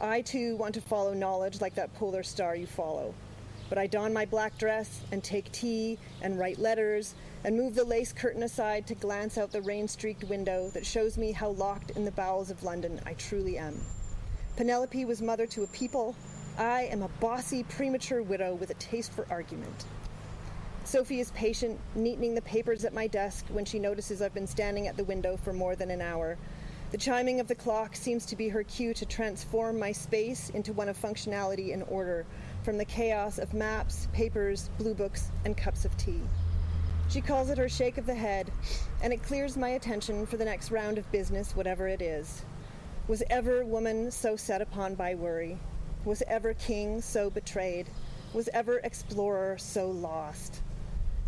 I 0.00 0.22
too 0.22 0.56
want 0.56 0.74
to 0.74 0.80
follow 0.80 1.14
knowledge 1.14 1.60
like 1.60 1.76
that 1.76 1.94
polar 1.94 2.24
star 2.24 2.56
you 2.56 2.66
follow. 2.66 3.14
But 3.68 3.78
I 3.78 3.86
don 3.86 4.12
my 4.12 4.24
black 4.24 4.58
dress 4.58 5.02
and 5.12 5.22
take 5.22 5.52
tea 5.52 5.96
and 6.22 6.40
write 6.40 6.58
letters 6.58 7.14
and 7.44 7.56
move 7.56 7.76
the 7.76 7.84
lace 7.84 8.12
curtain 8.12 8.42
aside 8.42 8.84
to 8.88 8.96
glance 8.96 9.38
out 9.38 9.52
the 9.52 9.62
rain 9.62 9.86
streaked 9.86 10.24
window 10.24 10.70
that 10.70 10.84
shows 10.84 11.16
me 11.16 11.30
how 11.30 11.50
locked 11.50 11.92
in 11.92 12.04
the 12.04 12.10
bowels 12.10 12.50
of 12.50 12.64
London 12.64 13.00
I 13.06 13.14
truly 13.14 13.58
am. 13.58 13.80
Penelope 14.56 15.04
was 15.04 15.22
mother 15.22 15.46
to 15.46 15.62
a 15.62 15.68
people. 15.68 16.16
I 16.58 16.88
am 16.90 17.02
a 17.02 17.08
bossy, 17.20 17.62
premature 17.62 18.22
widow 18.22 18.56
with 18.56 18.70
a 18.70 18.74
taste 18.74 19.12
for 19.12 19.24
argument. 19.30 19.84
Sophie 20.84 21.20
is 21.20 21.30
patient, 21.30 21.78
neatening 21.96 22.34
the 22.34 22.42
papers 22.42 22.84
at 22.84 22.92
my 22.92 23.06
desk 23.06 23.46
when 23.50 23.64
she 23.64 23.78
notices 23.78 24.20
I've 24.20 24.34
been 24.34 24.48
standing 24.48 24.88
at 24.88 24.96
the 24.96 25.04
window 25.04 25.36
for 25.36 25.52
more 25.52 25.76
than 25.76 25.90
an 25.90 26.02
hour. 26.02 26.36
The 26.90 26.98
chiming 26.98 27.38
of 27.38 27.46
the 27.46 27.54
clock 27.54 27.94
seems 27.94 28.26
to 28.26 28.36
be 28.36 28.48
her 28.48 28.64
cue 28.64 28.92
to 28.94 29.06
transform 29.06 29.78
my 29.78 29.92
space 29.92 30.50
into 30.50 30.72
one 30.72 30.88
of 30.88 31.00
functionality 31.00 31.72
and 31.72 31.84
order, 31.84 32.26
from 32.64 32.78
the 32.78 32.84
chaos 32.84 33.38
of 33.38 33.54
maps, 33.54 34.08
papers, 34.12 34.70
blue 34.76 34.92
books, 34.92 35.30
and 35.44 35.56
cups 35.56 35.84
of 35.84 35.96
tea. 35.96 36.20
She 37.08 37.20
calls 37.20 37.48
it 37.48 37.58
her 37.58 37.68
shake 37.68 37.96
of 37.96 38.06
the 38.06 38.14
head, 38.14 38.50
and 39.02 39.12
it 39.12 39.22
clears 39.22 39.56
my 39.56 39.70
attention 39.70 40.26
for 40.26 40.36
the 40.36 40.44
next 40.44 40.72
round 40.72 40.98
of 40.98 41.10
business, 41.12 41.54
whatever 41.54 41.86
it 41.86 42.02
is. 42.02 42.42
Was 43.06 43.22
ever 43.30 43.64
woman 43.64 44.10
so 44.10 44.34
set 44.34 44.60
upon 44.60 44.96
by 44.96 45.14
worry? 45.14 45.58
Was 46.04 46.24
ever 46.26 46.54
king 46.54 47.00
so 47.00 47.30
betrayed? 47.30 47.88
Was 48.34 48.48
ever 48.52 48.78
explorer 48.78 49.58
so 49.58 49.88
lost? 49.90 50.61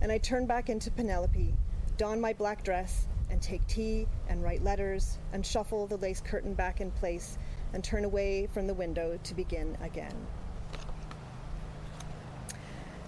And 0.05 0.13
I 0.13 0.19
turn 0.19 0.45
back 0.45 0.69
into 0.69 0.91
Penelope, 0.91 1.55
don 1.97 2.21
my 2.21 2.35
black 2.35 2.63
dress, 2.63 3.07
and 3.31 3.41
take 3.41 3.67
tea 3.67 4.07
and 4.29 4.45
write 4.45 4.63
letters 4.63 5.17
and 5.33 5.45
shuffle 5.45 5.87
the 5.87 5.97
lace 5.97 6.21
curtain 6.21 6.53
back 6.53 6.83
in 6.83 6.91
place 6.91 7.39
and 7.73 7.83
turn 7.83 8.05
away 8.05 8.47
from 8.53 8.67
the 8.67 8.75
window 8.75 9.19
to 9.25 9.35
begin 9.35 9.79
again. 9.83 10.15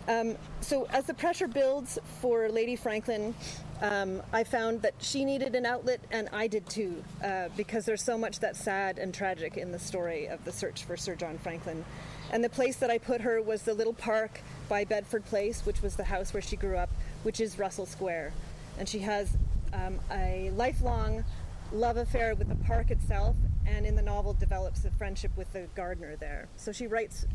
Um, 0.09 0.37
so 0.63 0.87
as 0.91 1.05
the 1.05 1.13
pressure 1.13 1.49
builds 1.49 1.99
for 2.23 2.49
Lady 2.49 2.77
Franklin, 2.77 3.35
um, 3.83 4.23
I 4.33 4.43
found 4.45 4.81
that 4.81 4.95
she 4.99 5.27
needed 5.27 5.55
an 5.55 5.67
outlet, 5.67 6.01
and 6.11 6.31
I 6.33 6.47
did 6.47 6.67
too, 6.67 7.05
uh, 7.23 7.51
because 7.59 7.85
there's 7.85 8.03
so 8.03 8.17
much 8.17 8.41
that's 8.41 8.59
sad 8.59 8.99
and 8.99 9.13
tragic 9.13 9.59
in 9.59 9.71
the 9.71 9.79
story 9.79 10.29
of 10.29 10.43
the 10.47 10.53
search 10.53 10.85
for 10.85 10.97
Sir 10.97 11.15
John 11.15 11.37
Franklin. 11.37 11.85
And 12.33 12.43
the 12.43 12.49
place 12.49 12.77
that 12.77 12.91
I 12.91 12.99
put 12.99 13.21
her 13.21 13.41
was 13.41 13.63
the 13.63 13.75
little 13.75 13.93
park 13.93 14.41
by 14.69 14.85
Bedford 14.85 15.25
Place, 15.25 15.65
which 15.65 15.83
was 15.83 15.97
the 15.97 16.05
house 16.05 16.35
where 16.35 16.43
she 16.43 16.57
grew 16.57 16.77
up, 16.77 16.91
which 17.23 17.41
is 17.41 17.59
Russell 17.59 17.87
Square. 17.87 18.33
And 18.79 18.89
she 18.89 18.99
has 19.01 19.37
um, 19.73 19.99
a 20.11 20.51
lifelong 20.57 21.25
love 21.73 21.97
affair 21.97 22.35
with 22.35 22.49
the 22.49 22.65
park 22.67 22.91
itself, 22.91 23.37
and 23.67 23.87
in 23.87 23.95
the 23.95 24.03
novel 24.03 24.33
develops 24.33 24.85
a 24.85 24.91
friendship 24.91 25.31
with 25.37 25.53
the 25.53 25.69
gardener 25.75 26.17
there. 26.17 26.49
So 26.57 26.73
she 26.73 26.87
writes 26.87 27.27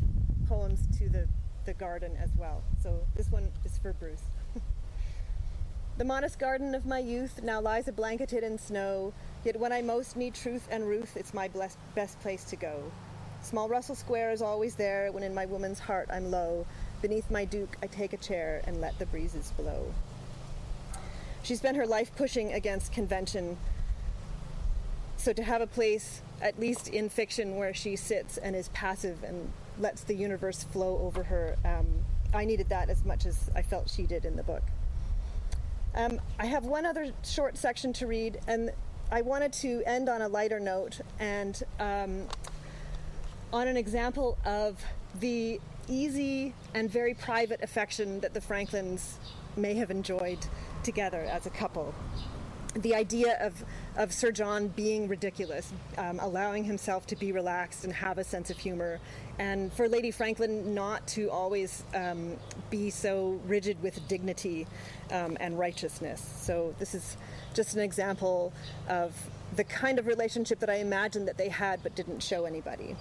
poems 0.46 0.80
to 0.98 1.08
the, 1.08 1.26
the 1.64 1.74
garden 1.74 2.16
as 2.20 2.30
well. 2.38 2.62
So 2.82 3.00
this 3.16 3.30
one 3.30 3.48
is 3.64 3.78
for 3.78 3.94
Bruce. 3.94 4.22
the 5.98 6.04
modest 6.04 6.38
garden 6.38 6.74
of 6.74 6.84
my 6.84 6.98
youth 6.98 7.42
now 7.42 7.60
lies 7.60 7.88
a 7.88 7.92
blanketed 7.92 8.44
in 8.44 8.58
snow, 8.58 9.14
yet 9.44 9.58
when 9.58 9.72
I 9.72 9.80
most 9.80 10.16
need 10.16 10.34
truth 10.34 10.68
and 10.70 10.86
ruth, 10.86 11.16
it's 11.16 11.32
my 11.32 11.48
blessed, 11.48 11.78
best 11.94 12.20
place 12.20 12.44
to 12.44 12.56
go. 12.56 12.82
Small 13.42 13.68
Russell 13.68 13.96
Square 13.96 14.30
is 14.30 14.40
always 14.40 14.76
there 14.76 15.10
when 15.10 15.22
in 15.22 15.34
my 15.34 15.46
woman's 15.46 15.80
heart 15.80 16.08
I'm 16.10 16.30
low. 16.30 16.64
Beneath 17.02 17.30
my 17.30 17.44
duke, 17.44 17.76
I 17.82 17.88
take 17.88 18.12
a 18.12 18.16
chair 18.16 18.62
and 18.66 18.80
let 18.80 18.98
the 18.98 19.06
breezes 19.06 19.52
blow. 19.56 19.92
She 21.42 21.56
spent 21.56 21.76
her 21.76 21.86
life 21.86 22.14
pushing 22.14 22.52
against 22.52 22.92
convention. 22.92 23.58
So 25.16 25.32
to 25.32 25.42
have 25.42 25.60
a 25.60 25.66
place, 25.66 26.22
at 26.40 26.58
least 26.58 26.88
in 26.88 27.08
fiction, 27.08 27.56
where 27.56 27.74
she 27.74 27.96
sits 27.96 28.38
and 28.38 28.54
is 28.54 28.68
passive 28.68 29.24
and 29.24 29.52
lets 29.78 30.04
the 30.04 30.14
universe 30.14 30.62
flow 30.62 31.00
over 31.02 31.24
her, 31.24 31.56
um, 31.64 31.86
I 32.32 32.44
needed 32.44 32.68
that 32.68 32.88
as 32.88 33.04
much 33.04 33.26
as 33.26 33.50
I 33.56 33.62
felt 33.62 33.90
she 33.90 34.04
did 34.04 34.24
in 34.24 34.36
the 34.36 34.44
book. 34.44 34.62
Um, 35.94 36.20
I 36.38 36.46
have 36.46 36.64
one 36.64 36.86
other 36.86 37.12
short 37.24 37.58
section 37.58 37.92
to 37.94 38.06
read, 38.06 38.38
and 38.46 38.70
I 39.10 39.20
wanted 39.22 39.52
to 39.54 39.82
end 39.84 40.08
on 40.08 40.22
a 40.22 40.28
lighter 40.28 40.58
note 40.60 41.00
and 41.18 41.60
um, 41.78 42.28
on 43.52 43.68
an 43.68 43.76
example 43.76 44.38
of 44.44 44.82
the 45.20 45.60
easy 45.88 46.54
and 46.74 46.90
very 46.90 47.14
private 47.14 47.62
affection 47.62 48.20
that 48.20 48.32
the 48.32 48.40
Franklins 48.40 49.18
may 49.56 49.74
have 49.74 49.90
enjoyed 49.90 50.38
together 50.82 51.20
as 51.20 51.46
a 51.46 51.50
couple. 51.50 51.94
The 52.74 52.94
idea 52.94 53.36
of, 53.38 53.62
of 53.98 54.14
Sir 54.14 54.32
John 54.32 54.68
being 54.68 55.06
ridiculous, 55.06 55.70
um, 55.98 56.18
allowing 56.20 56.64
himself 56.64 57.06
to 57.08 57.16
be 57.16 57.30
relaxed 57.30 57.84
and 57.84 57.92
have 57.92 58.16
a 58.16 58.24
sense 58.24 58.48
of 58.48 58.56
humor, 58.56 58.98
and 59.38 59.70
for 59.70 59.88
Lady 59.88 60.10
Franklin 60.10 60.74
not 60.74 61.06
to 61.08 61.30
always 61.30 61.84
um, 61.94 62.38
be 62.70 62.88
so 62.88 63.38
rigid 63.46 63.82
with 63.82 64.08
dignity 64.08 64.66
um, 65.10 65.36
and 65.38 65.58
righteousness. 65.58 66.26
So, 66.40 66.74
this 66.78 66.94
is 66.94 67.18
just 67.52 67.74
an 67.74 67.80
example 67.82 68.54
of 68.88 69.14
the 69.54 69.64
kind 69.64 69.98
of 69.98 70.06
relationship 70.06 70.58
that 70.60 70.70
I 70.70 70.76
imagined 70.76 71.28
that 71.28 71.36
they 71.36 71.50
had 71.50 71.82
but 71.82 71.94
didn't 71.94 72.22
show 72.22 72.46
anybody. 72.46 72.96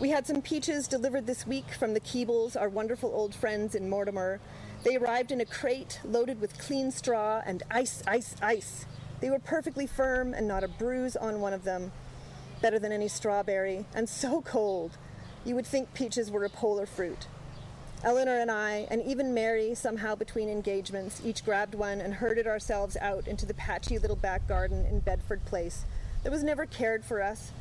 We 0.00 0.08
had 0.08 0.26
some 0.26 0.40
peaches 0.40 0.88
delivered 0.88 1.26
this 1.26 1.46
week 1.46 1.72
from 1.78 1.92
the 1.92 2.00
Keebles, 2.00 2.58
our 2.58 2.70
wonderful 2.70 3.12
old 3.14 3.34
friends 3.34 3.74
in 3.74 3.90
Mortimer. 3.90 4.40
They 4.82 4.96
arrived 4.96 5.30
in 5.30 5.42
a 5.42 5.44
crate 5.44 6.00
loaded 6.02 6.40
with 6.40 6.58
clean 6.58 6.90
straw 6.90 7.42
and 7.44 7.62
ice, 7.70 8.02
ice, 8.06 8.34
ice. 8.40 8.86
They 9.20 9.28
were 9.28 9.38
perfectly 9.38 9.86
firm 9.86 10.32
and 10.32 10.48
not 10.48 10.64
a 10.64 10.68
bruise 10.68 11.16
on 11.16 11.42
one 11.42 11.52
of 11.52 11.64
them. 11.64 11.92
Better 12.62 12.78
than 12.78 12.92
any 12.92 13.08
strawberry, 13.08 13.84
and 13.94 14.08
so 14.08 14.40
cold. 14.40 14.96
You 15.44 15.54
would 15.54 15.66
think 15.66 15.92
peaches 15.92 16.30
were 16.30 16.46
a 16.46 16.48
polar 16.48 16.86
fruit. 16.86 17.26
Eleanor 18.02 18.40
and 18.40 18.50
I, 18.50 18.86
and 18.90 19.02
even 19.02 19.34
Mary, 19.34 19.74
somehow 19.74 20.14
between 20.14 20.48
engagements, 20.48 21.20
each 21.22 21.44
grabbed 21.44 21.74
one 21.74 22.00
and 22.00 22.14
herded 22.14 22.46
ourselves 22.46 22.96
out 23.02 23.28
into 23.28 23.44
the 23.44 23.52
patchy 23.52 23.98
little 23.98 24.16
back 24.16 24.48
garden 24.48 24.86
in 24.86 25.00
Bedford 25.00 25.44
Place 25.44 25.84
that 26.22 26.32
was 26.32 26.42
never 26.42 26.64
cared 26.64 27.04
for 27.04 27.22
us, 27.22 27.52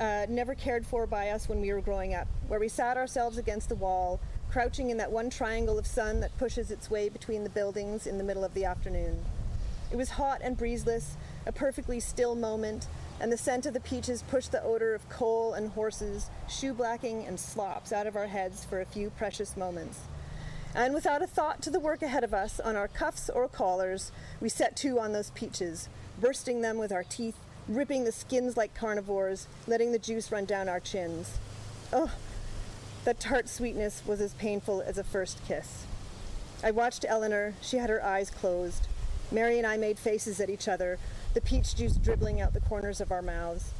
uh, 0.00 0.26
never 0.28 0.54
cared 0.54 0.86
for 0.86 1.06
by 1.06 1.30
us 1.30 1.48
when 1.48 1.60
we 1.60 1.72
were 1.72 1.80
growing 1.80 2.14
up, 2.14 2.26
where 2.48 2.60
we 2.60 2.68
sat 2.68 2.96
ourselves 2.96 3.38
against 3.38 3.68
the 3.68 3.74
wall, 3.74 4.20
crouching 4.50 4.90
in 4.90 4.96
that 4.98 5.12
one 5.12 5.30
triangle 5.30 5.78
of 5.78 5.86
sun 5.86 6.20
that 6.20 6.36
pushes 6.38 6.70
its 6.70 6.90
way 6.90 7.08
between 7.08 7.44
the 7.44 7.50
buildings 7.50 8.06
in 8.06 8.18
the 8.18 8.24
middle 8.24 8.44
of 8.44 8.54
the 8.54 8.64
afternoon. 8.64 9.24
It 9.90 9.96
was 9.96 10.10
hot 10.10 10.40
and 10.42 10.58
breezeless, 10.58 11.16
a 11.46 11.52
perfectly 11.52 12.00
still 12.00 12.34
moment, 12.34 12.88
and 13.20 13.30
the 13.30 13.36
scent 13.36 13.66
of 13.66 13.74
the 13.74 13.80
peaches 13.80 14.24
pushed 14.28 14.50
the 14.50 14.62
odor 14.62 14.94
of 14.94 15.08
coal 15.08 15.54
and 15.54 15.70
horses, 15.70 16.30
shoe 16.48 16.74
blacking, 16.74 17.24
and 17.26 17.38
slops 17.38 17.92
out 17.92 18.06
of 18.06 18.16
our 18.16 18.26
heads 18.26 18.64
for 18.64 18.80
a 18.80 18.86
few 18.86 19.10
precious 19.10 19.56
moments. 19.56 20.00
And 20.74 20.92
without 20.92 21.22
a 21.22 21.26
thought 21.28 21.62
to 21.62 21.70
the 21.70 21.78
work 21.78 22.02
ahead 22.02 22.24
of 22.24 22.34
us, 22.34 22.58
on 22.58 22.74
our 22.74 22.88
cuffs 22.88 23.30
or 23.30 23.46
collars, 23.46 24.10
we 24.40 24.48
set 24.48 24.74
to 24.78 24.98
on 24.98 25.12
those 25.12 25.30
peaches, 25.30 25.88
bursting 26.20 26.62
them 26.62 26.78
with 26.78 26.90
our 26.90 27.04
teeth 27.04 27.36
ripping 27.68 28.04
the 28.04 28.12
skins 28.12 28.56
like 28.56 28.74
carnivores, 28.74 29.46
letting 29.66 29.92
the 29.92 29.98
juice 29.98 30.30
run 30.30 30.44
down 30.44 30.68
our 30.68 30.80
chins. 30.80 31.38
Oh, 31.92 32.10
that 33.04 33.20
tart 33.20 33.48
sweetness 33.48 34.02
was 34.06 34.20
as 34.20 34.34
painful 34.34 34.82
as 34.82 34.98
a 34.98 35.04
first 35.04 35.44
kiss. 35.46 35.84
I 36.62 36.70
watched 36.70 37.04
Eleanor. 37.06 37.54
She 37.60 37.76
had 37.76 37.90
her 37.90 38.02
eyes 38.02 38.30
closed. 38.30 38.88
Mary 39.30 39.58
and 39.58 39.66
I 39.66 39.76
made 39.76 39.98
faces 39.98 40.40
at 40.40 40.50
each 40.50 40.68
other, 40.68 40.98
the 41.34 41.40
peach 41.40 41.74
juice 41.74 41.96
dribbling 41.96 42.40
out 42.40 42.54
the 42.54 42.60
corners 42.60 43.00
of 43.00 43.10
our 43.10 43.22
mouths. 43.22 43.72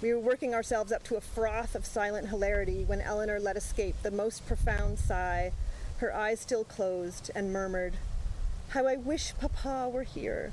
We 0.00 0.12
were 0.12 0.20
working 0.20 0.54
ourselves 0.54 0.92
up 0.92 1.02
to 1.04 1.16
a 1.16 1.20
froth 1.20 1.74
of 1.74 1.86
silent 1.86 2.28
hilarity 2.28 2.84
when 2.84 3.00
Eleanor 3.00 3.38
let 3.38 3.56
escape 3.56 3.96
the 4.02 4.10
most 4.10 4.46
profound 4.46 4.98
sigh, 4.98 5.52
her 5.98 6.14
eyes 6.14 6.40
still 6.40 6.64
closed, 6.64 7.30
and 7.34 7.52
murmured, 7.52 7.94
How 8.70 8.86
I 8.86 8.96
wish 8.96 9.34
Papa 9.38 9.88
were 9.88 10.02
here. 10.02 10.52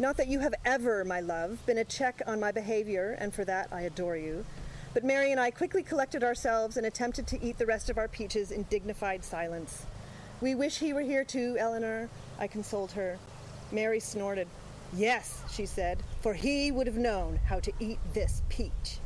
Not 0.00 0.16
that 0.16 0.26
you 0.26 0.40
have 0.40 0.54
ever, 0.64 1.04
my 1.04 1.20
love, 1.20 1.64
been 1.66 1.78
a 1.78 1.84
check 1.84 2.20
on 2.26 2.40
my 2.40 2.50
behavior, 2.50 3.16
and 3.20 3.32
for 3.32 3.44
that 3.44 3.68
I 3.70 3.82
adore 3.82 4.16
you. 4.16 4.44
But 4.92 5.04
Mary 5.04 5.30
and 5.30 5.40
I 5.40 5.52
quickly 5.52 5.84
collected 5.84 6.24
ourselves 6.24 6.76
and 6.76 6.84
attempted 6.84 7.28
to 7.28 7.40
eat 7.40 7.58
the 7.58 7.66
rest 7.66 7.88
of 7.88 7.96
our 7.96 8.08
peaches 8.08 8.50
in 8.50 8.64
dignified 8.64 9.24
silence. 9.24 9.86
We 10.40 10.56
wish 10.56 10.78
he 10.78 10.92
were 10.92 11.02
here 11.02 11.22
too, 11.24 11.56
Eleanor, 11.60 12.08
I 12.40 12.48
consoled 12.48 12.90
her. 12.92 13.18
Mary 13.70 14.00
snorted. 14.00 14.48
Yes, 14.96 15.42
she 15.52 15.64
said, 15.64 16.02
for 16.22 16.34
he 16.34 16.72
would 16.72 16.88
have 16.88 16.96
known 16.96 17.38
how 17.46 17.60
to 17.60 17.72
eat 17.78 17.98
this 18.12 18.42
peach. 18.48 18.98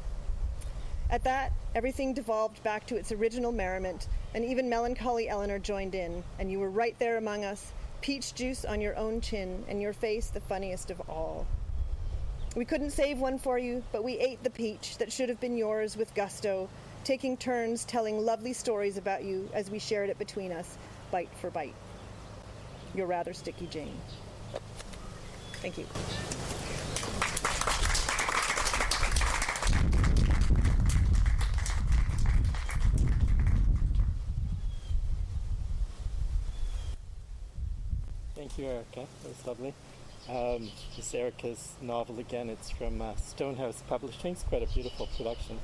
At 1.11 1.25
that, 1.25 1.53
everything 1.75 2.15
devolved 2.15 2.63
back 2.63 2.87
to 2.87 2.97
its 2.97 3.13
original 3.13 3.53
merriment, 3.53 4.09
and 4.35 4.43
even 4.43 4.71
melancholy 4.71 5.29
Eleanor 5.29 5.59
joined 5.59 5.95
in, 5.95 6.25
and 6.39 6.51
you 6.51 6.59
were 6.59 6.71
right 6.71 6.99
there 6.99 7.19
among 7.19 7.45
us, 7.45 7.73
peach 8.01 8.35
juice 8.35 8.65
on 8.65 8.81
your 8.81 8.97
own 8.97 9.21
chin, 9.21 9.65
and 9.69 9.81
your 9.81 9.93
face 9.93 10.29
the 10.29 10.41
funniest 10.41 10.91
of 10.91 11.01
all. 11.09 11.47
We 12.57 12.65
couldn't 12.65 12.91
save 12.91 13.19
one 13.19 13.39
for 13.39 13.59
you, 13.59 13.83
but 13.93 14.03
we 14.03 14.19
ate 14.19 14.43
the 14.43 14.51
peach 14.51 14.99
that 14.99 15.13
should 15.13 15.29
have 15.29 15.41
been 15.41 15.57
yours 15.57 15.97
with 15.97 16.15
gusto, 16.15 16.69
taking 17.05 17.37
turns 17.37 17.85
telling 17.85 18.19
lovely 18.25 18.53
stories 18.53 18.97
about 18.97 19.25
you 19.25 19.49
as 19.53 19.71
we 19.71 19.79
shared 19.79 20.11
it 20.11 20.19
between 20.19 20.53
us, 20.53 20.77
bite 21.11 21.31
for 21.41 21.51
bite. 21.51 21.75
You're 22.95 23.07
rather 23.07 23.33
sticky, 23.33 23.67
Jane. 23.67 23.97
Thank 25.61 25.79
you. 25.79 25.87
Thank 38.49 38.61
you, 38.61 38.67
Erika. 38.67 39.07
That 39.23 39.29
was 39.29 39.47
lovely. 39.47 39.75
Um, 40.27 40.71
this 40.97 41.13
Erika's 41.13 41.75
novel 41.83 42.19
again. 42.19 42.49
It's 42.49 42.71
from 42.71 43.03
uh, 43.03 43.15
Stonehouse 43.17 43.83
Publishing. 43.87 44.33
It's 44.33 44.43
quite 44.43 44.63
a 44.63 44.67
beautiful 44.67 45.07
production. 45.19 45.59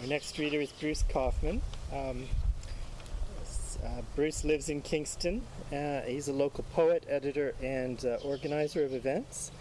Our 0.00 0.06
next 0.06 0.38
reader 0.38 0.58
is 0.58 0.72
Bruce 0.72 1.04
Kauffman. 1.06 1.60
Um, 1.92 2.26
uh, 3.84 4.00
Bruce 4.16 4.42
lives 4.42 4.70
in 4.70 4.80
Kingston. 4.80 5.42
Uh, 5.70 6.00
he's 6.02 6.28
a 6.28 6.32
local 6.32 6.64
poet, 6.72 7.04
editor, 7.10 7.54
and 7.62 8.02
uh, 8.06 8.16
organizer 8.24 8.84
of 8.84 8.94
events. 8.94 9.52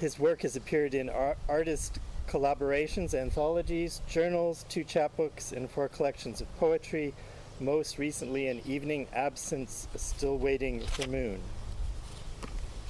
His 0.00 0.18
work 0.18 0.42
has 0.42 0.54
appeared 0.54 0.92
in 0.92 1.08
ar- 1.08 1.38
artist 1.48 1.98
collaborations, 2.26 3.14
anthologies, 3.14 4.02
journals, 4.06 4.64
two 4.68 4.84
chapbooks, 4.84 5.52
and 5.52 5.70
four 5.70 5.88
collections 5.88 6.40
of 6.40 6.56
poetry, 6.58 7.14
most 7.60 7.98
recently 7.98 8.48
an 8.48 8.60
evening 8.66 9.06
absence 9.12 9.88
still 9.96 10.38
waiting 10.38 10.80
for 10.80 11.08
moon. 11.08 11.40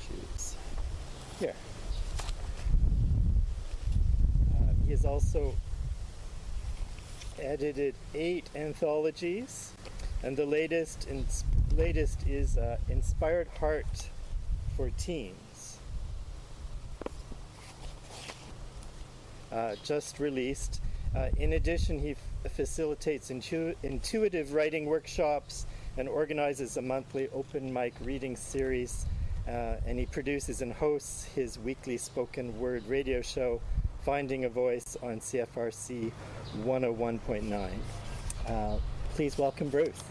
Shoes. 0.06 0.56
Here. 1.38 1.54
Uh, 4.54 4.72
he 4.84 4.90
has 4.90 5.04
also 5.04 5.54
edited 7.38 7.94
eight 8.14 8.48
anthologies, 8.54 9.72
and 10.22 10.36
the 10.36 10.46
latest, 10.46 11.08
latest 11.76 12.26
is 12.26 12.56
uh, 12.56 12.78
Inspired 12.88 13.48
Heart 13.58 14.10
14. 14.76 15.34
Uh, 19.54 19.76
just 19.84 20.18
released. 20.18 20.80
Uh, 21.16 21.28
in 21.38 21.52
addition, 21.52 21.98
he 21.98 22.10
f- 22.10 22.52
facilitates 22.52 23.30
intu- 23.30 23.74
intuitive 23.84 24.52
writing 24.52 24.86
workshops 24.86 25.66
and 25.96 26.08
organizes 26.08 26.76
a 26.76 26.82
monthly 26.82 27.28
open 27.32 27.72
mic 27.72 27.94
reading 28.02 28.34
series. 28.34 29.06
Uh, 29.46 29.76
and 29.86 29.98
he 29.98 30.06
produces 30.06 30.62
and 30.62 30.72
hosts 30.72 31.24
his 31.34 31.58
weekly 31.58 31.96
spoken 31.98 32.58
word 32.58 32.82
radio 32.88 33.20
show, 33.22 33.60
Finding 34.02 34.44
a 34.46 34.48
Voice, 34.48 34.96
on 35.02 35.20
CFRC 35.20 36.10
101.9. 36.64 37.70
Uh, 38.48 38.78
please 39.14 39.38
welcome 39.38 39.68
Bruce. 39.68 40.02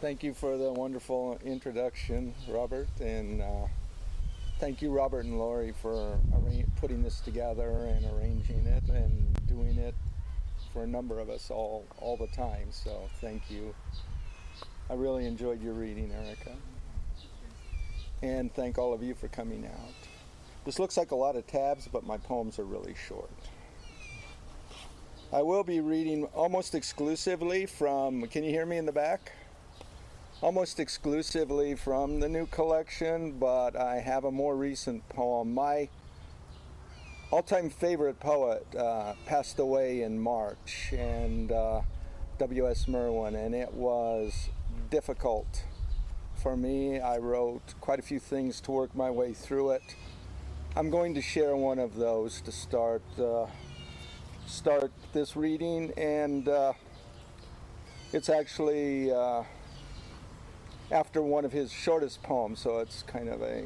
Thank 0.00 0.22
you 0.22 0.32
for 0.32 0.56
the 0.56 0.72
wonderful 0.72 1.40
introduction, 1.44 2.32
Robert, 2.48 2.86
and 3.00 3.42
uh, 3.42 3.66
thank 4.60 4.80
you, 4.80 4.92
Robert 4.92 5.24
and 5.24 5.36
Lori, 5.36 5.74
for 5.82 6.20
putting 6.80 7.02
this 7.02 7.18
together 7.18 7.68
and 7.68 8.06
arranging 8.12 8.64
it 8.64 8.84
and 8.90 9.36
doing 9.48 9.76
it 9.76 9.96
for 10.72 10.84
a 10.84 10.86
number 10.86 11.18
of 11.18 11.28
us 11.28 11.50
all 11.50 11.84
all 11.98 12.16
the 12.16 12.28
time. 12.28 12.68
So 12.70 13.08
thank 13.20 13.50
you. 13.50 13.74
I 14.88 14.94
really 14.94 15.26
enjoyed 15.26 15.60
your 15.60 15.72
reading, 15.72 16.12
Erika, 16.12 16.54
and 18.22 18.54
thank 18.54 18.78
all 18.78 18.94
of 18.94 19.02
you 19.02 19.14
for 19.16 19.26
coming 19.26 19.66
out. 19.66 19.94
This 20.64 20.78
looks 20.78 20.96
like 20.96 21.10
a 21.10 21.16
lot 21.16 21.34
of 21.34 21.44
tabs, 21.48 21.88
but 21.92 22.06
my 22.06 22.18
poems 22.18 22.60
are 22.60 22.64
really 22.64 22.94
short. 23.08 23.32
I 25.32 25.42
will 25.42 25.64
be 25.64 25.80
reading 25.80 26.26
almost 26.36 26.76
exclusively 26.76 27.66
from. 27.66 28.28
Can 28.28 28.44
you 28.44 28.50
hear 28.50 28.64
me 28.64 28.76
in 28.76 28.86
the 28.86 28.92
back? 28.92 29.32
Almost 30.40 30.78
exclusively 30.78 31.74
from 31.74 32.20
the 32.20 32.28
new 32.28 32.46
collection, 32.46 33.32
but 33.32 33.74
I 33.74 33.96
have 33.96 34.24
a 34.24 34.30
more 34.30 34.56
recent 34.56 35.08
poem. 35.08 35.52
My 35.54 35.88
all 37.30 37.42
time 37.42 37.68
favorite 37.70 38.20
poet 38.20 38.66
uh, 38.74 39.14
passed 39.26 39.58
away 39.58 40.02
in 40.02 40.18
March, 40.18 40.92
and 40.96 41.50
uh, 41.50 41.80
W.S. 42.38 42.86
Merwin, 42.86 43.34
and 43.34 43.54
it 43.54 43.72
was 43.74 44.48
difficult 44.90 45.64
for 46.36 46.56
me. 46.56 47.00
I 47.00 47.18
wrote 47.18 47.74
quite 47.80 47.98
a 47.98 48.02
few 48.02 48.20
things 48.20 48.60
to 48.62 48.70
work 48.70 48.94
my 48.94 49.10
way 49.10 49.34
through 49.34 49.72
it. 49.72 49.96
I'm 50.76 50.90
going 50.90 51.14
to 51.14 51.20
share 51.20 51.56
one 51.56 51.80
of 51.80 51.96
those 51.96 52.40
to 52.42 52.52
start 52.52 53.02
uh, 53.18 53.46
start 54.46 54.92
this 55.12 55.34
reading, 55.34 55.92
and 55.96 56.48
uh, 56.48 56.72
it's 58.12 58.28
actually 58.30 59.12
uh, 59.12 59.42
after 60.90 61.22
one 61.22 61.44
of 61.44 61.52
his 61.52 61.70
shortest 61.70 62.22
poems, 62.22 62.60
so 62.60 62.78
it's 62.78 63.02
kind 63.02 63.28
of 63.28 63.42
a. 63.42 63.64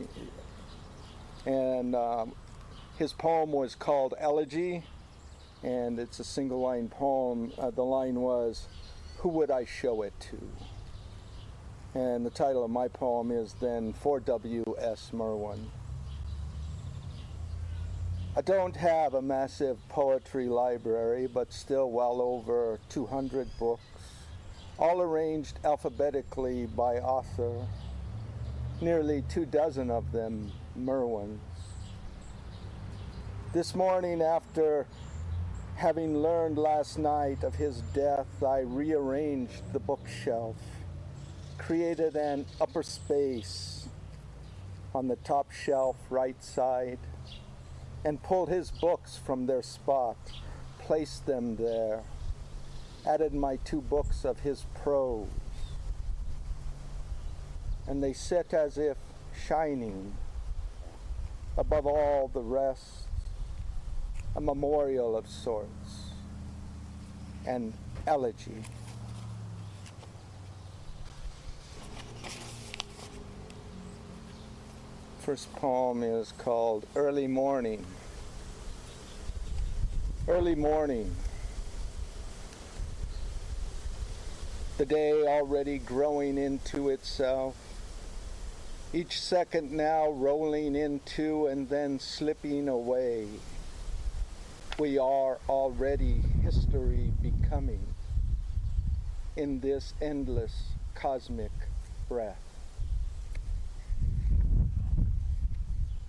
And 1.46 1.94
um, 1.94 2.32
his 2.98 3.12
poem 3.12 3.52
was 3.52 3.74
called 3.74 4.14
Elegy, 4.18 4.84
and 5.62 5.98
it's 5.98 6.20
a 6.20 6.24
single 6.24 6.60
line 6.60 6.88
poem. 6.88 7.52
Uh, 7.58 7.70
the 7.70 7.84
line 7.84 8.20
was, 8.20 8.68
Who 9.18 9.28
would 9.30 9.50
I 9.50 9.64
show 9.64 10.02
it 10.02 10.14
to? 10.20 10.38
And 11.94 12.24
the 12.24 12.30
title 12.30 12.64
of 12.64 12.70
my 12.70 12.88
poem 12.88 13.30
is 13.30 13.54
then 13.60 13.92
For 13.92 14.18
W.S. 14.20 15.10
Merwin. 15.12 15.70
I 18.34 18.40
don't 18.40 18.74
have 18.76 19.12
a 19.12 19.20
massive 19.20 19.76
poetry 19.90 20.48
library, 20.48 21.26
but 21.26 21.52
still 21.52 21.90
well 21.90 22.20
over 22.22 22.80
200 22.88 23.46
books 23.58 23.82
all 24.82 25.00
arranged 25.00 25.60
alphabetically 25.64 26.66
by 26.66 26.96
author, 26.96 27.54
nearly 28.80 29.22
two 29.28 29.46
dozen 29.46 29.92
of 29.92 30.10
them 30.10 30.50
Merwins. 30.76 31.38
This 33.52 33.76
morning, 33.76 34.20
after 34.20 34.88
having 35.76 36.20
learned 36.20 36.58
last 36.58 36.98
night 36.98 37.44
of 37.44 37.54
his 37.54 37.80
death, 37.94 38.42
I 38.42 38.62
rearranged 38.62 39.72
the 39.72 39.78
bookshelf, 39.78 40.56
created 41.58 42.16
an 42.16 42.44
upper 42.60 42.82
space 42.82 43.86
on 44.96 45.06
the 45.06 45.16
top 45.16 45.52
shelf 45.52 45.94
right 46.10 46.42
side, 46.42 46.98
and 48.04 48.20
pulled 48.20 48.48
his 48.48 48.72
books 48.72 49.16
from 49.16 49.46
their 49.46 49.62
spot, 49.62 50.16
placed 50.80 51.24
them 51.24 51.54
there 51.54 52.02
added 53.06 53.34
my 53.34 53.56
two 53.64 53.80
books 53.80 54.24
of 54.24 54.40
his 54.40 54.64
prose. 54.82 55.26
And 57.86 58.02
they 58.02 58.12
sit 58.12 58.54
as 58.54 58.78
if 58.78 58.96
shining 59.46 60.14
above 61.56 61.86
all 61.86 62.28
the 62.32 62.40
rest, 62.40 63.08
a 64.36 64.40
memorial 64.40 65.16
of 65.16 65.28
sorts, 65.28 66.12
an 67.46 67.74
elegy. 68.06 68.62
First 75.20 75.52
poem 75.54 76.02
is 76.02 76.32
called 76.38 76.86
Early 76.96 77.26
Morning. 77.26 77.84
Early 80.26 80.54
morning. 80.54 81.14
The 84.82 84.86
day 84.86 85.24
already 85.28 85.78
growing 85.78 86.36
into 86.36 86.88
itself, 86.88 87.54
each 88.92 89.20
second 89.20 89.70
now 89.70 90.10
rolling 90.10 90.74
into 90.74 91.46
and 91.46 91.68
then 91.68 92.00
slipping 92.00 92.66
away. 92.66 93.28
We 94.80 94.98
are 94.98 95.38
already 95.48 96.20
history 96.42 97.12
becoming 97.22 97.94
in 99.36 99.60
this 99.60 99.94
endless 100.02 100.72
cosmic 100.96 101.52
breath. 102.08 102.42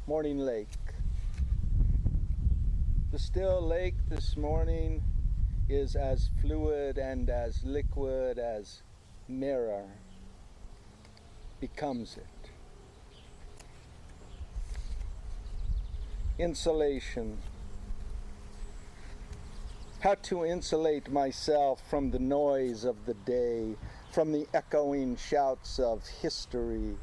Morning 0.07 0.39
Lake. 0.39 0.67
The 3.11 3.19
still 3.19 3.61
lake 3.61 3.93
this 4.09 4.35
morning 4.35 5.03
is 5.69 5.95
as 5.95 6.29
fluid 6.41 6.97
and 6.97 7.29
as 7.29 7.63
liquid 7.63 8.37
as 8.37 8.81
mirror 9.27 9.85
becomes 11.59 12.17
it. 12.17 12.49
Insulation. 16.37 17.37
How 20.01 20.15
to 20.15 20.43
insulate 20.43 21.09
myself 21.09 21.81
from 21.89 22.11
the 22.11 22.19
noise 22.19 22.83
of 22.83 23.05
the 23.05 23.13
day, 23.13 23.75
from 24.11 24.33
the 24.33 24.45
echoing 24.53 25.15
shouts 25.15 25.79
of 25.79 26.05
history. 26.21 26.97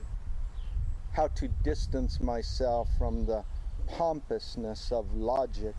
How 1.13 1.29
to 1.29 1.49
distance 1.65 2.21
myself 2.21 2.89
from 2.99 3.25
the 3.25 3.45
pompousness 3.87 4.93
of 4.93 5.15
logic 5.15 5.75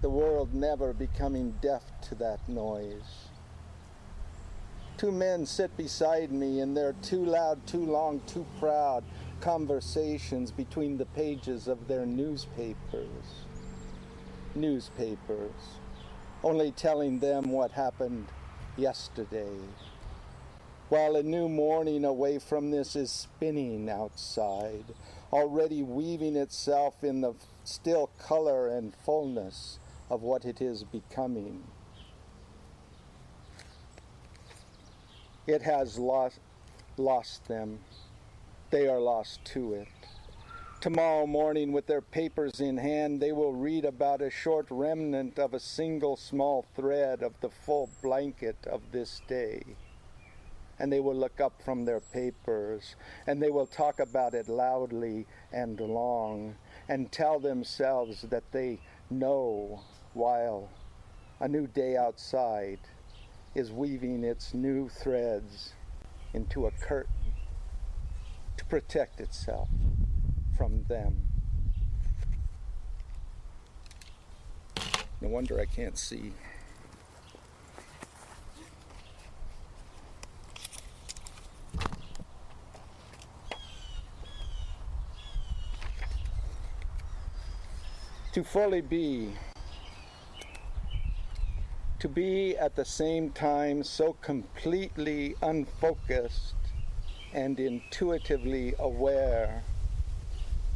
the 0.00 0.08
world 0.08 0.54
never 0.54 0.92
becoming 0.92 1.54
deaf 1.60 1.82
to 2.02 2.14
that 2.14 2.48
noise. 2.48 3.28
Two 4.96 5.10
men 5.10 5.44
sit 5.46 5.76
beside 5.76 6.30
me 6.30 6.60
in 6.60 6.74
their 6.74 6.92
too 7.02 7.24
loud, 7.24 7.66
too 7.66 7.84
long, 7.84 8.20
too 8.26 8.46
proud 8.58 9.04
conversations 9.40 10.50
between 10.50 10.98
the 10.98 11.06
pages 11.06 11.68
of 11.68 11.86
their 11.86 12.04
newspapers. 12.04 13.44
Newspapers, 14.54 15.78
only 16.42 16.72
telling 16.72 17.20
them 17.20 17.50
what 17.50 17.70
happened 17.70 18.26
yesterday. 18.76 19.56
While 20.88 21.16
a 21.16 21.22
new 21.22 21.48
morning 21.48 22.04
away 22.04 22.38
from 22.38 22.70
this 22.70 22.96
is 22.96 23.10
spinning 23.10 23.88
outside, 23.88 24.86
already 25.32 25.82
weaving 25.82 26.34
itself 26.34 27.04
in 27.04 27.20
the 27.20 27.34
still 27.62 28.10
color 28.18 28.68
and 28.68 28.94
fullness 29.04 29.78
of 30.10 30.22
what 30.22 30.44
it 30.44 30.60
is 30.60 30.84
becoming. 30.84 31.62
It 35.46 35.62
has 35.62 35.98
lost, 35.98 36.40
lost 36.96 37.48
them. 37.48 37.78
They 38.70 38.86
are 38.86 39.00
lost 39.00 39.44
to 39.46 39.74
it. 39.74 39.88
Tomorrow 40.80 41.26
morning, 41.26 41.72
with 41.72 41.86
their 41.86 42.00
papers 42.00 42.60
in 42.60 42.76
hand, 42.76 43.20
they 43.20 43.32
will 43.32 43.52
read 43.52 43.84
about 43.84 44.22
a 44.22 44.30
short 44.30 44.66
remnant 44.70 45.38
of 45.38 45.52
a 45.52 45.58
single 45.58 46.16
small 46.16 46.64
thread 46.76 47.22
of 47.22 47.32
the 47.40 47.48
full 47.48 47.90
blanket 48.02 48.56
of 48.70 48.92
this 48.92 49.20
day. 49.26 49.62
And 50.78 50.92
they 50.92 51.00
will 51.00 51.16
look 51.16 51.40
up 51.40 51.60
from 51.64 51.84
their 51.84 51.98
papers 51.98 52.94
and 53.26 53.42
they 53.42 53.50
will 53.50 53.66
talk 53.66 53.98
about 53.98 54.34
it 54.34 54.48
loudly 54.48 55.26
and 55.50 55.80
long 55.80 56.54
and 56.88 57.10
tell 57.10 57.40
themselves 57.40 58.22
that 58.22 58.52
they 58.52 58.78
know 59.10 59.80
while 60.18 60.68
a 61.38 61.46
new 61.46 61.68
day 61.68 61.96
outside 61.96 62.80
is 63.54 63.70
weaving 63.70 64.24
its 64.24 64.52
new 64.52 64.88
threads 64.88 65.74
into 66.34 66.66
a 66.66 66.72
curtain 66.72 67.12
to 68.56 68.64
protect 68.64 69.20
itself 69.20 69.68
from 70.56 70.82
them. 70.88 71.22
No 75.20 75.28
wonder 75.28 75.60
I 75.60 75.66
can't 75.66 75.96
see. 75.96 76.32
To 88.32 88.42
fully 88.42 88.80
be, 88.80 89.32
to 91.98 92.08
be 92.08 92.56
at 92.56 92.76
the 92.76 92.84
same 92.84 93.30
time 93.30 93.82
so 93.82 94.12
completely 94.22 95.34
unfocused 95.42 96.54
and 97.32 97.58
intuitively 97.58 98.72
aware 98.78 99.62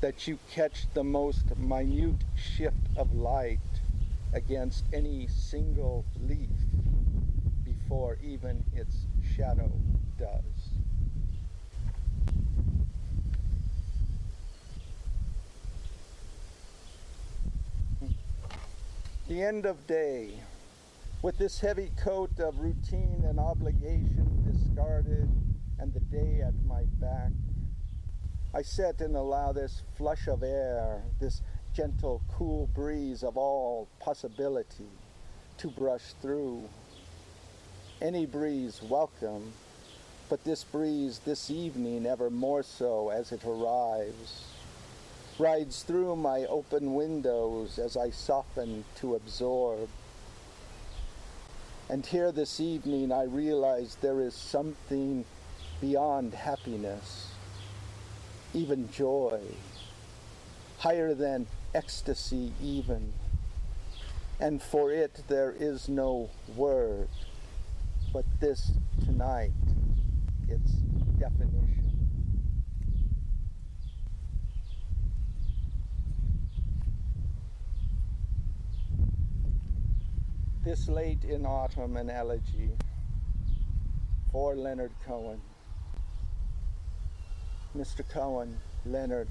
that 0.00 0.26
you 0.26 0.36
catch 0.50 0.86
the 0.94 1.04
most 1.04 1.56
minute 1.56 2.24
shift 2.34 2.88
of 2.96 3.14
light 3.14 3.60
against 4.32 4.84
any 4.92 5.28
single 5.28 6.04
leaf 6.20 6.50
before 7.64 8.18
even 8.20 8.64
its 8.74 9.06
shadow 9.36 9.70
does. 10.18 10.72
Hmm. 18.00 18.08
The 19.28 19.42
end 19.42 19.66
of 19.66 19.86
day, 19.86 20.40
with 21.22 21.38
this 21.38 21.60
heavy 21.60 21.92
coat 21.96 22.36
of 22.40 22.58
routine 22.58 23.22
and 23.24 23.38
obligation 23.38 24.42
discarded 24.44 25.28
and 25.78 25.94
the 25.94 26.00
day 26.00 26.42
at 26.44 26.54
my 26.66 26.82
back, 27.00 27.30
I 28.52 28.62
sit 28.62 29.00
and 29.00 29.14
allow 29.14 29.52
this 29.52 29.82
flush 29.96 30.26
of 30.26 30.42
air, 30.42 31.00
this 31.20 31.40
gentle, 31.72 32.22
cool 32.28 32.66
breeze 32.74 33.22
of 33.22 33.36
all 33.36 33.88
possibility 34.00 34.90
to 35.58 35.68
brush 35.68 36.12
through. 36.20 36.68
Any 38.00 38.26
breeze 38.26 38.82
welcome, 38.82 39.52
but 40.28 40.42
this 40.42 40.64
breeze 40.64 41.20
this 41.24 41.52
evening 41.52 42.04
ever 42.04 42.30
more 42.30 42.64
so 42.64 43.10
as 43.10 43.30
it 43.30 43.44
arrives, 43.46 44.44
rides 45.38 45.84
through 45.84 46.16
my 46.16 46.46
open 46.46 46.94
windows 46.94 47.78
as 47.78 47.96
I 47.96 48.10
soften 48.10 48.84
to 48.96 49.14
absorb. 49.14 49.88
And 51.92 52.06
here 52.06 52.32
this 52.32 52.58
evening 52.58 53.12
I 53.12 53.24
realize 53.24 53.98
there 54.00 54.22
is 54.22 54.32
something 54.32 55.26
beyond 55.78 56.32
happiness, 56.32 57.32
even 58.54 58.90
joy, 58.90 59.42
higher 60.78 61.12
than 61.12 61.46
ecstasy 61.74 62.54
even. 62.62 63.12
And 64.40 64.62
for 64.62 64.90
it 64.90 65.22
there 65.28 65.52
is 65.52 65.90
no 65.90 66.30
word, 66.56 67.08
but 68.10 68.24
this 68.40 68.70
tonight, 69.04 69.52
its 70.48 70.72
definition. 71.20 71.91
This 80.64 80.88
late 80.88 81.24
in 81.24 81.44
autumn, 81.44 81.96
an 81.96 82.08
elegy 82.08 82.70
for 84.30 84.54
Leonard 84.54 84.92
Cohen. 85.04 85.40
Mr. 87.76 88.08
Cohen, 88.08 88.58
Leonard, 88.86 89.26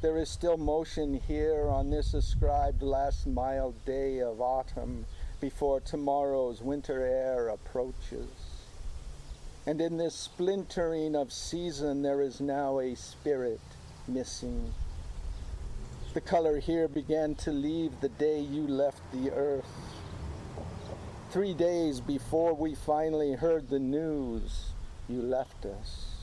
there 0.00 0.16
is 0.16 0.30
still 0.30 0.56
motion 0.56 1.20
here 1.28 1.68
on 1.68 1.90
this 1.90 2.14
ascribed 2.14 2.82
last 2.82 3.26
mild 3.26 3.74
day 3.84 4.20
of 4.20 4.40
autumn 4.40 5.04
before 5.38 5.80
tomorrow's 5.80 6.62
winter 6.62 7.04
air 7.04 7.48
approaches. 7.48 8.30
And 9.66 9.82
in 9.82 9.98
this 9.98 10.14
splintering 10.14 11.14
of 11.14 11.30
season, 11.30 12.00
there 12.00 12.22
is 12.22 12.40
now 12.40 12.78
a 12.78 12.94
spirit 12.94 13.60
missing. 14.06 14.72
The 16.18 16.24
color 16.24 16.58
here 16.58 16.88
began 16.88 17.36
to 17.46 17.52
leave 17.52 18.00
the 18.00 18.08
day 18.08 18.40
you 18.40 18.66
left 18.66 19.00
the 19.12 19.30
earth. 19.30 19.70
Three 21.30 21.54
days 21.54 22.00
before 22.00 22.54
we 22.54 22.74
finally 22.74 23.34
heard 23.34 23.68
the 23.68 23.78
news, 23.78 24.72
you 25.08 25.22
left 25.22 25.64
us. 25.64 26.16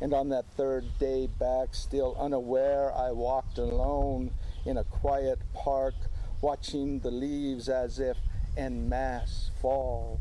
And 0.00 0.12
on 0.12 0.30
that 0.30 0.46
third 0.56 0.98
day 0.98 1.28
back, 1.28 1.76
still 1.76 2.16
unaware, 2.18 2.92
I 2.92 3.12
walked 3.12 3.58
alone 3.58 4.32
in 4.66 4.78
a 4.78 4.82
quiet 4.82 5.38
park, 5.54 5.94
watching 6.40 6.98
the 6.98 7.12
leaves 7.12 7.68
as 7.68 8.00
if 8.00 8.16
en 8.56 8.88
masse 8.88 9.52
fall. 9.60 10.18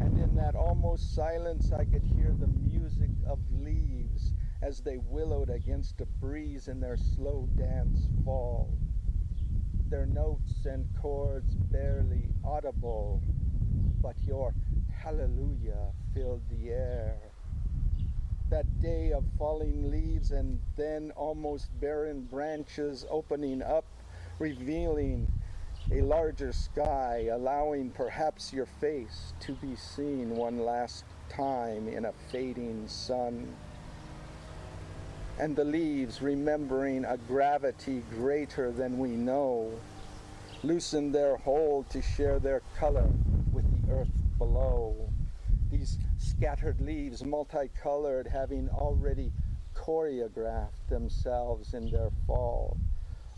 And 0.00 0.16
in 0.20 0.36
that 0.36 0.54
almost 0.54 1.16
silence, 1.16 1.72
I 1.72 1.84
could 1.84 2.04
hear 2.04 2.32
the 2.38 2.46
music 2.46 3.10
of 3.26 3.40
leaves 3.50 3.99
as 4.62 4.80
they 4.80 4.98
willowed 4.98 5.50
against 5.50 6.00
a 6.00 6.06
breeze 6.20 6.68
in 6.68 6.80
their 6.80 6.96
slow 6.96 7.48
dance 7.56 8.08
fall. 8.24 8.68
Their 9.88 10.06
notes 10.06 10.66
and 10.66 10.86
chords 11.00 11.54
barely 11.72 12.28
audible, 12.44 13.22
but 14.02 14.16
your 14.26 14.54
hallelujah 14.92 15.92
filled 16.14 16.42
the 16.48 16.70
air 16.70 17.16
that 18.50 18.80
day 18.82 19.12
of 19.12 19.24
falling 19.38 19.90
leaves 19.90 20.32
and 20.32 20.58
then 20.76 21.12
almost 21.12 21.68
barren 21.80 22.22
branches 22.22 23.06
opening 23.08 23.62
up, 23.62 23.84
revealing 24.40 25.30
a 25.92 26.00
larger 26.02 26.52
sky, 26.52 27.28
allowing 27.32 27.90
perhaps 27.90 28.52
your 28.52 28.66
face 28.66 29.32
to 29.38 29.52
be 29.54 29.76
seen 29.76 30.30
one 30.30 30.58
last 30.64 31.04
time 31.28 31.88
in 31.88 32.04
a 32.04 32.12
fading 32.32 32.86
sun. 32.88 33.56
And 35.40 35.56
the 35.56 35.64
leaves, 35.64 36.20
remembering 36.20 37.06
a 37.06 37.16
gravity 37.16 38.02
greater 38.10 38.70
than 38.70 38.98
we 38.98 39.08
know, 39.08 39.72
loosen 40.62 41.12
their 41.12 41.38
hold 41.38 41.88
to 41.90 42.02
share 42.02 42.38
their 42.38 42.60
color 42.76 43.08
with 43.50 43.64
the 43.70 43.90
earth 43.94 44.12
below. 44.36 44.94
These 45.72 45.96
scattered 46.18 46.78
leaves, 46.82 47.24
multicolored, 47.24 48.26
having 48.26 48.68
already 48.68 49.32
choreographed 49.74 50.86
themselves 50.90 51.72
in 51.72 51.90
their 51.90 52.10
fall, 52.26 52.76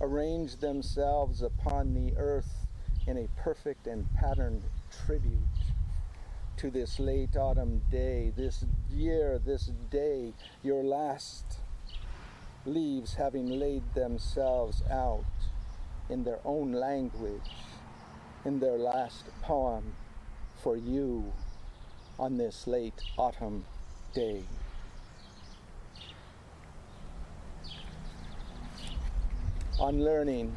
arrange 0.00 0.56
themselves 0.56 1.40
upon 1.40 1.94
the 1.94 2.16
earth 2.16 2.66
in 3.06 3.16
a 3.16 3.28
perfect 3.40 3.86
and 3.86 4.12
patterned 4.14 4.64
tribute 5.06 5.38
to 6.56 6.68
this 6.68 6.98
late 6.98 7.36
autumn 7.36 7.80
day, 7.92 8.32
this 8.36 8.64
year, 8.90 9.40
this 9.44 9.70
day, 9.88 10.32
your 10.64 10.82
last 10.82 11.61
leaves 12.64 13.14
having 13.14 13.46
laid 13.58 13.82
themselves 13.94 14.82
out 14.90 15.24
in 16.08 16.24
their 16.24 16.38
own 16.44 16.72
language, 16.72 17.50
in 18.44 18.60
their 18.60 18.78
last 18.78 19.24
poem 19.42 19.94
for 20.62 20.76
you 20.76 21.32
on 22.18 22.36
this 22.36 22.66
late 22.66 23.02
autumn 23.18 23.64
day. 24.14 24.42
On 29.80 30.04
learning, 30.04 30.54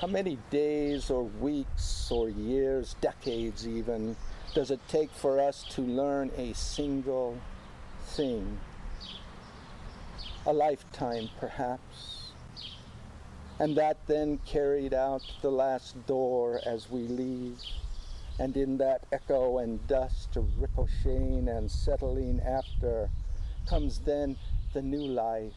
how 0.00 0.06
many 0.06 0.38
days 0.50 1.10
or 1.10 1.24
weeks 1.24 2.10
or 2.10 2.30
years, 2.30 2.96
decades 3.00 3.68
even, 3.68 4.16
does 4.54 4.70
it 4.70 4.80
take 4.88 5.10
for 5.10 5.40
us 5.40 5.64
to 5.70 5.82
learn 5.82 6.30
a 6.36 6.54
single 6.54 7.36
thing? 8.06 8.58
A 10.44 10.52
lifetime, 10.52 11.28
perhaps. 11.38 12.32
And 13.60 13.76
that 13.76 13.98
then 14.08 14.38
carried 14.44 14.92
out 14.92 15.22
the 15.40 15.52
last 15.52 16.04
door 16.06 16.60
as 16.66 16.90
we 16.90 17.02
leave 17.06 17.60
and 18.40 18.56
in 18.56 18.76
that 18.78 19.04
echo 19.12 19.58
and 19.58 19.86
dust 19.86 20.36
ricocheting 20.58 21.46
and 21.48 21.70
settling 21.70 22.40
after 22.40 23.08
comes 23.68 24.00
then 24.00 24.36
the 24.72 24.82
new 24.82 25.06
life, 25.06 25.52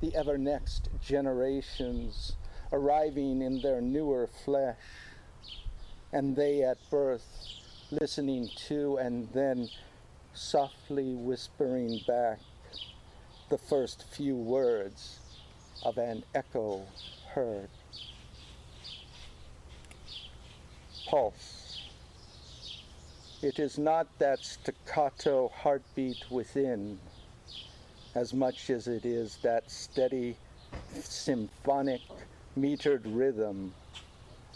the 0.00 0.14
ever 0.14 0.38
next 0.38 0.88
generations 1.02 2.32
arriving 2.72 3.42
in 3.42 3.60
their 3.60 3.82
newer 3.82 4.26
flesh, 4.26 4.78
and 6.10 6.36
they 6.36 6.62
at 6.62 6.78
birth 6.90 7.26
listening 7.90 8.48
to 8.68 8.96
and 8.96 9.28
then 9.34 9.68
softly 10.32 11.12
whispering 11.14 12.00
back 12.06 12.38
the 13.50 13.58
first 13.58 14.04
few 14.04 14.34
words 14.36 15.20
of 15.82 15.98
an 15.98 16.24
echo 16.34 16.86
heard. 17.34 17.68
pulse. 21.10 21.80
It 23.42 23.58
is 23.58 23.78
not 23.78 24.06
that 24.20 24.44
staccato 24.44 25.48
heartbeat 25.48 26.30
within 26.30 27.00
as 28.14 28.32
much 28.32 28.70
as 28.70 28.86
it 28.86 29.04
is 29.04 29.38
that 29.38 29.70
steady, 29.70 30.36
symphonic, 30.92 32.02
metered 32.56 33.02
rhythm 33.04 33.74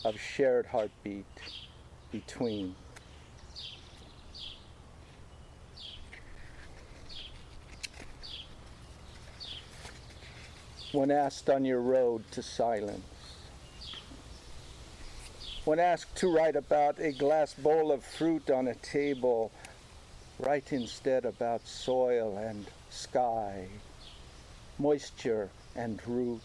of 0.05 0.21
shared 0.21 0.67
heartbeat 0.67 1.27
between. 2.13 2.77
When 10.95 11.11
asked 11.11 11.51
on 11.51 11.65
your 11.65 11.81
road 11.81 12.23
to 12.31 12.41
silence, 12.41 13.03
when 15.65 15.81
asked 15.81 16.15
to 16.19 16.33
write 16.33 16.55
about 16.55 17.01
a 17.01 17.11
glass 17.11 17.53
bowl 17.53 17.91
of 17.91 18.05
fruit 18.05 18.49
on 18.49 18.69
a 18.69 18.77
table, 18.77 19.51
write 20.39 20.73
instead 20.73 21.25
about 21.25 21.67
soil 21.67 22.39
and 22.39 22.65
sky, 22.91 23.67
moisture 24.79 25.51
and 25.75 26.01
root, 26.07 26.43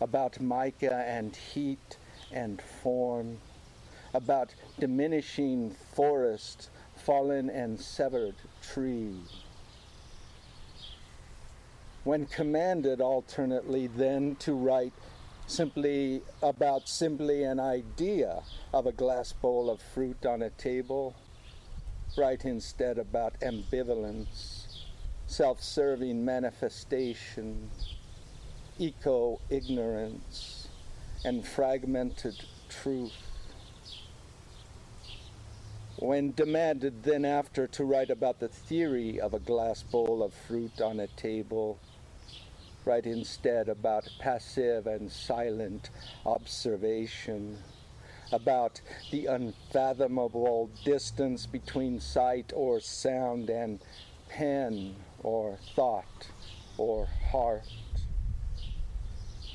about 0.00 0.40
mica 0.40 1.04
and 1.06 1.36
heat 1.36 1.96
and 2.32 2.60
form, 2.82 3.38
about 4.14 4.52
diminishing 4.80 5.76
forest, 5.92 6.70
fallen 6.96 7.48
and 7.50 7.80
severed 7.80 8.34
tree. 8.60 9.14
When 12.04 12.26
commanded 12.26 13.00
alternately 13.00 13.86
then 13.86 14.36
to 14.40 14.52
write 14.52 14.92
simply 15.46 16.20
about 16.42 16.86
simply 16.86 17.44
an 17.44 17.58
idea 17.58 18.42
of 18.74 18.86
a 18.86 18.92
glass 18.92 19.32
bowl 19.32 19.70
of 19.70 19.80
fruit 19.80 20.26
on 20.26 20.42
a 20.42 20.50
table, 20.50 21.14
write 22.18 22.44
instead 22.44 22.98
about 22.98 23.40
ambivalence, 23.40 24.84
self 25.26 25.62
serving 25.62 26.22
manifestation, 26.22 27.70
eco 28.78 29.40
ignorance, 29.48 30.68
and 31.24 31.46
fragmented 31.46 32.44
truth. 32.68 33.34
When 35.96 36.34
demanded 36.34 37.04
then 37.04 37.24
after 37.24 37.66
to 37.68 37.84
write 37.84 38.10
about 38.10 38.40
the 38.40 38.48
theory 38.48 39.18
of 39.18 39.32
a 39.32 39.38
glass 39.38 39.82
bowl 39.82 40.22
of 40.22 40.34
fruit 40.34 40.82
on 40.82 41.00
a 41.00 41.06
table, 41.06 41.78
write 42.84 43.06
instead 43.06 43.68
about 43.68 44.08
passive 44.18 44.86
and 44.86 45.10
silent 45.10 45.90
observation, 46.26 47.58
about 48.32 48.80
the 49.10 49.26
unfathomable 49.26 50.70
distance 50.84 51.46
between 51.46 52.00
sight 52.00 52.52
or 52.54 52.80
sound 52.80 53.48
and 53.48 53.80
pen 54.28 54.94
or 55.22 55.58
thought 55.74 56.28
or 56.76 57.06
heart, 57.30 57.62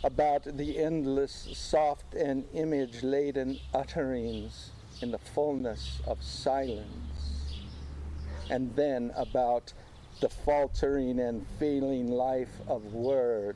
about 0.03 0.43
the 0.57 0.77
endless 0.77 1.49
soft 1.53 2.13
and 2.13 2.45
image 2.53 3.03
laden 3.03 3.59
utterings 3.73 4.71
in 5.01 5.11
the 5.11 5.17
fullness 5.17 6.01
of 6.07 6.23
silence, 6.23 7.53
and 8.49 8.75
then 8.75 9.11
about 9.15 9.73
the 10.19 10.29
faltering 10.29 11.19
and 11.19 11.45
failing 11.59 12.11
life 12.11 12.61
of 12.67 12.93
word 12.93 13.55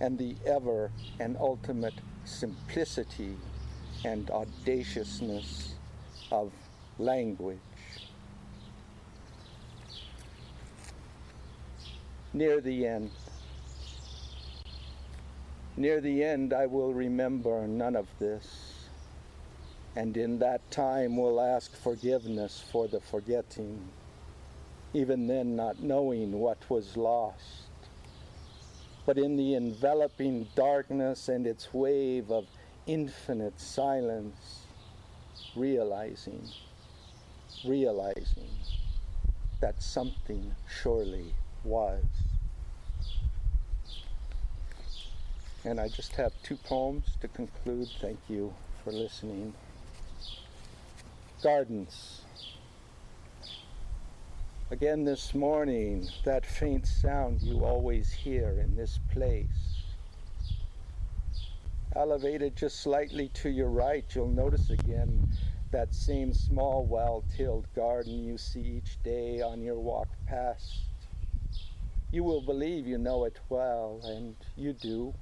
and 0.00 0.18
the 0.18 0.36
ever 0.44 0.90
and 1.18 1.36
ultimate 1.38 1.94
simplicity 2.24 3.36
and 4.04 4.30
audaciousness 4.30 5.74
of 6.30 6.52
language. 6.98 7.58
Near 12.34 12.60
the 12.60 12.86
end, 12.86 13.10
near 15.76 16.00
the 16.00 16.24
end, 16.24 16.52
I 16.52 16.66
will 16.66 16.92
remember 16.94 17.66
none 17.66 17.94
of 17.94 18.08
this, 18.18 18.88
and 19.94 20.16
in 20.16 20.38
that 20.38 20.70
time 20.70 21.16
will 21.16 21.40
ask 21.40 21.74
forgiveness 21.76 22.64
for 22.72 22.88
the 22.88 23.00
forgetting 23.00 23.88
even 24.94 25.26
then 25.26 25.56
not 25.56 25.82
knowing 25.82 26.32
what 26.32 26.58
was 26.68 26.96
lost. 26.96 27.62
But 29.04 29.18
in 29.18 29.36
the 29.36 29.54
enveloping 29.54 30.48
darkness 30.54 31.28
and 31.28 31.46
its 31.46 31.72
wave 31.72 32.30
of 32.30 32.46
infinite 32.86 33.60
silence, 33.60 34.66
realizing, 35.56 36.48
realizing 37.64 38.48
that 39.60 39.82
something 39.82 40.54
surely 40.68 41.32
was. 41.64 42.04
And 45.64 45.80
I 45.80 45.88
just 45.88 46.16
have 46.16 46.32
two 46.42 46.56
poems 46.56 47.04
to 47.20 47.28
conclude. 47.28 47.88
Thank 48.00 48.18
you 48.28 48.52
for 48.82 48.92
listening. 48.92 49.54
Gardens. 51.42 52.21
Again 54.72 55.04
this 55.04 55.34
morning, 55.34 56.08
that 56.24 56.46
faint 56.46 56.86
sound 56.86 57.42
you 57.42 57.62
always 57.62 58.10
hear 58.10 58.58
in 58.58 58.74
this 58.74 58.98
place. 59.12 59.82
Elevated 61.94 62.56
just 62.56 62.80
slightly 62.80 63.28
to 63.34 63.50
your 63.50 63.68
right, 63.68 64.06
you'll 64.14 64.28
notice 64.28 64.70
again 64.70 65.28
that 65.72 65.92
same 65.92 66.32
small, 66.32 66.86
well 66.86 67.22
tilled 67.36 67.66
garden 67.76 68.24
you 68.24 68.38
see 68.38 68.60
each 68.62 68.96
day 69.02 69.42
on 69.42 69.60
your 69.60 69.78
walk 69.78 70.08
past. 70.26 70.78
You 72.10 72.24
will 72.24 72.40
believe 72.40 72.86
you 72.86 72.96
know 72.96 73.24
it 73.24 73.40
well, 73.50 74.00
and 74.04 74.34
you 74.56 74.72
do. 74.72 75.12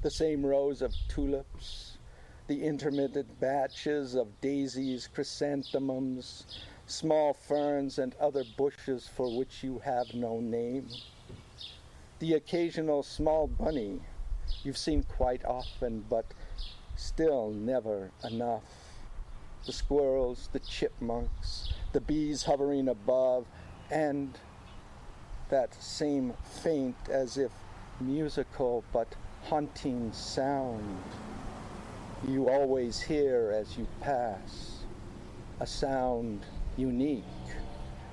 The 0.00 0.10
same 0.10 0.46
rows 0.46 0.80
of 0.80 0.94
tulips, 1.06 1.98
the 2.46 2.64
intermittent 2.64 3.38
batches 3.40 4.14
of 4.14 4.40
daisies, 4.40 5.06
chrysanthemums, 5.06 6.46
small 6.92 7.32
ferns 7.32 7.98
and 7.98 8.14
other 8.20 8.44
bushes 8.56 9.08
for 9.08 9.34
which 9.34 9.62
you 9.64 9.78
have 9.78 10.12
no 10.12 10.40
name. 10.40 10.86
The 12.18 12.34
occasional 12.34 13.02
small 13.02 13.46
bunny 13.46 14.00
you've 14.62 14.76
seen 14.76 15.02
quite 15.02 15.44
often, 15.44 16.04
but 16.10 16.26
still 16.96 17.50
never 17.50 18.10
enough. 18.22 18.62
The 19.64 19.72
squirrels, 19.72 20.50
the 20.52 20.58
chipmunks, 20.58 21.72
the 21.92 22.00
bees 22.00 22.42
hovering 22.42 22.88
above, 22.88 23.46
and 23.90 24.38
that 25.48 25.74
same 25.82 26.34
faint, 26.62 26.96
as 27.08 27.38
if 27.38 27.52
musical 28.00 28.84
but 28.92 29.08
haunting 29.44 30.12
sound 30.12 30.98
you 32.28 32.48
always 32.48 33.00
hear 33.00 33.52
as 33.52 33.76
you 33.76 33.86
pass. 34.00 34.84
A 35.58 35.66
sound 35.66 36.44
unique, 36.76 37.24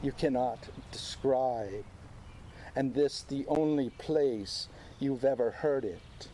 you 0.01 0.11
cannot 0.11 0.59
describe. 0.91 1.85
And 2.75 2.93
this 2.93 3.23
the 3.23 3.45
only 3.47 3.89
place 3.91 4.67
you've 4.99 5.25
ever 5.25 5.51
heard 5.51 5.85
it, 5.85 6.29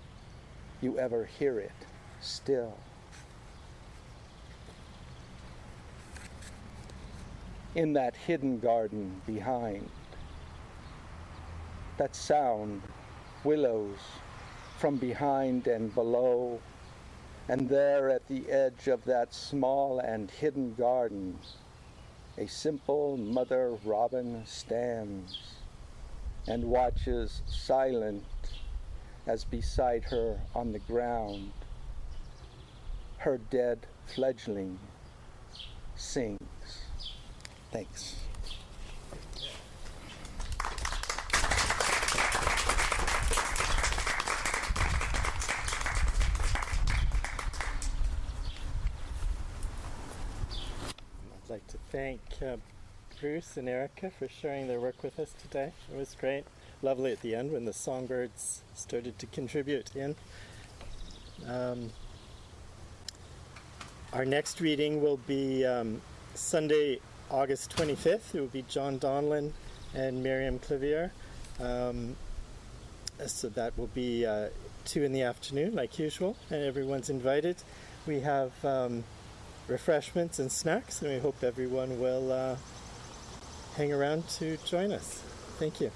you 0.82 1.00
ever 1.00 1.26
hear 1.26 1.60
it 1.60 1.72
still. 2.22 2.78
In 7.74 7.94
that 7.94 8.16
hidden 8.16 8.60
garden 8.60 9.22
behind, 9.26 9.90
that 11.98 12.16
sound, 12.16 12.82
willows 13.44 13.98
from 14.80 14.98
behind 14.98 15.68
and 15.68 15.94
below, 15.94 16.60
and 17.48 17.70
there 17.70 18.10
at 18.10 18.28
the 18.28 18.50
edge 18.50 18.88
of 18.88 19.04
that 19.06 19.34
small 19.34 20.00
and 20.00 20.32
hidden 20.32 20.74
garden, 20.76 21.38
a 22.38 22.48
simple 22.48 23.18
mother 23.18 23.78
robin 23.84 24.46
stands 24.46 25.38
and 26.48 26.64
watches 26.64 27.42
silent 27.48 28.24
as 29.28 29.44
beside 29.44 30.04
her 30.04 30.40
on 30.54 30.72
the 30.72 30.80
ground 30.80 31.52
her 33.18 33.40
dead 33.50 33.80
fledgling 34.06 34.78
sings. 35.96 36.40
Thanks. 37.72 38.16
I'd 51.34 51.50
like 51.50 51.68
to 51.68 51.78
thank 51.96 52.20
uh, 52.46 52.58
Bruce 53.22 53.56
and 53.56 53.70
Erika 53.70 54.10
for 54.10 54.28
sharing 54.28 54.68
their 54.68 54.82
work 54.82 55.02
with 55.02 55.18
us 55.18 55.34
today. 55.42 55.72
It 55.90 55.98
was 55.98 56.14
great. 56.20 56.44
Lovely 56.82 57.14
at 57.14 57.22
the 57.22 57.34
end 57.34 57.54
when 57.54 57.64
the 57.64 57.72
songbirds 57.72 58.64
started 58.74 59.18
to 59.18 59.26
contribute 59.28 59.96
in. 59.96 60.14
Um, 61.48 61.92
our 64.12 64.26
next 64.26 64.60
reading 64.60 65.02
will 65.02 65.22
be 65.26 65.66
um, 65.66 66.02
Sunday, 66.34 67.00
August 67.32 67.74
25th. 67.78 68.36
It 68.36 68.42
will 68.42 68.48
be 68.48 68.66
John 68.68 69.00
Donlan 69.00 69.54
and 69.94 70.22
Miriam 70.22 70.60
Clavier. 70.60 71.14
Um, 71.62 72.18
so 73.26 73.48
that 73.48 73.78
will 73.78 73.88
be 73.88 74.26
uh, 74.26 74.50
2 74.84 75.04
in 75.04 75.14
the 75.14 75.22
afternoon, 75.22 75.74
like 75.74 75.98
usual, 75.98 76.36
and 76.50 76.62
everyone's 76.62 77.10
invited. 77.10 77.56
We 78.06 78.20
have 78.20 78.52
um, 78.66 79.06
refreshments 79.68 80.40
and 80.40 80.52
snacks, 80.52 81.02
and 81.02 81.12
we 81.12 81.20
hope 81.20 81.44
everyone 81.44 82.00
will 82.00 82.32
uh, 82.32 82.56
hang 83.76 83.92
around 83.92 84.28
to 84.30 84.58
join 84.58 84.92
us. 84.92 85.24
Thank 85.58 85.82
you. 85.82 85.92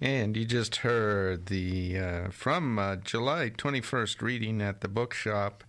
And 0.00 0.36
you 0.36 0.44
just 0.44 0.76
heard 0.76 1.46
the 1.46 1.98
uh, 1.98 2.28
from 2.30 2.78
uh, 2.78 2.96
July 2.96 3.50
21st 3.56 4.20
reading 4.20 4.60
at 4.60 4.82
the 4.82 4.88
bookshop 4.88 5.64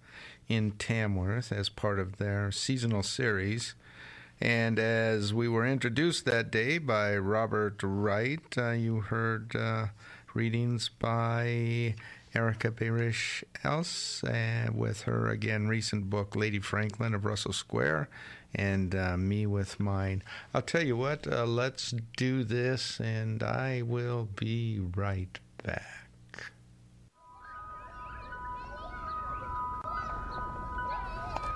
in 0.49 0.71
Tamworth 0.71 1.53
as 1.53 1.69
part 1.69 1.99
of 1.99 2.17
their 2.17 2.51
seasonal 2.51 3.01
series. 3.01 3.75
And 4.41 4.79
as 4.79 5.33
we 5.33 5.47
were 5.47 5.65
introduced 5.65 6.25
that 6.25 6.51
day 6.51 6.77
by 6.77 7.17
Robert 7.17 7.81
Wright, 7.81 8.39
uh, 8.57 8.71
you 8.71 9.01
heard 9.01 9.55
uh, 9.55 9.87
readings 10.33 10.89
by 10.89 11.95
Erika 12.35 12.69
Behrisch 12.69 13.43
Elce 13.63 14.23
uh, 14.25 14.67
with 14.73 15.03
her 15.03 15.29
again 15.29 15.67
recent 15.69 16.09
book, 16.09 16.35
Lady 16.35 16.59
Franklin 16.59 17.13
of 17.13 17.23
Russell 17.23 17.53
Square, 17.53 18.09
and 18.53 18.93
uh, 18.93 19.15
me 19.15 19.45
with 19.45 19.79
mine. 19.79 20.21
I'll 20.53 20.61
tell 20.61 20.83
you 20.83 20.97
what, 20.97 21.25
uh, 21.31 21.45
let's 21.45 21.93
do 22.17 22.43
this, 22.43 22.99
and 22.99 23.41
I 23.41 23.83
will 23.83 24.27
be 24.35 24.81
right 24.95 25.39
back. 25.63 26.05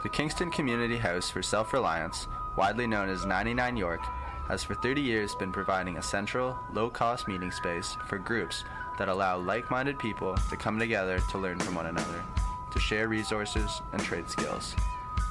The 0.02 0.10
Kingston 0.10 0.50
Community 0.50 0.96
House 0.96 1.30
for 1.30 1.44
Self 1.44 1.74
Reliance, 1.74 2.26
widely 2.56 2.88
known 2.88 3.10
as 3.10 3.26
99 3.26 3.78
York, 3.78 4.02
has 4.48 4.64
for 4.64 4.74
30 4.74 5.02
years 5.02 5.36
been 5.36 5.52
providing 5.52 5.98
a 5.98 6.02
central, 6.02 6.58
low 6.74 6.90
cost 6.90 7.28
meeting 7.28 7.52
space 7.52 7.96
for 8.08 8.18
groups 8.18 8.64
that 8.98 9.08
allow 9.08 9.38
like 9.38 9.70
minded 9.72 9.98
people 10.00 10.36
to 10.50 10.58
come 10.58 10.80
together 10.80 11.20
to 11.32 11.38
learn 11.38 11.60
from 11.60 11.76
one 11.76 11.86
another, 11.86 12.24
to 12.72 12.80
share 12.80 13.08
resources 13.08 13.82
and 13.94 14.02
trade 14.02 14.30
skills. 14.30 14.76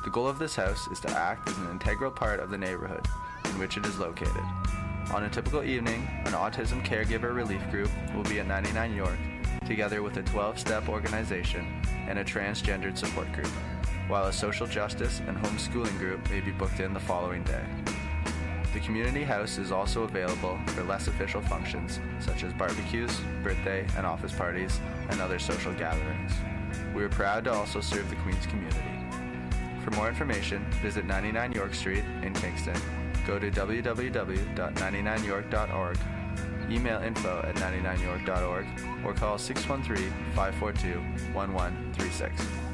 The 0.04 0.10
goal 0.10 0.28
of 0.28 0.38
this 0.38 0.56
house 0.56 0.86
is 0.88 1.00
to 1.00 1.10
act 1.10 1.48
as 1.48 1.58
an 1.58 1.70
integral 1.70 2.10
part 2.10 2.40
of 2.40 2.50
the 2.50 2.58
neighborhood 2.58 3.06
in 3.44 3.58
which 3.58 3.76
it 3.76 3.84
is 3.84 3.98
located. 3.98 4.44
On 5.12 5.24
a 5.24 5.28
typical 5.28 5.64
evening, 5.64 6.08
an 6.24 6.32
autism 6.32 6.84
caregiver 6.86 7.34
relief 7.34 7.62
group 7.70 7.90
will 8.14 8.24
be 8.24 8.40
at 8.40 8.46
99 8.46 8.94
York, 8.94 9.18
together 9.66 10.02
with 10.02 10.16
a 10.16 10.22
12 10.22 10.58
step 10.58 10.88
organization 10.88 11.82
and 12.06 12.18
a 12.18 12.24
transgendered 12.24 12.96
support 12.96 13.30
group 13.32 13.50
while 14.08 14.26
a 14.26 14.32
social 14.32 14.66
justice 14.66 15.20
and 15.28 15.36
homeschooling 15.36 15.96
group 15.98 16.28
may 16.30 16.40
be 16.40 16.50
booked 16.50 16.80
in 16.80 16.92
the 16.92 17.00
following 17.00 17.44
day. 17.44 17.64
The 18.74 18.80
community 18.80 19.22
house 19.22 19.56
is 19.58 19.70
also 19.72 20.02
available 20.02 20.58
for 20.68 20.82
less 20.84 21.08
official 21.08 21.42
functions 21.42 22.00
such 22.20 22.44
as 22.44 22.52
barbecues, 22.54 23.20
birthday 23.42 23.86
and 23.96 24.06
office 24.06 24.32
parties, 24.32 24.80
and 25.10 25.20
other 25.20 25.38
social 25.38 25.72
gatherings. 25.74 26.32
We 26.94 27.02
are 27.02 27.08
proud 27.08 27.44
to 27.44 27.52
also 27.52 27.80
serve 27.80 28.08
the 28.10 28.16
Queens 28.16 28.44
community. 28.46 28.82
For 29.84 29.90
more 29.92 30.08
information, 30.08 30.66
visit 30.82 31.06
99 31.06 31.52
York 31.52 31.72
Street 31.74 32.04
in 32.22 32.34
Kingston. 32.34 32.76
Go 33.26 33.38
to 33.38 33.50
www.99york.org, 33.50 35.98
email 36.70 37.02
info 37.02 37.42
at 37.44 37.54
99york.org, 37.56 38.66
or 39.04 39.14
call 39.14 39.38
613 39.38 40.10
542 40.34 41.00
1136. 41.32 42.67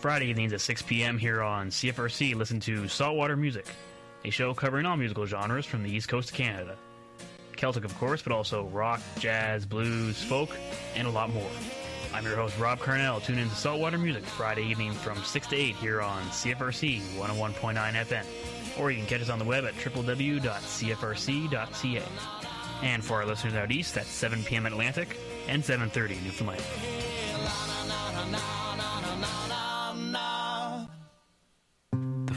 Friday 0.00 0.26
evenings 0.28 0.52
at 0.54 0.62
6 0.62 0.82
p.m. 0.82 1.18
here 1.18 1.42
on 1.42 1.68
CFRC. 1.68 2.34
Listen 2.34 2.58
to 2.60 2.88
Saltwater 2.88 3.36
Music, 3.36 3.66
a 4.24 4.30
show 4.30 4.54
covering 4.54 4.86
all 4.86 4.96
musical 4.96 5.26
genres 5.26 5.66
from 5.66 5.82
the 5.82 5.90
East 5.90 6.08
Coast 6.08 6.30
of 6.30 6.36
Canada. 6.36 6.78
Celtic, 7.56 7.84
of 7.84 7.94
course, 7.98 8.22
but 8.22 8.32
also 8.32 8.64
rock, 8.68 9.02
jazz, 9.18 9.66
blues, 9.66 10.22
folk, 10.22 10.56
and 10.96 11.06
a 11.06 11.10
lot 11.10 11.28
more. 11.30 11.50
I'm 12.14 12.24
your 12.24 12.34
host, 12.34 12.58
Rob 12.58 12.78
Carnell. 12.78 13.22
Tune 13.22 13.36
in 13.38 13.50
to 13.50 13.54
Saltwater 13.54 13.98
Music 13.98 14.24
Friday 14.24 14.62
evening 14.64 14.92
from 14.92 15.22
6 15.22 15.46
to 15.48 15.56
8 15.56 15.76
here 15.76 16.00
on 16.00 16.22
CFRC 16.28 17.02
101.9 17.18 17.74
FM. 17.92 18.24
Or 18.80 18.90
you 18.90 18.96
can 18.96 19.06
catch 19.06 19.20
us 19.20 19.28
on 19.28 19.38
the 19.38 19.44
web 19.44 19.66
at 19.66 19.74
www.cfrc.ca. 19.74 20.42
And 22.82 23.04
for 23.04 23.16
our 23.16 23.26
listeners 23.26 23.52
out 23.54 23.70
east, 23.70 23.94
that's 23.94 24.08
7 24.08 24.42
p.m. 24.44 24.64
Atlantic 24.64 25.14
and 25.46 25.62
7.30 25.62 26.22
Newfoundland. 26.22 26.62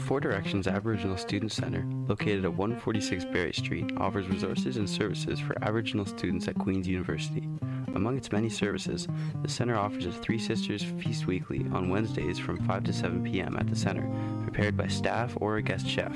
Four 0.04 0.20
Directions 0.20 0.66
Aboriginal 0.66 1.16
Student 1.16 1.50
Center, 1.50 1.82
located 2.06 2.44
at 2.44 2.52
146 2.52 3.24
Barrie 3.24 3.54
Street, 3.54 3.90
offers 3.96 4.28
resources 4.28 4.76
and 4.76 4.88
services 4.88 5.40
for 5.40 5.56
Aboriginal 5.62 6.04
students 6.04 6.46
at 6.46 6.58
Queen's 6.58 6.86
University. 6.86 7.48
Among 7.94 8.18
its 8.18 8.30
many 8.30 8.50
services, 8.50 9.08
the 9.42 9.48
center 9.48 9.78
offers 9.78 10.04
a 10.04 10.12
Three 10.12 10.38
Sisters 10.38 10.82
Feast 10.82 11.26
Weekly 11.26 11.64
on 11.72 11.88
Wednesdays 11.88 12.38
from 12.38 12.62
5 12.66 12.84
to 12.84 12.92
7 12.92 13.24
p.m. 13.24 13.56
at 13.58 13.66
the 13.66 13.74
center, 13.74 14.06
prepared 14.42 14.76
by 14.76 14.88
staff 14.88 15.38
or 15.40 15.56
a 15.56 15.62
guest 15.62 15.88
chef. 15.88 16.14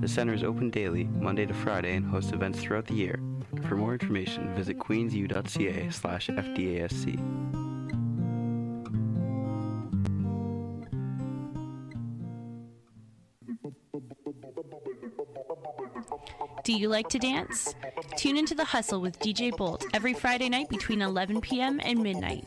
The 0.00 0.08
center 0.08 0.32
is 0.32 0.42
open 0.42 0.70
daily, 0.70 1.04
Monday 1.04 1.44
to 1.44 1.52
Friday, 1.52 1.94
and 1.94 2.06
hosts 2.06 2.32
events 2.32 2.60
throughout 2.60 2.86
the 2.86 2.94
year. 2.94 3.20
For 3.68 3.76
more 3.76 3.92
information, 3.92 4.54
visit 4.54 4.78
queensu.ca 4.78 5.90
slash 5.90 6.28
FDASC. 6.28 7.45
You 16.76 16.88
like 16.88 17.08
to 17.08 17.18
dance? 17.18 17.74
Tune 18.16 18.36
into 18.36 18.54
The 18.54 18.64
Hustle 18.64 19.00
with 19.00 19.18
DJ 19.18 19.56
Bolt 19.56 19.84
every 19.94 20.12
Friday 20.12 20.48
night 20.48 20.68
between 20.68 21.00
11 21.00 21.40
p.m. 21.40 21.80
and 21.82 22.02
midnight, 22.02 22.46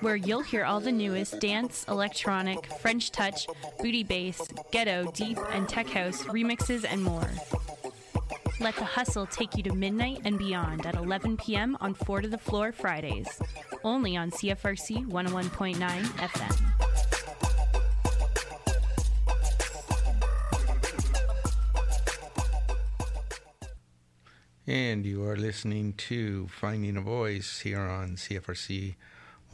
where 0.00 0.16
you'll 0.16 0.42
hear 0.42 0.64
all 0.64 0.80
the 0.80 0.92
newest 0.92 1.40
dance, 1.40 1.84
electronic, 1.88 2.66
French 2.74 3.10
touch, 3.10 3.46
booty 3.80 4.04
bass, 4.04 4.40
ghetto, 4.70 5.10
deep, 5.12 5.38
and 5.50 5.68
tech 5.68 5.88
house 5.88 6.22
remixes 6.24 6.86
and 6.88 7.02
more. 7.02 7.28
Let 8.60 8.76
The 8.76 8.84
Hustle 8.84 9.26
take 9.26 9.56
you 9.56 9.62
to 9.64 9.74
midnight 9.74 10.20
and 10.24 10.38
beyond 10.38 10.86
at 10.86 10.94
11 10.94 11.36
p.m. 11.38 11.76
on 11.80 11.94
Four 11.94 12.20
to 12.20 12.28
the 12.28 12.38
Floor 12.38 12.72
Fridays, 12.72 13.28
only 13.84 14.16
on 14.16 14.30
CFRC 14.30 15.06
101.9 15.06 15.78
FM. 15.78 16.67
And 24.68 25.04
you 25.06 25.24
are 25.24 25.34
listening 25.34 25.94
to 25.94 26.46
Finding 26.48 26.98
a 26.98 27.00
Voice 27.00 27.60
here 27.60 27.80
on 27.80 28.16
CFRC 28.16 28.96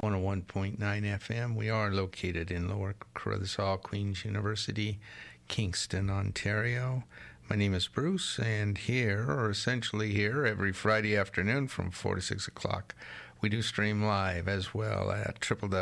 101.9 0.03 0.77
FM. 0.77 1.55
We 1.55 1.71
are 1.71 1.93
located 1.93 2.51
in 2.51 2.69
Lower 2.69 2.97
Carruthers 3.15 3.55
Hall, 3.55 3.77
Queen's 3.77 4.25
University, 4.25 4.99
Kingston, 5.47 6.11
Ontario. 6.11 7.05
My 7.49 7.55
name 7.55 7.75
is 7.75 7.87
Bruce, 7.87 8.41
and 8.41 8.77
here, 8.77 9.25
or 9.29 9.51
essentially 9.51 10.13
here, 10.13 10.45
every 10.45 10.73
Friday 10.73 11.17
afternoon 11.17 11.69
from 11.69 11.93
4 11.93 12.17
to 12.17 12.21
6 12.21 12.49
o'clock, 12.49 12.97
we 13.41 13.49
do 13.49 13.63
stream 13.63 14.03
live 14.03 14.49
as 14.49 14.75
well 14.75 15.13
at 15.13 15.39
www.cfrc.ca. 15.39 15.75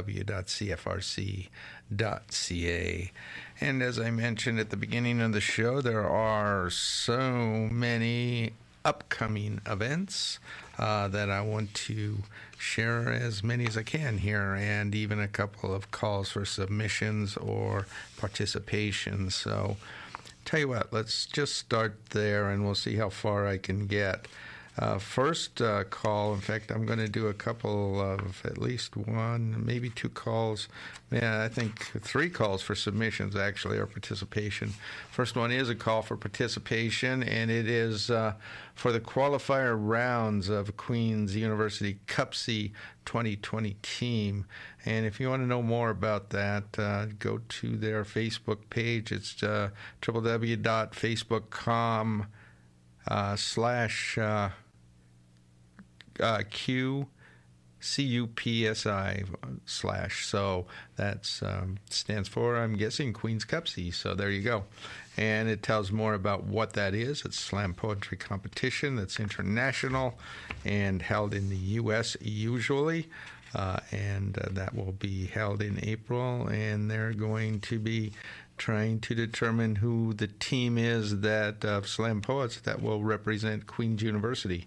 And 3.62 3.82
as 3.82 3.98
I 3.98 4.10
mentioned 4.10 4.60
at 4.60 4.68
the 4.68 4.76
beginning 4.76 5.22
of 5.22 5.32
the 5.32 5.40
show, 5.40 5.80
there 5.80 6.06
are 6.06 6.68
so 6.68 7.70
many 7.72 8.52
upcoming 8.84 9.60
events 9.66 10.38
uh, 10.78 11.08
that 11.08 11.30
I 11.30 11.40
want 11.40 11.74
to 11.74 12.18
share 12.58 13.10
as 13.10 13.42
many 13.42 13.66
as 13.66 13.76
I 13.76 13.82
can 13.82 14.18
here, 14.18 14.54
and 14.54 14.94
even 14.94 15.20
a 15.20 15.28
couple 15.28 15.74
of 15.74 15.90
calls 15.90 16.30
for 16.30 16.44
submissions 16.44 17.36
or 17.36 17.86
participation. 18.16 19.30
So, 19.30 19.76
tell 20.44 20.60
you 20.60 20.68
what, 20.68 20.92
let's 20.92 21.26
just 21.26 21.56
start 21.56 21.96
there 22.10 22.50
and 22.50 22.64
we'll 22.64 22.74
see 22.74 22.96
how 22.96 23.10
far 23.10 23.46
I 23.46 23.58
can 23.58 23.86
get. 23.86 24.26
Uh, 24.78 24.98
first 24.98 25.60
uh, 25.60 25.84
call, 25.84 26.32
in 26.32 26.40
fact, 26.40 26.70
I'm 26.70 26.86
going 26.86 26.98
to 26.98 27.08
do 27.08 27.26
a 27.26 27.34
couple 27.34 28.00
of 28.00 28.40
at 28.46 28.56
least 28.56 28.96
one, 28.96 29.62
maybe 29.66 29.90
two 29.90 30.08
calls. 30.08 30.66
Yeah, 31.10 31.42
I 31.42 31.48
think 31.48 31.90
three 32.00 32.30
calls 32.30 32.62
for 32.62 32.74
submissions 32.74 33.36
actually 33.36 33.76
or 33.76 33.84
participation. 33.84 34.72
First 35.10 35.36
one 35.36 35.52
is 35.52 35.68
a 35.68 35.74
call 35.74 36.00
for 36.00 36.16
participation, 36.16 37.22
and 37.22 37.50
it 37.50 37.68
is 37.68 38.10
uh, 38.10 38.32
for 38.74 38.92
the 38.92 39.00
qualifier 39.00 39.76
rounds 39.78 40.48
of 40.48 40.74
Queen's 40.78 41.36
University 41.36 41.98
CUPSI 42.06 42.72
2020 43.04 43.76
team. 43.82 44.46
And 44.86 45.04
if 45.04 45.20
you 45.20 45.28
want 45.28 45.42
to 45.42 45.46
know 45.46 45.62
more 45.62 45.90
about 45.90 46.30
that, 46.30 46.78
uh, 46.78 47.08
go 47.18 47.42
to 47.46 47.76
their 47.76 48.04
Facebook 48.04 48.70
page. 48.70 49.12
It's 49.12 49.42
uh, 49.42 49.68
www.facebook.com 50.00 52.26
uh, 53.06 53.36
slash 53.36 54.16
uh, 56.20 56.24
uh, 56.24 56.42
Q 56.50 57.06
C 57.80 58.02
U 58.04 58.26
P 58.28 58.66
S 58.66 58.86
I 58.86 59.24
slash. 59.66 60.26
So 60.26 60.66
that's 60.96 61.42
um, 61.42 61.78
stands 61.90 62.28
for 62.28 62.56
I'm 62.56 62.76
guessing 62.76 63.12
Queen's 63.12 63.44
CUPSI. 63.44 63.92
So 63.92 64.14
there 64.14 64.30
you 64.30 64.42
go, 64.42 64.64
and 65.16 65.48
it 65.48 65.62
tells 65.62 65.90
more 65.90 66.14
about 66.14 66.44
what 66.44 66.74
that 66.74 66.94
is. 66.94 67.24
It's 67.24 67.38
slam 67.38 67.74
poetry 67.74 68.16
competition 68.16 68.96
that's 68.96 69.18
international 69.18 70.18
and 70.64 71.02
held 71.02 71.34
in 71.34 71.48
the 71.48 71.56
U.S. 71.56 72.16
usually. 72.20 73.08
Uh, 73.54 73.78
and 73.90 74.38
uh, 74.38 74.48
that 74.52 74.74
will 74.74 74.92
be 74.92 75.26
held 75.26 75.60
in 75.60 75.78
April, 75.82 76.48
and 76.48 76.90
they're 76.90 77.12
going 77.12 77.60
to 77.60 77.78
be 77.78 78.10
trying 78.56 79.00
to 79.00 79.14
determine 79.14 79.76
who 79.76 80.14
the 80.14 80.26
team 80.26 80.78
is 80.78 81.20
that 81.20 81.62
of 81.62 81.86
slam 81.86 82.22
poets 82.22 82.60
that 82.60 82.80
will 82.80 83.02
represent 83.02 83.66
Queen's 83.66 84.02
University. 84.02 84.66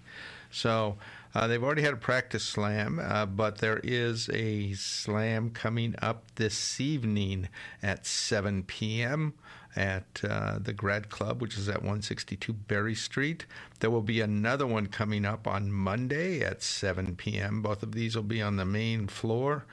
So 0.51 0.97
uh, 1.35 1.47
they've 1.47 1.63
already 1.63 1.81
had 1.81 1.93
a 1.93 1.97
practice 1.97 2.43
slam, 2.45 2.97
uh, 3.03 3.25
but 3.25 3.57
there 3.57 3.81
is 3.83 4.29
a 4.33 4.71
slam 4.73 5.49
coming 5.49 5.93
up 6.01 6.23
this 6.35 6.79
evening 6.79 7.49
at 7.83 8.05
7 8.05 8.63
p.m. 8.63 9.33
at 9.75 10.21
uh, 10.23 10.57
the 10.59 10.71
Grad 10.71 11.09
Club, 11.09 11.41
which 11.41 11.57
is 11.57 11.67
at 11.67 11.79
162 11.81 12.53
Barrie 12.53 12.95
Street. 12.95 13.45
There 13.81 13.89
will 13.89 14.01
be 14.01 14.21
another 14.21 14.65
one 14.65 14.87
coming 14.87 15.25
up 15.25 15.45
on 15.45 15.73
Monday 15.73 16.39
at 16.39 16.63
7 16.63 17.17
p.m. 17.17 17.61
Both 17.61 17.83
of 17.83 17.91
these 17.91 18.15
will 18.15 18.23
be 18.23 18.41
on 18.41 18.55
the 18.55 18.65
main 18.65 19.07
floor. 19.07 19.65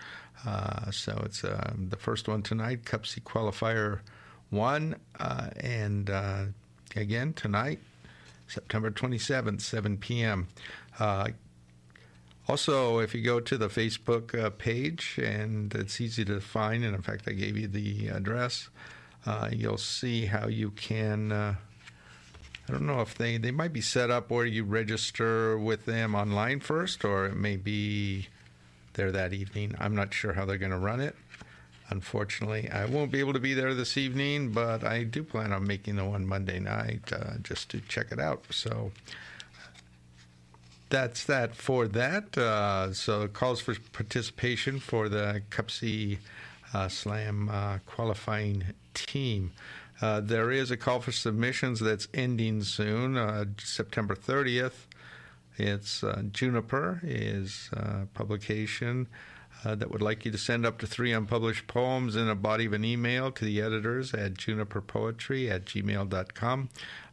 Uh, 0.44 0.90
so 0.90 1.22
it's 1.24 1.44
uh, 1.44 1.72
the 1.76 1.96
first 1.96 2.26
one 2.26 2.42
tonight, 2.42 2.84
CUPSI 2.84 3.22
Qualifier 3.22 4.00
1, 4.50 4.96
uh, 5.20 5.50
and 5.60 6.10
again 6.96 7.32
tonight, 7.34 7.78
September 8.48 8.90
27th, 8.90 9.60
7 9.60 9.96
p.m. 9.98 10.48
Uh, 10.98 11.28
also, 12.48 12.98
if 12.98 13.14
you 13.14 13.22
go 13.22 13.40
to 13.40 13.56
the 13.56 13.68
Facebook 13.68 14.38
uh, 14.38 14.50
page, 14.50 15.18
and 15.22 15.72
it's 15.74 16.00
easy 16.00 16.24
to 16.24 16.40
find, 16.40 16.84
and 16.84 16.94
in 16.94 17.02
fact, 17.02 17.28
I 17.28 17.32
gave 17.32 17.56
you 17.56 17.68
the 17.68 18.08
address, 18.08 18.68
uh, 19.24 19.48
you'll 19.52 19.78
see 19.78 20.26
how 20.26 20.48
you 20.48 20.70
can. 20.70 21.30
Uh, 21.30 21.54
I 22.68 22.72
don't 22.72 22.86
know 22.86 23.00
if 23.00 23.16
they, 23.16 23.38
they 23.38 23.50
might 23.50 23.72
be 23.72 23.80
set 23.80 24.10
up 24.10 24.30
where 24.30 24.46
you 24.46 24.64
register 24.64 25.58
with 25.58 25.84
them 25.84 26.14
online 26.14 26.60
first, 26.60 27.04
or 27.04 27.26
it 27.26 27.36
may 27.36 27.56
be 27.56 28.28
there 28.94 29.12
that 29.12 29.32
evening. 29.32 29.74
I'm 29.78 29.94
not 29.94 30.12
sure 30.14 30.32
how 30.32 30.44
they're 30.44 30.58
going 30.58 30.72
to 30.72 30.78
run 30.78 31.00
it. 31.00 31.16
Unfortunately, 31.90 32.70
I 32.70 32.86
won't 32.86 33.12
be 33.12 33.20
able 33.20 33.34
to 33.34 33.40
be 33.40 33.54
there 33.54 33.74
this 33.74 33.96
evening, 33.96 34.52
but 34.52 34.82
I 34.82 35.04
do 35.04 35.22
plan 35.22 35.52
on 35.52 35.66
making 35.66 35.96
the 35.96 36.04
one 36.04 36.26
Monday 36.26 36.58
night 36.58 37.12
uh, 37.12 37.34
just 37.42 37.68
to 37.70 37.80
check 37.80 38.06
it 38.10 38.18
out. 38.18 38.44
So 38.50 38.92
that's 40.92 41.24
that 41.24 41.56
for 41.56 41.88
that. 41.88 42.36
Uh, 42.36 42.92
so 42.92 43.26
calls 43.26 43.62
for 43.62 43.74
participation 43.92 44.78
for 44.78 45.08
the 45.08 45.42
CUPSI 45.48 46.18
uh, 46.74 46.88
Slam 46.88 47.48
uh, 47.48 47.78
qualifying 47.86 48.62
team. 48.92 49.52
Uh, 50.02 50.20
there 50.20 50.50
is 50.50 50.70
a 50.70 50.76
call 50.76 51.00
for 51.00 51.10
submissions 51.10 51.80
that's 51.80 52.08
ending 52.12 52.62
soon, 52.62 53.16
uh, 53.16 53.46
September 53.58 54.14
30th. 54.14 54.86
It's 55.56 56.04
uh, 56.04 56.24
Juniper 56.30 57.00
is 57.02 57.70
publication 58.12 59.08
that 59.64 59.92
would 59.92 60.02
like 60.02 60.24
you 60.24 60.32
to 60.32 60.38
send 60.38 60.66
up 60.66 60.78
to 60.78 60.88
three 60.88 61.12
unpublished 61.12 61.68
poems 61.68 62.16
in 62.16 62.28
a 62.28 62.34
body 62.34 62.66
of 62.66 62.72
an 62.72 62.84
email 62.84 63.30
to 63.30 63.44
the 63.44 63.62
editors 63.62 64.12
at 64.12 64.34
juniperpoetry 64.34 65.48
at 65.48 65.64
gmail.com. 65.66 66.68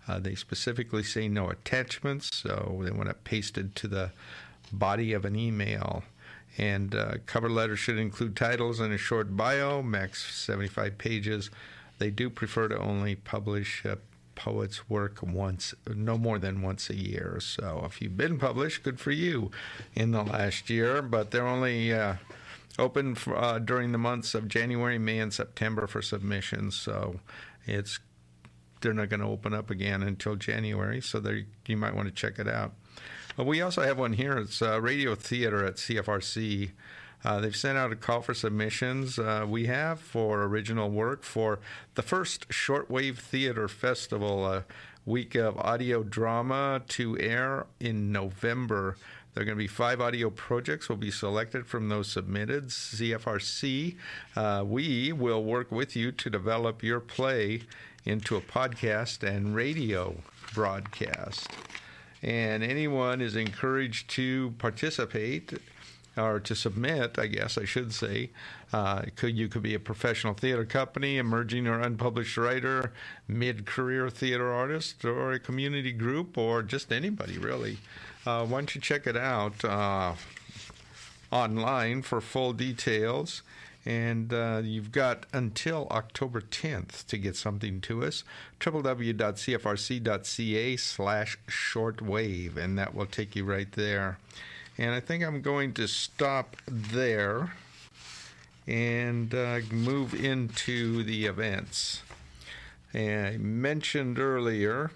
Uh, 0.09 0.17
they 0.17 0.33
specifically 0.33 1.03
say 1.03 1.27
no 1.27 1.49
attachments, 1.49 2.35
so 2.35 2.81
they 2.83 2.89
want 2.89 3.09
it 3.09 3.23
pasted 3.23 3.75
to 3.75 3.87
the 3.87 4.11
body 4.71 5.13
of 5.13 5.23
an 5.23 5.35
email. 5.35 6.03
And 6.57 6.95
uh, 6.95 7.13
cover 7.27 7.47
letter 7.47 7.75
should 7.75 7.99
include 7.99 8.35
titles 8.35 8.79
and 8.79 8.91
a 8.91 8.97
short 8.97 9.37
bio, 9.37 9.83
max 9.83 10.35
75 10.35 10.97
pages. 10.97 11.51
They 11.99 12.09
do 12.09 12.31
prefer 12.31 12.69
to 12.69 12.79
only 12.79 13.15
publish 13.15 13.85
uh, 13.85 13.97
poets' 14.33 14.89
work 14.89 15.21
once, 15.21 15.75
no 15.87 16.17
more 16.17 16.39
than 16.39 16.63
once 16.63 16.89
a 16.89 16.95
year. 16.95 17.37
So 17.39 17.83
if 17.85 18.01
you've 18.01 18.17
been 18.17 18.39
published, 18.39 18.81
good 18.81 18.99
for 18.99 19.11
you 19.11 19.51
in 19.93 20.09
the 20.09 20.23
last 20.23 20.71
year, 20.71 21.03
but 21.03 21.29
they're 21.29 21.45
only 21.45 21.93
uh, 21.93 22.15
open 22.79 23.13
for, 23.13 23.37
uh, 23.37 23.59
during 23.59 23.91
the 23.91 23.99
months 23.99 24.33
of 24.33 24.47
January, 24.47 24.97
May, 24.97 25.19
and 25.19 25.31
September 25.31 25.85
for 25.85 26.01
submissions. 26.01 26.75
So 26.75 27.19
it's 27.67 27.99
they're 28.81 28.93
not 28.93 29.09
going 29.09 29.19
to 29.19 29.27
open 29.27 29.53
up 29.53 29.69
again 29.69 30.03
until 30.03 30.35
January, 30.35 31.01
so 31.01 31.21
you 31.67 31.77
might 31.77 31.95
want 31.95 32.07
to 32.07 32.13
check 32.13 32.39
it 32.39 32.47
out. 32.47 32.73
But 33.35 33.45
we 33.45 33.61
also 33.61 33.81
have 33.81 33.97
one 33.97 34.13
here. 34.13 34.37
It's 34.37 34.61
uh, 34.61 34.81
Radio 34.81 35.15
Theater 35.15 35.65
at 35.65 35.75
CFRC. 35.75 36.71
Uh, 37.23 37.39
they've 37.41 37.55
sent 37.55 37.77
out 37.77 37.91
a 37.91 37.95
call 37.95 38.21
for 38.21 38.33
submissions. 38.33 39.19
Uh, 39.19 39.45
we 39.47 39.65
have 39.65 39.99
for 39.99 40.43
original 40.43 40.89
work 40.89 41.23
for 41.23 41.59
the 41.95 42.01
first 42.01 42.47
Shortwave 42.49 43.17
Theater 43.17 43.67
Festival, 43.67 44.45
a 44.45 44.65
week 45.05 45.35
of 45.35 45.57
audio 45.57 46.03
drama 46.03 46.81
to 46.89 47.19
air 47.19 47.65
in 47.79 48.11
November. 48.11 48.95
There 49.33 49.43
are 49.43 49.45
going 49.45 49.57
to 49.57 49.63
be 49.63 49.67
five 49.67 50.01
audio 50.01 50.29
projects 50.29 50.89
will 50.89 50.97
be 50.97 51.11
selected 51.11 51.67
from 51.67 51.89
those 51.89 52.11
submitted. 52.11 52.67
CFRC, 52.67 53.95
uh, 54.35 54.63
we 54.65 55.11
will 55.11 55.43
work 55.43 55.71
with 55.71 55.95
you 55.95 56.11
to 56.11 56.29
develop 56.29 56.83
your 56.83 56.99
play 56.99 57.61
into 58.05 58.35
a 58.35 58.41
podcast 58.41 59.23
and 59.23 59.55
radio 59.55 60.15
broadcast. 60.53 61.49
And 62.21 62.63
anyone 62.63 63.21
is 63.21 63.35
encouraged 63.35 64.09
to 64.11 64.53
participate 64.57 65.53
or 66.17 66.39
to 66.41 66.55
submit, 66.55 67.17
I 67.17 67.27
guess 67.27 67.57
I 67.57 67.65
should 67.65 67.93
say. 67.93 68.31
Uh, 68.73 69.03
could 69.15 69.37
you 69.37 69.47
could 69.47 69.63
be 69.63 69.73
a 69.73 69.79
professional 69.79 70.33
theater 70.33 70.65
company, 70.65 71.17
emerging 71.17 71.65
or 71.67 71.79
unpublished 71.79 72.37
writer, 72.37 72.91
mid-career 73.27 74.09
theater 74.09 74.51
artist, 74.51 75.05
or 75.05 75.31
a 75.31 75.39
community 75.39 75.91
group, 75.91 76.37
or 76.37 76.61
just 76.61 76.91
anybody 76.91 77.37
really. 77.37 77.77
Uh, 78.25 78.45
why 78.45 78.59
don't 78.59 78.75
you 78.75 78.81
check 78.81 79.07
it 79.07 79.15
out 79.15 79.63
uh, 79.63 80.13
online 81.31 82.01
for 82.01 82.19
full 82.19 82.53
details? 82.53 83.41
And 83.85 84.33
uh, 84.33 84.61
you've 84.63 84.91
got 84.91 85.25
until 85.31 85.87
October 85.89 86.41
10th 86.41 87.05
to 87.07 87.17
get 87.17 87.35
something 87.35 87.79
to 87.81 88.03
us. 88.03 88.23
www.cfrc.ca 88.59 89.17
slash 90.77 91.37
shortwave, 91.47 92.57
and 92.57 92.77
that 92.77 92.93
will 92.93 93.05
take 93.05 93.35
you 93.35 93.45
right 93.45 93.71
there. 93.71 94.17
And 94.77 94.93
I 94.93 94.99
think 94.99 95.23
I'm 95.23 95.41
going 95.41 95.73
to 95.73 95.87
stop 95.87 96.57
there 96.67 97.53
and 98.67 99.33
uh, 99.33 99.59
move 99.71 100.13
into 100.13 101.03
the 101.03 101.25
events. 101.25 102.03
And 102.93 103.27
I 103.27 103.37
mentioned 103.37 104.19
earlier 104.19 104.91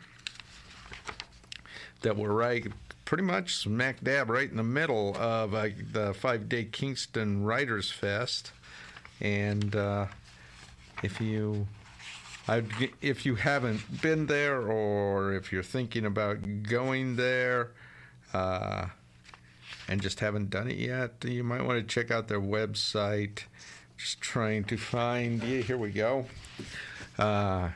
that 2.01 2.15
we're 2.15 2.31
right 2.31 2.67
pretty 3.05 3.23
much 3.23 3.55
smack 3.55 4.03
dab 4.03 4.29
right 4.29 4.49
in 4.49 4.57
the 4.57 4.63
middle 4.63 5.15
of 5.17 5.53
uh, 5.53 5.69
the 5.91 6.13
five 6.13 6.49
day 6.49 6.65
Kingston 6.65 7.43
Writers 7.43 7.91
Fest. 7.91 8.51
And 9.21 9.75
uh, 9.75 10.07
if 11.01 11.21
you 11.21 11.67
I'd, 12.47 12.67
if 13.01 13.25
you 13.25 13.35
haven't 13.35 14.01
been 14.01 14.25
there 14.25 14.61
or 14.61 15.33
if 15.33 15.53
you're 15.53 15.63
thinking 15.63 16.05
about 16.05 16.63
going 16.63 17.15
there 17.15 17.71
uh, 18.33 18.87
and 19.87 20.01
just 20.01 20.19
haven't 20.19 20.49
done 20.49 20.69
it 20.69 20.77
yet, 20.77 21.23
you 21.23 21.43
might 21.43 21.63
want 21.63 21.79
to 21.79 21.83
check 21.83 22.11
out 22.11 22.27
their 22.27 22.41
website. 22.41 23.43
Just 23.95 24.19
trying 24.19 24.65
to 24.65 24.77
find. 24.77 25.41
Yeah, 25.43 25.61
here 25.61 25.77
we 25.77 25.91
go. 25.91 26.25
Uh, 27.17 27.69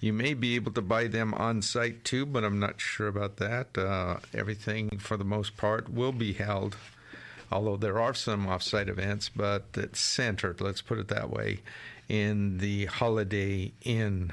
You 0.00 0.12
may 0.12 0.34
be 0.34 0.56
able 0.56 0.72
to 0.72 0.82
buy 0.82 1.06
them 1.06 1.32
on 1.34 1.62
site 1.62 2.04
too, 2.04 2.26
but 2.26 2.42
I'm 2.44 2.58
not 2.58 2.80
sure 2.80 3.06
about 3.06 3.36
that. 3.36 3.78
Uh, 3.78 4.16
everything, 4.34 4.98
for 4.98 5.16
the 5.16 5.24
most 5.24 5.56
part, 5.56 5.88
will 5.88 6.12
be 6.12 6.32
held, 6.32 6.76
although 7.50 7.76
there 7.76 8.00
are 8.00 8.14
some 8.14 8.46
off 8.46 8.62
site 8.62 8.88
events, 8.88 9.28
but 9.28 9.64
it's 9.74 10.00
centered, 10.00 10.60
let's 10.60 10.82
put 10.82 10.98
it 10.98 11.08
that 11.08 11.30
way, 11.30 11.60
in 12.08 12.58
the 12.58 12.86
Holiday 12.86 13.72
Inn 13.82 14.32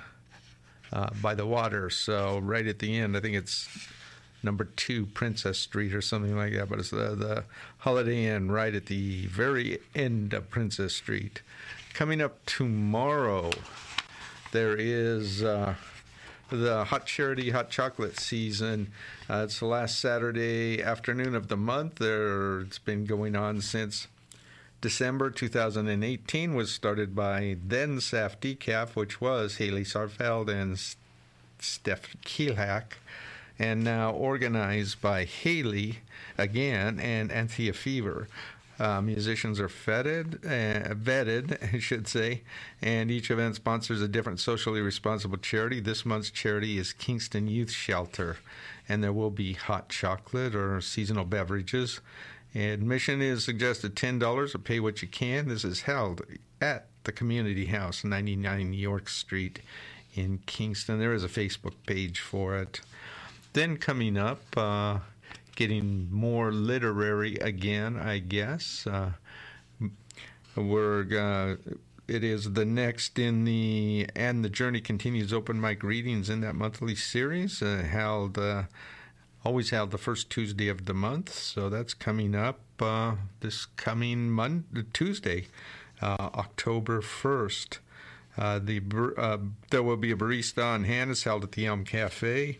uh, 0.92 1.10
by 1.22 1.36
the 1.36 1.46
water. 1.46 1.90
So, 1.90 2.40
right 2.40 2.66
at 2.68 2.80
the 2.80 2.98
end, 2.98 3.18
I 3.18 3.20
think 3.20 3.36
it's 3.36 3.68
number 4.44 4.66
two 4.66 5.06
Princess 5.08 5.58
Street 5.58 5.94
or 5.94 6.02
something 6.02 6.36
like 6.36 6.54
that, 6.54 6.70
but 6.70 6.80
it's 6.80 6.90
the, 6.90 7.16
the 7.16 7.44
Holiday 7.80 8.26
Inn 8.26 8.52
right 8.52 8.76
at 8.76 8.88
the 8.88 9.26
very 9.28 9.80
end 9.96 10.34
of 10.34 10.50
Princess 10.50 10.96
Street. 10.96 11.42
Coming 11.94 12.22
up 12.22 12.46
tomorrow, 12.46 13.52
there 14.52 14.76
is 14.76 15.44
uh, 15.44 15.76
the 16.50 16.86
Hot 16.86 17.06
Charity 17.06 17.50
Hot 17.52 17.70
Chocolate 17.70 18.20
season. 18.20 18.92
Uh, 19.30 19.44
it's 19.46 19.60
the 19.60 19.66
last 19.66 20.00
Saturday 20.00 20.82
afternoon 20.82 21.36
of 21.36 21.48
the 21.48 21.58
month. 21.58 21.96
There, 21.96 22.62
it's 22.62 22.80
been 22.80 23.06
going 23.06 23.36
on 23.36 23.62
since 23.62 24.08
December 24.82 25.30
2018. 25.30 26.54
Was 26.54 26.72
started 26.72 27.16
by 27.16 27.58
then 27.66 27.98
Saf 27.98 28.38
Decaf, 28.38 28.96
which 28.96 29.20
was 29.20 29.58
Haley 29.58 29.84
Sarfeld 29.84 30.50
and 30.50 30.78
Steph 31.60 32.16
Keelhack 32.24 32.94
and 33.60 33.84
now 33.84 34.12
organized 34.12 35.02
by 35.02 35.26
Haley 35.26 36.00
again 36.38 37.00
and 37.00 37.32
Anthea 37.32 37.74
Fever. 37.74 38.28
Uh, 38.84 39.00
musicians 39.00 39.62
are 39.62 39.70
feted, 39.70 40.42
uh, 40.44 40.94
vetted, 40.94 41.74
I 41.74 41.80
should 41.80 42.06
say, 42.06 42.42
and 42.82 43.10
each 43.10 43.32
event 43.32 43.56
sponsors 43.56 44.02
a 44.02 44.10
different 44.10 44.42
socially 44.42 44.82
responsible 44.82 45.38
charity. 45.38 45.80
This 45.80 46.06
month's 46.06 46.30
charity 46.30 46.78
is 46.78 46.92
Kingston 46.92 47.48
Youth 47.48 47.72
Shelter, 47.72 48.36
and 48.90 49.02
there 49.02 49.14
will 49.14 49.30
be 49.30 49.54
hot 49.54 49.88
chocolate 49.88 50.54
or 50.54 50.82
seasonal 50.82 51.24
beverages. 51.24 52.02
Admission 52.54 53.22
is 53.22 53.46
suggested 53.46 53.96
$10 53.96 54.54
or 54.54 54.58
pay 54.58 54.82
what 54.82 55.02
you 55.02 55.08
can. 55.08 55.48
This 55.48 55.64
is 55.64 55.84
held 55.84 56.22
at 56.60 56.88
the 57.06 57.14
Community 57.14 57.68
House, 57.68 58.04
99 58.04 58.74
York 58.74 59.08
Street 59.08 59.62
in 60.14 60.40
Kingston. 60.46 61.00
There 61.00 61.14
is 61.14 61.24
a 61.24 61.30
Facebook 61.30 61.76
page 61.88 62.20
for 62.20 62.58
it. 62.58 62.82
Then 63.54 63.78
coming 63.78 64.18
up, 64.18 64.42
uh, 64.58 65.00
getting 65.56 66.08
more 66.12 66.52
literary 66.52 67.36
again, 67.36 67.98
I 67.98 68.20
guess. 68.20 68.88
Uh, 68.88 69.12
we're 70.56 71.08
uh, 71.18 71.72
it 72.08 72.24
is 72.24 72.54
the 72.54 72.66
next 72.66 73.18
in 73.18 73.46
the 73.46 74.08
and 74.16 74.44
the 74.44 74.50
journey 74.50 74.82
continues 74.82 75.34
open 75.34 75.60
mic 75.60 75.84
readings 75.84 76.30
in 76.30 76.42
that 76.42 76.56
monthly 76.56 76.96
series 76.96 77.62
uh, 77.62 77.84
held 77.90 78.38
uh, 78.38 78.64
always 79.46 79.72
held 79.72 79.92
the 79.92 79.98
first 79.98 80.30
Tuesday 80.30 80.70
of 80.70 80.86
the 80.86 80.94
month. 80.94 81.34
So 81.34 81.70
that's 81.70 81.94
coming 81.94 82.36
up 82.36 82.60
uh, 82.80 83.16
this 83.40 83.66
coming 83.66 84.30
Monday, 84.30 84.84
Tuesday, 84.94 85.48
October 86.02 87.02
first. 87.02 87.80
Uh, 88.38 88.60
the 88.60 88.82
uh, 89.18 89.38
there 89.70 89.84
will 89.84 89.98
be 89.98 90.12
a 90.12 90.16
barista 90.16 90.64
on 90.64 90.86
hand. 90.86 91.12
It's 91.12 91.24
held 91.24 91.44
at 91.44 91.52
the 91.52 91.66
Elm 91.66 91.84
Cafe 91.84 92.60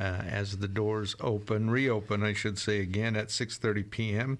uh, 0.00 0.22
as 0.26 0.58
the 0.58 0.68
doors 0.68 1.14
open, 1.20 1.68
reopen, 1.68 2.22
I 2.22 2.32
should 2.32 2.58
say, 2.58 2.80
again 2.80 3.16
at 3.16 3.28
6:30 3.28 3.90
p.m. 3.90 4.38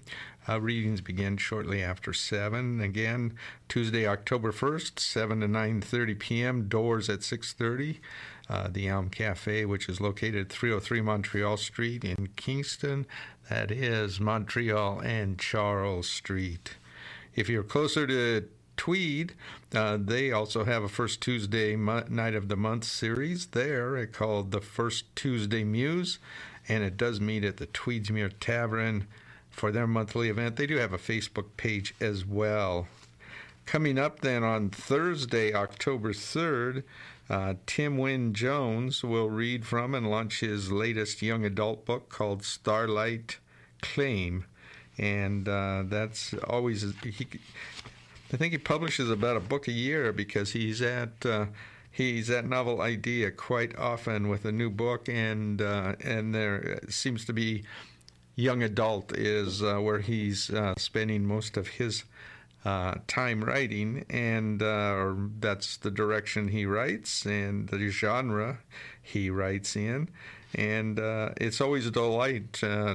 Uh, 0.49 0.59
readings 0.59 1.01
begin 1.01 1.37
shortly 1.37 1.83
after 1.83 2.13
7. 2.13 2.81
Again, 2.81 3.35
Tuesday, 3.69 4.07
October 4.07 4.51
1st, 4.51 4.99
7 4.99 5.41
to 5.41 5.47
9:30 5.47 6.19
p.m. 6.19 6.67
Doors 6.67 7.09
at 7.09 7.19
6:30. 7.19 7.99
Uh, 8.49 8.67
the 8.69 8.87
Elm 8.87 9.09
Cafe, 9.09 9.65
which 9.65 9.87
is 9.87 10.01
located 10.01 10.47
at 10.47 10.49
303 10.49 11.01
Montreal 11.01 11.57
Street 11.57 12.03
in 12.03 12.29
Kingston. 12.35 13.05
That 13.47 13.71
is 13.71 14.19
Montreal 14.19 14.99
and 15.01 15.37
Charles 15.37 16.09
Street. 16.09 16.75
If 17.35 17.47
you're 17.47 17.63
closer 17.63 18.07
to 18.07 18.49
Tweed, 18.81 19.35
uh, 19.75 19.95
they 20.01 20.31
also 20.31 20.63
have 20.63 20.81
a 20.81 20.89
first 20.89 21.21
Tuesday 21.21 21.75
mo- 21.75 22.03
night 22.09 22.33
of 22.33 22.47
the 22.47 22.55
month 22.55 22.83
series 22.83 23.45
there 23.45 24.03
called 24.07 24.49
the 24.49 24.59
First 24.59 25.05
Tuesday 25.15 25.63
Muse, 25.63 26.17
and 26.67 26.83
it 26.83 26.97
does 26.97 27.21
meet 27.21 27.43
at 27.43 27.57
the 27.57 27.67
Tweedsmuir 27.67 28.31
Tavern 28.39 29.05
for 29.51 29.71
their 29.71 29.85
monthly 29.85 30.29
event. 30.29 30.55
They 30.55 30.65
do 30.65 30.77
have 30.77 30.93
a 30.93 30.97
Facebook 30.97 31.45
page 31.57 31.93
as 32.01 32.25
well. 32.25 32.87
Coming 33.67 33.99
up 33.99 34.21
then 34.21 34.43
on 34.43 34.71
Thursday, 34.71 35.53
October 35.53 36.11
3rd, 36.11 36.81
uh, 37.29 37.53
Tim 37.67 37.99
Wynne 37.99 38.33
Jones 38.33 39.03
will 39.03 39.29
read 39.29 39.63
from 39.63 39.93
and 39.93 40.09
launch 40.09 40.39
his 40.39 40.71
latest 40.71 41.21
young 41.21 41.45
adult 41.45 41.85
book 41.85 42.09
called 42.09 42.43
Starlight 42.43 43.37
Claim. 43.83 44.45
And 44.97 45.47
uh, 45.47 45.83
that's 45.85 46.33
always, 46.47 46.95
he, 47.03 47.27
I 48.33 48.37
think 48.37 48.53
he 48.53 48.57
publishes 48.57 49.09
about 49.09 49.35
a 49.35 49.41
book 49.41 49.67
a 49.67 49.73
year 49.73 50.13
because 50.13 50.51
he's 50.51 50.81
at 50.81 51.25
uh, 51.25 51.47
he's 51.91 52.29
at 52.29 52.47
Novel 52.47 52.81
Idea 52.81 53.29
quite 53.29 53.77
often 53.77 54.29
with 54.29 54.45
a 54.45 54.51
new 54.53 54.69
book, 54.69 55.09
and 55.09 55.61
uh, 55.61 55.95
and 56.01 56.33
there 56.33 56.79
seems 56.87 57.25
to 57.25 57.33
be 57.33 57.63
young 58.35 58.63
adult 58.63 59.15
is 59.17 59.61
uh, 59.61 59.77
where 59.79 59.99
he's 59.99 60.49
uh, 60.49 60.73
spending 60.77 61.25
most 61.25 61.57
of 61.57 61.67
his 61.67 62.05
uh, 62.63 62.95
time 63.07 63.43
writing, 63.43 64.05
and 64.09 64.63
uh, 64.63 65.13
that's 65.39 65.75
the 65.77 65.91
direction 65.91 66.47
he 66.47 66.65
writes 66.65 67.25
and 67.25 67.67
the 67.67 67.89
genre 67.89 68.59
he 69.01 69.29
writes 69.29 69.75
in, 69.75 70.07
and 70.55 70.99
it's 71.37 71.59
always 71.59 71.85
a 71.85 71.91
delight 71.91 72.53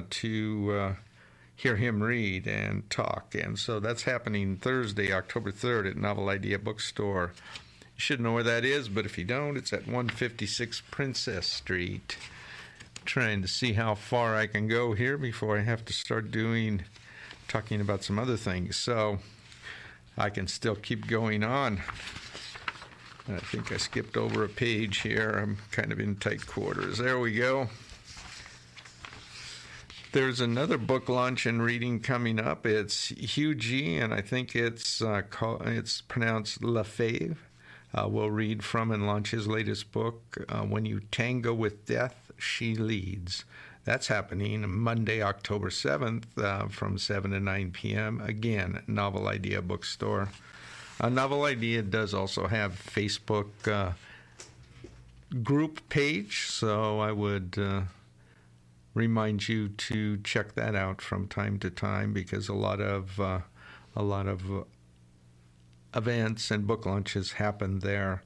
to 0.09 0.95
hear 1.57 1.75
him 1.75 2.01
read 2.01 2.47
and 2.47 2.87
talk. 2.89 3.35
And 3.35 3.57
so 3.59 3.79
that's 3.79 4.03
happening 4.03 4.57
Thursday, 4.57 5.11
October 5.11 5.51
3rd 5.51 5.89
at 5.89 5.97
Novel 5.97 6.29
Idea 6.29 6.59
Bookstore. 6.59 7.33
You 7.95 7.99
should 7.99 8.21
know 8.21 8.33
where 8.33 8.43
that 8.43 8.63
is, 8.63 8.87
but 8.87 9.05
if 9.05 9.17
you 9.17 9.23
don't, 9.23 9.57
it's 9.57 9.73
at 9.73 9.87
156 9.87 10.83
Princess 10.91 11.47
Street. 11.47 12.15
trying 13.07 13.41
to 13.41 13.47
see 13.47 13.73
how 13.73 13.95
far 13.95 14.35
I 14.35 14.45
can 14.45 14.67
go 14.67 14.93
here 14.93 15.17
before 15.17 15.57
I 15.57 15.61
have 15.61 15.83
to 15.85 15.93
start 15.93 16.29
doing 16.29 16.83
talking 17.47 17.81
about 17.81 18.03
some 18.03 18.19
other 18.19 18.37
things. 18.37 18.75
So 18.75 19.19
I 20.17 20.29
can 20.29 20.47
still 20.47 20.75
keep 20.75 21.07
going 21.07 21.43
on. 21.43 21.81
I 23.29 23.39
think 23.39 23.71
I 23.71 23.77
skipped 23.77 24.15
over 24.15 24.43
a 24.43 24.49
page 24.49 24.99
here. 24.99 25.31
I'm 25.41 25.57
kind 25.71 25.91
of 25.91 25.99
in 25.99 26.15
tight 26.17 26.45
quarters. 26.45 26.97
There 26.97 27.19
we 27.19 27.33
go. 27.33 27.69
There's 30.13 30.39
another 30.39 30.77
book 30.77 31.09
launch 31.09 31.45
and 31.45 31.61
reading 31.61 31.99
coming 31.99 32.39
up. 32.39 32.65
It's 32.65 33.09
Hugh 33.09 33.53
G, 33.53 33.97
and 33.97 34.13
I 34.13 34.21
think 34.21 34.55
it's 34.55 35.01
uh, 35.01 35.23
called, 35.29 35.63
it's 35.65 36.01
pronounced 36.01 36.61
Lefave. 36.61 37.35
Uh, 37.93 38.07
will 38.07 38.31
read 38.31 38.63
from 38.63 38.91
and 38.91 39.05
launch 39.05 39.31
his 39.31 39.47
latest 39.47 39.91
book, 39.91 40.45
uh, 40.47 40.61
When 40.61 40.85
You 40.85 41.01
Tango 41.11 41.53
with 41.53 41.85
Death, 41.85 42.31
She 42.37 42.73
Leads. 42.73 43.43
That's 43.83 44.07
happening 44.07 44.69
Monday, 44.69 45.21
October 45.21 45.69
7th 45.69 46.37
uh, 46.37 46.67
from 46.67 46.97
7 46.97 47.31
to 47.31 47.39
9 47.39 47.71
p.m. 47.71 48.21
Again, 48.21 48.83
Novel 48.87 49.27
Idea 49.27 49.61
Bookstore. 49.61 50.29
Uh, 51.01 51.09
Novel 51.09 51.43
Idea 51.43 51.81
does 51.81 52.13
also 52.13 52.47
have 52.47 52.73
Facebook 52.73 53.49
uh, 53.65 53.91
group 55.43 55.87
page, 55.89 56.47
so 56.47 56.99
I 56.99 57.11
would 57.11 57.55
uh, 57.57 57.81
remind 58.97 59.47
you 59.47 59.69
to 59.69 60.17
check 60.17 60.55
that 60.55 60.75
out 60.75 61.01
from 61.01 61.27
time 61.27 61.59
to 61.59 61.69
time 61.69 62.13
because 62.13 62.49
a 62.49 62.53
lot 62.53 62.81
of 62.81 63.19
uh, 63.19 63.39
a 63.95 64.01
lot 64.01 64.27
of 64.27 64.51
uh, 64.51 64.63
events 65.95 66.49
and 66.49 66.65
book 66.65 66.85
launches 66.85 67.33
happen 67.33 67.79
there. 67.79 68.23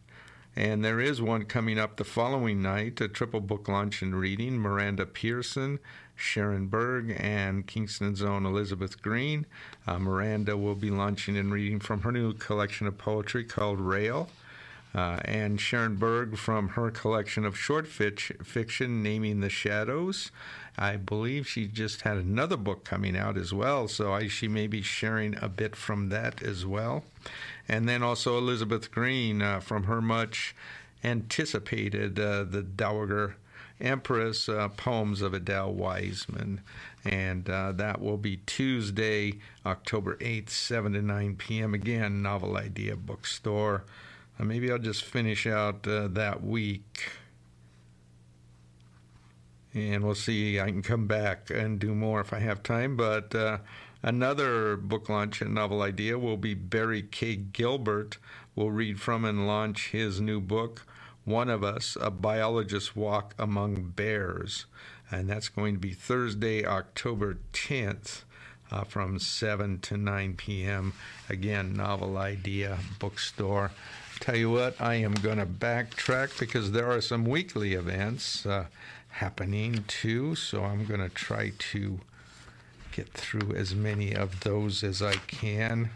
And 0.55 0.83
there 0.83 0.99
is 0.99 1.21
one 1.21 1.45
coming 1.45 1.77
up 1.79 1.95
the 1.95 2.03
following 2.03 2.61
night, 2.61 2.99
a 2.99 3.07
triple 3.07 3.39
book 3.39 3.67
launch 3.69 4.01
and 4.01 4.13
reading. 4.13 4.57
Miranda 4.57 5.05
Pearson, 5.05 5.79
Sharon 6.15 6.67
Berg 6.67 7.15
and 7.17 7.65
Kingston's 7.67 8.21
own 8.21 8.45
Elizabeth 8.45 9.01
Greene. 9.01 9.45
Uh, 9.87 9.99
Miranda 9.99 10.57
will 10.57 10.75
be 10.75 10.89
launching 10.89 11.37
and 11.37 11.53
reading 11.53 11.79
from 11.79 12.01
her 12.01 12.11
new 12.11 12.33
collection 12.33 12.87
of 12.87 12.97
poetry 12.97 13.43
called 13.43 13.79
Rail. 13.79 14.29
Uh, 14.93 15.19
and 15.23 15.59
Sharon 15.61 15.95
Berg 15.95 16.37
from 16.37 16.69
her 16.69 16.91
collection 16.91 17.45
of 17.45 17.57
short 17.57 17.87
fiction, 17.87 19.03
Naming 19.03 19.39
the 19.39 19.49
Shadows. 19.49 20.31
I 20.77 20.95
believe 20.95 21.47
she 21.47 21.67
just 21.67 22.01
had 22.01 22.17
another 22.17 22.57
book 22.57 22.83
coming 22.83 23.17
out 23.17 23.37
as 23.37 23.53
well, 23.53 23.87
so 23.87 24.13
I, 24.13 24.27
she 24.27 24.47
may 24.47 24.67
be 24.67 24.81
sharing 24.81 25.35
a 25.41 25.49
bit 25.49 25.75
from 25.75 26.09
that 26.09 26.41
as 26.41 26.65
well. 26.65 27.03
And 27.67 27.87
then 27.87 28.03
also 28.03 28.37
Elizabeth 28.37 28.91
Greene 28.91 29.41
uh, 29.41 29.59
from 29.59 29.83
her 29.83 30.01
much 30.01 30.55
anticipated 31.03 32.19
uh, 32.19 32.43
The 32.43 32.63
Dowager 32.63 33.35
Empress 33.79 34.47
uh, 34.47 34.69
Poems 34.69 35.21
of 35.21 35.33
Adele 35.33 35.73
Wiseman. 35.73 36.61
And 37.03 37.49
uh, 37.49 37.71
that 37.73 37.99
will 37.99 38.17
be 38.17 38.37
Tuesday, 38.45 39.39
October 39.65 40.17
8th, 40.17 40.49
7 40.49 40.93
to 40.93 41.01
9 41.01 41.35
p.m. 41.35 41.73
Again, 41.73 42.21
Novel 42.21 42.57
Idea 42.57 42.95
Bookstore. 42.95 43.83
Uh, 44.39 44.43
maybe 44.43 44.71
I'll 44.71 44.77
just 44.77 45.03
finish 45.03 45.47
out 45.47 45.87
uh, 45.87 46.07
that 46.09 46.43
week. 46.43 47.09
And 49.73 50.03
we'll 50.03 50.15
see. 50.15 50.59
I 50.59 50.65
can 50.65 50.81
come 50.81 51.07
back 51.07 51.49
and 51.49 51.79
do 51.79 51.95
more 51.95 52.19
if 52.21 52.33
I 52.33 52.39
have 52.39 52.61
time. 52.61 52.97
But 52.97 53.33
uh, 53.33 53.59
another 54.03 54.75
book 54.75 55.07
launch 55.07 55.41
and 55.41 55.53
novel 55.53 55.81
idea 55.81 56.19
will 56.19 56.37
be 56.37 56.53
Barrie 56.53 57.03
K. 57.03 57.35
Gilbert 57.35 58.17
will 58.55 58.71
read 58.71 58.99
from 58.99 59.23
and 59.23 59.47
launch 59.47 59.91
his 59.91 60.19
new 60.19 60.41
book, 60.41 60.85
One 61.23 61.49
of 61.49 61.63
Us 61.63 61.97
A 62.01 62.11
Biologist's 62.11 62.95
Walk 62.95 63.33
Among 63.39 63.93
Bears. 63.95 64.65
And 65.09 65.29
that's 65.29 65.49
going 65.49 65.75
to 65.75 65.79
be 65.79 65.93
Thursday, 65.93 66.65
October 66.65 67.37
10th. 67.53 68.23
Uh, 68.73 68.85
from 68.85 69.19
7 69.19 69.79
to 69.79 69.97
9 69.97 70.35
p.m. 70.35 70.93
Again, 71.29 71.73
Novel 71.73 72.17
Idea 72.17 72.77
Bookstore. 72.99 73.71
Tell 74.21 74.37
you 74.37 74.49
what, 74.49 74.79
I 74.79 74.95
am 74.95 75.13
going 75.13 75.39
to 75.39 75.45
backtrack 75.45 76.39
because 76.39 76.71
there 76.71 76.89
are 76.89 77.01
some 77.01 77.25
weekly 77.25 77.73
events 77.73 78.45
uh, 78.45 78.67
happening 79.11 79.83
too, 79.87 80.35
so 80.35 80.63
I'm 80.63 80.85
going 80.85 80.99
to 80.99 81.09
try 81.09 81.51
to 81.57 81.99
get 82.91 83.09
through 83.09 83.55
as 83.55 83.73
many 83.75 84.13
of 84.13 84.41
those 84.41 84.83
as 84.83 85.01
I 85.01 85.13
can. 85.13 85.91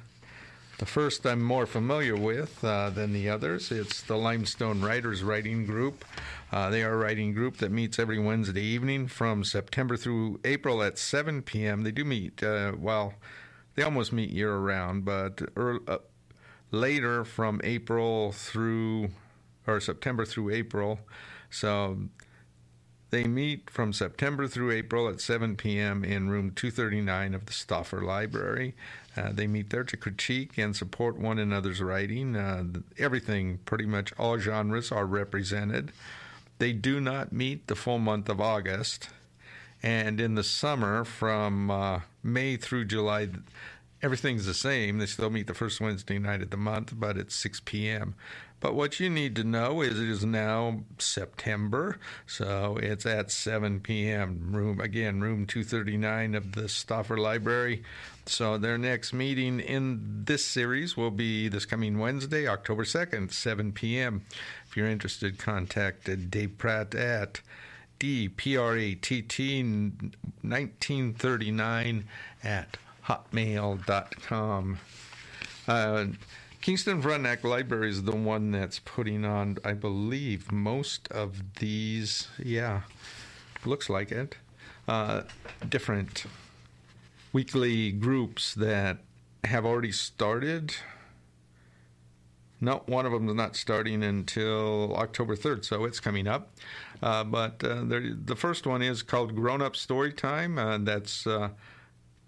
The 0.78 0.86
first 0.86 1.26
I'm 1.26 1.42
more 1.42 1.66
familiar 1.66 2.16
with 2.18 2.64
uh, 2.64 2.90
than 2.90 3.14
the 3.14 3.30
others. 3.30 3.72
It's 3.72 4.02
the 4.02 4.18
Limestone 4.18 4.82
Writers 4.82 5.24
Writing 5.24 5.66
Group. 5.66 6.04
Uh, 6.52 6.70
they 6.70 6.84
are 6.84 6.94
a 6.94 6.98
writing 6.98 7.34
group 7.34 7.58
that 7.58 7.72
meets 7.72 7.98
every 7.98 8.20
Wednesday 8.20 8.62
evening 8.62 9.08
from 9.08 9.44
September 9.44 9.96
through 9.96 10.40
April 10.44 10.84
at 10.84 10.98
7 10.98 11.42
p.m. 11.44 11.84
They 11.84 11.92
do 11.92 12.04
meet, 12.04 12.44
uh, 12.44 12.74
well, 12.78 13.14
they 13.76 13.84
almost 13.84 14.12
meet 14.12 14.30
year 14.32 14.56
round, 14.58 15.06
but 15.06 15.42
early, 15.56 15.80
uh, 15.88 16.00
later 16.72 17.24
from 17.24 17.62
April 17.64 18.34
through 18.34 19.10
or 19.66 19.80
September 19.80 20.26
through 20.26 20.50
April. 20.52 21.00
So 21.50 21.98
they 23.12 23.24
meet 23.26 23.70
from 23.70 23.94
September 23.94 24.48
through 24.48 24.72
April 24.72 25.08
at 25.08 25.22
7 25.22 25.56
p.m. 25.56 26.04
in 26.04 26.30
room 26.30 26.52
239 26.52 27.34
of 27.34 27.46
the 27.46 27.54
Stauffer 27.54 28.02
Library. 28.02 28.76
Uh, 29.16 29.32
they 29.32 29.48
meet 29.48 29.70
there 29.70 29.84
to 29.84 29.96
critique 29.96 30.58
and 30.58 30.76
support 30.76 31.18
one 31.18 31.40
another's 31.40 31.82
writing. 31.82 32.36
Uh, 32.36 32.66
everything, 32.98 33.60
pretty 33.66 33.86
much 33.86 34.12
all 34.18 34.38
genres, 34.38 34.92
are 34.92 35.06
represented. 35.06 35.92
They 36.58 36.74
do 36.74 37.00
not 37.00 37.32
meet 37.32 37.68
the 37.68 37.76
full 37.76 38.00
month 38.00 38.28
of 38.30 38.42
August. 38.42 39.10
And 39.84 40.20
in 40.20 40.36
the 40.36 40.44
summer, 40.44 41.06
from 41.06 41.70
uh, 41.70 42.00
May 42.24 42.58
through 42.58 42.86
July, 42.86 43.30
everything's 44.02 44.46
the 44.46 44.54
same. 44.54 44.98
They 44.98 45.06
still 45.06 45.30
meet 45.30 45.48
the 45.48 45.54
first 45.54 45.80
Wednesday 45.80 46.18
night 46.18 46.42
of 46.42 46.50
the 46.50 46.58
month, 46.58 46.94
but 46.98 47.18
it's 47.18 47.36
6 47.36 47.62
p.m. 47.66 48.16
But 48.66 48.74
what 48.74 49.00
you 49.00 49.12
need 49.12 49.36
to 49.36 49.44
know 49.44 49.82
is 49.82 50.00
it 50.00 50.10
is 50.10 50.26
now 50.26 50.80
September, 50.98 52.00
so 52.26 52.80
it's 52.82 53.06
at 53.06 53.30
7 53.30 53.80
p.m. 53.80 54.50
Room 54.54 54.82
again, 54.82 55.22
room 55.22 55.46
239 55.46 56.34
of 56.34 56.54
the 56.54 56.68
Stauffer 56.68 57.16
Library. 57.16 57.84
So 58.26 58.58
their 58.58 58.80
next 58.80 59.14
meeting 59.14 59.60
in 59.60 60.24
this 60.26 60.44
series 60.44 60.98
will 60.98 61.12
be 61.12 61.48
this 61.48 61.68
coming 61.68 62.00
Wednesday, 62.00 62.48
October 62.48 62.86
2nd, 62.86 63.32
7 63.32 63.72
p.m. 63.72 64.26
If 64.68 64.76
you're 64.76 64.88
interested, 64.88 65.38
contact 65.38 66.10
Dave 66.32 66.58
Pratt 66.58 66.96
at 66.96 67.42
DPRATT 68.00 69.62
1939 70.42 72.06
at 72.44 72.78
hotmail.com. 73.06 74.80
Uh, 75.68 76.06
Kingston 76.66 77.00
Frontenac 77.00 77.44
Library 77.44 77.92
is 77.92 78.06
the 78.06 78.16
one 78.16 78.50
that's 78.50 78.80
putting 78.80 79.24
on, 79.24 79.60
I 79.64 79.74
believe, 79.74 80.52
most 80.52 81.08
of 81.10 81.54
these. 81.58 82.28
Yeah, 82.44 82.82
looks 83.66 83.88
like 83.88 84.12
it. 84.12 84.38
Uh, 84.88 85.22
different 85.70 86.26
weekly 87.32 87.92
groups 87.92 88.56
that 88.56 88.98
have 89.44 89.64
already 89.64 89.92
started. 89.92 90.74
No, 92.60 92.82
one 92.88 93.06
of 93.06 93.12
them 93.12 93.30
is 93.30 93.36
not 93.36 93.56
starting 93.56 94.02
until 94.02 94.96
October 94.96 95.36
3rd, 95.36 95.66
so 95.66 95.86
it's 95.86 96.00
coming 96.00 96.28
up. 96.28 96.52
Uh, 97.00 97.24
but 97.24 97.64
uh, 97.64 97.84
the 97.86 98.36
first 98.36 98.66
one 98.66 98.82
is 98.82 99.04
called 99.04 99.36
Grown 99.36 99.62
Up 99.62 99.76
Story 99.76 100.14
Time. 100.14 100.58
Uh, 100.58 100.80
that's 100.80 101.28
uh, 101.28 101.50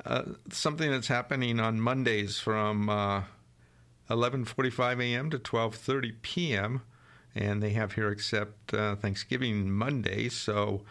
uh, 0.06 0.22
something 0.52 0.92
that's 0.92 1.08
happening 1.08 1.60
on 1.60 1.82
Mondays 1.82 2.38
from 2.38 2.88
11:45 4.10 4.80
uh, 4.80 5.02
a.m. 5.02 5.30
to 5.30 5.40
12:30 5.40 6.14
p.m. 6.22 6.82
And 7.36 7.62
they 7.62 7.72
have 7.72 7.94
here 7.94 8.10
except 8.10 8.74
uh, 8.74 8.96
Thanksgiving 8.96 9.72
Monday, 9.72 10.28
so 10.30 10.82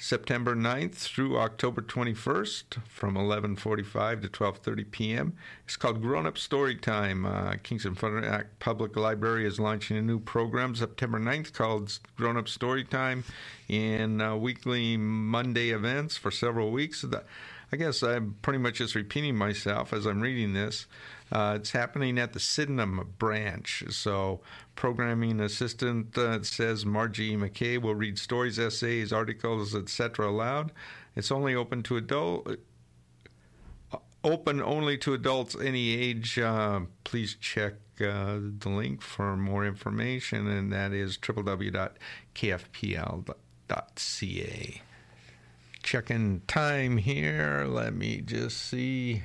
September 0.00 0.56
9th 0.56 0.94
through 0.94 1.38
October 1.38 1.82
21st 1.82 2.82
from 2.88 3.16
11:45 3.16 4.22
to 4.22 4.28
12:30 4.28 4.90
p.m. 4.90 5.36
It's 5.66 5.76
called 5.76 6.00
Grown 6.00 6.26
Up 6.26 6.38
Story 6.38 6.74
Time. 6.74 7.26
Uh, 7.26 7.56
Kingston 7.62 7.94
Frontenac 7.94 8.46
Public 8.60 8.96
Library 8.96 9.46
is 9.46 9.60
launching 9.60 9.98
a 9.98 10.02
new 10.02 10.18
program 10.18 10.74
September 10.74 11.20
9th 11.20 11.52
called 11.52 11.98
Grown 12.16 12.38
Up 12.38 12.48
Story 12.48 12.82
Time 12.82 13.24
in 13.68 14.22
uh, 14.22 14.36
weekly 14.36 14.96
Monday 14.96 15.68
events 15.68 16.16
for 16.16 16.30
several 16.30 16.70
weeks. 16.70 17.04
I 17.72 17.76
guess 17.76 18.02
I'm 18.02 18.34
pretty 18.42 18.58
much 18.58 18.74
just 18.76 18.96
repeating 18.96 19.36
myself 19.36 19.92
as 19.92 20.04
I'm 20.04 20.20
reading 20.20 20.54
this. 20.54 20.86
Uh, 21.30 21.54
it's 21.56 21.70
happening 21.70 22.18
at 22.18 22.32
the 22.32 22.40
Sydenham 22.40 23.14
branch. 23.18 23.84
So, 23.90 24.40
programming 24.74 25.38
assistant 25.40 26.18
uh, 26.18 26.42
says 26.42 26.84
Margie 26.84 27.36
McKay 27.36 27.80
will 27.80 27.94
read 27.94 28.18
stories, 28.18 28.58
essays, 28.58 29.12
articles, 29.12 29.76
etc. 29.76 30.28
aloud. 30.28 30.72
It's 31.14 31.30
only 31.30 31.54
open 31.54 31.84
to 31.84 31.96
adult. 31.96 32.56
Uh, 33.92 33.98
open 34.24 34.60
only 34.60 34.98
to 34.98 35.14
adults 35.14 35.54
any 35.54 35.96
age. 35.96 36.40
Uh, 36.40 36.80
please 37.04 37.36
check 37.40 37.74
uh, 38.00 38.38
the 38.58 38.68
link 38.68 39.00
for 39.00 39.36
more 39.36 39.64
information, 39.64 40.48
and 40.48 40.72
that 40.72 40.92
is 40.92 41.16
www.kfpl.ca. 41.18 41.90
Checking 45.90 46.42
time 46.46 46.98
here. 46.98 47.66
Let 47.68 47.94
me 47.94 48.20
just 48.20 48.58
see. 48.58 49.24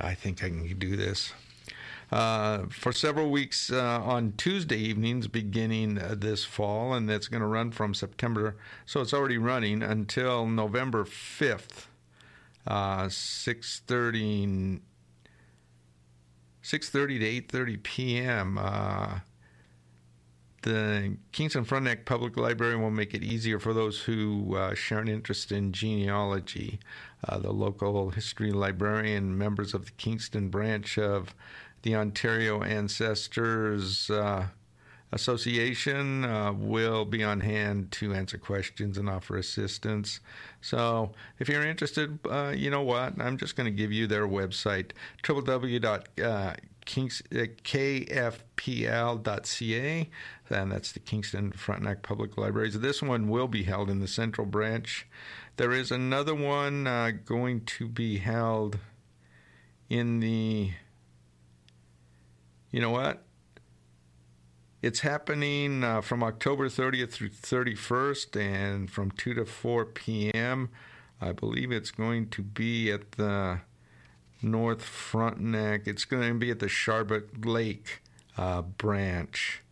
I 0.00 0.14
think 0.14 0.42
I 0.42 0.48
can 0.48 0.78
do 0.78 0.96
this. 0.96 1.34
Uh, 2.10 2.60
for 2.70 2.90
several 2.90 3.30
weeks 3.30 3.70
uh, 3.70 4.00
on 4.02 4.32
Tuesday 4.38 4.78
evenings 4.78 5.28
beginning 5.28 5.98
uh, 5.98 6.14
this 6.16 6.42
fall, 6.42 6.94
and 6.94 7.10
it's 7.10 7.28
going 7.28 7.42
to 7.42 7.46
run 7.46 7.70
from 7.70 7.92
September, 7.92 8.56
so 8.86 9.02
it's 9.02 9.12
already 9.12 9.36
running 9.36 9.82
until 9.82 10.46
November 10.46 11.04
5th, 11.04 11.88
6.30 12.66 14.80
6.30 16.64 17.50
to 17.50 17.58
8.30 17.58 17.82
p.m. 17.82 18.58
Uh, 20.66 20.70
the 20.70 21.16
Kingston 21.32 21.64
Frontenac 21.64 22.04
Public 22.04 22.36
Library 22.36 22.76
will 22.76 22.90
make 22.90 23.14
it 23.14 23.22
easier 23.22 23.58
for 23.58 23.72
those 23.72 24.00
who 24.00 24.56
uh, 24.56 24.74
share 24.74 24.98
an 24.98 25.08
interest 25.08 25.52
in 25.52 25.72
genealogy. 25.72 26.78
Uh, 27.26 27.38
the 27.38 27.52
local 27.52 28.10
history 28.10 28.52
librarian, 28.52 29.36
members 29.36 29.74
of 29.74 29.86
the 29.86 29.90
Kingston 29.92 30.48
branch 30.48 30.98
of 30.98 31.34
the 31.82 31.94
Ontario 31.94 32.62
Ancestors 32.62 34.10
uh, 34.10 34.48
Association 35.10 36.24
uh, 36.24 36.52
will 36.52 37.06
be 37.06 37.24
on 37.24 37.40
hand 37.40 37.90
to 37.92 38.12
answer 38.12 38.36
questions 38.36 38.98
and 38.98 39.08
offer 39.08 39.38
assistance. 39.38 40.20
So, 40.60 41.12
if 41.38 41.48
you're 41.48 41.66
interested, 41.66 42.18
uh, 42.28 42.52
you 42.54 42.70
know 42.70 42.82
what? 42.82 43.18
I'm 43.18 43.38
just 43.38 43.56
going 43.56 43.64
to 43.64 43.70
give 43.70 43.90
you 43.90 44.06
their 44.06 44.28
website 44.28 44.90
www 45.22 46.56
Kings, 46.88 47.22
uh, 47.32 47.44
kfpl.ca, 47.64 48.40
and 50.48 50.72
that's 50.72 50.92
the 50.92 50.98
Kingston 50.98 51.52
Frontenac 51.52 52.02
Public 52.02 52.38
Libraries. 52.38 52.80
This 52.80 53.02
one 53.02 53.28
will 53.28 53.46
be 53.46 53.64
held 53.64 53.90
in 53.90 54.00
the 54.00 54.08
Central 54.08 54.46
Branch. 54.46 55.06
There 55.58 55.72
is 55.72 55.90
another 55.90 56.34
one 56.34 56.86
uh, 56.86 57.12
going 57.26 57.66
to 57.66 57.88
be 57.88 58.16
held 58.16 58.78
in 59.90 60.20
the. 60.20 60.70
You 62.70 62.80
know 62.80 62.90
what? 62.90 63.22
It's 64.80 65.00
happening 65.00 65.84
uh, 65.84 66.00
from 66.00 66.22
October 66.22 66.70
30th 66.70 67.10
through 67.10 67.30
31st 67.30 68.40
and 68.40 68.90
from 68.90 69.10
2 69.10 69.34
to 69.34 69.44
4 69.44 69.84
p.m. 69.84 70.70
I 71.20 71.32
believe 71.32 71.70
it's 71.70 71.90
going 71.90 72.30
to 72.30 72.42
be 72.42 72.90
at 72.90 73.12
the 73.12 73.60
North 74.42 74.82
Frontenac. 74.82 75.86
It's 75.86 76.04
going 76.04 76.28
to 76.28 76.38
be 76.38 76.50
at 76.50 76.58
the 76.58 76.66
Sharbot 76.66 77.44
Lake 77.44 78.02
uh, 78.36 78.62
branch. 78.62 79.62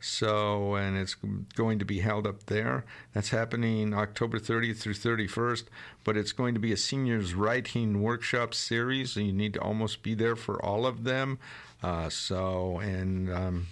So, 0.00 0.74
and 0.74 0.96
it's 0.96 1.14
going 1.54 1.78
to 1.78 1.84
be 1.84 2.00
held 2.00 2.26
up 2.26 2.46
there. 2.46 2.84
That's 3.12 3.28
happening 3.28 3.94
October 3.94 4.40
30th 4.40 4.78
through 4.78 4.94
31st, 4.94 5.64
but 6.02 6.16
it's 6.16 6.32
going 6.32 6.54
to 6.54 6.60
be 6.60 6.72
a 6.72 6.76
seniors 6.76 7.34
writing 7.34 8.02
workshop 8.02 8.52
series, 8.52 9.16
and 9.16 9.26
you 9.26 9.32
need 9.32 9.54
to 9.54 9.60
almost 9.60 10.02
be 10.02 10.14
there 10.14 10.34
for 10.34 10.60
all 10.64 10.86
of 10.86 11.04
them. 11.04 11.38
Uh, 11.84 12.08
so, 12.08 12.80
and 12.80 13.32
um, 13.32 13.68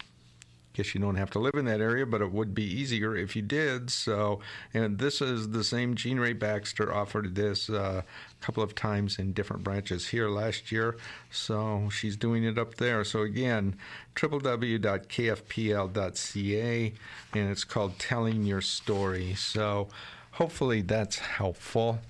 guess 0.73 0.95
you 0.95 1.01
don't 1.01 1.17
have 1.17 1.31
to 1.31 1.39
live 1.39 1.55
in 1.55 1.65
that 1.65 1.81
area, 1.81 2.07
but 2.07 2.21
it 2.21 2.33
would 2.33 2.55
be 2.55 2.65
easier 2.65 3.17
if 3.17 3.35
you 3.35 3.43
did. 3.43 3.91
So, 3.91 4.41
and 4.73 4.99
this 4.99 5.21
is 5.21 5.51
the 5.51 5.65
same 5.65 5.95
Jean 5.95 6.21
Rae 6.21 6.33
Baxter 6.33 6.93
offered 6.93 7.35
this 7.35 7.69
uh, 7.69 8.03
a 8.05 8.45
couple 8.45 8.63
of 8.63 8.75
times 8.75 9.19
in 9.19 9.33
different 9.33 9.65
branches 9.65 10.09
here 10.09 10.29
last 10.29 10.71
year. 10.71 10.97
So 11.31 11.89
she's 11.91 12.17
doing 12.17 12.45
it 12.45 12.59
up 12.59 12.77
there. 12.77 13.05
So 13.05 13.23
again, 13.23 13.77
www.kfpl.ca, 14.15 16.93
and 17.35 17.51
it's 17.51 17.65
called 17.65 17.99
Telling 17.99 18.45
Your 18.45 18.61
Story. 18.61 19.35
So 19.35 19.89
hopefully 20.33 20.83
that's 20.83 21.19
helpful. 21.19 22.01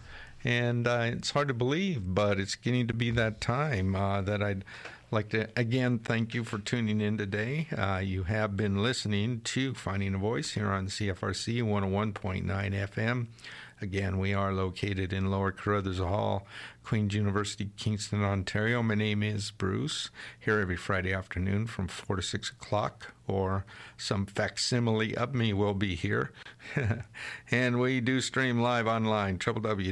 And 0.43 0.87
uh, 0.87 1.03
it's 1.05 1.31
hard 1.31 1.49
to 1.49 1.55
believe, 1.55 2.15
but 2.15 2.41
it's 2.41 2.55
getting 2.55 2.87
to 2.87 2.95
be 2.95 3.11
that 3.11 3.43
time 3.43 3.95
uh, 3.95 4.23
that 4.23 4.43
I'd 4.43 4.65
like 5.13 5.29
to 5.31 5.49
again 5.57 5.99
thank 5.99 6.35
you 6.35 6.45
for 6.45 6.59
tuning 6.59 7.01
in 7.01 7.19
today. 7.19 7.67
Uh, 7.77 7.99
you 7.99 8.23
have 8.25 8.57
been 8.57 8.83
listening 8.83 9.41
to 9.41 9.75
Finding 9.75 10.15
a 10.15 10.19
Voice 10.19 10.53
here 10.53 10.69
on 10.69 10.87
CFRC 10.87 11.63
101.9 11.63 12.45
FM. 12.45 13.27
Again, 13.83 14.19
we 14.19 14.35
are 14.35 14.53
located 14.53 15.11
in 15.13 15.31
Lower 15.31 15.51
Carruthers 15.53 15.99
Hall, 15.99 16.47
Queen's 16.85 17.15
University, 17.15 17.71
Kingston, 17.79 18.23
Ontario. 18.23 18.83
My 18.83 18.95
name 18.95 19.23
is 19.23 19.51
Bruce, 19.51 20.11
here 20.39 20.61
every 20.61 20.77
Friday 20.77 21.15
afternoon 21.15 21.67
from 21.67 21.89
4 21.89 22.17
to 22.17 22.23
6 22.23 22.51
o'clock, 22.51 23.15
or 23.27 23.65
some 23.97 24.27
facsimile 24.27 25.17
of 25.17 25.35
me 25.35 25.55
will 25.55 25.73
be 25.73 25.95
here. 25.95 26.31
and 27.51 27.81
we 27.81 28.03
do 28.03 28.21
stream 28.21 28.61
live 28.61 28.87
online, 28.87 29.39
www.cfrc.ca. 29.39 29.89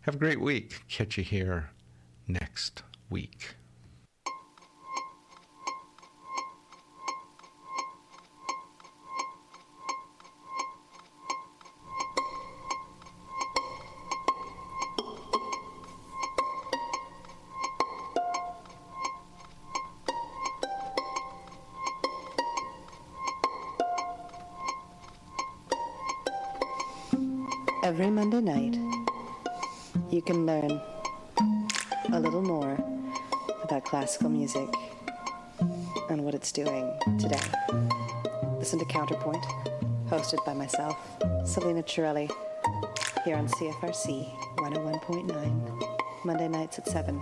Have 0.02 0.15
a 0.15 0.20
great 0.20 0.41
week. 0.41 0.84
Catch 0.90 1.18
you 1.18 1.24
here 1.24 1.70
next 2.28 2.84
week. 3.10 3.56
Monday 28.34 28.69
night, 28.69 28.80
you 30.10 30.19
can 30.19 30.47
learn 30.47 30.81
a 32.14 32.19
little 32.19 32.41
more 32.41 32.73
about 33.61 33.85
classical 33.85 34.27
music 34.27 34.68
and 36.10 36.23
what 36.23 36.34
it's 36.34 36.51
doing 36.51 36.91
today. 37.19 37.39
Listen 38.57 38.80
to 38.80 38.85
Counterpoint, 38.85 39.43
hosted 40.07 40.43
by 40.47 40.55
myself, 40.55 40.97
Selena 41.45 41.84
Chirelli, 41.84 42.27
here 43.23 43.35
on 43.35 43.47
CFRC 43.47 44.35
101.9, 44.57 46.26
Monday 46.26 46.47
nights 46.47 46.80
at 46.80 46.88
7. 46.88 47.22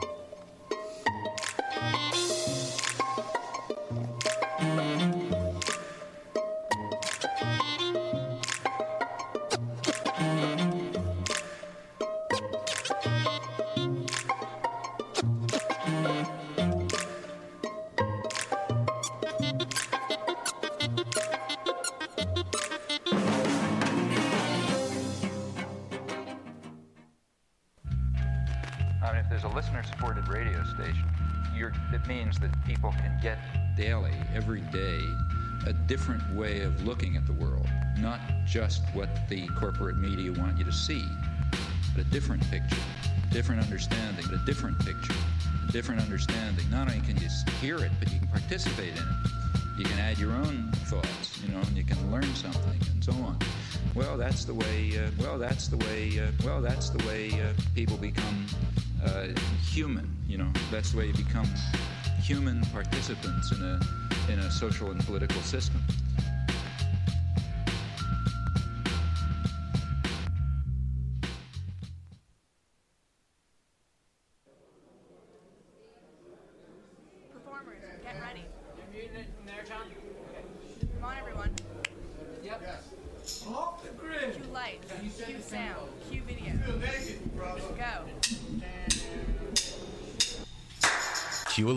Just 38.52 38.82
what 38.94 39.08
the 39.30 39.48
corporate 39.50 39.96
media 39.96 40.30
want 40.34 40.58
you 40.58 40.66
to 40.66 40.74
see, 40.74 41.06
but 41.96 42.06
a 42.06 42.10
different 42.10 42.44
picture, 42.52 42.76
different 43.32 43.62
understanding, 43.62 44.26
but 44.30 44.42
a 44.42 44.46
different 44.46 44.78
picture, 44.80 45.14
a 45.68 45.72
different 45.72 46.02
understanding. 46.02 46.70
Not 46.70 46.90
only 46.90 47.00
can 47.08 47.16
you 47.16 47.30
hear 47.62 47.78
it, 47.78 47.92
but 47.98 48.12
you 48.12 48.20
can 48.20 48.28
participate 48.28 48.92
in 48.92 48.98
it. 48.98 49.78
You 49.78 49.86
can 49.86 49.98
add 50.00 50.18
your 50.18 50.34
own 50.34 50.70
thoughts, 50.86 51.42
you 51.42 51.54
know, 51.54 51.60
and 51.60 51.78
you 51.78 51.86
can 51.86 52.12
learn 52.12 52.36
something, 52.36 52.78
and 52.92 53.02
so 53.02 53.14
on. 53.14 53.40
Well, 53.96 54.18
that's 54.18 54.44
the 54.44 54.54
way. 54.54 55.00
Uh, 55.00 55.12
well, 55.18 55.38
that's 55.40 55.70
the 55.70 55.78
way. 55.78 56.20
Uh, 56.20 56.32
well, 56.44 56.62
that's 56.62 56.90
the 56.90 57.04
way 57.08 57.32
uh, 57.32 57.54
people 57.74 57.96
become 57.96 58.46
uh, 59.06 59.28
human. 59.66 60.14
You 60.28 60.40
know, 60.40 60.52
that's 60.70 60.92
the 60.92 60.98
way 60.98 61.08
you 61.08 61.14
become 61.14 61.48
human 62.22 62.66
participants 62.74 63.54
in 63.54 63.64
a 63.64 63.80
in 64.30 64.40
a 64.40 64.52
social 64.52 64.92
and 64.92 65.00
political 65.06 65.42
system. 65.42 65.82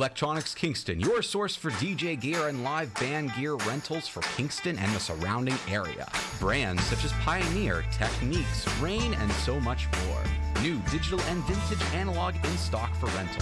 Electronics 0.05 0.55
Kingston, 0.55 1.01
your 1.01 1.23
source 1.23 1.57
for 1.57 1.71
DJ 1.71 2.21
gear 2.21 2.49
and 2.49 2.63
live 2.63 2.93
band 2.97 3.33
gear 3.35 3.55
rentals 3.55 4.07
for 4.07 4.21
Kingston 4.37 4.79
and 4.79 4.95
the 4.95 5.01
surrounding 5.01 5.57
area. 5.67 6.07
Brands 6.39 6.85
such 6.85 7.07
as 7.07 7.13
Pioneer, 7.23 7.87
Technics, 7.91 8.69
Rane, 8.83 9.15
and 9.15 9.33
so 9.33 9.59
much 9.59 9.89
more. 10.05 10.23
New 10.63 10.79
digital 10.91 11.23
and 11.23 11.43
vintage 11.45 11.95
analog 11.95 12.35
in 12.35 12.59
stock 12.59 12.95
for 12.97 13.07
rental. 13.17 13.41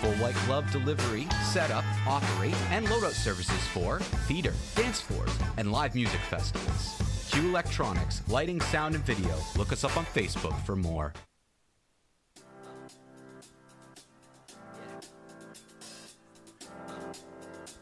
Full 0.00 0.12
white 0.22 0.36
glove 0.46 0.70
delivery, 0.70 1.26
setup, 1.52 1.84
operate, 2.06 2.54
and 2.70 2.86
loadout 2.86 3.10
services 3.10 3.66
for 3.74 3.98
theater, 4.28 4.52
dance 4.76 5.00
floors, 5.00 5.36
and 5.56 5.72
live 5.72 5.96
music 5.96 6.20
festivals. 6.30 7.02
Q 7.32 7.48
Electronics, 7.48 8.22
lighting, 8.28 8.60
sound, 8.60 8.94
and 8.94 9.04
video. 9.04 9.34
Look 9.56 9.72
us 9.72 9.82
up 9.82 9.96
on 9.96 10.04
Facebook 10.04 10.56
for 10.64 10.76
more. 10.76 11.12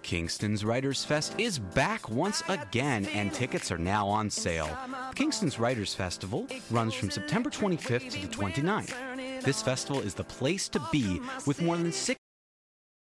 Kingston's 0.04 0.66
Writers 0.66 1.02
Fest 1.02 1.34
is 1.38 1.58
back 1.58 2.10
once 2.10 2.42
again, 2.48 3.06
and 3.06 3.32
tickets 3.32 3.72
are 3.72 3.78
now 3.78 4.06
on 4.06 4.28
sale. 4.28 4.68
The 5.08 5.14
Kingston's 5.16 5.58
Writers 5.58 5.94
Festival 5.94 6.46
runs 6.70 6.92
from 6.92 7.10
September 7.10 7.48
25th 7.48 8.10
to 8.10 8.20
the 8.20 8.28
29th. 8.28 9.42
This 9.42 9.62
festival 9.62 10.02
is 10.02 10.12
the 10.12 10.22
place 10.22 10.68
to 10.68 10.88
be 10.92 11.22
with 11.46 11.62
more 11.62 11.78
than 11.78 11.90